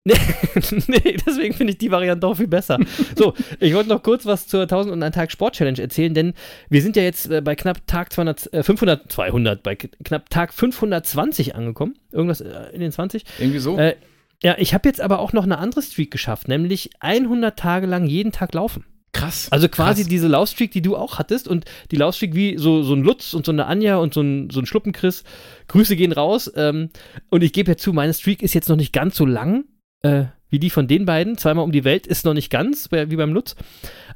nee, 0.87 1.17
deswegen 1.25 1.53
finde 1.53 1.73
ich 1.73 1.77
die 1.77 1.91
Variante 1.91 2.25
auch 2.25 2.35
viel 2.35 2.47
besser. 2.47 2.79
So, 3.15 3.35
ich 3.59 3.75
wollte 3.75 3.89
noch 3.89 4.01
kurz 4.01 4.25
was 4.25 4.47
zur 4.47 4.61
1001 4.61 5.13
Tag 5.13 5.31
Sport 5.31 5.55
Challenge 5.55 5.79
erzählen, 5.79 6.13
denn 6.13 6.33
wir 6.69 6.81
sind 6.81 6.95
ja 6.95 7.03
jetzt 7.03 7.29
äh, 7.29 7.41
bei 7.41 7.55
knapp 7.55 7.85
Tag 7.85 8.11
200, 8.11 8.51
äh, 8.51 8.63
500, 8.63 9.11
200, 9.11 9.61
bei 9.61 9.75
knapp 9.75 10.29
Tag 10.31 10.53
520 10.53 11.55
angekommen. 11.55 11.93
Irgendwas 12.11 12.41
äh, 12.41 12.49
in 12.73 12.79
den 12.79 12.91
20. 12.91 13.25
Irgendwie 13.37 13.59
so. 13.59 13.77
Äh, 13.77 13.95
ja, 14.41 14.55
ich 14.57 14.73
habe 14.73 14.89
jetzt 14.89 15.01
aber 15.01 15.19
auch 15.19 15.33
noch 15.33 15.43
eine 15.43 15.59
andere 15.59 15.83
Streak 15.83 16.09
geschafft, 16.09 16.47
nämlich 16.47 16.89
100 16.99 17.57
Tage 17.57 17.85
lang 17.85 18.07
jeden 18.07 18.31
Tag 18.31 18.55
laufen. 18.55 18.85
Krass. 19.13 19.49
Also 19.51 19.67
quasi 19.67 20.01
Krass. 20.01 20.09
diese 20.09 20.27
Laufstreak, 20.27 20.71
die 20.71 20.81
du 20.81 20.95
auch 20.95 21.19
hattest 21.19 21.47
und 21.47 21.65
die 21.91 21.97
Laufstreak 21.97 22.33
wie 22.33 22.57
so, 22.57 22.81
so 22.81 22.95
ein 22.95 23.03
Lutz 23.03 23.35
und 23.35 23.45
so 23.45 23.51
eine 23.51 23.67
Anja 23.67 23.97
und 23.97 24.15
so 24.15 24.21
ein, 24.21 24.49
so 24.49 24.61
ein 24.61 24.65
Schluppenchris. 24.65 25.25
Grüße 25.67 25.95
gehen 25.95 26.11
raus. 26.11 26.51
Ähm, 26.55 26.89
und 27.29 27.43
ich 27.43 27.53
gebe 27.53 27.69
ja 27.69 27.77
zu, 27.77 27.93
meine 27.93 28.13
Streak 28.15 28.41
ist 28.41 28.55
jetzt 28.55 28.69
noch 28.69 28.77
nicht 28.77 28.93
ganz 28.93 29.15
so 29.15 29.25
lang 29.25 29.65
äh, 30.01 30.25
wie 30.49 30.59
die 30.59 30.69
von 30.69 30.87
den 30.87 31.05
beiden. 31.05 31.37
Zweimal 31.37 31.63
um 31.63 31.71
die 31.71 31.83
Welt 31.83 32.07
ist 32.07 32.25
noch 32.25 32.33
nicht 32.33 32.49
ganz, 32.49 32.91
wie 32.91 33.15
beim 33.15 33.33
Lutz. 33.33 33.55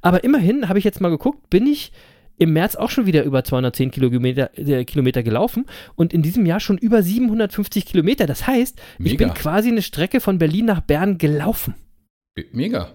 Aber 0.01 0.23
immerhin 0.23 0.69
habe 0.69 0.79
ich 0.79 0.85
jetzt 0.85 1.01
mal 1.01 1.09
geguckt, 1.09 1.49
bin 1.49 1.65
ich 1.67 1.91
im 2.37 2.51
März 2.53 2.75
auch 2.75 2.89
schon 2.89 3.05
wieder 3.05 3.23
über 3.23 3.43
210 3.43 3.91
Kilometer, 3.91 4.57
äh, 4.57 4.83
Kilometer 4.83 5.23
gelaufen 5.23 5.65
und 5.95 6.13
in 6.13 6.21
diesem 6.21 6.45
Jahr 6.45 6.59
schon 6.59 6.77
über 6.77 7.01
750 7.01 7.85
Kilometer. 7.85 8.25
Das 8.25 8.45
heißt, 8.45 8.77
ich 8.99 9.11
Mega. 9.11 9.25
bin 9.25 9.33
quasi 9.33 9.69
eine 9.69 9.81
Strecke 9.81 10.19
von 10.19 10.37
Berlin 10.37 10.65
nach 10.65 10.81
Bern 10.81 11.17
gelaufen. 11.17 11.75
Mega. 12.51 12.91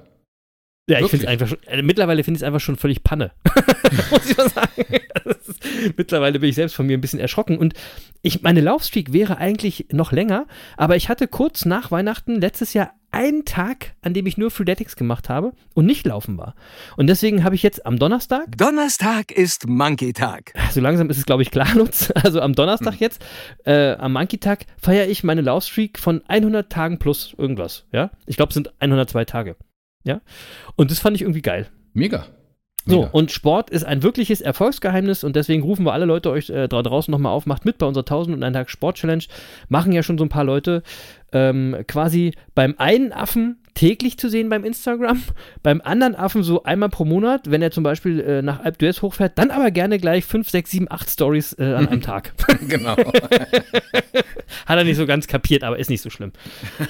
Ja, 0.91 0.99
ich 0.99 1.07
finde 1.07 1.25
es 1.25 1.31
einfach 1.31 1.47
schon, 1.47 1.63
äh, 1.67 1.83
mittlerweile 1.83 2.25
finde 2.25 2.39
ich 2.39 2.43
es 2.43 2.47
einfach 2.47 2.61
schon 2.61 2.77
völlig 2.77 3.05
Panne. 3.05 3.31
Muss 4.11 4.29
ich 4.29 4.37
mal 4.37 4.49
sagen. 4.49 4.85
Ist, 5.25 5.97
mittlerweile 5.97 6.41
bin 6.41 6.49
ich 6.49 6.57
selbst 6.57 6.75
von 6.75 6.87
mir 6.87 6.99
ein 6.99 7.01
bisschen 7.01 7.21
erschrocken. 7.21 7.59
Und 7.59 7.75
ich, 8.23 8.43
meine 8.43 8.61
Laufstreak 8.61 9.13
wäre 9.13 9.39
eigentlich 9.39 9.87
noch 9.93 10.11
länger, 10.11 10.47
aber 10.77 10.97
ich 10.97 11.09
hatte 11.09 11.29
kurz 11.29 11.65
nach 11.65 11.93
Weihnachten 11.93 12.41
letztes 12.41 12.75
Jahr 12.75 12.93
einen 13.13 13.45
Tag, 13.45 13.95
an 14.03 14.15
dem 14.15 14.27
ich 14.27 14.37
nur 14.37 14.51
Freeletics 14.51 14.97
gemacht 14.97 15.29
habe 15.29 15.53
und 15.75 15.87
nicht 15.87 16.07
laufen 16.07 16.39
war. 16.39 16.55
Und 16.97 17.07
deswegen 17.07 17.45
habe 17.45 17.55
ich 17.55 17.63
jetzt 17.63 17.87
am 17.87 17.99
Donnerstag, 17.99 18.57
Donnerstag 18.57 19.33
ist 19.33 19.69
Monkey-Tag. 19.69 20.53
so 20.73 20.81
langsam 20.81 21.09
ist 21.09 21.19
es, 21.19 21.27
glaube 21.27 21.43
ich, 21.43 21.53
klar, 21.53 21.69
Lutz, 21.75 22.13
also 22.15 22.41
am 22.41 22.55
Donnerstag 22.55 22.99
jetzt, 22.99 23.25
äh, 23.65 23.93
am 23.93 24.13
Monkey-Tag, 24.13 24.67
feiere 24.77 25.09
ich 25.09 25.25
meine 25.25 25.41
Laufstreak 25.41 25.99
von 25.99 26.23
100 26.27 26.71
Tagen 26.71 26.99
plus 26.99 27.35
irgendwas. 27.39 27.85
Ja, 27.93 28.11
ich 28.27 28.37
glaube, 28.37 28.51
es 28.51 28.55
sind 28.55 28.73
102 28.81 29.25
Tage. 29.25 29.57
Ja, 30.05 30.21
und 30.77 30.91
das 30.91 30.99
fand 30.99 31.17
ich 31.17 31.23
irgendwie 31.23 31.43
geil. 31.43 31.69
Mega. 31.93 32.27
So, 32.87 33.03
Wieder. 33.03 33.15
und 33.15 33.31
Sport 33.31 33.69
ist 33.69 33.85
ein 33.85 34.03
wirkliches 34.03 34.41
Erfolgsgeheimnis 34.41 35.23
und 35.23 35.37
deswegen 35.37 35.63
rufen 35.63 35.85
wir 35.85 35.93
alle 35.93 36.07
Leute 36.07 36.31
euch 36.31 36.49
äh, 36.49 36.67
da 36.67 36.83
draußen 36.83 37.13
nochmal 37.13 37.33
auf, 37.33 37.45
macht 37.45 37.67
mit 37.67 37.77
bei 37.77 37.87
unserer 37.87 38.05
1000 38.05 38.37
und 38.37 38.43
einen 38.43 38.55
Tag 38.55 38.71
Sport 38.71 38.97
Challenge. 38.97 39.25
Machen 39.69 39.93
ja 39.93 40.03
schon 40.03 40.17
so 40.17 40.25
ein 40.25 40.31
paar 40.31 40.45
Leute 40.45 40.83
ähm, 41.33 41.77
quasi 41.87 42.33
beim 42.55 42.75
einen 42.79 43.13
Affen 43.13 43.60
täglich 43.75 44.19
zu 44.19 44.29
sehen 44.29 44.49
beim 44.49 44.65
Instagram, 44.65 45.23
beim 45.63 45.81
anderen 45.83 46.15
Affen 46.15 46.43
so 46.43 46.63
einmal 46.63 46.89
pro 46.89 47.05
Monat, 47.05 47.51
wenn 47.51 47.63
er 47.63 47.71
zum 47.71 47.85
Beispiel 47.85 48.21
äh, 48.21 48.43
nach 48.43 48.61
Alp 48.61 48.79
d'Huez 48.79 49.03
hochfährt, 49.03 49.39
dann 49.39 49.51
aber 49.51 49.71
gerne 49.71 49.99
gleich 49.99 50.25
5, 50.25 50.49
6, 50.49 50.71
7, 50.71 50.87
8 50.91 51.11
Stories 51.11 51.53
äh, 51.59 51.65
an 51.65 51.89
einem 51.89 52.01
Tag. 52.03 52.33
genau. 52.69 52.97
Hat 52.97 54.79
er 54.79 54.85
nicht 54.85 54.97
so 54.97 55.07
ganz 55.07 55.27
kapiert, 55.27 55.65
aber 55.65 55.79
ist 55.79 55.91
nicht 55.91 56.03
so 56.03 56.11
schlimm. 56.11 56.33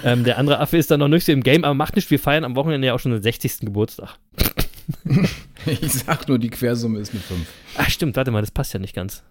ähm, 0.04 0.24
der 0.24 0.38
andere 0.38 0.58
Affe 0.60 0.76
ist 0.76 0.90
dann 0.90 1.00
noch 1.00 1.08
nicht 1.08 1.24
so 1.24 1.32
im 1.32 1.42
Game, 1.42 1.64
aber 1.64 1.74
macht 1.74 1.96
nichts. 1.96 2.10
Wir 2.10 2.18
feiern 2.18 2.44
am 2.44 2.56
Wochenende 2.56 2.86
ja 2.86 2.94
auch 2.94 3.00
schon 3.00 3.12
den 3.12 3.22
60. 3.22 3.60
Geburtstag. 3.60 4.16
Ich 5.66 5.92
sag 5.92 6.26
nur, 6.28 6.38
die 6.38 6.50
Quersumme 6.50 6.98
ist 6.98 7.12
eine 7.12 7.20
5. 7.20 7.40
Ach, 7.76 7.90
stimmt, 7.90 8.16
warte 8.16 8.30
mal, 8.30 8.40
das 8.40 8.50
passt 8.50 8.72
ja 8.72 8.80
nicht 8.80 8.94
ganz. 8.94 9.22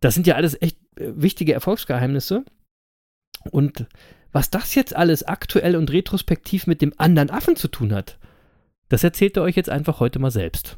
das 0.00 0.14
sind 0.14 0.26
ja 0.26 0.36
alles 0.36 0.60
echt 0.60 0.78
äh, 0.96 1.12
wichtige 1.16 1.54
Erfolgsgeheimnisse. 1.54 2.44
Und 3.50 3.86
was 4.34 4.50
das 4.50 4.74
jetzt 4.74 4.96
alles 4.96 5.22
aktuell 5.22 5.76
und 5.76 5.92
retrospektiv 5.92 6.66
mit 6.66 6.82
dem 6.82 6.92
anderen 6.98 7.30
Affen 7.30 7.54
zu 7.54 7.68
tun 7.68 7.94
hat, 7.94 8.18
das 8.88 9.04
erzählt 9.04 9.36
er 9.36 9.44
euch 9.44 9.54
jetzt 9.54 9.70
einfach 9.70 10.00
heute 10.00 10.18
mal 10.18 10.32
selbst. 10.32 10.76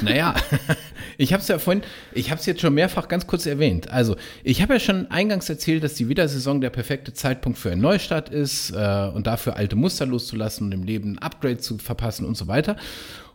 Naja, 0.00 0.34
ich 1.18 1.34
habe 1.34 1.42
es 1.42 1.48
ja 1.48 1.58
vorhin, 1.58 1.82
ich 2.12 2.30
habe 2.30 2.40
es 2.40 2.46
jetzt 2.46 2.62
schon 2.62 2.72
mehrfach 2.72 3.06
ganz 3.06 3.26
kurz 3.26 3.44
erwähnt. 3.44 3.90
Also, 3.90 4.16
ich 4.42 4.62
habe 4.62 4.74
ja 4.74 4.80
schon 4.80 5.10
eingangs 5.10 5.48
erzählt, 5.50 5.84
dass 5.84 5.94
die 5.94 6.08
Wintersaison 6.08 6.62
der 6.62 6.70
perfekte 6.70 7.12
Zeitpunkt 7.12 7.58
für 7.58 7.70
einen 7.70 7.82
Neustart 7.82 8.30
ist 8.30 8.70
äh, 8.70 9.10
und 9.14 9.26
dafür 9.26 9.56
alte 9.56 9.76
Muster 9.76 10.06
loszulassen 10.06 10.66
und 10.66 10.72
im 10.72 10.82
Leben 10.82 11.12
ein 11.12 11.18
Upgrade 11.18 11.58
zu 11.58 11.76
verpassen 11.76 12.24
und 12.24 12.36
so 12.36 12.48
weiter. 12.48 12.76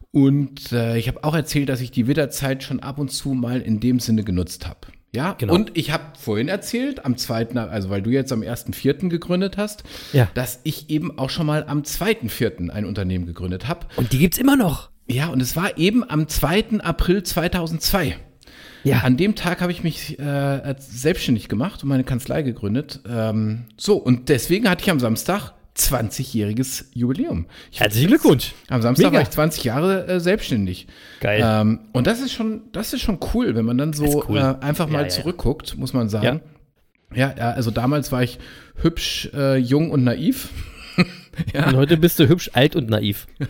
Und 0.10 0.72
äh, 0.72 0.98
ich 0.98 1.08
habe 1.08 1.24
auch 1.24 1.36
erzählt, 1.36 1.70
dass 1.70 1.82
ich 1.82 1.92
die 1.92 2.08
Winterzeit 2.08 2.64
schon 2.64 2.80
ab 2.80 2.98
und 2.98 3.10
zu 3.10 3.34
mal 3.36 3.62
in 3.62 3.80
dem 3.80 4.00
Sinne 4.00 4.24
genutzt 4.24 4.68
habe. 4.68 4.88
Ja, 5.14 5.34
Genau. 5.38 5.54
und 5.56 5.78
ich 5.78 5.92
habe 5.92 6.04
vorhin 6.18 6.48
erzählt, 6.48 7.06
am 7.06 7.18
zweiten, 7.18 7.58
also 7.58 7.90
weil 7.90 8.02
du 8.02 8.10
jetzt 8.12 8.32
am 8.32 8.42
1.4. 8.44 9.10
gegründet 9.10 9.58
hast, 9.58 9.84
Ja. 10.14 10.30
dass 10.34 10.62
ich 10.64 10.90
eben 10.90 11.18
auch 11.18 11.30
schon 11.30 11.46
mal 11.46 11.66
am 11.68 11.84
2.4. 11.84 12.70
ein 12.70 12.86
Unternehmen 12.86 13.26
gegründet 13.26 13.68
habe. 13.68 13.88
Und 13.98 14.14
die 14.14 14.20
gibt's 14.20 14.38
immer 14.38 14.56
noch. 14.56 14.90
Ja, 15.08 15.28
und 15.28 15.42
es 15.42 15.56
war 15.58 15.78
eben 15.78 16.10
am 16.10 16.30
2. 16.30 16.80
April 16.82 17.24
2002. 17.24 18.16
Ja. 18.84 19.00
An 19.02 19.18
dem 19.18 19.36
Tag 19.36 19.62
habe 19.62 19.72
ich 19.74 19.84
mich 19.84 20.18
äh, 20.18 20.76
selbstständig 20.80 21.50
gemacht 21.50 21.84
und 21.84 21.90
meine 21.90 22.04
Kanzlei 22.06 22.42
gegründet. 22.42 23.02
Ähm, 23.08 23.66
so, 23.78 23.98
und 23.98 24.30
deswegen 24.30 24.70
hatte 24.70 24.84
ich 24.84 24.90
am 24.90 25.00
Samstag 25.00 25.52
20-jähriges 25.78 26.86
Jubiläum. 26.94 27.46
Ich, 27.72 27.80
Herzlichen 27.80 28.08
Glückwunsch. 28.08 28.54
am 28.68 28.82
Samstag 28.82 29.06
Mega. 29.06 29.18
war 29.18 29.22
ich 29.24 29.30
20 29.30 29.64
Jahre 29.64 30.08
äh, 30.08 30.20
selbstständig. 30.20 30.88
Geil. 31.22 31.42
Ähm, 31.44 31.80
und 31.94 32.08
das 32.08 32.20
ist 32.20 32.34
schon, 32.34 32.64
das 32.72 32.94
ist 32.94 33.02
schon 33.02 33.20
cool, 33.34 33.56
wenn 33.56 33.66
man 33.66 33.78
dann 33.78 33.94
so 33.94 34.26
cool. 34.28 34.38
äh, 34.38 34.64
einfach 34.64 34.88
mal 34.88 35.04
ja. 35.04 35.10
zurückguckt, 35.10 35.78
muss 35.78 35.94
man 35.94 36.10
sagen. 36.10 36.42
Ja. 37.14 37.34
ja, 37.38 37.52
also 37.52 37.72
damals 37.72 38.12
war 38.12 38.24
ich 38.24 38.40
hübsch, 38.76 39.30
äh, 39.34 39.58
jung 39.58 39.92
und 39.92 40.04
naiv. 40.04 40.50
ja. 41.54 41.68
Und 41.68 41.76
heute 41.76 41.98
bist 41.98 42.20
du 42.20 42.28
hübsch, 42.28 42.50
alt 42.54 42.76
und 42.76 42.90
naiv. 42.90 43.28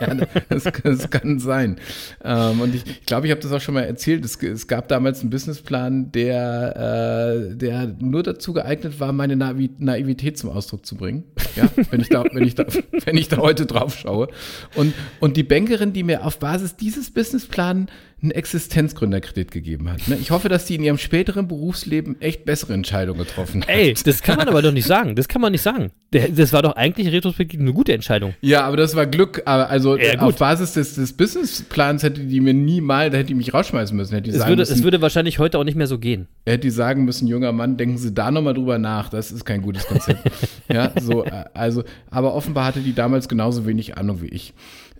Ja, 0.00 0.14
das, 0.48 0.64
das 0.64 1.10
kann 1.10 1.38
sein. 1.38 1.76
Ähm, 2.24 2.60
und 2.60 2.74
ich 2.74 2.84
glaube, 2.84 2.90
ich, 3.00 3.06
glaub, 3.06 3.24
ich 3.24 3.30
habe 3.30 3.40
das 3.40 3.52
auch 3.52 3.60
schon 3.60 3.74
mal 3.74 3.82
erzählt. 3.82 4.24
Es, 4.24 4.36
es 4.42 4.66
gab 4.66 4.88
damals 4.88 5.20
einen 5.20 5.30
Businessplan, 5.30 6.12
der, 6.12 7.50
äh, 7.52 7.56
der 7.56 7.94
nur 7.98 8.22
dazu 8.22 8.52
geeignet 8.52 8.98
war, 9.00 9.12
meine 9.12 9.36
Naivi 9.36 9.70
Naivität 9.78 10.38
zum 10.38 10.50
Ausdruck 10.50 10.86
zu 10.86 10.96
bringen. 10.96 11.24
Ja, 11.56 11.68
wenn 11.90 12.00
ich 12.00 12.08
da, 12.08 12.24
wenn 12.32 12.44
ich 12.44 12.54
da, 12.54 12.66
wenn 13.04 13.16
ich 13.16 13.28
da 13.28 13.38
heute 13.38 13.66
drauf 13.66 13.96
schaue. 13.96 14.28
Und, 14.74 14.94
und 15.20 15.36
die 15.36 15.42
Bankerin, 15.42 15.92
die 15.92 16.02
mir 16.02 16.24
auf 16.24 16.38
Basis 16.38 16.76
dieses 16.76 17.10
Businessplans 17.10 17.90
einen 18.22 18.32
Existenzgründerkredit 18.32 19.50
gegeben 19.50 19.90
hat. 19.90 20.06
Ne? 20.08 20.16
Ich 20.20 20.30
hoffe, 20.30 20.48
dass 20.48 20.64
die 20.66 20.74
in 20.74 20.82
ihrem 20.82 20.98
späteren 20.98 21.48
Berufsleben 21.48 22.20
echt 22.20 22.44
bessere 22.44 22.74
Entscheidungen 22.74 23.20
getroffen 23.20 23.62
hat. 23.62 23.68
Ey, 23.68 23.94
das 24.04 24.22
kann 24.22 24.36
man 24.36 24.48
aber 24.48 24.62
doch 24.62 24.72
nicht 24.72 24.86
sagen. 24.86 25.14
Das 25.16 25.26
kann 25.28 25.40
man 25.40 25.52
nicht 25.52 25.62
sagen. 25.62 25.90
Das 26.10 26.52
war 26.52 26.62
doch 26.62 26.76
eigentlich 26.76 27.12
retrospektiv 27.12 27.60
eine 27.60 27.72
gute 27.72 27.92
Entscheidung. 27.92 28.34
Ja, 28.40 28.62
aber 28.62 28.76
das 28.76 28.96
war 28.96 29.06
Glück. 29.06 29.42
Also 29.46 29.96
Ja, 29.96 30.18
auf 30.20 30.36
Basis 30.36 30.72
des, 30.72 30.96
des 30.96 31.12
Businessplans 31.12 32.02
hätte 32.02 32.20
die 32.20 32.40
mir 32.40 32.52
nie 32.54 32.80
mal, 32.80 33.10
da 33.10 33.18
hätte 33.18 33.28
die 33.28 33.34
mich 33.34 33.54
rausschmeißen 33.54 33.96
müssen. 33.96 34.12
Hätte 34.14 34.30
die 34.30 34.36
Es 34.36 34.46
würde, 34.46 34.56
müssen, 34.62 34.72
es 34.74 34.82
würde 34.82 35.00
wahrscheinlich 35.00 35.38
heute 35.38 35.58
auch 35.58 35.64
nicht 35.64 35.76
mehr 35.76 35.86
so 35.86 35.98
gehen. 35.98 36.26
hätte 36.46 36.58
die 36.60 36.70
sagen 36.70 37.04
müssen, 37.04 37.26
junger 37.28 37.52
Mann, 37.52 37.76
denken 37.76 37.96
Sie 37.96 38.12
da 38.12 38.30
nochmal 38.30 38.54
drüber 38.54 38.78
nach. 38.78 39.08
Das 39.08 39.32
ist 39.32 39.44
kein 39.44 39.62
gutes 39.62 39.86
Konzept. 39.86 40.20
ja, 40.72 40.92
so, 41.00 41.24
äh, 41.24 41.44
also, 41.54 41.84
aber 42.10 42.34
offenbar 42.34 42.66
hatte 42.66 42.80
die 42.80 42.94
damals 42.94 43.28
genauso 43.28 43.66
wenig 43.66 43.96
Ahnung 43.96 44.20
wie 44.20 44.28
ich. 44.28 44.52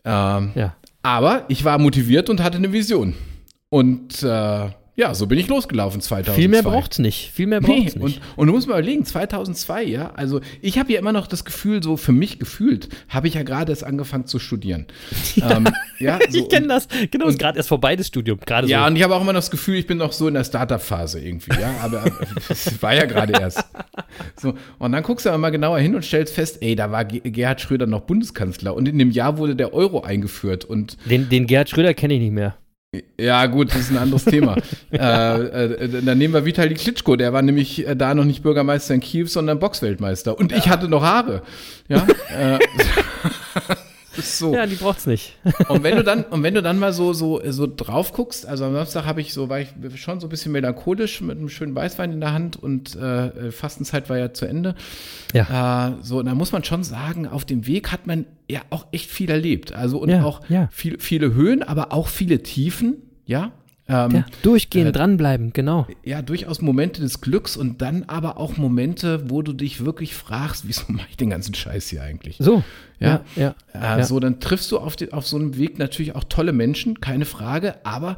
Ähm, 0.04 0.52
Ja. 0.54 0.76
Aber 1.02 1.44
ich 1.48 1.64
war 1.64 1.78
motiviert 1.78 2.28
und 2.28 2.42
hatte 2.42 2.58
eine 2.58 2.72
Vision. 2.72 3.14
Und 3.68 4.22
äh, 4.22 4.68
ja, 5.00 5.14
so 5.14 5.26
bin 5.26 5.38
ich 5.38 5.48
losgelaufen 5.48 6.00
2002. 6.00 6.38
Viel 6.40 6.48
mehr 6.48 6.62
braucht's 6.62 6.98
nicht. 6.98 7.30
Viel 7.32 7.46
mehr 7.46 7.60
Nee, 7.60 7.66
braucht's 7.66 7.96
nicht. 7.96 8.20
und, 8.20 8.20
und 8.36 8.46
du 8.48 8.52
musst 8.52 8.68
mal 8.68 8.74
überlegen, 8.74 9.04
2002, 9.04 9.84
ja, 9.84 10.12
also 10.14 10.40
ich 10.60 10.78
habe 10.78 10.92
ja 10.92 10.98
immer 10.98 11.12
noch 11.12 11.26
das 11.26 11.44
Gefühl, 11.44 11.82
so 11.82 11.96
für 11.96 12.12
mich 12.12 12.38
gefühlt, 12.38 12.88
habe 13.08 13.26
ich 13.28 13.34
ja 13.34 13.42
gerade 13.42 13.72
erst 13.72 13.84
angefangen 13.84 14.26
zu 14.26 14.38
studieren. 14.38 14.86
Ja, 15.36 15.50
ähm, 15.56 15.68
ja 15.98 16.18
so, 16.28 16.38
ich 16.38 16.48
kenne 16.48 16.64
und- 16.64 16.68
das. 16.68 16.88
Genau, 17.10 17.26
ist 17.28 17.38
gerade 17.38 17.56
erst 17.58 17.68
vorbei, 17.68 17.96
das 17.96 18.08
Studium. 18.08 18.38
Gerade 18.44 18.68
Ja, 18.68 18.82
so. 18.82 18.86
und 18.88 18.96
ich 18.96 19.02
habe 19.02 19.14
auch 19.16 19.22
immer 19.22 19.32
noch 19.32 19.38
das 19.40 19.50
Gefühl, 19.50 19.76
ich 19.76 19.86
bin 19.86 19.98
noch 19.98 20.12
so 20.12 20.28
in 20.28 20.34
der 20.34 20.44
Startup-Phase 20.44 21.20
irgendwie, 21.20 21.58
ja, 21.60 21.72
aber 21.82 22.04
es 22.48 22.82
war 22.82 22.94
ja 22.94 23.06
gerade 23.06 23.32
erst. 23.32 23.64
So, 24.40 24.54
und 24.78 24.92
dann 24.92 25.02
guckst 25.02 25.24
du 25.26 25.30
aber 25.30 25.38
mal 25.38 25.50
genauer 25.50 25.78
hin 25.78 25.94
und 25.94 26.04
stellst 26.04 26.34
fest, 26.34 26.58
ey, 26.60 26.76
da 26.76 26.90
war 26.90 27.04
Ge- 27.04 27.20
Gerhard 27.30 27.60
Schröder 27.60 27.86
noch 27.86 28.02
Bundeskanzler 28.02 28.74
und 28.74 28.88
in 28.88 28.98
dem 28.98 29.10
Jahr 29.10 29.38
wurde 29.38 29.56
der 29.56 29.72
Euro 29.72 30.02
eingeführt 30.02 30.64
und 30.64 30.96
Den, 31.06 31.28
den 31.28 31.46
Gerhard 31.46 31.70
Schröder 31.70 31.94
kenne 31.94 32.14
ich 32.14 32.20
nicht 32.20 32.32
mehr. 32.32 32.56
Ja, 33.20 33.46
gut, 33.46 33.70
das 33.70 33.82
ist 33.82 33.90
ein 33.90 33.98
anderes 33.98 34.24
Thema. 34.24 34.56
äh, 34.92 34.96
äh, 34.96 36.02
dann 36.02 36.18
nehmen 36.18 36.34
wir 36.34 36.44
Vitali 36.44 36.74
Klitschko, 36.74 37.14
der 37.14 37.32
war 37.32 37.42
nämlich 37.42 37.86
äh, 37.86 37.94
da 37.94 38.14
noch 38.14 38.24
nicht 38.24 38.42
Bürgermeister 38.42 38.94
in 38.94 39.00
Kiew, 39.00 39.26
sondern 39.26 39.60
Boxweltmeister. 39.60 40.36
Und 40.36 40.50
ich 40.50 40.68
hatte 40.68 40.88
noch 40.88 41.02
Haare. 41.02 41.42
Ja. 41.88 42.06
äh, 42.36 42.58
so. 44.22 44.54
Ja, 44.54 44.66
die 44.66 44.74
braucht's 44.74 45.06
nicht. 45.06 45.36
Und 45.68 45.82
wenn 45.82 45.96
du 45.96 46.04
dann, 46.04 46.24
und 46.24 46.42
wenn 46.42 46.54
du 46.54 46.62
dann 46.62 46.78
mal 46.78 46.92
so, 46.92 47.12
so, 47.12 47.40
so 47.50 47.66
drauf 47.66 48.12
guckst, 48.12 48.46
also 48.46 48.64
am 48.64 48.74
Samstag 48.74 49.04
habe 49.04 49.20
ich 49.20 49.32
so, 49.32 49.48
war 49.48 49.60
ich 49.60 49.68
schon 49.96 50.20
so 50.20 50.26
ein 50.26 50.30
bisschen 50.30 50.52
melancholisch 50.52 51.20
mit 51.20 51.38
einem 51.38 51.48
schönen 51.48 51.74
Weißwein 51.74 52.12
in 52.12 52.20
der 52.20 52.32
Hand 52.32 52.56
und 52.56 52.96
äh, 52.96 53.52
Fastenzeit 53.52 54.08
war 54.10 54.18
ja 54.18 54.32
zu 54.32 54.46
Ende. 54.46 54.74
Ja. 55.32 55.88
Äh, 55.88 55.92
so, 56.02 56.18
und 56.18 56.26
da 56.26 56.34
muss 56.34 56.52
man 56.52 56.64
schon 56.64 56.84
sagen, 56.84 57.26
auf 57.26 57.44
dem 57.44 57.66
Weg 57.66 57.92
hat 57.92 58.06
man 58.06 58.26
ja 58.48 58.60
auch 58.70 58.86
echt 58.92 59.10
viel 59.10 59.30
erlebt. 59.30 59.72
Also 59.72 59.98
und 59.98 60.08
Ja, 60.10 60.24
auch 60.24 60.42
ja. 60.48 60.68
Viel, 60.72 60.98
viele 60.98 61.34
Höhen, 61.34 61.62
aber 61.62 61.92
auch 61.92 62.08
viele 62.08 62.42
Tiefen, 62.42 62.96
ja. 63.26 63.52
Ähm, 63.92 64.10
Ja, 64.12 64.24
durchgehen, 64.42 64.86
äh, 64.86 64.92
dranbleiben, 64.92 65.52
genau. 65.52 65.86
ja, 66.04 66.22
durchaus 66.22 66.62
Momente 66.62 67.00
des 67.00 67.20
Glücks 67.20 67.56
und 67.56 67.82
dann 67.82 68.04
aber 68.04 68.36
auch 68.36 68.56
Momente, 68.56 69.28
wo 69.28 69.42
du 69.42 69.52
dich 69.52 69.84
wirklich 69.84 70.14
fragst, 70.14 70.68
wieso 70.68 70.84
mache 70.88 71.08
ich 71.10 71.16
den 71.16 71.30
ganzen 71.30 71.54
Scheiß 71.54 71.88
hier 71.88 72.02
eigentlich? 72.02 72.36
So. 72.38 72.62
Ja. 73.00 73.22
ja. 73.34 73.54
Äh, 73.74 73.78
ja. 73.80 74.02
So, 74.04 74.20
dann 74.20 74.38
triffst 74.38 74.70
du 74.70 74.78
auf, 74.78 74.94
die, 74.94 75.12
auf 75.12 75.26
so 75.26 75.36
einem 75.36 75.56
Weg 75.56 75.78
natürlich 75.78 76.14
auch 76.14 76.22
tolle 76.24 76.52
Menschen, 76.52 77.00
keine 77.00 77.24
Frage, 77.24 77.84
aber 77.84 78.16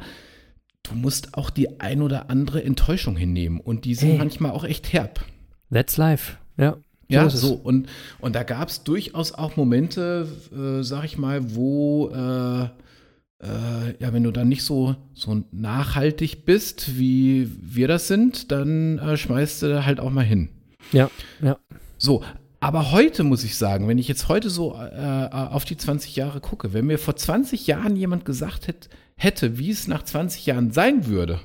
du 0.83 0.93
musst 0.95 1.35
auch 1.37 1.49
die 1.49 1.79
ein 1.79 2.01
oder 2.03 2.29
andere 2.29 2.63
Enttäuschung 2.63 3.15
hinnehmen 3.15 3.59
und 3.59 3.85
die 3.85 3.95
sind 3.95 4.09
Hey. 4.11 4.17
manchmal 4.19 4.51
auch 4.51 4.65
echt 4.65 4.93
herb. 4.93 5.25
That's 5.71 5.97
life. 5.97 6.33
Ja. 6.57 6.77
Ja, 7.09 7.29
so. 7.29 7.53
Und, 7.53 7.87
und 8.19 8.35
da 8.35 8.43
gab 8.43 8.69
es 8.69 8.83
durchaus 8.83 9.33
auch 9.33 9.55
Momente, 9.55 10.27
äh, 10.55 10.83
sag 10.83 11.03
ich 11.05 11.17
mal, 11.17 11.55
wo, 11.55 12.09
äh, 13.43 13.89
äh, 13.89 13.95
ja, 13.99 14.13
wenn 14.13 14.23
du 14.23 14.31
dann 14.31 14.49
nicht 14.49 14.63
so, 14.63 14.95
so 15.13 15.43
nachhaltig 15.51 16.45
bist, 16.45 16.97
wie 16.97 17.49
wir 17.61 17.87
das 17.87 18.07
sind, 18.07 18.51
dann 18.51 18.99
äh, 18.99 19.17
schmeißt 19.17 19.63
du 19.63 19.85
halt 19.85 19.99
auch 19.99 20.09
mal 20.09 20.25
hin. 20.25 20.49
Ja, 20.91 21.09
ja. 21.41 21.57
So, 21.97 22.23
aber 22.59 22.91
heute 22.91 23.23
muss 23.23 23.43
ich 23.43 23.57
sagen, 23.57 23.87
wenn 23.87 23.97
ich 23.97 24.07
jetzt 24.07 24.29
heute 24.29 24.49
so 24.49 24.73
äh, 24.75 25.29
auf 25.31 25.65
die 25.65 25.77
20 25.77 26.15
Jahre 26.15 26.39
gucke, 26.39 26.73
wenn 26.73 26.85
mir 26.85 26.97
vor 26.97 27.15
20 27.15 27.67
Jahren 27.67 27.95
jemand 27.95 28.25
gesagt 28.25 28.67
hätte, 28.67 28.89
hätte 29.15 29.57
wie 29.57 29.69
es 29.69 29.87
nach 29.87 30.03
20 30.03 30.45
Jahren 30.45 30.71
sein 30.71 31.05
würde, 31.07 31.39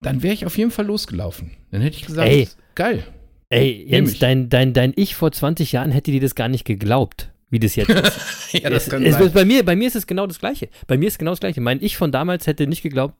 dann 0.00 0.22
wäre 0.22 0.34
ich 0.34 0.46
auf 0.46 0.58
jeden 0.58 0.70
Fall 0.70 0.86
losgelaufen. 0.86 1.52
Dann 1.70 1.80
hätte 1.80 1.96
ich 1.96 2.06
gesagt, 2.06 2.28
Ey. 2.28 2.48
geil. 2.74 3.04
Ey, 3.50 3.86
Jens, 3.88 4.18
dein, 4.18 4.48
dein, 4.48 4.72
dein 4.72 4.92
Ich 4.96 5.14
vor 5.14 5.30
20 5.30 5.72
Jahren 5.72 5.92
hätte 5.92 6.10
dir 6.10 6.20
das 6.20 6.34
gar 6.34 6.48
nicht 6.48 6.64
geglaubt, 6.64 7.30
wie 7.54 7.60
das 7.60 7.76
jetzt 7.76 7.88
ist. 7.88 8.52
ja, 8.52 8.68
das 8.68 8.84
es, 8.84 8.90
kann 8.90 9.02
es, 9.04 9.16
sein. 9.16 9.32
Bei, 9.32 9.44
mir, 9.44 9.64
bei 9.64 9.76
mir 9.76 9.86
ist 9.86 9.96
es 9.96 10.06
genau 10.06 10.26
das 10.26 10.40
Gleiche. 10.40 10.68
Bei 10.86 10.98
mir 10.98 11.06
ist 11.06 11.18
genau 11.18 11.30
das 11.30 11.40
Gleiche. 11.40 11.60
Mein 11.60 11.80
Ich 11.80 11.96
von 11.96 12.12
damals 12.12 12.46
hätte 12.46 12.66
nicht 12.66 12.82
geglaubt, 12.82 13.14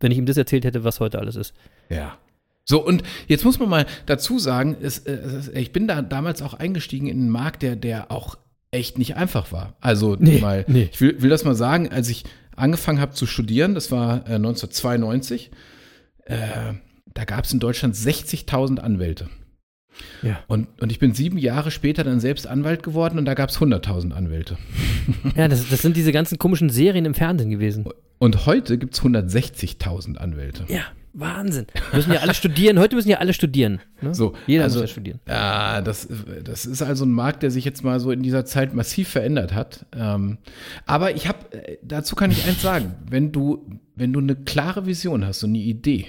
wenn 0.00 0.12
ich 0.12 0.18
ihm 0.18 0.26
das 0.26 0.36
erzählt 0.36 0.64
hätte, 0.64 0.84
was 0.84 1.00
heute 1.00 1.18
alles 1.18 1.34
ist. 1.34 1.54
Ja. 1.88 2.18
So, 2.64 2.84
und 2.84 3.02
jetzt 3.26 3.44
muss 3.44 3.58
man 3.58 3.68
mal 3.68 3.86
dazu 4.06 4.38
sagen, 4.38 4.76
es, 4.80 4.98
äh, 4.98 5.14
es, 5.14 5.48
ich 5.48 5.72
bin 5.72 5.88
da 5.88 6.02
damals 6.02 6.42
auch 6.42 6.54
eingestiegen 6.54 7.08
in 7.08 7.18
einen 7.18 7.30
Markt, 7.30 7.62
der, 7.62 7.74
der 7.74 8.12
auch 8.12 8.36
echt 8.70 8.98
nicht 8.98 9.16
einfach 9.16 9.50
war. 9.52 9.74
Also 9.80 10.16
Nee, 10.20 10.38
mal, 10.38 10.64
nee. 10.68 10.88
ich 10.92 11.00
will, 11.00 11.20
will 11.22 11.30
das 11.30 11.44
mal 11.44 11.54
sagen, 11.54 11.88
als 11.90 12.08
ich 12.08 12.24
angefangen 12.54 13.00
habe 13.00 13.12
zu 13.12 13.26
studieren, 13.26 13.74
das 13.74 13.90
war 13.90 14.18
äh, 14.28 14.34
1992, 14.34 15.50
äh, 16.26 16.36
da 17.14 17.24
gab 17.24 17.46
es 17.46 17.52
in 17.52 17.58
Deutschland 17.58 17.94
60.000 17.94 18.78
Anwälte. 18.78 19.28
Ja. 20.22 20.40
Und, 20.46 20.68
und 20.80 20.92
ich 20.92 20.98
bin 20.98 21.14
sieben 21.14 21.38
Jahre 21.38 21.70
später 21.70 22.04
dann 22.04 22.20
selbst 22.20 22.46
Anwalt 22.46 22.82
geworden 22.82 23.18
und 23.18 23.24
da 23.24 23.34
gab 23.34 23.50
es 23.50 23.58
100.000 23.58 24.12
Anwälte. 24.12 24.58
Ja, 25.36 25.48
das, 25.48 25.68
das 25.68 25.82
sind 25.82 25.96
diese 25.96 26.12
ganzen 26.12 26.38
komischen 26.38 26.68
Serien 26.68 27.04
im 27.04 27.14
Fernsehen 27.14 27.50
gewesen. 27.50 27.86
Und 28.18 28.46
heute 28.46 28.78
gibt 28.78 28.94
es 28.94 29.02
160.000 29.02 30.16
Anwälte. 30.16 30.64
Ja, 30.68 30.82
Wahnsinn. 31.14 31.66
Müssen 31.92 32.12
ja 32.12 32.20
alle 32.20 32.34
studieren. 32.34 32.78
Heute 32.78 32.96
müssen 32.96 33.08
ja 33.08 33.18
alle 33.18 33.34
studieren. 33.34 33.80
Ne? 34.00 34.14
So, 34.14 34.34
Jeder 34.46 34.64
also, 34.64 34.80
muss 34.80 34.88
ja 34.88 34.92
studieren. 34.92 35.20
Ja, 35.28 35.82
das, 35.82 36.08
das 36.42 36.64
ist 36.64 36.82
also 36.82 37.04
ein 37.04 37.12
Markt, 37.12 37.42
der 37.42 37.50
sich 37.50 37.64
jetzt 37.64 37.84
mal 37.84 38.00
so 38.00 38.10
in 38.10 38.22
dieser 38.22 38.44
Zeit 38.44 38.74
massiv 38.74 39.08
verändert 39.08 39.52
hat. 39.52 39.86
Ähm, 39.92 40.38
aber 40.86 41.14
ich 41.14 41.28
habe, 41.28 41.38
dazu 41.82 42.16
kann 42.16 42.30
ich 42.30 42.46
eins 42.46 42.62
sagen, 42.62 42.94
wenn 43.08 43.32
du, 43.32 43.80
wenn 43.94 44.12
du 44.12 44.20
eine 44.20 44.36
klare 44.36 44.86
Vision 44.86 45.26
hast 45.26 45.42
und 45.44 45.50
eine 45.50 45.58
Idee, 45.58 46.06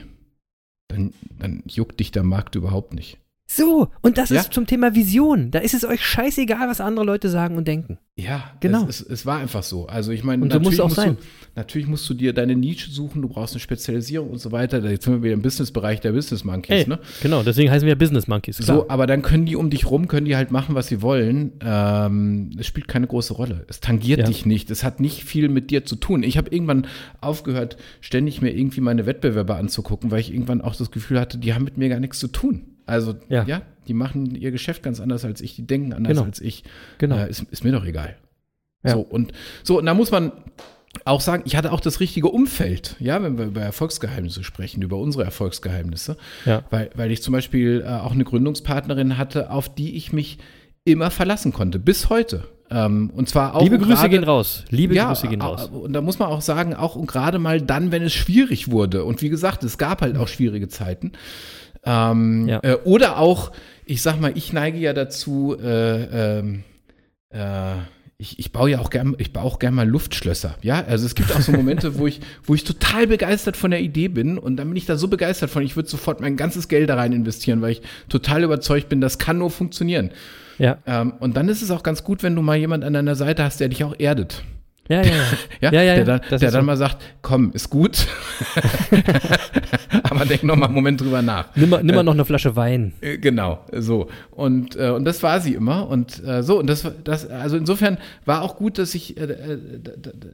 dann, 0.88 1.14
dann 1.40 1.64
juckt 1.68 2.00
dich 2.00 2.12
der 2.12 2.24
Markt 2.24 2.56
überhaupt 2.56 2.94
nicht. 2.94 3.18
So, 3.46 3.90
und 4.02 4.18
das 4.18 4.30
Ja. 4.30 4.40
ist 4.42 4.54
zum 4.54 4.66
Thema 4.66 4.96
Vision. 4.96 5.52
Da 5.52 5.60
ist 5.60 5.74
es 5.74 5.84
euch 5.86 6.04
scheißegal, 6.04 6.70
was 6.70 6.80
andere 6.82 7.06
Leute 7.06 7.30
sagen 7.30 7.58
und 7.58 7.68
denken. 7.68 7.98
Ja, 8.16 8.52
Genau. 8.62 8.86
Es, 8.88 9.02
es, 9.02 9.10
es 9.10 9.26
war 9.26 9.40
einfach 9.40 9.64
so. 9.64 9.86
Also 9.88 10.12
ich 10.12 10.24
meine, 10.24 10.44
so 10.44 10.48
natürlich, 10.48 10.80
musst 10.80 10.96
sein. 10.96 11.18
Du, 11.18 11.24
natürlich 11.56 11.88
musst 11.88 12.10
du 12.10 12.14
dir 12.14 12.32
deine 12.32 12.56
Nische 12.56 12.90
suchen, 12.90 13.22
du 13.22 13.28
brauchst 13.28 13.54
eine 13.54 13.60
Spezialisierung 13.60 14.30
und 14.30 14.40
so 14.40 14.52
weiter. 14.52 14.80
Jetzt 14.90 15.04
sind 15.06 15.16
wir 15.16 15.24
wieder 15.24 15.34
im 15.34 15.42
Businessbereich 15.42 16.00
der 16.00 16.14
Business 16.14 16.44
Monkeys, 16.46 16.84
Ey, 16.84 16.90
ne? 16.90 17.00
genau, 17.22 17.44
deswegen 17.44 17.70
heißen 17.70 17.86
wir 17.88 17.96
Business 17.98 18.28
Monkeys. 18.28 18.58
Klar. 18.60 18.78
So, 18.78 18.90
aber 18.90 19.08
dann 19.08 19.22
können 19.24 19.46
die 19.46 19.56
um 19.56 19.70
dich 19.70 19.90
rum, 19.90 20.08
können 20.08 20.26
die 20.26 20.36
halt 20.36 20.52
machen, 20.52 20.74
was 20.74 20.88
sie 20.88 21.02
wollen. 21.02 21.54
Ähm, 21.62 22.52
es 22.58 22.66
spielt 22.68 22.88
keine 22.88 23.08
große 23.08 23.34
Rolle. 23.34 23.66
Es 23.68 23.82
tangiert 23.82 24.20
Ja. 24.22 24.26
dich 24.26 24.46
nicht. 24.46 24.72
Es 24.72 24.84
hat 24.84 25.00
nicht 25.00 25.26
viel 25.26 25.50
mit 25.50 25.70
dir 25.70 25.84
zu 25.86 25.96
tun. 25.96 26.24
Ich 26.24 26.38
habe 26.38 26.50
irgendwann 26.50 26.88
aufgehört, 27.20 27.78
ständig 28.00 28.42
mir 28.42 28.56
irgendwie 28.56 28.82
meine 28.82 29.06
Wettbewerber 29.06 29.58
anzugucken, 29.58 30.12
weil 30.12 30.22
ich 30.22 30.32
irgendwann 30.32 30.62
auch 30.62 30.76
das 30.76 30.92
Gefühl 30.92 31.20
hatte, 31.20 31.38
die 31.40 31.54
haben 31.54 31.66
mit 31.66 31.78
mir 31.78 31.90
gar 31.90 32.00
nichts 32.00 32.20
zu 32.20 32.28
tun. 32.30 32.68
Also, 32.86 33.16
Ja. 33.30 33.44
ja, 33.46 33.62
die 33.88 33.94
machen 33.94 34.36
ihr 34.36 34.52
Geschäft 34.52 34.84
ganz 34.84 35.00
anders 35.00 35.24
als 35.26 35.42
ich, 35.42 35.56
die 35.56 35.66
denken 35.68 35.94
anders 35.94 36.12
Genau. 36.12 36.24
als 36.24 36.42
ich. 36.42 36.64
Genau. 36.98 37.18
Äh, 37.18 37.30
ist, 37.30 37.44
ist 37.52 37.64
mir 37.64 37.72
doch 37.72 37.86
egal. 37.86 38.16
Ja. 38.84 38.92
So, 38.94 39.00
und 39.02 39.32
so, 39.64 39.80
und 39.80 39.86
da 39.86 39.94
muss 39.94 40.12
man 40.12 40.32
auch 41.06 41.22
sagen, 41.22 41.44
ich 41.46 41.56
hatte 41.56 41.72
auch 41.72 41.80
das 41.80 42.00
richtige 42.00 42.28
Umfeld, 42.28 42.96
ja, 43.00 43.22
wenn 43.24 43.38
wir 43.38 43.46
über 43.46 43.62
Erfolgsgeheimnisse 43.62 44.44
sprechen, 44.44 44.82
über 44.84 44.98
unsere 44.98 45.24
Erfolgsgeheimnisse. 45.24 46.18
Ja. 46.46 46.64
Weil, 46.70 46.90
weil 46.96 47.12
ich 47.12 47.24
zum 47.24 47.32
Beispiel 47.32 47.84
äh, 47.86 47.90
auch 47.90 48.12
eine 48.12 48.24
Gründungspartnerin 48.26 49.18
hatte, 49.18 49.50
auf 49.50 49.74
die 49.74 49.96
ich 49.96 50.14
mich 50.14 50.38
immer 50.86 51.10
verlassen 51.12 51.54
konnte, 51.54 51.80
bis 51.80 52.10
heute. 52.10 52.44
Ähm, 52.70 53.10
und 53.16 53.28
zwar 53.30 53.56
auch 53.56 53.62
Liebe 53.64 53.78
Grüße 53.78 53.94
gerade- 53.94 54.10
gehen 54.10 54.24
raus. 54.24 54.66
Liebe 54.70 54.94
ja, 54.96 55.08
Grüße 55.08 55.28
gehen 55.30 55.42
au- 55.42 55.54
raus. 55.54 55.66
Und 55.72 55.94
da 55.94 56.02
muss 56.02 56.20
man 56.20 56.28
auch 56.30 56.42
sagen, 56.42 56.74
auch 56.76 56.96
und 56.96 57.08
gerade 57.08 57.40
mal 57.40 57.62
dann, 57.62 57.92
wenn 57.92 58.04
es 58.04 58.14
schwierig 58.14 58.70
wurde. 58.70 59.04
Und 59.06 59.22
wie 59.22 59.30
gesagt, 59.30 59.64
es 59.64 59.78
gab 59.78 60.02
halt 60.02 60.18
auch 60.18 60.28
schwierige 60.28 60.68
Zeiten. 60.68 61.14
Ähm, 61.86 62.48
Ja. 62.48 62.60
äh, 62.64 62.76
oder 62.86 63.18
auch, 63.18 63.52
ich 63.86 64.02
sag 64.02 64.20
mal, 64.20 64.32
ich 64.36 64.54
neige 64.54 64.78
ja 64.78 64.94
dazu, 64.94 65.58
äh, 65.62 66.38
ähm, 66.40 66.64
äh, 67.30 67.74
ich, 68.18 68.40
ich 68.40 68.52
baue 68.54 68.70
ja 68.72 68.80
auch 68.80 68.90
gern, 68.90 69.16
ich 69.18 69.34
baue 69.34 69.44
auch 69.44 69.60
gern 69.60 69.74
mal 69.74 69.88
Luftschlösser. 69.90 70.56
Ja, 70.62 70.86
also 70.88 71.06
es 71.06 71.14
gibt 71.16 71.36
auch 71.36 71.42
so 71.42 71.52
Momente, 71.52 71.98
wo 71.98 72.08
ich, 72.08 72.22
wo 72.46 72.54
ich 72.56 72.64
total 72.64 73.08
begeistert 73.08 73.58
von 73.58 73.72
der 73.72 73.82
Idee 73.82 74.08
bin 74.08 74.38
und 74.38 74.56
dann 74.56 74.68
bin 74.70 74.78
ich 74.78 74.86
da 74.86 74.96
so 74.96 75.10
begeistert 75.10 75.50
von, 75.50 75.62
ich 75.64 75.76
würde 75.76 75.90
sofort 75.90 76.22
mein 76.22 76.38
ganzes 76.38 76.70
Geld 76.70 76.90
da 76.90 76.96
rein 76.96 77.12
investieren, 77.12 77.62
weil 77.62 77.72
ich 77.72 77.82
total 78.08 78.44
überzeugt 78.44 78.88
bin, 78.88 79.02
das 79.02 79.18
kann 79.18 79.40
nur 79.40 79.52
funktionieren. 79.52 80.12
Ja. 80.60 80.78
Ähm, 80.86 81.14
und 81.20 81.36
dann 81.36 81.50
ist 81.50 81.62
es 81.64 81.72
auch 81.72 81.84
ganz 81.84 82.04
gut, 82.06 82.24
wenn 82.24 82.36
du 82.36 82.42
mal 82.42 82.56
jemand 82.56 82.84
an 82.86 82.94
deiner 82.94 83.16
Seite 83.16 83.44
hast, 83.44 83.60
der 83.60 83.68
dich 83.70 83.84
auch 83.84 83.96
erdet. 83.98 84.44
Ja, 84.88 85.02
ja, 85.02 85.08
ja. 85.12 85.14
Ja, 85.62 85.72
Ja, 85.74 85.82
ja, 85.82 85.96
der 85.96 86.06
dann, 86.06 86.22
der 86.30 86.40
dann 86.40 86.52
so. 86.52 86.62
mal 86.62 86.78
sagt, 86.78 87.02
komm, 87.22 87.52
ist 87.54 87.70
gut. 87.70 88.06
Aber 90.24 90.30
denk 90.30 90.44
noch 90.44 90.56
mal 90.56 90.66
einen 90.66 90.76
Moment 90.76 91.00
drüber 91.02 91.22
nach. 91.22 91.56
Nimm, 91.56 91.70
mal- 91.70 91.84
nimm 91.84 91.96
mal 91.96 92.04
noch 92.04 92.14
eine 92.14 92.26
Flasche 92.26 92.56
Wein. 92.56 92.94
Äh, 93.02 93.18
Genau, 93.18 93.60
so. 93.72 94.08
Und, 94.32 94.76
äh, 94.76 94.90
und 94.90 95.06
das 95.06 95.22
war 95.24 95.40
sie 95.40 95.54
immer. 95.54 95.88
Und 95.88 96.24
äh, 96.26 96.44
so, 96.44 96.60
und 96.60 96.68
das, 96.68 96.84
war- 96.86 96.94
das, 97.04 97.30
also 97.30 97.58
insofern 97.58 97.98
war 98.26 98.42
auch 98.42 98.56
gut, 98.56 98.78
dass 98.78 98.96
ich, 98.96 99.18
äh, 99.18 99.24
äh, 99.24 99.58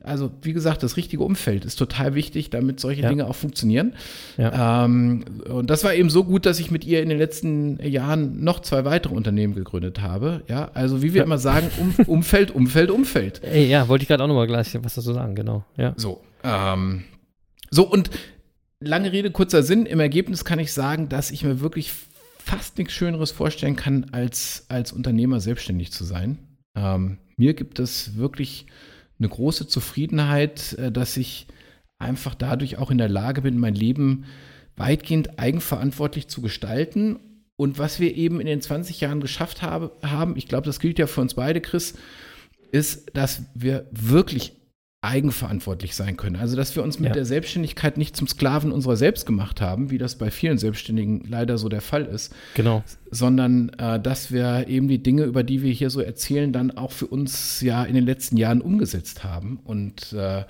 also 0.04 0.32
wie 0.42 0.54
gesagt, 0.54 0.84
das 0.84 0.98
richtige 0.98 1.24
Umfeld 1.24 1.66
ist 1.66 1.76
total 1.76 2.16
wichtig, 2.16 2.50
damit 2.50 2.80
solche 2.80 3.02
Ja. 3.02 3.10
Dinge 3.10 3.28
auch 3.28 3.36
funktionieren. 3.36 3.94
Ja. 4.38 4.86
Ähm, 4.86 5.26
und 5.50 5.70
das 5.70 5.84
war 5.84 5.94
eben 5.94 6.10
so 6.10 6.24
gut, 6.24 6.46
dass 6.46 6.60
ich 6.60 6.72
mit 6.72 6.86
ihr 6.86 7.02
in 7.04 7.10
den 7.10 7.18
letzten 7.18 7.80
Jahren 7.86 8.44
noch 8.44 8.60
zwei 8.62 8.86
weitere 8.86 9.14
Unternehmen 9.14 9.54
gegründet 9.56 10.02
habe. 10.02 10.42
Ja, 10.48 10.72
also 10.74 11.02
wie 11.02 11.14
wir 11.14 11.24
immer 11.24 11.38
sagen, 11.38 11.68
um, 11.80 11.94
Umfeld, 12.08 12.52
Umfeld, 12.52 12.92
Umfeld. 12.92 13.42
Ey, 13.44 13.68
ja, 13.68 13.88
wollte 13.88 14.04
ich 14.04 14.08
gerade 14.08 14.24
auch 14.24 14.28
nochmal 14.28 14.48
gleich 14.48 14.78
was 14.84 14.96
dazu 14.96 15.14
sagen, 15.14 15.36
genau. 15.36 15.64
Ja. 15.78 15.94
So, 15.98 16.22
ähm, 16.44 17.04
so 17.72 17.84
und 17.88 18.10
lange 18.80 19.12
Rede, 19.12 19.32
kurzer 19.32 19.64
Sinn. 19.64 19.86
Im 19.86 20.00
Ergebnis 20.00 20.46
kann 20.46 20.60
ich 20.60 20.74
sagen, 20.74 21.10
dass 21.10 21.32
ich 21.32 21.44
mir 21.44 21.60
wirklich 21.60 21.92
fast 22.38 22.78
nichts 22.78 22.94
Schöneres 22.94 23.32
vorstellen 23.32 23.76
kann, 23.76 24.08
als 24.12 24.66
als 24.70 24.92
Unternehmer 24.92 25.40
selbstständig 25.40 25.92
zu 25.92 26.04
sein. 26.04 26.40
Ähm, 26.76 27.18
mir 27.38 27.54
gibt 27.54 27.80
es 27.80 28.16
wirklich 28.18 28.66
eine 29.20 29.30
große 29.30 29.68
Zufriedenheit, 29.68 30.74
äh, 30.74 30.92
dass 30.92 31.18
ich 31.18 31.48
einfach 32.00 32.36
dadurch 32.36 32.78
auch 32.78 32.92
in 32.92 32.98
der 32.98 33.10
Lage 33.10 33.42
bin, 33.42 33.60
mein 33.60 33.76
Leben 33.76 34.26
weitgehend 34.78 35.38
eigenverantwortlich 35.38 36.28
zu 36.28 36.42
gestalten. 36.42 37.20
Und 37.58 37.78
was 37.78 38.00
wir 38.00 38.16
eben 38.16 38.40
in 38.40 38.48
den 38.48 38.62
20 38.62 39.02
Jahren 39.02 39.20
geschafft 39.20 39.62
habe, 39.62 39.92
haben, 40.02 40.38
ich 40.38 40.48
glaube, 40.48 40.66
das 40.66 40.80
gilt 40.80 40.98
ja 40.98 41.08
für 41.08 41.20
uns 41.20 41.34
beide, 41.34 41.60
Chris, 41.60 41.96
ist, 42.72 43.12
dass 43.14 43.44
wir 43.54 43.88
wirklich 43.92 44.54
eigenverantwortlich 45.02 45.96
sein 45.96 46.18
können. 46.18 46.36
Also, 46.36 46.58
dass 46.58 46.76
wir 46.76 46.84
uns 46.84 47.00
mit 47.00 47.10
Ja. 47.10 47.14
der 47.14 47.26
Selbstständigkeit 47.26 47.98
nicht 47.98 48.18
zum 48.18 48.28
Sklaven 48.28 48.72
unserer 48.74 48.98
selbst 48.98 49.26
gemacht 49.26 49.62
haben, 49.62 49.92
wie 49.92 49.98
das 49.98 50.18
bei 50.18 50.30
vielen 50.30 50.58
Selbstständigen 50.58 51.24
leider 51.28 51.58
so 51.58 51.70
der 51.70 51.80
Fall 51.82 52.04
ist, 52.06 52.34
Genau. 52.56 52.84
sondern 53.10 53.70
äh, 53.78 54.00
dass 54.00 54.32
wir 54.32 54.68
eben 54.68 54.90
die 54.90 55.02
Dinge, 55.02 55.24
über 55.24 55.44
die 55.44 55.62
wir 55.64 55.72
hier 55.72 55.90
so 55.90 56.02
erzählen, 56.02 56.52
dann 56.52 56.72
auch 56.72 56.92
für 56.92 57.08
uns 57.08 57.62
ja 57.62 57.84
in 57.86 57.96
den 57.96 58.06
letzten 58.06 58.36
Jahren 58.36 58.60
umgesetzt 58.62 59.24
haben 59.24 59.60
und 59.64 60.12
äh, 60.14 60.44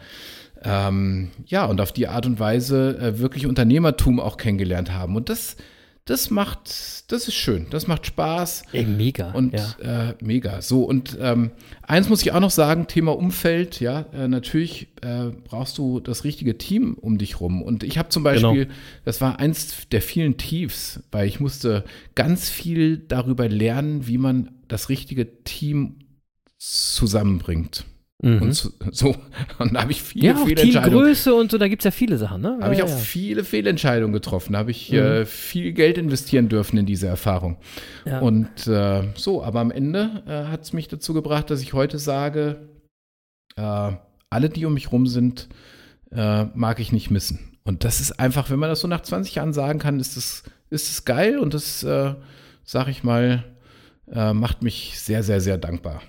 ähm, 0.64 1.30
ja, 1.46 1.66
und 1.66 1.80
auf 1.80 1.92
die 1.92 2.08
Art 2.08 2.26
und 2.26 2.40
Weise 2.40 2.98
äh, 3.00 3.20
wirklich 3.20 3.46
Unternehmertum 3.46 4.20
auch 4.20 4.36
kennengelernt 4.38 4.92
haben. 4.92 5.16
Und 5.16 5.30
das, 5.30 5.56
das 6.10 6.32
macht, 6.32 7.12
das 7.12 7.28
ist 7.28 7.36
schön, 7.36 7.68
das 7.70 7.86
macht 7.86 8.08
Spaß. 8.08 8.64
Ey, 8.72 8.86
mega. 8.86 9.32
Und 9.32 9.54
ja. 9.54 10.10
äh, 10.10 10.16
mega. 10.22 10.60
So, 10.62 10.84
und 10.84 11.16
ähm, 11.22 11.52
eins 11.84 12.10
muss 12.10 12.24
ich 12.24 12.32
auch 12.32 12.40
noch 12.40 12.50
sagen: 12.50 12.88
Thema 12.88 13.16
Umfeld. 13.16 13.80
Ja, 13.80 14.08
äh, 14.12 14.28
natürlich 14.28 14.88
äh, 15.02 15.26
brauchst 15.44 15.78
du 15.78 16.00
das 16.00 16.24
richtige 16.24 16.58
Team 16.58 16.96
um 17.00 17.20
dich 17.20 17.40
rum. 17.40 17.62
Und 17.62 17.84
ich 17.84 18.00
habe 18.00 18.10
zum 18.10 18.24
Beispiel, 18.24 18.66
Genau. 18.66 18.78
das 19.06 19.22
war 19.22 19.38
eins 19.40 19.88
der 19.92 20.02
vielen 20.02 20.38
Tiefs, 20.38 21.04
weil 21.12 21.28
ich 21.28 21.40
musste 21.40 21.84
ganz 22.16 22.50
viel 22.50 22.98
darüber 22.98 23.48
lernen, 23.48 24.08
wie 24.08 24.18
man 24.18 24.50
das 24.68 24.90
richtige 24.90 25.44
Team 25.44 26.00
zusammenbringt. 26.58 27.86
Mhm. 28.22 28.42
Und 28.42 28.54
so, 28.54 28.70
so. 28.92 29.16
Und 29.60 29.74
da 29.74 29.82
habe 29.82 29.92
ich 29.92 30.02
viele 30.02 30.28
ja, 30.28 30.34
auch 30.36 30.46
Fehlentscheidungen. 30.46 30.84
Teamgröße 30.84 31.34
und 31.34 31.52
so, 31.52 31.58
da 31.58 31.68
gibt 31.68 31.82
es 31.82 31.86
ja 31.86 31.92
viele 31.92 32.18
Sachen, 32.18 32.42
ne? 32.42 32.58
Habe 32.62 32.74
ich 32.74 32.80
ja, 32.80 32.86
auch 32.86 32.90
ja. 32.90 32.96
viele 32.98 33.44
Fehlentscheidungen 33.44 34.14
getroffen, 34.14 34.58
habe 34.58 34.72
ich 34.72 34.92
Mhm. 34.92 34.98
äh, 34.98 35.26
viel 35.26 35.72
Geld 35.74 35.98
investieren 35.98 36.50
dürfen 36.50 36.78
in 36.78 36.86
diese 36.86 37.08
Erfahrung. 37.08 37.58
Ja. 38.06 38.20
Und 38.20 38.68
äh, 38.68 39.04
so, 39.16 39.44
aber 39.44 39.62
am 39.62 39.72
Ende 39.72 40.24
äh, 40.28 40.52
hat 40.52 40.64
es 40.64 40.74
mich 40.74 40.88
dazu 40.88 41.14
gebracht, 41.14 41.50
dass 41.50 41.62
ich 41.62 41.74
heute 41.74 41.98
sage, 41.98 42.68
äh, 43.56 43.92
alle, 44.30 44.50
die 44.50 44.66
um 44.66 44.74
mich 44.74 44.92
rum 44.92 45.08
sind, 45.08 45.48
äh, 46.12 46.46
mag 46.56 46.80
ich 46.80 46.92
nicht 46.92 47.10
missen. 47.12 47.58
Und 47.64 47.84
das 47.84 48.00
ist 48.02 48.20
einfach, 48.20 48.50
wenn 48.50 48.60
man 48.60 48.70
das 48.70 48.82
so 48.82 48.88
nach 48.88 49.02
20 49.02 49.36
Jahren 49.36 49.54
sagen 49.54 49.80
kann, 49.80 50.00
ist 50.00 50.18
es 50.18 50.44
ist 50.72 50.90
es 50.92 51.06
geil 51.06 51.40
und 51.40 51.54
das, 51.56 51.84
äh, 51.84 52.14
sag 52.64 52.88
ich 52.90 53.04
mal, 53.04 53.44
macht 54.12 54.64
mich 54.64 55.00
sehr, 55.00 55.22
sehr, 55.22 55.40
sehr 55.40 55.60
dankbar. 55.60 56.02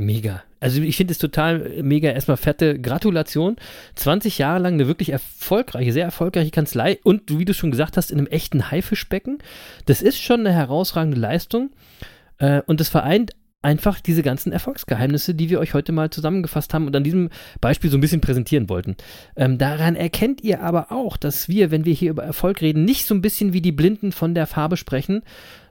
Mega. 0.00 0.42
Also 0.60 0.80
ich 0.80 0.96
finde 0.96 1.12
es 1.12 1.18
total 1.18 1.82
mega. 1.82 2.10
Erstmal 2.10 2.38
fette 2.38 2.80
Gratulation. 2.80 3.56
20 3.96 4.38
Jahre 4.38 4.58
lang 4.58 4.74
eine 4.74 4.86
wirklich 4.86 5.10
erfolgreiche, 5.10 5.92
sehr 5.92 6.04
erfolgreiche 6.04 6.50
Kanzlei 6.50 6.98
und 7.04 7.38
wie 7.38 7.44
du 7.44 7.52
schon 7.52 7.70
gesagt 7.70 7.98
hast, 7.98 8.10
in 8.10 8.16
einem 8.16 8.26
echten 8.26 8.70
Haifischbecken. 8.70 9.38
Das 9.84 10.00
ist 10.00 10.18
schon 10.18 10.40
eine 10.40 10.52
herausragende 10.52 11.18
Leistung. 11.20 11.70
Äh, 12.38 12.62
und 12.66 12.80
das 12.80 12.88
vereint 12.88 13.32
einfach 13.60 14.00
diese 14.00 14.22
ganzen 14.22 14.52
Erfolgsgeheimnisse, 14.52 15.34
die 15.34 15.50
wir 15.50 15.60
euch 15.60 15.74
heute 15.74 15.92
mal 15.92 16.08
zusammengefasst 16.08 16.72
haben 16.72 16.86
und 16.86 16.96
an 16.96 17.04
diesem 17.04 17.28
Beispiel 17.60 17.90
so 17.90 17.98
ein 17.98 18.00
bisschen 18.00 18.22
präsentieren 18.22 18.70
wollten. 18.70 18.96
Ähm, 19.36 19.58
daran 19.58 19.96
erkennt 19.96 20.42
ihr 20.42 20.62
aber 20.62 20.92
auch, 20.92 21.18
dass 21.18 21.50
wir, 21.50 21.70
wenn 21.70 21.84
wir 21.84 21.92
hier 21.92 22.10
über 22.10 22.24
Erfolg 22.24 22.62
reden, 22.62 22.86
nicht 22.86 23.04
so 23.04 23.14
ein 23.14 23.20
bisschen 23.20 23.52
wie 23.52 23.60
die 23.60 23.72
Blinden 23.72 24.12
von 24.12 24.34
der 24.34 24.46
Farbe 24.46 24.78
sprechen, 24.78 25.20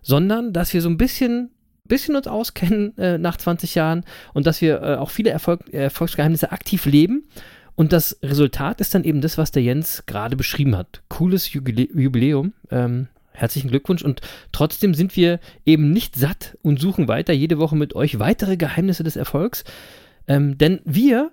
sondern 0.04 0.54
dass 0.54 0.72
wir 0.72 0.84
so 0.84 0.90
ein 0.90 0.98
bisschen 0.98 1.50
bisschen 1.90 2.16
uns 2.16 2.28
auskennen 2.28 2.98
äh, 2.98 3.18
nach 3.18 3.36
20 3.36 3.76
Jahren 3.76 4.06
und 4.34 4.48
dass 4.48 4.62
wir 4.62 4.82
äh, 4.82 4.96
auch 4.96 5.10
viele 5.10 5.32
Erfolg, 5.32 5.74
Erfolgsgeheimnisse 5.74 6.54
aktiv 6.54 6.86
leben. 6.86 7.28
Und 7.76 7.92
das 7.94 8.18
Resultat 8.24 8.80
ist 8.80 8.96
dann 8.96 9.04
eben 9.04 9.22
das, 9.22 9.38
was 9.38 9.52
der 9.52 9.64
Jens 9.64 10.04
gerade 10.06 10.38
beschrieben 10.38 10.78
hat. 10.78 11.02
Cooles 11.10 11.52
Jubilä 11.52 11.90
Jubiläum. 11.94 12.54
Ähm, 12.72 13.08
herzlichen 13.32 13.70
Glückwunsch. 13.70 14.04
Und 14.04 14.22
trotzdem 14.52 14.94
sind 14.94 15.16
wir 15.16 15.40
eben 15.66 15.92
nicht 15.92 16.16
satt 16.16 16.58
und 16.62 16.80
suchen 16.80 17.08
weiter 17.08 17.34
jede 17.34 17.58
Woche 17.58 17.76
mit 17.76 17.96
euch 17.96 18.20
weitere 18.20 18.58
Geheimnisse 18.58 19.04
des 19.04 19.16
Erfolgs. 19.16 19.64
Ähm, 20.28 20.58
denn 20.58 20.82
wir 20.86 21.32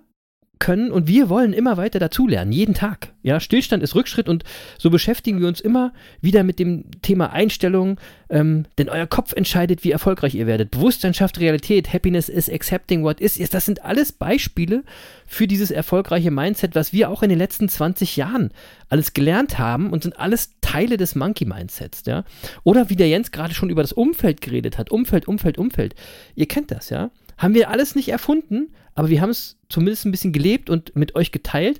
können 0.59 0.91
und 0.91 1.07
wir 1.07 1.29
wollen 1.29 1.53
immer 1.53 1.77
weiter 1.77 1.99
dazulernen, 1.99 2.51
jeden 2.51 2.73
Tag. 2.73 3.09
Ja, 3.23 3.39
Stillstand 3.39 3.83
ist 3.83 3.95
Rückschritt 3.95 4.29
und 4.29 4.43
so 4.77 4.89
beschäftigen 4.89 5.39
wir 5.39 5.47
uns 5.47 5.59
immer 5.59 5.93
wieder 6.21 6.43
mit 6.43 6.59
dem 6.59 6.85
Thema 7.01 7.33
Einstellung, 7.33 7.99
ähm, 8.29 8.65
denn 8.77 8.89
euer 8.89 9.07
Kopf 9.07 9.33
entscheidet, 9.33 9.83
wie 9.83 9.91
erfolgreich 9.91 10.35
ihr 10.35 10.47
werdet. 10.47 10.71
Bewusstsein 10.71 11.13
schafft 11.13 11.39
Realität, 11.39 11.91
Happiness 11.93 12.29
is 12.29 12.49
accepting 12.49 13.03
what 13.03 13.19
is. 13.19 13.37
Das 13.49 13.65
sind 13.65 13.83
alles 13.83 14.11
Beispiele 14.11 14.83
für 15.25 15.47
dieses 15.47 15.71
erfolgreiche 15.71 16.31
Mindset, 16.31 16.75
was 16.75 16.93
wir 16.93 17.09
auch 17.09 17.23
in 17.23 17.29
den 17.29 17.39
letzten 17.39 17.67
20 17.67 18.15
Jahren 18.15 18.51
alles 18.89 19.13
gelernt 19.13 19.59
haben 19.59 19.91
und 19.91 20.03
sind 20.03 20.17
alles 20.19 20.53
Teile 20.61 20.97
des 20.97 21.15
Monkey 21.15 21.45
Mindsets, 21.45 22.03
ja. 22.05 22.23
Oder 22.63 22.89
wie 22.89 22.95
der 22.95 23.09
Jens 23.09 23.31
gerade 23.31 23.53
schon 23.53 23.69
über 23.69 23.81
das 23.81 23.93
Umfeld 23.93 24.41
geredet 24.41 24.77
hat, 24.77 24.91
Umfeld, 24.91 25.27
Umfeld, 25.27 25.57
Umfeld. 25.57 25.95
Ihr 26.35 26.47
kennt 26.47 26.71
das, 26.71 26.89
ja. 26.89 27.11
Haben 27.37 27.53
wir 27.53 27.69
alles 27.69 27.95
nicht 27.95 28.09
erfunden, 28.09 28.69
aber 28.97 29.09
wir 29.09 29.21
haben 29.21 29.29
es 29.29 29.57
zumindest 29.69 30.05
ein 30.05 30.11
bisschen 30.11 30.33
gelebt 30.33 30.71
und 30.71 30.95
mit 30.95 31.15
euch 31.15 31.31
geteilt. 31.31 31.79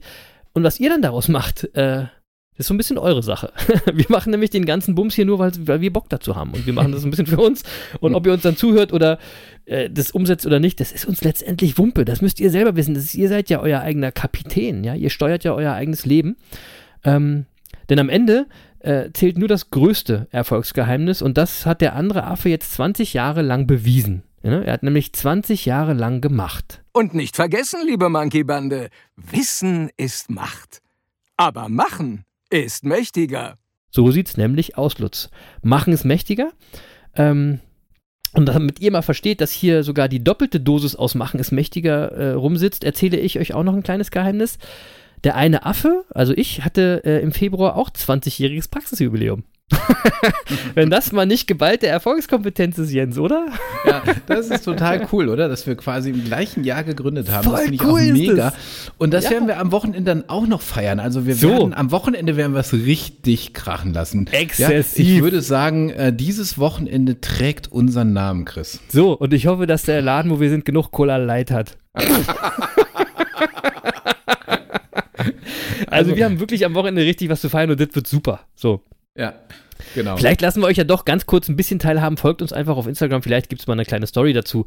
Und 0.53 0.63
was 0.63 0.80
ihr 0.80 0.89
dann 0.89 1.01
daraus 1.01 1.28
macht, 1.28 1.63
äh, 1.76 2.05
ist 2.57 2.68
so 2.68 2.76
ein 2.76 2.78
bisschen 2.78 2.99
eure 2.99 3.24
Sache. 3.24 3.51
Wir 3.93 4.05
machen 4.09 4.30
nämlich 4.30 4.51
den 4.51 4.65
ganzen 4.65 4.93
Bums 4.93 5.15
hier 5.15 5.26
nur, 5.26 5.39
weil, 5.39 5.51
weil 5.68 5.82
wir 5.82 5.93
Bock 5.93 6.09
dazu 6.09 6.36
haben. 6.36 6.51
Und 6.53 6.65
wir 6.65 6.74
machen 6.74 6.91
das 6.91 7.03
ein 7.03 7.11
bisschen 7.11 7.28
für 7.28 7.38
uns. 7.38 7.63
Und 7.99 8.15
ob 8.15 8.26
ihr 8.26 8.34
uns 8.34 8.41
dann 8.41 8.55
zuhört 8.55 8.93
oder 8.93 9.20
äh, 9.65 9.89
das 9.89 10.11
umsetzt 10.11 10.45
oder 10.45 10.59
nicht, 10.59 10.80
das 10.80 10.91
ist 10.91 11.05
uns 11.05 11.24
letztendlich 11.24 11.78
Wumpe. 11.78 12.05
Das 12.05 12.22
müsst 12.22 12.39
ihr 12.39 12.49
selber 12.49 12.76
wissen. 12.76 12.95
Ist, 12.95 13.13
ihr 13.13 13.30
seid 13.30 13.49
ja 13.49 13.61
euer 13.61 13.82
eigener 13.82 14.11
Kapitän. 14.11 14.84
Ja? 14.84 14.95
Ihr 14.95 15.09
steuert 15.09 15.43
ja 15.43 15.53
euer 15.53 15.74
eigenes 15.74 16.05
Leben. 16.05 16.36
Ähm, 17.03 17.45
denn 17.89 17.99
am 17.99 18.09
Ende 18.09 18.47
äh, 18.80 19.11
zählt 19.13 19.38
nur 19.38 19.47
das 19.47 19.70
größte 19.70 20.28
Erfolgsgeheimnis. 20.32 21.22
Und 21.22 21.38
das 21.38 21.65
hat 21.65 21.82
der 21.82 21.95
andere 21.95 22.26
Affe 22.26 22.49
jetzt 22.49 22.74
20 22.74 23.13
Jahre 23.13 23.41
lang 23.41 23.68
bewiesen. 23.68 24.24
Ja, 24.44 24.62
er 24.62 24.74
hat 24.74 24.84
nämlich 24.84 25.14
20 25.14 25.66
Jahre 25.66 25.94
lang 25.94 26.22
gemacht. 26.22 26.84
Und 26.94 27.14
nicht 27.14 27.36
vergessen, 27.36 27.82
liebe 27.86 28.10
Monkey-Bande, 28.10 28.90
Wissen 29.16 29.90
ist 29.98 30.30
Macht. 30.30 30.82
Aber 31.36 31.70
Machen 31.70 32.26
ist 32.50 32.84
mächtiger. 32.84 33.58
So 33.90 34.12
sieht's 34.12 34.38
nämlich 34.38 34.78
aus, 34.78 35.00
Lutz. 35.00 35.30
Machen 35.62 35.94
ist 35.94 36.06
mächtiger. 36.06 36.52
Ähm, 37.16 37.60
und 38.34 38.46
damit 38.48 38.80
ihr 38.80 38.92
mal 38.92 39.02
versteht, 39.02 39.42
dass 39.42 39.52
hier 39.52 39.84
sogar 39.84 40.08
die 40.08 40.24
doppelte 40.24 40.60
Dosis 40.60 40.96
aus 40.96 41.16
Machen 41.16 41.40
ist 41.40 41.52
mächtiger 41.52 42.12
äh, 42.12 42.32
rumsitzt, 42.34 42.84
erzähle 42.84 43.18
ich 43.18 43.40
euch 43.40 43.54
auch 43.54 43.64
noch 43.64 43.74
ein 43.74 43.84
kleines 43.84 44.12
Geheimnis. 44.12 44.60
Der 45.24 45.36
eine 45.36 45.66
Affe, 45.66 46.06
also 46.14 46.34
ich, 46.36 46.64
hatte 46.64 47.02
äh, 47.04 47.22
im 47.22 47.32
Februar 47.32 47.76
auch 47.76 47.90
20-jähriges 47.90 48.70
Praxisjubiläum. 48.70 49.44
Wenn 50.76 50.89
das 50.89 51.11
mal 51.11 51.26
nicht 51.26 51.45
geballte 51.47 51.88
Erfolgskompetenz 51.88 52.78
ist, 52.78 52.91
Jens, 52.91 53.18
oder? 53.18 53.47
Ja, 53.86 54.01
das 54.26 54.47
ist 54.49 54.63
total 54.63 55.07
cool, 55.11 55.28
oder? 55.28 55.49
Dass 55.49 55.68
wir 55.68 55.76
quasi 55.76 56.11
im 56.11 56.24
gleichen 56.24 56.63
Jahr 56.63 56.84
gegründet 56.86 57.30
haben. 57.30 57.43
Voll 57.43 57.53
das 57.53 57.61
finde 57.63 57.76
ich 57.76 57.84
cool 57.84 57.99
auch 57.99 58.13
mega. 58.13 58.53
Und 58.97 59.13
das 59.13 59.26
Ja. 59.26 59.32
werden 59.32 59.47
wir 59.49 59.59
am 59.59 59.72
Wochenende 59.74 60.03
dann 60.03 60.30
auch 60.30 60.47
noch 60.47 60.61
feiern. 60.61 60.99
Also 61.01 61.26
wir 61.26 61.36
So. 61.36 61.49
werden 61.49 61.74
am 61.74 61.91
Wochenende 61.91 62.38
werden 62.38 62.53
wir 62.53 62.59
es 62.61 62.72
richtig 62.74 63.53
krachen 63.53 63.93
lassen. 63.93 64.28
Exzessiv. 64.28 65.05
Ja, 65.07 65.15
ich 65.15 65.22
würde 65.22 65.41
sagen, 65.41 65.89
äh, 65.89 66.13
dieses 66.13 66.57
Wochenende 66.57 67.20
trägt 67.20 67.70
unseren 67.72 68.13
Namen, 68.13 68.45
Chris. 68.45 68.80
So, 68.89 69.13
und 69.18 69.34
ich 69.34 69.47
hoffe, 69.47 69.68
dass 69.68 69.84
der 69.84 70.01
Laden, 70.01 70.32
wo 70.32 70.39
wir 70.39 70.49
sind, 70.49 70.63
genug 70.65 70.91
Cola 70.91 71.18
Light 71.18 71.51
hat. 71.51 71.78
also, 75.89 76.15
wir 76.15 76.24
haben 76.26 76.39
wirklich 76.39 76.65
am 76.65 76.74
Wochenende 76.74 77.01
richtig 77.03 77.30
was 77.30 77.41
zu 77.41 77.49
feiern 77.49 77.70
und 77.72 77.80
das 77.80 77.89
wird 77.93 78.07
super. 78.07 78.41
So. 78.55 78.82
Ja, 79.18 79.34
genau. 79.95 80.15
Vielleicht 80.15 80.41
lassen 80.41 80.61
wir 80.61 80.68
euch 80.68 80.78
ja 80.78 80.84
doch 80.84 81.03
ganz 81.03 81.26
kurz 81.26 81.49
ein 81.49 81.55
bisschen 81.55 81.80
teilhaben. 81.80 82.18
Folgt 82.18 82.41
uns 82.41 82.53
einfach 82.53 82.78
auf 82.78 82.88
Instagram. 82.88 83.24
Vielleicht 83.24 83.49
gibt 83.49 83.61
es 83.61 83.68
mal 83.68 83.74
eine 83.74 83.86
kleine 83.86 84.07
Story 84.07 84.32
dazu. 84.32 84.65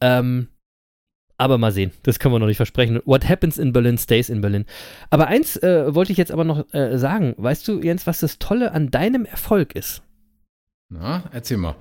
Ähm, 0.00 0.48
aber 1.38 1.58
mal 1.58 1.72
sehen. 1.72 1.92
Das 2.02 2.18
können 2.18 2.34
wir 2.34 2.38
noch 2.38 2.46
nicht 2.46 2.56
versprechen. 2.56 3.00
What 3.04 3.28
happens 3.28 3.58
in 3.58 3.72
Berlin 3.72 3.98
stays 3.98 4.28
in 4.28 4.40
Berlin. 4.40 4.64
Aber 5.10 5.26
eins 5.26 5.56
äh, 5.56 5.94
wollte 5.94 6.12
ich 6.12 6.18
jetzt 6.18 6.32
aber 6.32 6.44
noch 6.44 6.72
äh, 6.72 6.96
sagen. 6.98 7.34
Weißt 7.36 7.66
du, 7.68 7.80
Jens, 7.82 8.06
was 8.06 8.20
das 8.20 8.38
Tolle 8.38 8.72
an 8.72 8.90
deinem 8.90 9.24
Erfolg 9.24 9.74
ist? 9.74 10.02
Na, 10.88 11.24
erzähl 11.32 11.56
mal. 11.56 11.74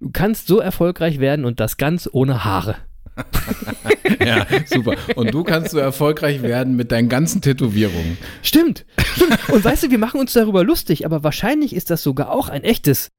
Du 0.00 0.10
kannst 0.10 0.46
so 0.46 0.60
erfolgreich 0.60 1.20
werden 1.20 1.44
und 1.44 1.58
das 1.58 1.78
ganz 1.78 2.08
ohne 2.12 2.44
Haare. 2.44 2.76
Ja, 4.24 4.46
super. 4.66 4.94
Und 5.16 5.34
du 5.34 5.42
kannst 5.42 5.70
so 5.70 5.78
erfolgreich 5.78 6.42
werden 6.42 6.76
mit 6.76 6.92
deinen 6.92 7.08
ganzen 7.08 7.42
Tätowierungen. 7.42 8.18
Stimmt. 8.42 8.86
Stimmt. 9.14 9.48
Und 9.48 9.64
weißt 9.64 9.84
du, 9.84 9.90
wir 9.90 9.98
machen 9.98 10.20
uns 10.20 10.32
darüber 10.32 10.64
lustig, 10.64 11.06
aber 11.06 11.24
wahrscheinlich 11.24 11.74
ist 11.74 11.90
das 11.90 12.02
sogar 12.02 12.30
auch 12.30 12.48
ein 12.48 12.62
echtes. 12.62 13.10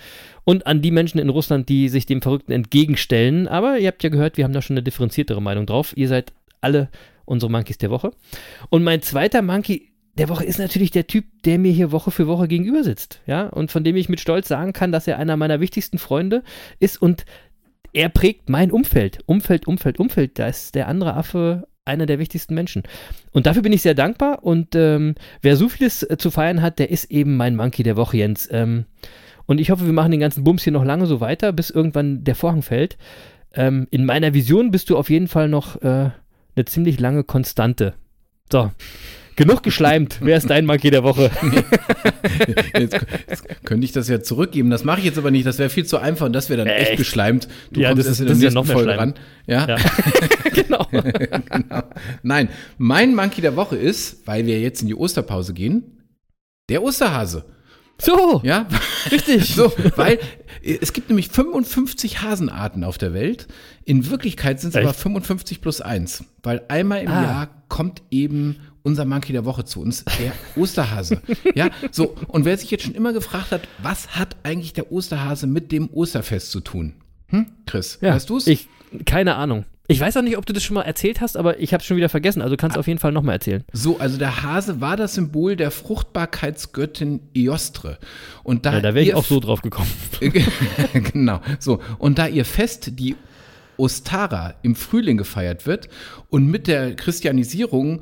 Und 0.43 0.66
an 0.66 0.82
die 0.82 0.91
Menschen 0.91 1.20
in 1.20 1.30
Russland, 1.30 1.70
die 1.70 1.89
sich 1.89 2.05
dem 2.05 2.22
Verrückten 2.22 2.51
entgegenstellen. 2.51 3.47
Aber 3.47 3.78
ihr 3.78 3.88
habt 3.88 4.03
ja 4.03 4.10
gehört, 4.10 4.38
wir 4.38 4.43
haben 4.43 4.53
da 4.53 4.62
schon 4.62 4.76
eine 4.76 4.84
differenziertere 4.84 5.41
Meinung 5.41 5.66
drauf. 5.66 5.93
Ihr 5.95 6.08
seid 6.08 6.34
alle 6.62 6.89
unsere 7.26 7.51
Monkeys 7.51 7.78
der 7.78 7.89
Woche. 7.89 8.12
Und 8.70 8.84
mein 8.84 9.01
zweiter 9.01 9.41
Monkey 9.41 9.91
der 10.18 10.30
Woche 10.30 10.45
ist 10.45 10.58
natürlich 10.58 10.91
der 10.91 11.05
Typ, 11.05 11.26
der 11.43 11.60
mir 11.60 11.72
hier 11.72 11.91
Woche 11.91 12.12
für 12.12 12.28
Woche 12.28 12.47
gegenüber 12.47 12.84
sitzt. 12.84 13.22
Ja, 13.28 13.47
und 13.47 13.72
von 13.72 13.84
dem 13.84 13.95
ich 13.95 14.10
mit 14.10 14.20
Stolz 14.20 14.47
sagen 14.47 14.74
kann, 14.74 14.91
dass 14.91 15.08
er 15.08 15.20
einer 15.20 15.38
meiner 15.38 15.60
wichtigsten 15.60 15.99
Freunde 15.99 16.43
ist 16.80 16.99
und 17.01 17.26
er 17.93 18.10
prägt 18.10 18.49
mein 18.49 18.72
Umfeld. 18.72 19.20
Umfeld, 19.26 19.68
Umfeld, 19.68 19.99
Umfeld. 19.99 20.39
Da 20.39 20.47
ist 20.47 20.76
der 20.76 20.88
andere 20.88 21.16
Affe 21.16 21.68
einer 21.88 22.05
der 22.05 22.19
wichtigsten 22.19 22.53
Menschen. 22.53 22.83
Und 23.31 23.45
dafür 23.47 23.61
bin 23.63 23.73
ich 23.73 23.81
sehr 23.81 23.95
dankbar. 23.95 24.43
Und 24.43 24.75
ähm, 24.75 25.15
wer 25.41 25.55
so 25.57 25.69
vieles 25.69 26.03
äh, 26.03 26.17
zu 26.17 26.29
feiern 26.31 26.61
hat, 26.61 26.79
der 26.79 26.91
ist 26.91 27.09
eben 27.11 27.35
mein 27.38 27.55
Monkey 27.55 27.83
der 27.83 27.97
Woche, 27.97 28.17
Jens. 28.17 28.47
Ähm, 28.51 28.85
und 29.45 29.59
ich 29.59 29.71
hoffe, 29.71 29.85
wir 29.85 29.93
machen 29.93 30.11
den 30.11 30.19
ganzen 30.19 30.43
Bums 30.43 30.63
hier 30.63 30.73
noch 30.73 30.83
lange 30.85 31.07
so 31.07 31.21
weiter, 31.21 31.53
bis 31.53 31.69
irgendwann 31.69 32.23
der 32.23 32.35
Vorhang 32.35 32.61
fällt. 32.61 32.97
Ähm, 33.53 33.88
in 33.91 34.05
meiner 34.05 34.33
Vision 34.33 34.71
bist 34.71 34.89
du 34.89 34.97
auf 34.97 35.09
jeden 35.09 35.27
Fall 35.29 35.47
noch 35.49 35.81
äh, 35.81 36.09
eine 36.55 36.65
ziemlich 36.65 36.99
lange 36.99 37.23
Konstante. 37.23 37.93
So. 38.51 38.71
Genug 39.38 39.61
geschleimt. 39.63 40.17
Wer 40.21 40.38
ist 40.38 40.49
dein 40.49 40.65
Monkey 40.65 40.89
der 40.89 41.03
Woche? 41.03 41.29
Jetzt, 42.77 42.97
jetzt 43.29 43.65
könnte 43.65 43.85
ich 43.85 43.91
das 43.91 44.07
ja 44.07 44.21
zurückgeben. 44.21 44.69
Das 44.69 44.83
mache 44.83 44.99
ich 44.99 45.05
jetzt 45.05 45.17
aber 45.17 45.31
nicht. 45.31 45.45
Das 45.45 45.57
wäre 45.59 45.69
viel 45.69 45.85
zu 45.85 45.97
einfach 45.97 46.25
und 46.25 46.33
das 46.33 46.49
wäre 46.49 46.59
dann 46.59 46.67
echt, 46.67 46.89
Echt? 46.91 46.97
geschleimt. 46.97 47.47
Du 47.71 47.81
Ja, 47.81 47.89
kommst 47.89 48.01
das 48.07 48.19
erst 48.19 48.19
in 48.21 48.25
der 48.27 48.35
ja 48.35 48.39
nächsten 48.41 48.53
noch 48.55 48.65
mehr 48.65 48.73
Folge 48.75 48.89
Schleim. 48.93 48.99
ran. 48.99 49.13
Ja? 49.47 49.67
Ja. 49.67 49.75
genau. 50.64 50.86
genau. 50.91 51.84
Nein, 52.24 52.49
mein 52.78 53.16
Monkey 53.16 53.41
der 53.41 53.55
Woche 53.55 53.76
ist, 53.76 54.26
weil 54.28 54.45
wir 54.45 54.60
jetzt 54.60 54.82
in 54.82 54.88
die 54.88 54.95
Osterpause 54.95 55.53
gehen, 55.53 55.84
der 56.70 56.84
Osterhase. 56.84 57.45
So, 57.99 58.41
Ja, 58.43 58.68
richtig. 59.12 59.55
so, 59.55 59.74
weil 59.95 60.20
äh, 60.62 60.78
es 60.82 60.93
gibt 60.93 61.10
nämlich 61.10 61.30
55 61.30 62.22
Hasenarten 62.22 62.84
auf 62.84 62.97
der 62.99 63.14
Welt. 63.14 63.47
In 63.86 64.10
Wirklichkeit 64.12 64.60
sind 64.60 64.70
es 64.72 64.76
aber 64.76 64.93
55 64.93 65.62
plus 65.62 65.82
1, 65.82 66.24
weil 66.43 66.62
einmal 66.68 67.01
im 67.01 67.08
Ah. 67.08 67.24
Jahr 67.24 67.64
kommt 67.70 68.03
eben 68.12 68.58
unser 68.84 69.03
Monkey 69.05 69.34
der 69.34 69.45
Woche 69.45 69.66
zu 69.66 69.82
uns, 69.82 70.05
der 70.20 70.32
Osterhase. 70.62 71.22
ja, 71.55 71.70
so, 71.91 72.16
und 72.28 72.45
wer 72.45 72.58
sich 72.58 72.70
jetzt 72.72 72.84
schon 72.84 72.93
immer 72.95 73.14
gefragt 73.14 73.51
hat, 73.51 73.68
was 73.82 74.16
hat 74.16 74.36
eigentlich 74.43 74.74
der 74.74 74.91
Osterhase 74.91 75.47
mit 75.47 75.72
dem 75.72 75.89
Osterfest 75.91 76.51
zu 76.51 76.60
tun? 76.62 76.93
Hm, 77.30 77.47
Chris, 77.66 77.97
Ja, 78.01 78.14
weißt 78.14 78.30
du's? 78.30 78.47
Ich, 78.47 78.70
keine 79.05 79.36
Ahnung. 79.36 79.66
Ich 79.89 79.99
weiß 80.01 80.17
auch 80.17 80.21
nicht, 80.21 80.38
ob 80.38 80.45
du 80.45 80.51
das 80.51 80.63
schon 80.63 80.73
mal 80.73 80.81
erzählt 80.81 81.21
hast, 81.21 81.38
aber 81.38 81.59
ich 81.59 81.73
habe 81.73 81.79
es 81.81 81.88
schon 81.88 81.95
wieder 81.95 82.09
vergessen. 82.09 82.41
Also 82.41 82.57
kannst 82.57 82.75
du 82.75 82.79
auf 82.79 82.88
jeden 82.88 82.99
Fall 82.99 83.13
nochmal 83.13 83.35
erzählen. 83.35 83.63
So, 83.71 83.97
also 83.99 84.17
der 84.17 84.43
Hase 84.43 84.81
war 84.81 84.97
das 84.97 85.13
Symbol 85.15 85.55
der 85.55 85.71
Fruchtbarkeitsgöttin 85.71 87.21
Eostre. 87.33 87.97
Und 88.43 88.65
da 88.65 88.73
Ja, 88.73 88.81
da 88.81 88.93
wäre 88.93 89.05
ich 89.05 89.15
auch 89.15 89.23
so 89.23 89.39
drauf 89.39 89.61
gekommen. 89.61 89.89
genau. 90.93 91.39
So. 91.59 91.79
Und 91.99 92.19
da 92.19 92.27
ihr 92.27 92.43
Fest, 92.43 92.99
die 92.99 93.15
Ostara, 93.77 94.55
im 94.61 94.75
Frühling 94.75 95.17
gefeiert 95.17 95.65
wird 95.65 95.88
und 96.29 96.47
mit 96.47 96.67
der 96.67 96.95
Christianisierung 96.95 98.01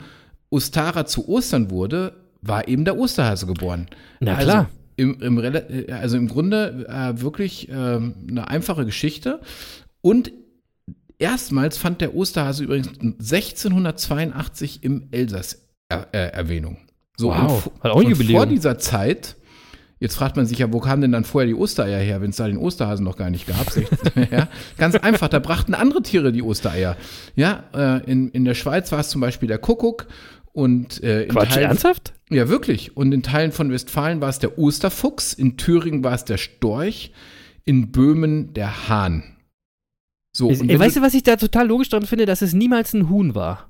Ostara 0.50 1.06
zu 1.06 1.28
Ostern 1.28 1.70
wurde, 1.70 2.14
war 2.42 2.68
eben 2.68 2.86
der 2.86 2.98
Osterhase 2.98 3.46
geboren. 3.46 3.88
Na 4.22 4.36
also, 4.36 4.50
klar. 4.50 4.70
Im, 4.98 5.22
im, 5.22 5.38
Rela- 5.38 5.70
äh, 5.70 5.92
also 5.92 6.18
im 6.18 6.28
Grunde 6.30 6.88
äh, 6.88 7.22
wirklich 7.22 7.68
ähm, 7.70 8.16
eine 8.30 8.48
einfache 8.48 8.86
Geschichte. 8.86 9.42
Und 10.02 10.32
erstmals 11.20 11.78
fand 11.78 12.02
der 12.02 12.16
Osterhase 12.16 12.64
übrigens 12.64 12.90
1682 13.00 14.84
im 14.84 15.08
Elsass 15.12 15.66
er, 15.90 16.08
äh, 16.14 16.30
Erwähnung. 16.30 16.78
So, 17.18 17.30
Wow, 17.30 17.72
und, 17.82 17.92
auch 17.92 17.96
und 17.96 18.16
vor 18.24 18.46
dieser 18.46 18.78
Zeit, 18.78 19.36
jetzt 20.00 20.16
fragt 20.16 20.36
man 20.36 20.46
sich 20.46 20.60
ja, 20.60 20.72
wo 20.74 20.80
kamen 20.80 21.02
denn 21.02 21.12
dann 21.12 21.24
vorher 21.24 21.48
die 21.48 21.56
Ostereier 21.56 22.00
her, 22.00 22.22
wenn 22.22 22.32
es 22.32 22.36
da 22.36 22.48
den 22.48 22.58
Osterhasen 22.58 23.06
noch 23.06 23.18
gar 23.18 23.30
nicht 23.30 23.48
gab? 23.48 23.70
16, 23.70 24.28
ja, 24.32 24.50
ganz 24.78 24.96
einfach, 24.96 25.30
da 25.30 25.40
brachten 25.40 25.74
andere 25.74 26.02
Tiere 26.02 26.32
die 26.32 26.42
Ostereier. 26.42 26.98
Ja, 27.36 27.64
äh, 27.74 28.12
in, 28.12 28.30
in 28.30 28.46
der 28.46 28.56
Schweiz 28.56 28.92
war 28.92 29.00
es 29.00 29.10
zum 29.10 29.22
Beispiel 29.22 29.48
der 29.48 29.60
Kuckuck 29.60 30.08
und 30.52 31.04
äh, 31.04 31.24
in 31.24 31.30
Quatsch, 31.30 31.54
Teilen, 31.54 31.70
ernsthaft? 31.70 32.14
ja, 32.30 32.50
wirklich. 32.50 32.98
Und 32.98 33.14
in 33.14 33.24
Teilen 33.24 33.52
von 33.52 33.72
Westfalen 33.72 34.22
war 34.22 34.30
es 34.30 34.40
der 34.40 34.58
Osterfuchs, 34.58 35.34
in 35.34 35.58
Thüringen 35.58 36.04
war 36.04 36.14
es 36.14 36.26
der 36.26 36.38
Storch, 36.38 37.12
in 37.64 37.92
Böhmen 37.92 38.54
der 38.54 38.88
Hahn. 38.88 39.35
So, 40.36 40.50
wenn 40.50 40.80
weißt 40.80 40.98
du, 40.98 41.02
was 41.02 41.14
ich 41.14 41.24
da 41.24 41.38
total 41.38 41.68
logisch 41.68 41.88
dran 41.90 42.06
finde? 42.06 42.26
Dass 42.26 42.42
es 42.42 42.54
niemals 42.54 42.94
ein 42.94 43.08
Huhn 43.10 43.36
war. 43.36 43.70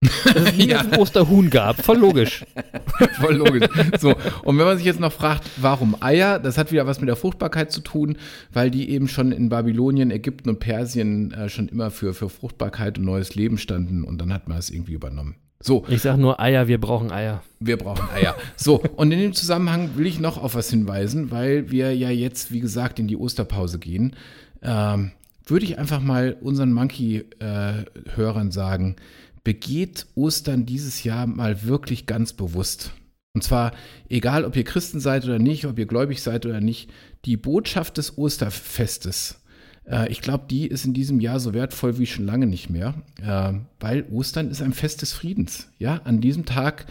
Dass 0.00 0.36
es 0.36 0.52
niemals 0.56 0.86
Ja. 0.86 0.92
ein 0.92 0.96
Osterhuhn 0.98 1.50
gab. 1.50 1.82
Voll 1.84 1.98
logisch. 1.98 2.44
Voll 3.20 3.34
logisch. 3.36 3.68
So, 4.00 4.14
und 4.44 4.56
wenn 4.58 4.64
man 4.64 4.76
sich 4.78 4.86
jetzt 4.86 5.00
noch 5.00 5.12
fragt, 5.12 5.44
warum 5.58 5.96
Eier, 6.00 6.38
das 6.38 6.56
hat 6.56 6.72
wieder 6.72 6.86
was 6.86 7.00
mit 7.00 7.08
der 7.08 7.16
Fruchtbarkeit 7.16 7.70
zu 7.72 7.82
tun, 7.82 8.16
weil 8.52 8.70
die 8.70 8.88
eben 8.88 9.06
schon 9.08 9.32
in 9.32 9.50
Babylonien, 9.50 10.10
Ägypten 10.10 10.48
und 10.48 10.60
Persien 10.60 11.32
äh, 11.32 11.48
schon 11.50 11.68
immer 11.68 11.90
für, 11.90 12.14
für 12.14 12.30
Fruchtbarkeit 12.30 12.96
und 12.98 13.04
neues 13.04 13.34
Leben 13.34 13.58
standen 13.58 14.02
und 14.04 14.18
dann 14.18 14.32
hat 14.32 14.48
man 14.48 14.56
es 14.56 14.70
irgendwie 14.70 14.94
übernommen. 14.94 15.34
So, 15.60 15.84
Ich 15.88 16.00
sag 16.02 16.16
nur 16.16 16.40
Eier, 16.40 16.68
wir 16.68 16.80
brauchen 16.80 17.10
Eier. 17.10 17.42
wir 17.60 17.76
brauchen 17.76 18.08
Eier. 18.14 18.34
So, 18.56 18.76
und 18.96 19.10
in 19.12 19.18
dem 19.18 19.32
Zusammenhang 19.34 19.90
will 19.96 20.06
ich 20.06 20.20
noch 20.20 20.42
auf 20.42 20.54
was 20.54 20.70
hinweisen, 20.70 21.30
weil 21.32 21.70
wir 21.70 21.94
ja 21.94 22.08
jetzt, 22.10 22.50
wie 22.52 22.60
gesagt, 22.60 22.98
in 23.00 23.08
die 23.08 23.16
Osterpause 23.16 23.78
gehen. 23.80 24.14
Ähm, 24.62 25.10
würde 25.50 25.64
ich 25.64 25.78
einfach 25.78 26.00
mal 26.00 26.36
unseren 26.40 26.72
Monkey-Hörern 26.72 28.50
sagen, 28.50 28.96
begeht 29.44 30.06
Ostern 30.14 30.66
dieses 30.66 31.04
Jahr 31.04 31.26
mal 31.26 31.64
wirklich 31.64 32.06
ganz 32.06 32.32
bewusst. 32.32 32.92
Und 33.34 33.42
zwar, 33.42 33.72
egal 34.08 34.44
ob 34.44 34.56
ihr 34.56 34.64
Christen 34.64 35.00
seid 35.00 35.24
oder 35.24 35.38
nicht, 35.38 35.64
ob 35.66 35.78
ihr 35.78 35.86
gläubig 35.86 36.22
seid 36.22 36.44
oder 36.44 36.60
nicht, 36.60 36.90
die 37.24 37.36
Botschaft 37.36 37.96
des 37.96 38.18
Osterfestes, 38.18 39.40
äh, 39.88 40.10
ich 40.10 40.20
glaube, 40.20 40.44
die 40.50 40.66
ist 40.66 40.84
in 40.84 40.94
diesem 40.94 41.20
Jahr 41.20 41.40
so 41.40 41.54
wertvoll 41.54 41.98
wie 41.98 42.06
schon 42.06 42.26
lange 42.26 42.46
nicht 42.46 42.70
mehr, 42.70 42.94
äh, 43.22 43.52
weil 43.80 44.06
Ostern 44.10 44.50
ist 44.50 44.62
ein 44.62 44.72
Fest 44.72 45.02
des 45.02 45.12
Friedens. 45.12 45.68
Ja, 45.78 46.00
an 46.04 46.20
diesem 46.20 46.44
Tag 46.44 46.86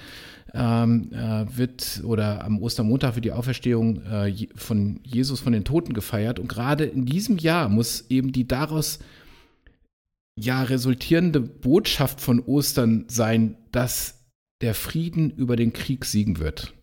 ähm, 0.54 1.12
äh, 1.12 1.45
wird 1.58 2.02
oder 2.04 2.43
am 2.43 2.62
Ostermontag 2.62 3.16
wird 3.16 3.26
die 3.26 3.32
Auferstehung 3.32 4.02
äh, 4.04 4.48
von 4.56 5.00
Jesus 5.04 5.39
von 5.39 5.54
den 5.54 5.64
Toten 5.64 5.93
gefeiert. 5.93 6.39
Und 6.39 6.48
gerade 6.48 6.86
in 6.86 7.06
diesem 7.06 7.38
Jahr 7.38 7.70
muss 7.70 8.06
eben 8.10 8.32
die 8.32 8.48
daraus 8.48 9.00
ja 10.39 10.64
resultierende 10.64 11.41
Botschaft 11.41 12.22
von 12.22 12.39
Ostern 12.39 13.06
sein, 13.08 13.58
dass 13.72 14.26
der 14.62 14.74
Frieden 14.74 15.30
über 15.32 15.56
den 15.56 15.74
Krieg 15.74 16.06
siegen 16.06 16.39
wird. 16.39 16.74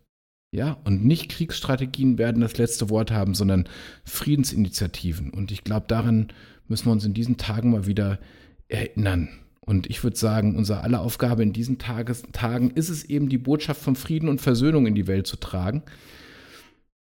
Ja, 0.52 0.78
und 0.84 1.04
nicht 1.04 1.30
Kriegsstrategien 1.30 2.16
werden 2.16 2.40
das 2.40 2.58
letzte 2.58 2.88
Wort 2.88 3.10
haben, 3.10 3.34
sondern 3.34 3.68
Friedensinitiativen. 4.04 5.30
Und 5.30 5.50
ich 5.50 5.64
glaube, 5.64 5.86
daran 5.88 6.28
müssen 6.68 6.86
wir 6.86 6.92
uns 6.92 7.04
in 7.04 7.14
diesen 7.14 7.38
Tagen 7.38 7.72
mal 7.72 7.86
wieder 7.86 8.20
erinnern. 8.68 9.28
Und 9.66 9.88
ich 9.88 10.02
würde 10.04 10.16
sagen, 10.16 10.56
unsere 10.56 10.82
aller 10.82 11.00
Aufgabe 11.00 11.42
in 11.42 11.54
diesen 11.54 11.78
Tages, 11.78 12.22
Tagen 12.32 12.70
ist 12.70 12.90
es 12.90 13.04
eben, 13.04 13.30
die 13.30 13.38
Botschaft 13.38 13.80
von 13.80 13.96
Frieden 13.96 14.28
und 14.28 14.40
Versöhnung 14.40 14.86
in 14.86 14.94
die 14.94 15.06
Welt 15.06 15.26
zu 15.26 15.36
tragen. 15.36 15.82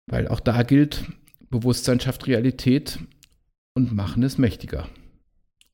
Weil 0.07 0.27
auch 0.27 0.39
da 0.39 0.61
gilt, 0.61 1.05
Bewusstsein 1.49 1.99
schafft 1.99 2.27
Realität 2.27 2.99
und 3.73 3.93
Machen 3.93 4.21
ist 4.21 4.37
mächtiger. 4.37 4.87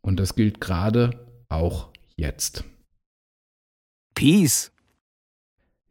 Und 0.01 0.19
das 0.19 0.35
gilt 0.35 0.61
gerade 0.61 1.27
auch 1.49 1.89
jetzt. 2.15 2.63
Peace. 4.15 4.71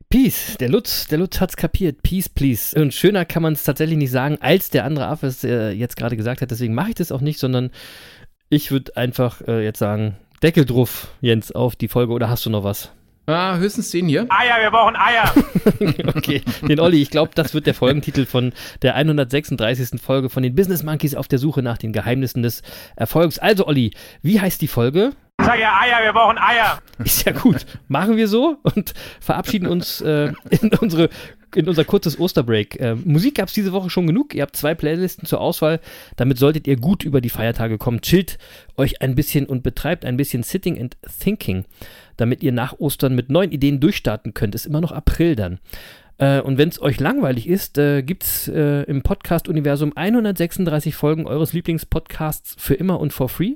Peace. 0.09 0.57
Der 0.59 0.71
Lutz, 0.71 1.07
der 1.07 1.19
Lutz 1.19 1.41
hat's 1.41 1.57
kapiert. 1.57 2.03
Peace, 2.03 2.29
please. 2.29 2.81
Und 2.81 2.95
schöner 2.95 3.25
kann 3.27 3.43
man 3.43 3.53
es 3.53 3.65
tatsächlich 3.65 3.99
nicht 3.99 4.11
sagen, 4.11 4.39
als 4.41 4.71
der 4.71 4.85
andere 4.85 5.07
Affe 5.07 5.27
es 5.27 5.45
äh, 5.45 5.71
jetzt 5.71 5.97
gerade 5.97 6.17
gesagt 6.17 6.41
hat. 6.41 6.51
Deswegen 6.51 6.75
mache 6.75 6.91
ich 6.91 6.95
das 6.97 7.13
auch 7.13 7.21
nicht, 7.21 7.39
sondern 7.39 7.71
ich 8.49 8.71
würde 8.71 8.97
einfach 8.97 9.43
äh, 9.47 9.63
jetzt 9.63 9.79
sagen, 9.79 10.17
Deckel 10.43 10.65
drauf, 10.65 11.09
Jens, 11.21 11.53
auf 11.53 11.77
die 11.77 11.89
Folge. 11.89 12.15
Oder 12.15 12.31
hast 12.31 12.47
du 12.47 12.51
noch 12.51 12.65
was? 12.65 12.91
Ah, 13.27 13.59
höchstens 13.59 13.91
den 13.91 14.09
hier. 14.09 14.27
Eier, 14.31 14.63
wir 14.63 14.71
brauchen 14.71 14.97
Eier. 14.97 15.33
Okay, 16.17 16.43
den 16.67 16.81
Olli, 16.81 17.01
ich 17.03 17.11
glaube, 17.11 17.33
das 17.35 17.55
wird 17.55 17.67
der 17.67 17.75
Folgentitel 17.75 18.27
von 18.27 18.53
der 18.83 18.95
136. 18.97 20.01
Folge 20.01 20.31
von 20.31 20.43
den 20.43 20.55
Business 20.55 20.83
Monkeys 20.83 21.15
auf 21.15 21.29
der 21.29 21.39
Suche 21.39 21.63
nach 21.63 21.79
den 21.79 21.93
Geheimnissen 21.93 22.43
des 22.43 22.63
Erfolgs. 22.97 23.39
Also, 23.39 23.67
Olli, 23.67 23.93
wie 24.23 24.41
heißt 24.41 24.61
die 24.63 24.69
Folge? 24.69 25.13
Ich 25.41 25.47
sag 25.47 25.61
ja 25.61 25.79
Eier, 25.79 26.05
wir 26.05 26.13
brauchen 26.13 26.39
Eier. 26.39 26.81
Ist 27.05 27.25
ja 27.25 27.33
gut. 27.33 27.67
Machen 27.89 28.17
wir 28.17 28.29
so 28.29 28.57
und 28.63 28.95
verabschieden 29.21 29.69
uns 29.69 30.01
äh, 30.01 30.33
in, 30.51 30.73
unsere, 30.81 31.09
in 31.57 31.69
unser 31.69 31.85
kurzes 31.85 32.19
Osterbreak. 32.19 32.81
Äh, 32.81 32.95
Musik 32.95 33.37
gab 33.37 33.49
es 33.49 33.55
diese 33.55 33.73
Woche 33.73 33.91
schon 33.91 34.07
genug. 34.07 34.35
Ihr 34.35 34.43
habt 34.43 34.57
zwei 34.57 34.75
Playlisten 34.75 35.27
zur 35.27 35.41
Auswahl. 35.41 35.81
Damit 36.17 36.39
solltet 36.39 36.67
ihr 36.67 36.77
gut 36.77 37.05
über 37.05 37.21
die 37.21 37.31
Feiertage 37.31 37.79
kommen. 37.79 38.01
Chillt 38.01 38.39
euch 38.77 39.03
ein 39.03 39.15
bisschen 39.15 39.47
und 39.47 39.63
betreibt 39.63 40.05
ein 40.05 40.17
bisschen 40.17 40.43
Sitting 40.43 40.81
and 40.81 40.97
Thinking, 41.21 41.65
damit 42.17 42.43
ihr 42.43 42.53
nach 42.53 42.79
Ostern 42.79 43.15
mit 43.15 43.31
neuen 43.31 43.53
Ideen 43.53 43.81
durchstarten 43.81 44.35
könnt. 44.35 44.55
Ist 44.55 44.67
immer 44.67 44.81
noch 44.81 44.93
April 44.93 45.37
dann. 45.37 45.59
Äh, 46.19 46.41
und 46.41 46.59
wenn 46.59 46.69
es 46.69 46.81
euch 46.81 47.01
langweilig 47.01 47.49
ist, 47.49 47.79
äh, 47.79 48.03
gibt 48.03 48.25
es 48.25 48.49
äh, 48.49 48.83
im 48.83 49.03
Podcast-Universum 49.03 49.97
136 49.97 50.95
Folgen 50.95 51.27
eures 51.27 51.53
Lieblingspodcasts 51.53 52.57
für 52.59 52.75
immer 52.75 53.01
und 53.01 53.13
for 53.13 53.29
free. 53.29 53.55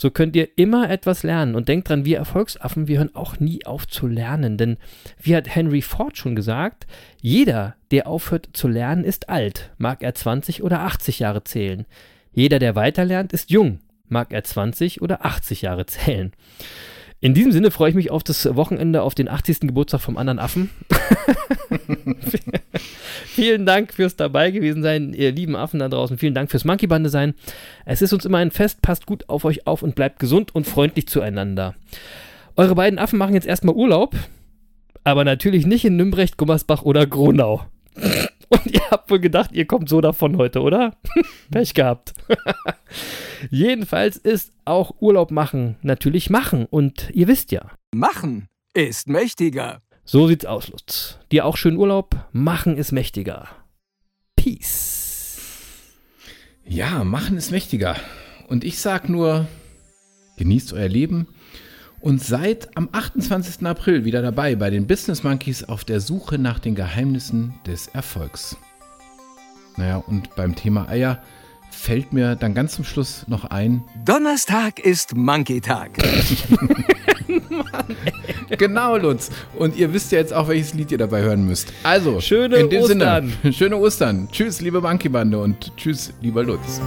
So 0.00 0.10
könnt 0.10 0.34
ihr 0.34 0.48
immer 0.56 0.88
etwas 0.88 1.24
lernen. 1.24 1.54
Und 1.54 1.68
denkt 1.68 1.90
dran, 1.90 2.06
wir 2.06 2.16
Erfolgsaffen, 2.16 2.88
wir 2.88 2.96
hören 2.96 3.14
auch 3.14 3.38
nie 3.38 3.66
auf 3.66 3.86
zu 3.86 4.06
lernen. 4.06 4.56
Denn 4.56 4.78
wie 5.20 5.36
hat 5.36 5.54
Henry 5.54 5.82
Ford 5.82 6.16
schon 6.16 6.34
gesagt, 6.34 6.86
jeder, 7.20 7.76
der 7.90 8.06
aufhört 8.06 8.48
zu 8.54 8.66
lernen, 8.66 9.04
ist 9.04 9.28
alt, 9.28 9.70
mag 9.76 10.02
er 10.02 10.14
20 10.14 10.62
oder 10.62 10.80
80 10.80 11.18
Jahre 11.18 11.44
zählen. 11.44 11.84
Jeder, 12.32 12.58
der 12.58 12.76
weiterlernt, 12.76 13.34
ist 13.34 13.50
jung, 13.50 13.80
mag 14.08 14.32
er 14.32 14.42
20 14.42 15.02
oder 15.02 15.26
80 15.26 15.60
Jahre 15.60 15.84
zählen. 15.84 16.32
In 17.22 17.34
diesem 17.34 17.52
Sinne 17.52 17.70
freue 17.70 17.90
ich 17.90 17.94
mich 17.94 18.10
auf 18.10 18.22
das 18.22 18.54
Wochenende, 18.56 19.02
auf 19.02 19.14
den 19.14 19.28
80. 19.28 19.60
Geburtstag 19.60 20.00
vom 20.00 20.16
anderen 20.16 20.38
Affen. 20.38 20.70
Vielen 23.26 23.66
Dank 23.66 23.92
fürs 23.92 24.16
dabei 24.16 24.50
gewesen 24.50 24.82
sein, 24.82 25.12
ihr 25.12 25.30
lieben 25.30 25.54
Affen 25.54 25.80
da 25.80 25.90
draußen. 25.90 26.16
Vielen 26.16 26.34
Dank 26.34 26.50
fürs 26.50 26.64
Monkeybande 26.64 27.10
sein. 27.10 27.34
Es 27.84 28.00
ist 28.00 28.14
uns 28.14 28.24
immer 28.24 28.38
ein 28.38 28.50
Fest, 28.50 28.80
passt 28.80 29.04
gut 29.04 29.28
auf 29.28 29.44
euch 29.44 29.66
auf 29.66 29.82
und 29.82 29.94
bleibt 29.94 30.18
gesund 30.18 30.54
und 30.54 30.66
freundlich 30.66 31.08
zueinander. 31.08 31.74
Eure 32.56 32.74
beiden 32.74 32.98
Affen 32.98 33.18
machen 33.18 33.34
jetzt 33.34 33.46
erstmal 33.46 33.74
Urlaub, 33.74 34.16
aber 35.04 35.24
natürlich 35.24 35.66
nicht 35.66 35.84
in 35.84 35.96
Nümbrecht, 35.96 36.38
Gummersbach 36.38 36.82
oder 36.82 37.06
Gronau. 37.06 37.66
Und 38.64 38.66
ihr 38.66 38.82
habt 38.90 39.10
wohl 39.10 39.20
gedacht, 39.20 39.52
ihr 39.52 39.66
kommt 39.66 39.88
so 39.88 40.00
davon 40.00 40.36
heute, 40.36 40.60
oder? 40.60 40.96
Pech 41.52 41.72
gehabt. 41.72 42.14
Jedenfalls 43.50 44.16
ist 44.16 44.52
auch 44.64 44.96
Urlaub 45.00 45.30
machen 45.30 45.76
natürlich 45.82 46.30
machen 46.30 46.66
und 46.66 47.10
ihr 47.14 47.28
wisst 47.28 47.52
ja, 47.52 47.70
Machen 47.94 48.48
ist 48.74 49.08
mächtiger. 49.08 49.82
so 50.04 50.26
sieht's 50.26 50.46
aus, 50.46 50.68
Lutz. 50.68 51.18
Dir 51.30 51.46
auch 51.46 51.56
schönen 51.56 51.76
Urlaub. 51.76 52.16
Machen 52.32 52.76
ist 52.76 52.90
mächtiger. 52.90 53.48
Peace. 54.34 55.90
Ja, 56.64 57.04
machen 57.04 57.36
ist 57.36 57.52
mächtiger. 57.52 57.96
Und 58.48 58.64
ich 58.64 58.80
sag 58.80 59.08
nur, 59.08 59.46
genießt 60.38 60.72
euer 60.72 60.88
Leben 60.88 61.28
und 62.00 62.22
seid 62.22 62.76
am 62.76 62.88
28. 62.92 63.66
April 63.66 64.04
wieder 64.04 64.22
dabei 64.22 64.54
bei 64.54 64.70
den 64.70 64.86
Business 64.86 65.22
Monkeys 65.22 65.64
auf 65.64 65.84
der 65.84 66.00
Suche 66.00 66.38
nach 66.38 66.58
den 66.58 66.74
Geheimnissen 66.74 67.54
des 67.66 67.88
Erfolgs. 67.88 68.56
Naja, 69.76 70.02
und 70.06 70.34
beim 70.36 70.54
Thema 70.54 70.88
Eier 70.88 71.22
fällt 71.70 72.12
mir 72.12 72.36
dann 72.36 72.54
ganz 72.54 72.74
zum 72.74 72.84
Schluss 72.84 73.24
noch 73.28 73.44
ein, 73.44 73.82
Donnerstag 74.04 74.80
ist 74.80 75.16
Monkey-Tag. 75.16 75.92
genau, 78.58 78.96
Lutz. 78.96 79.30
Und 79.56 79.76
ihr 79.76 79.92
wisst 79.92 80.12
ja 80.12 80.18
jetzt 80.18 80.32
auch, 80.32 80.48
welches 80.48 80.74
Lied 80.74 80.90
ihr 80.92 80.98
dabei 80.98 81.22
hören 81.22 81.46
müsst. 81.46 81.72
Also, 81.82 82.20
Schöne 82.20 82.56
in 82.56 82.70
dem 82.70 82.82
Ostern. 82.82 83.32
Sinne, 83.42 83.52
schöne 83.52 83.76
Ostern. 83.76 84.28
Tschüss, 84.30 84.60
liebe 84.60 84.80
Monkey-Bande 84.80 85.38
und 85.38 85.72
tschüss, 85.76 86.12
lieber 86.20 86.42
Lutz. 86.42 86.80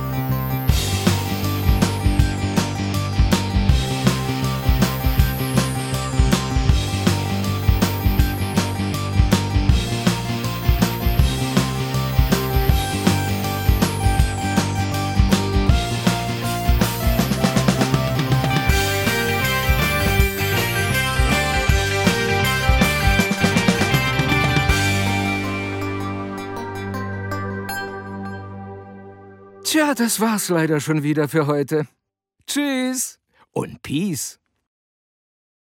Das 29.95 30.19
war's 30.19 30.49
leider 30.49 30.79
schon 30.79 31.03
wieder 31.03 31.29
für 31.29 31.45
heute. 31.45 31.87
Tschüss 32.47 33.19
und 33.51 33.83
Peace. 33.83 34.42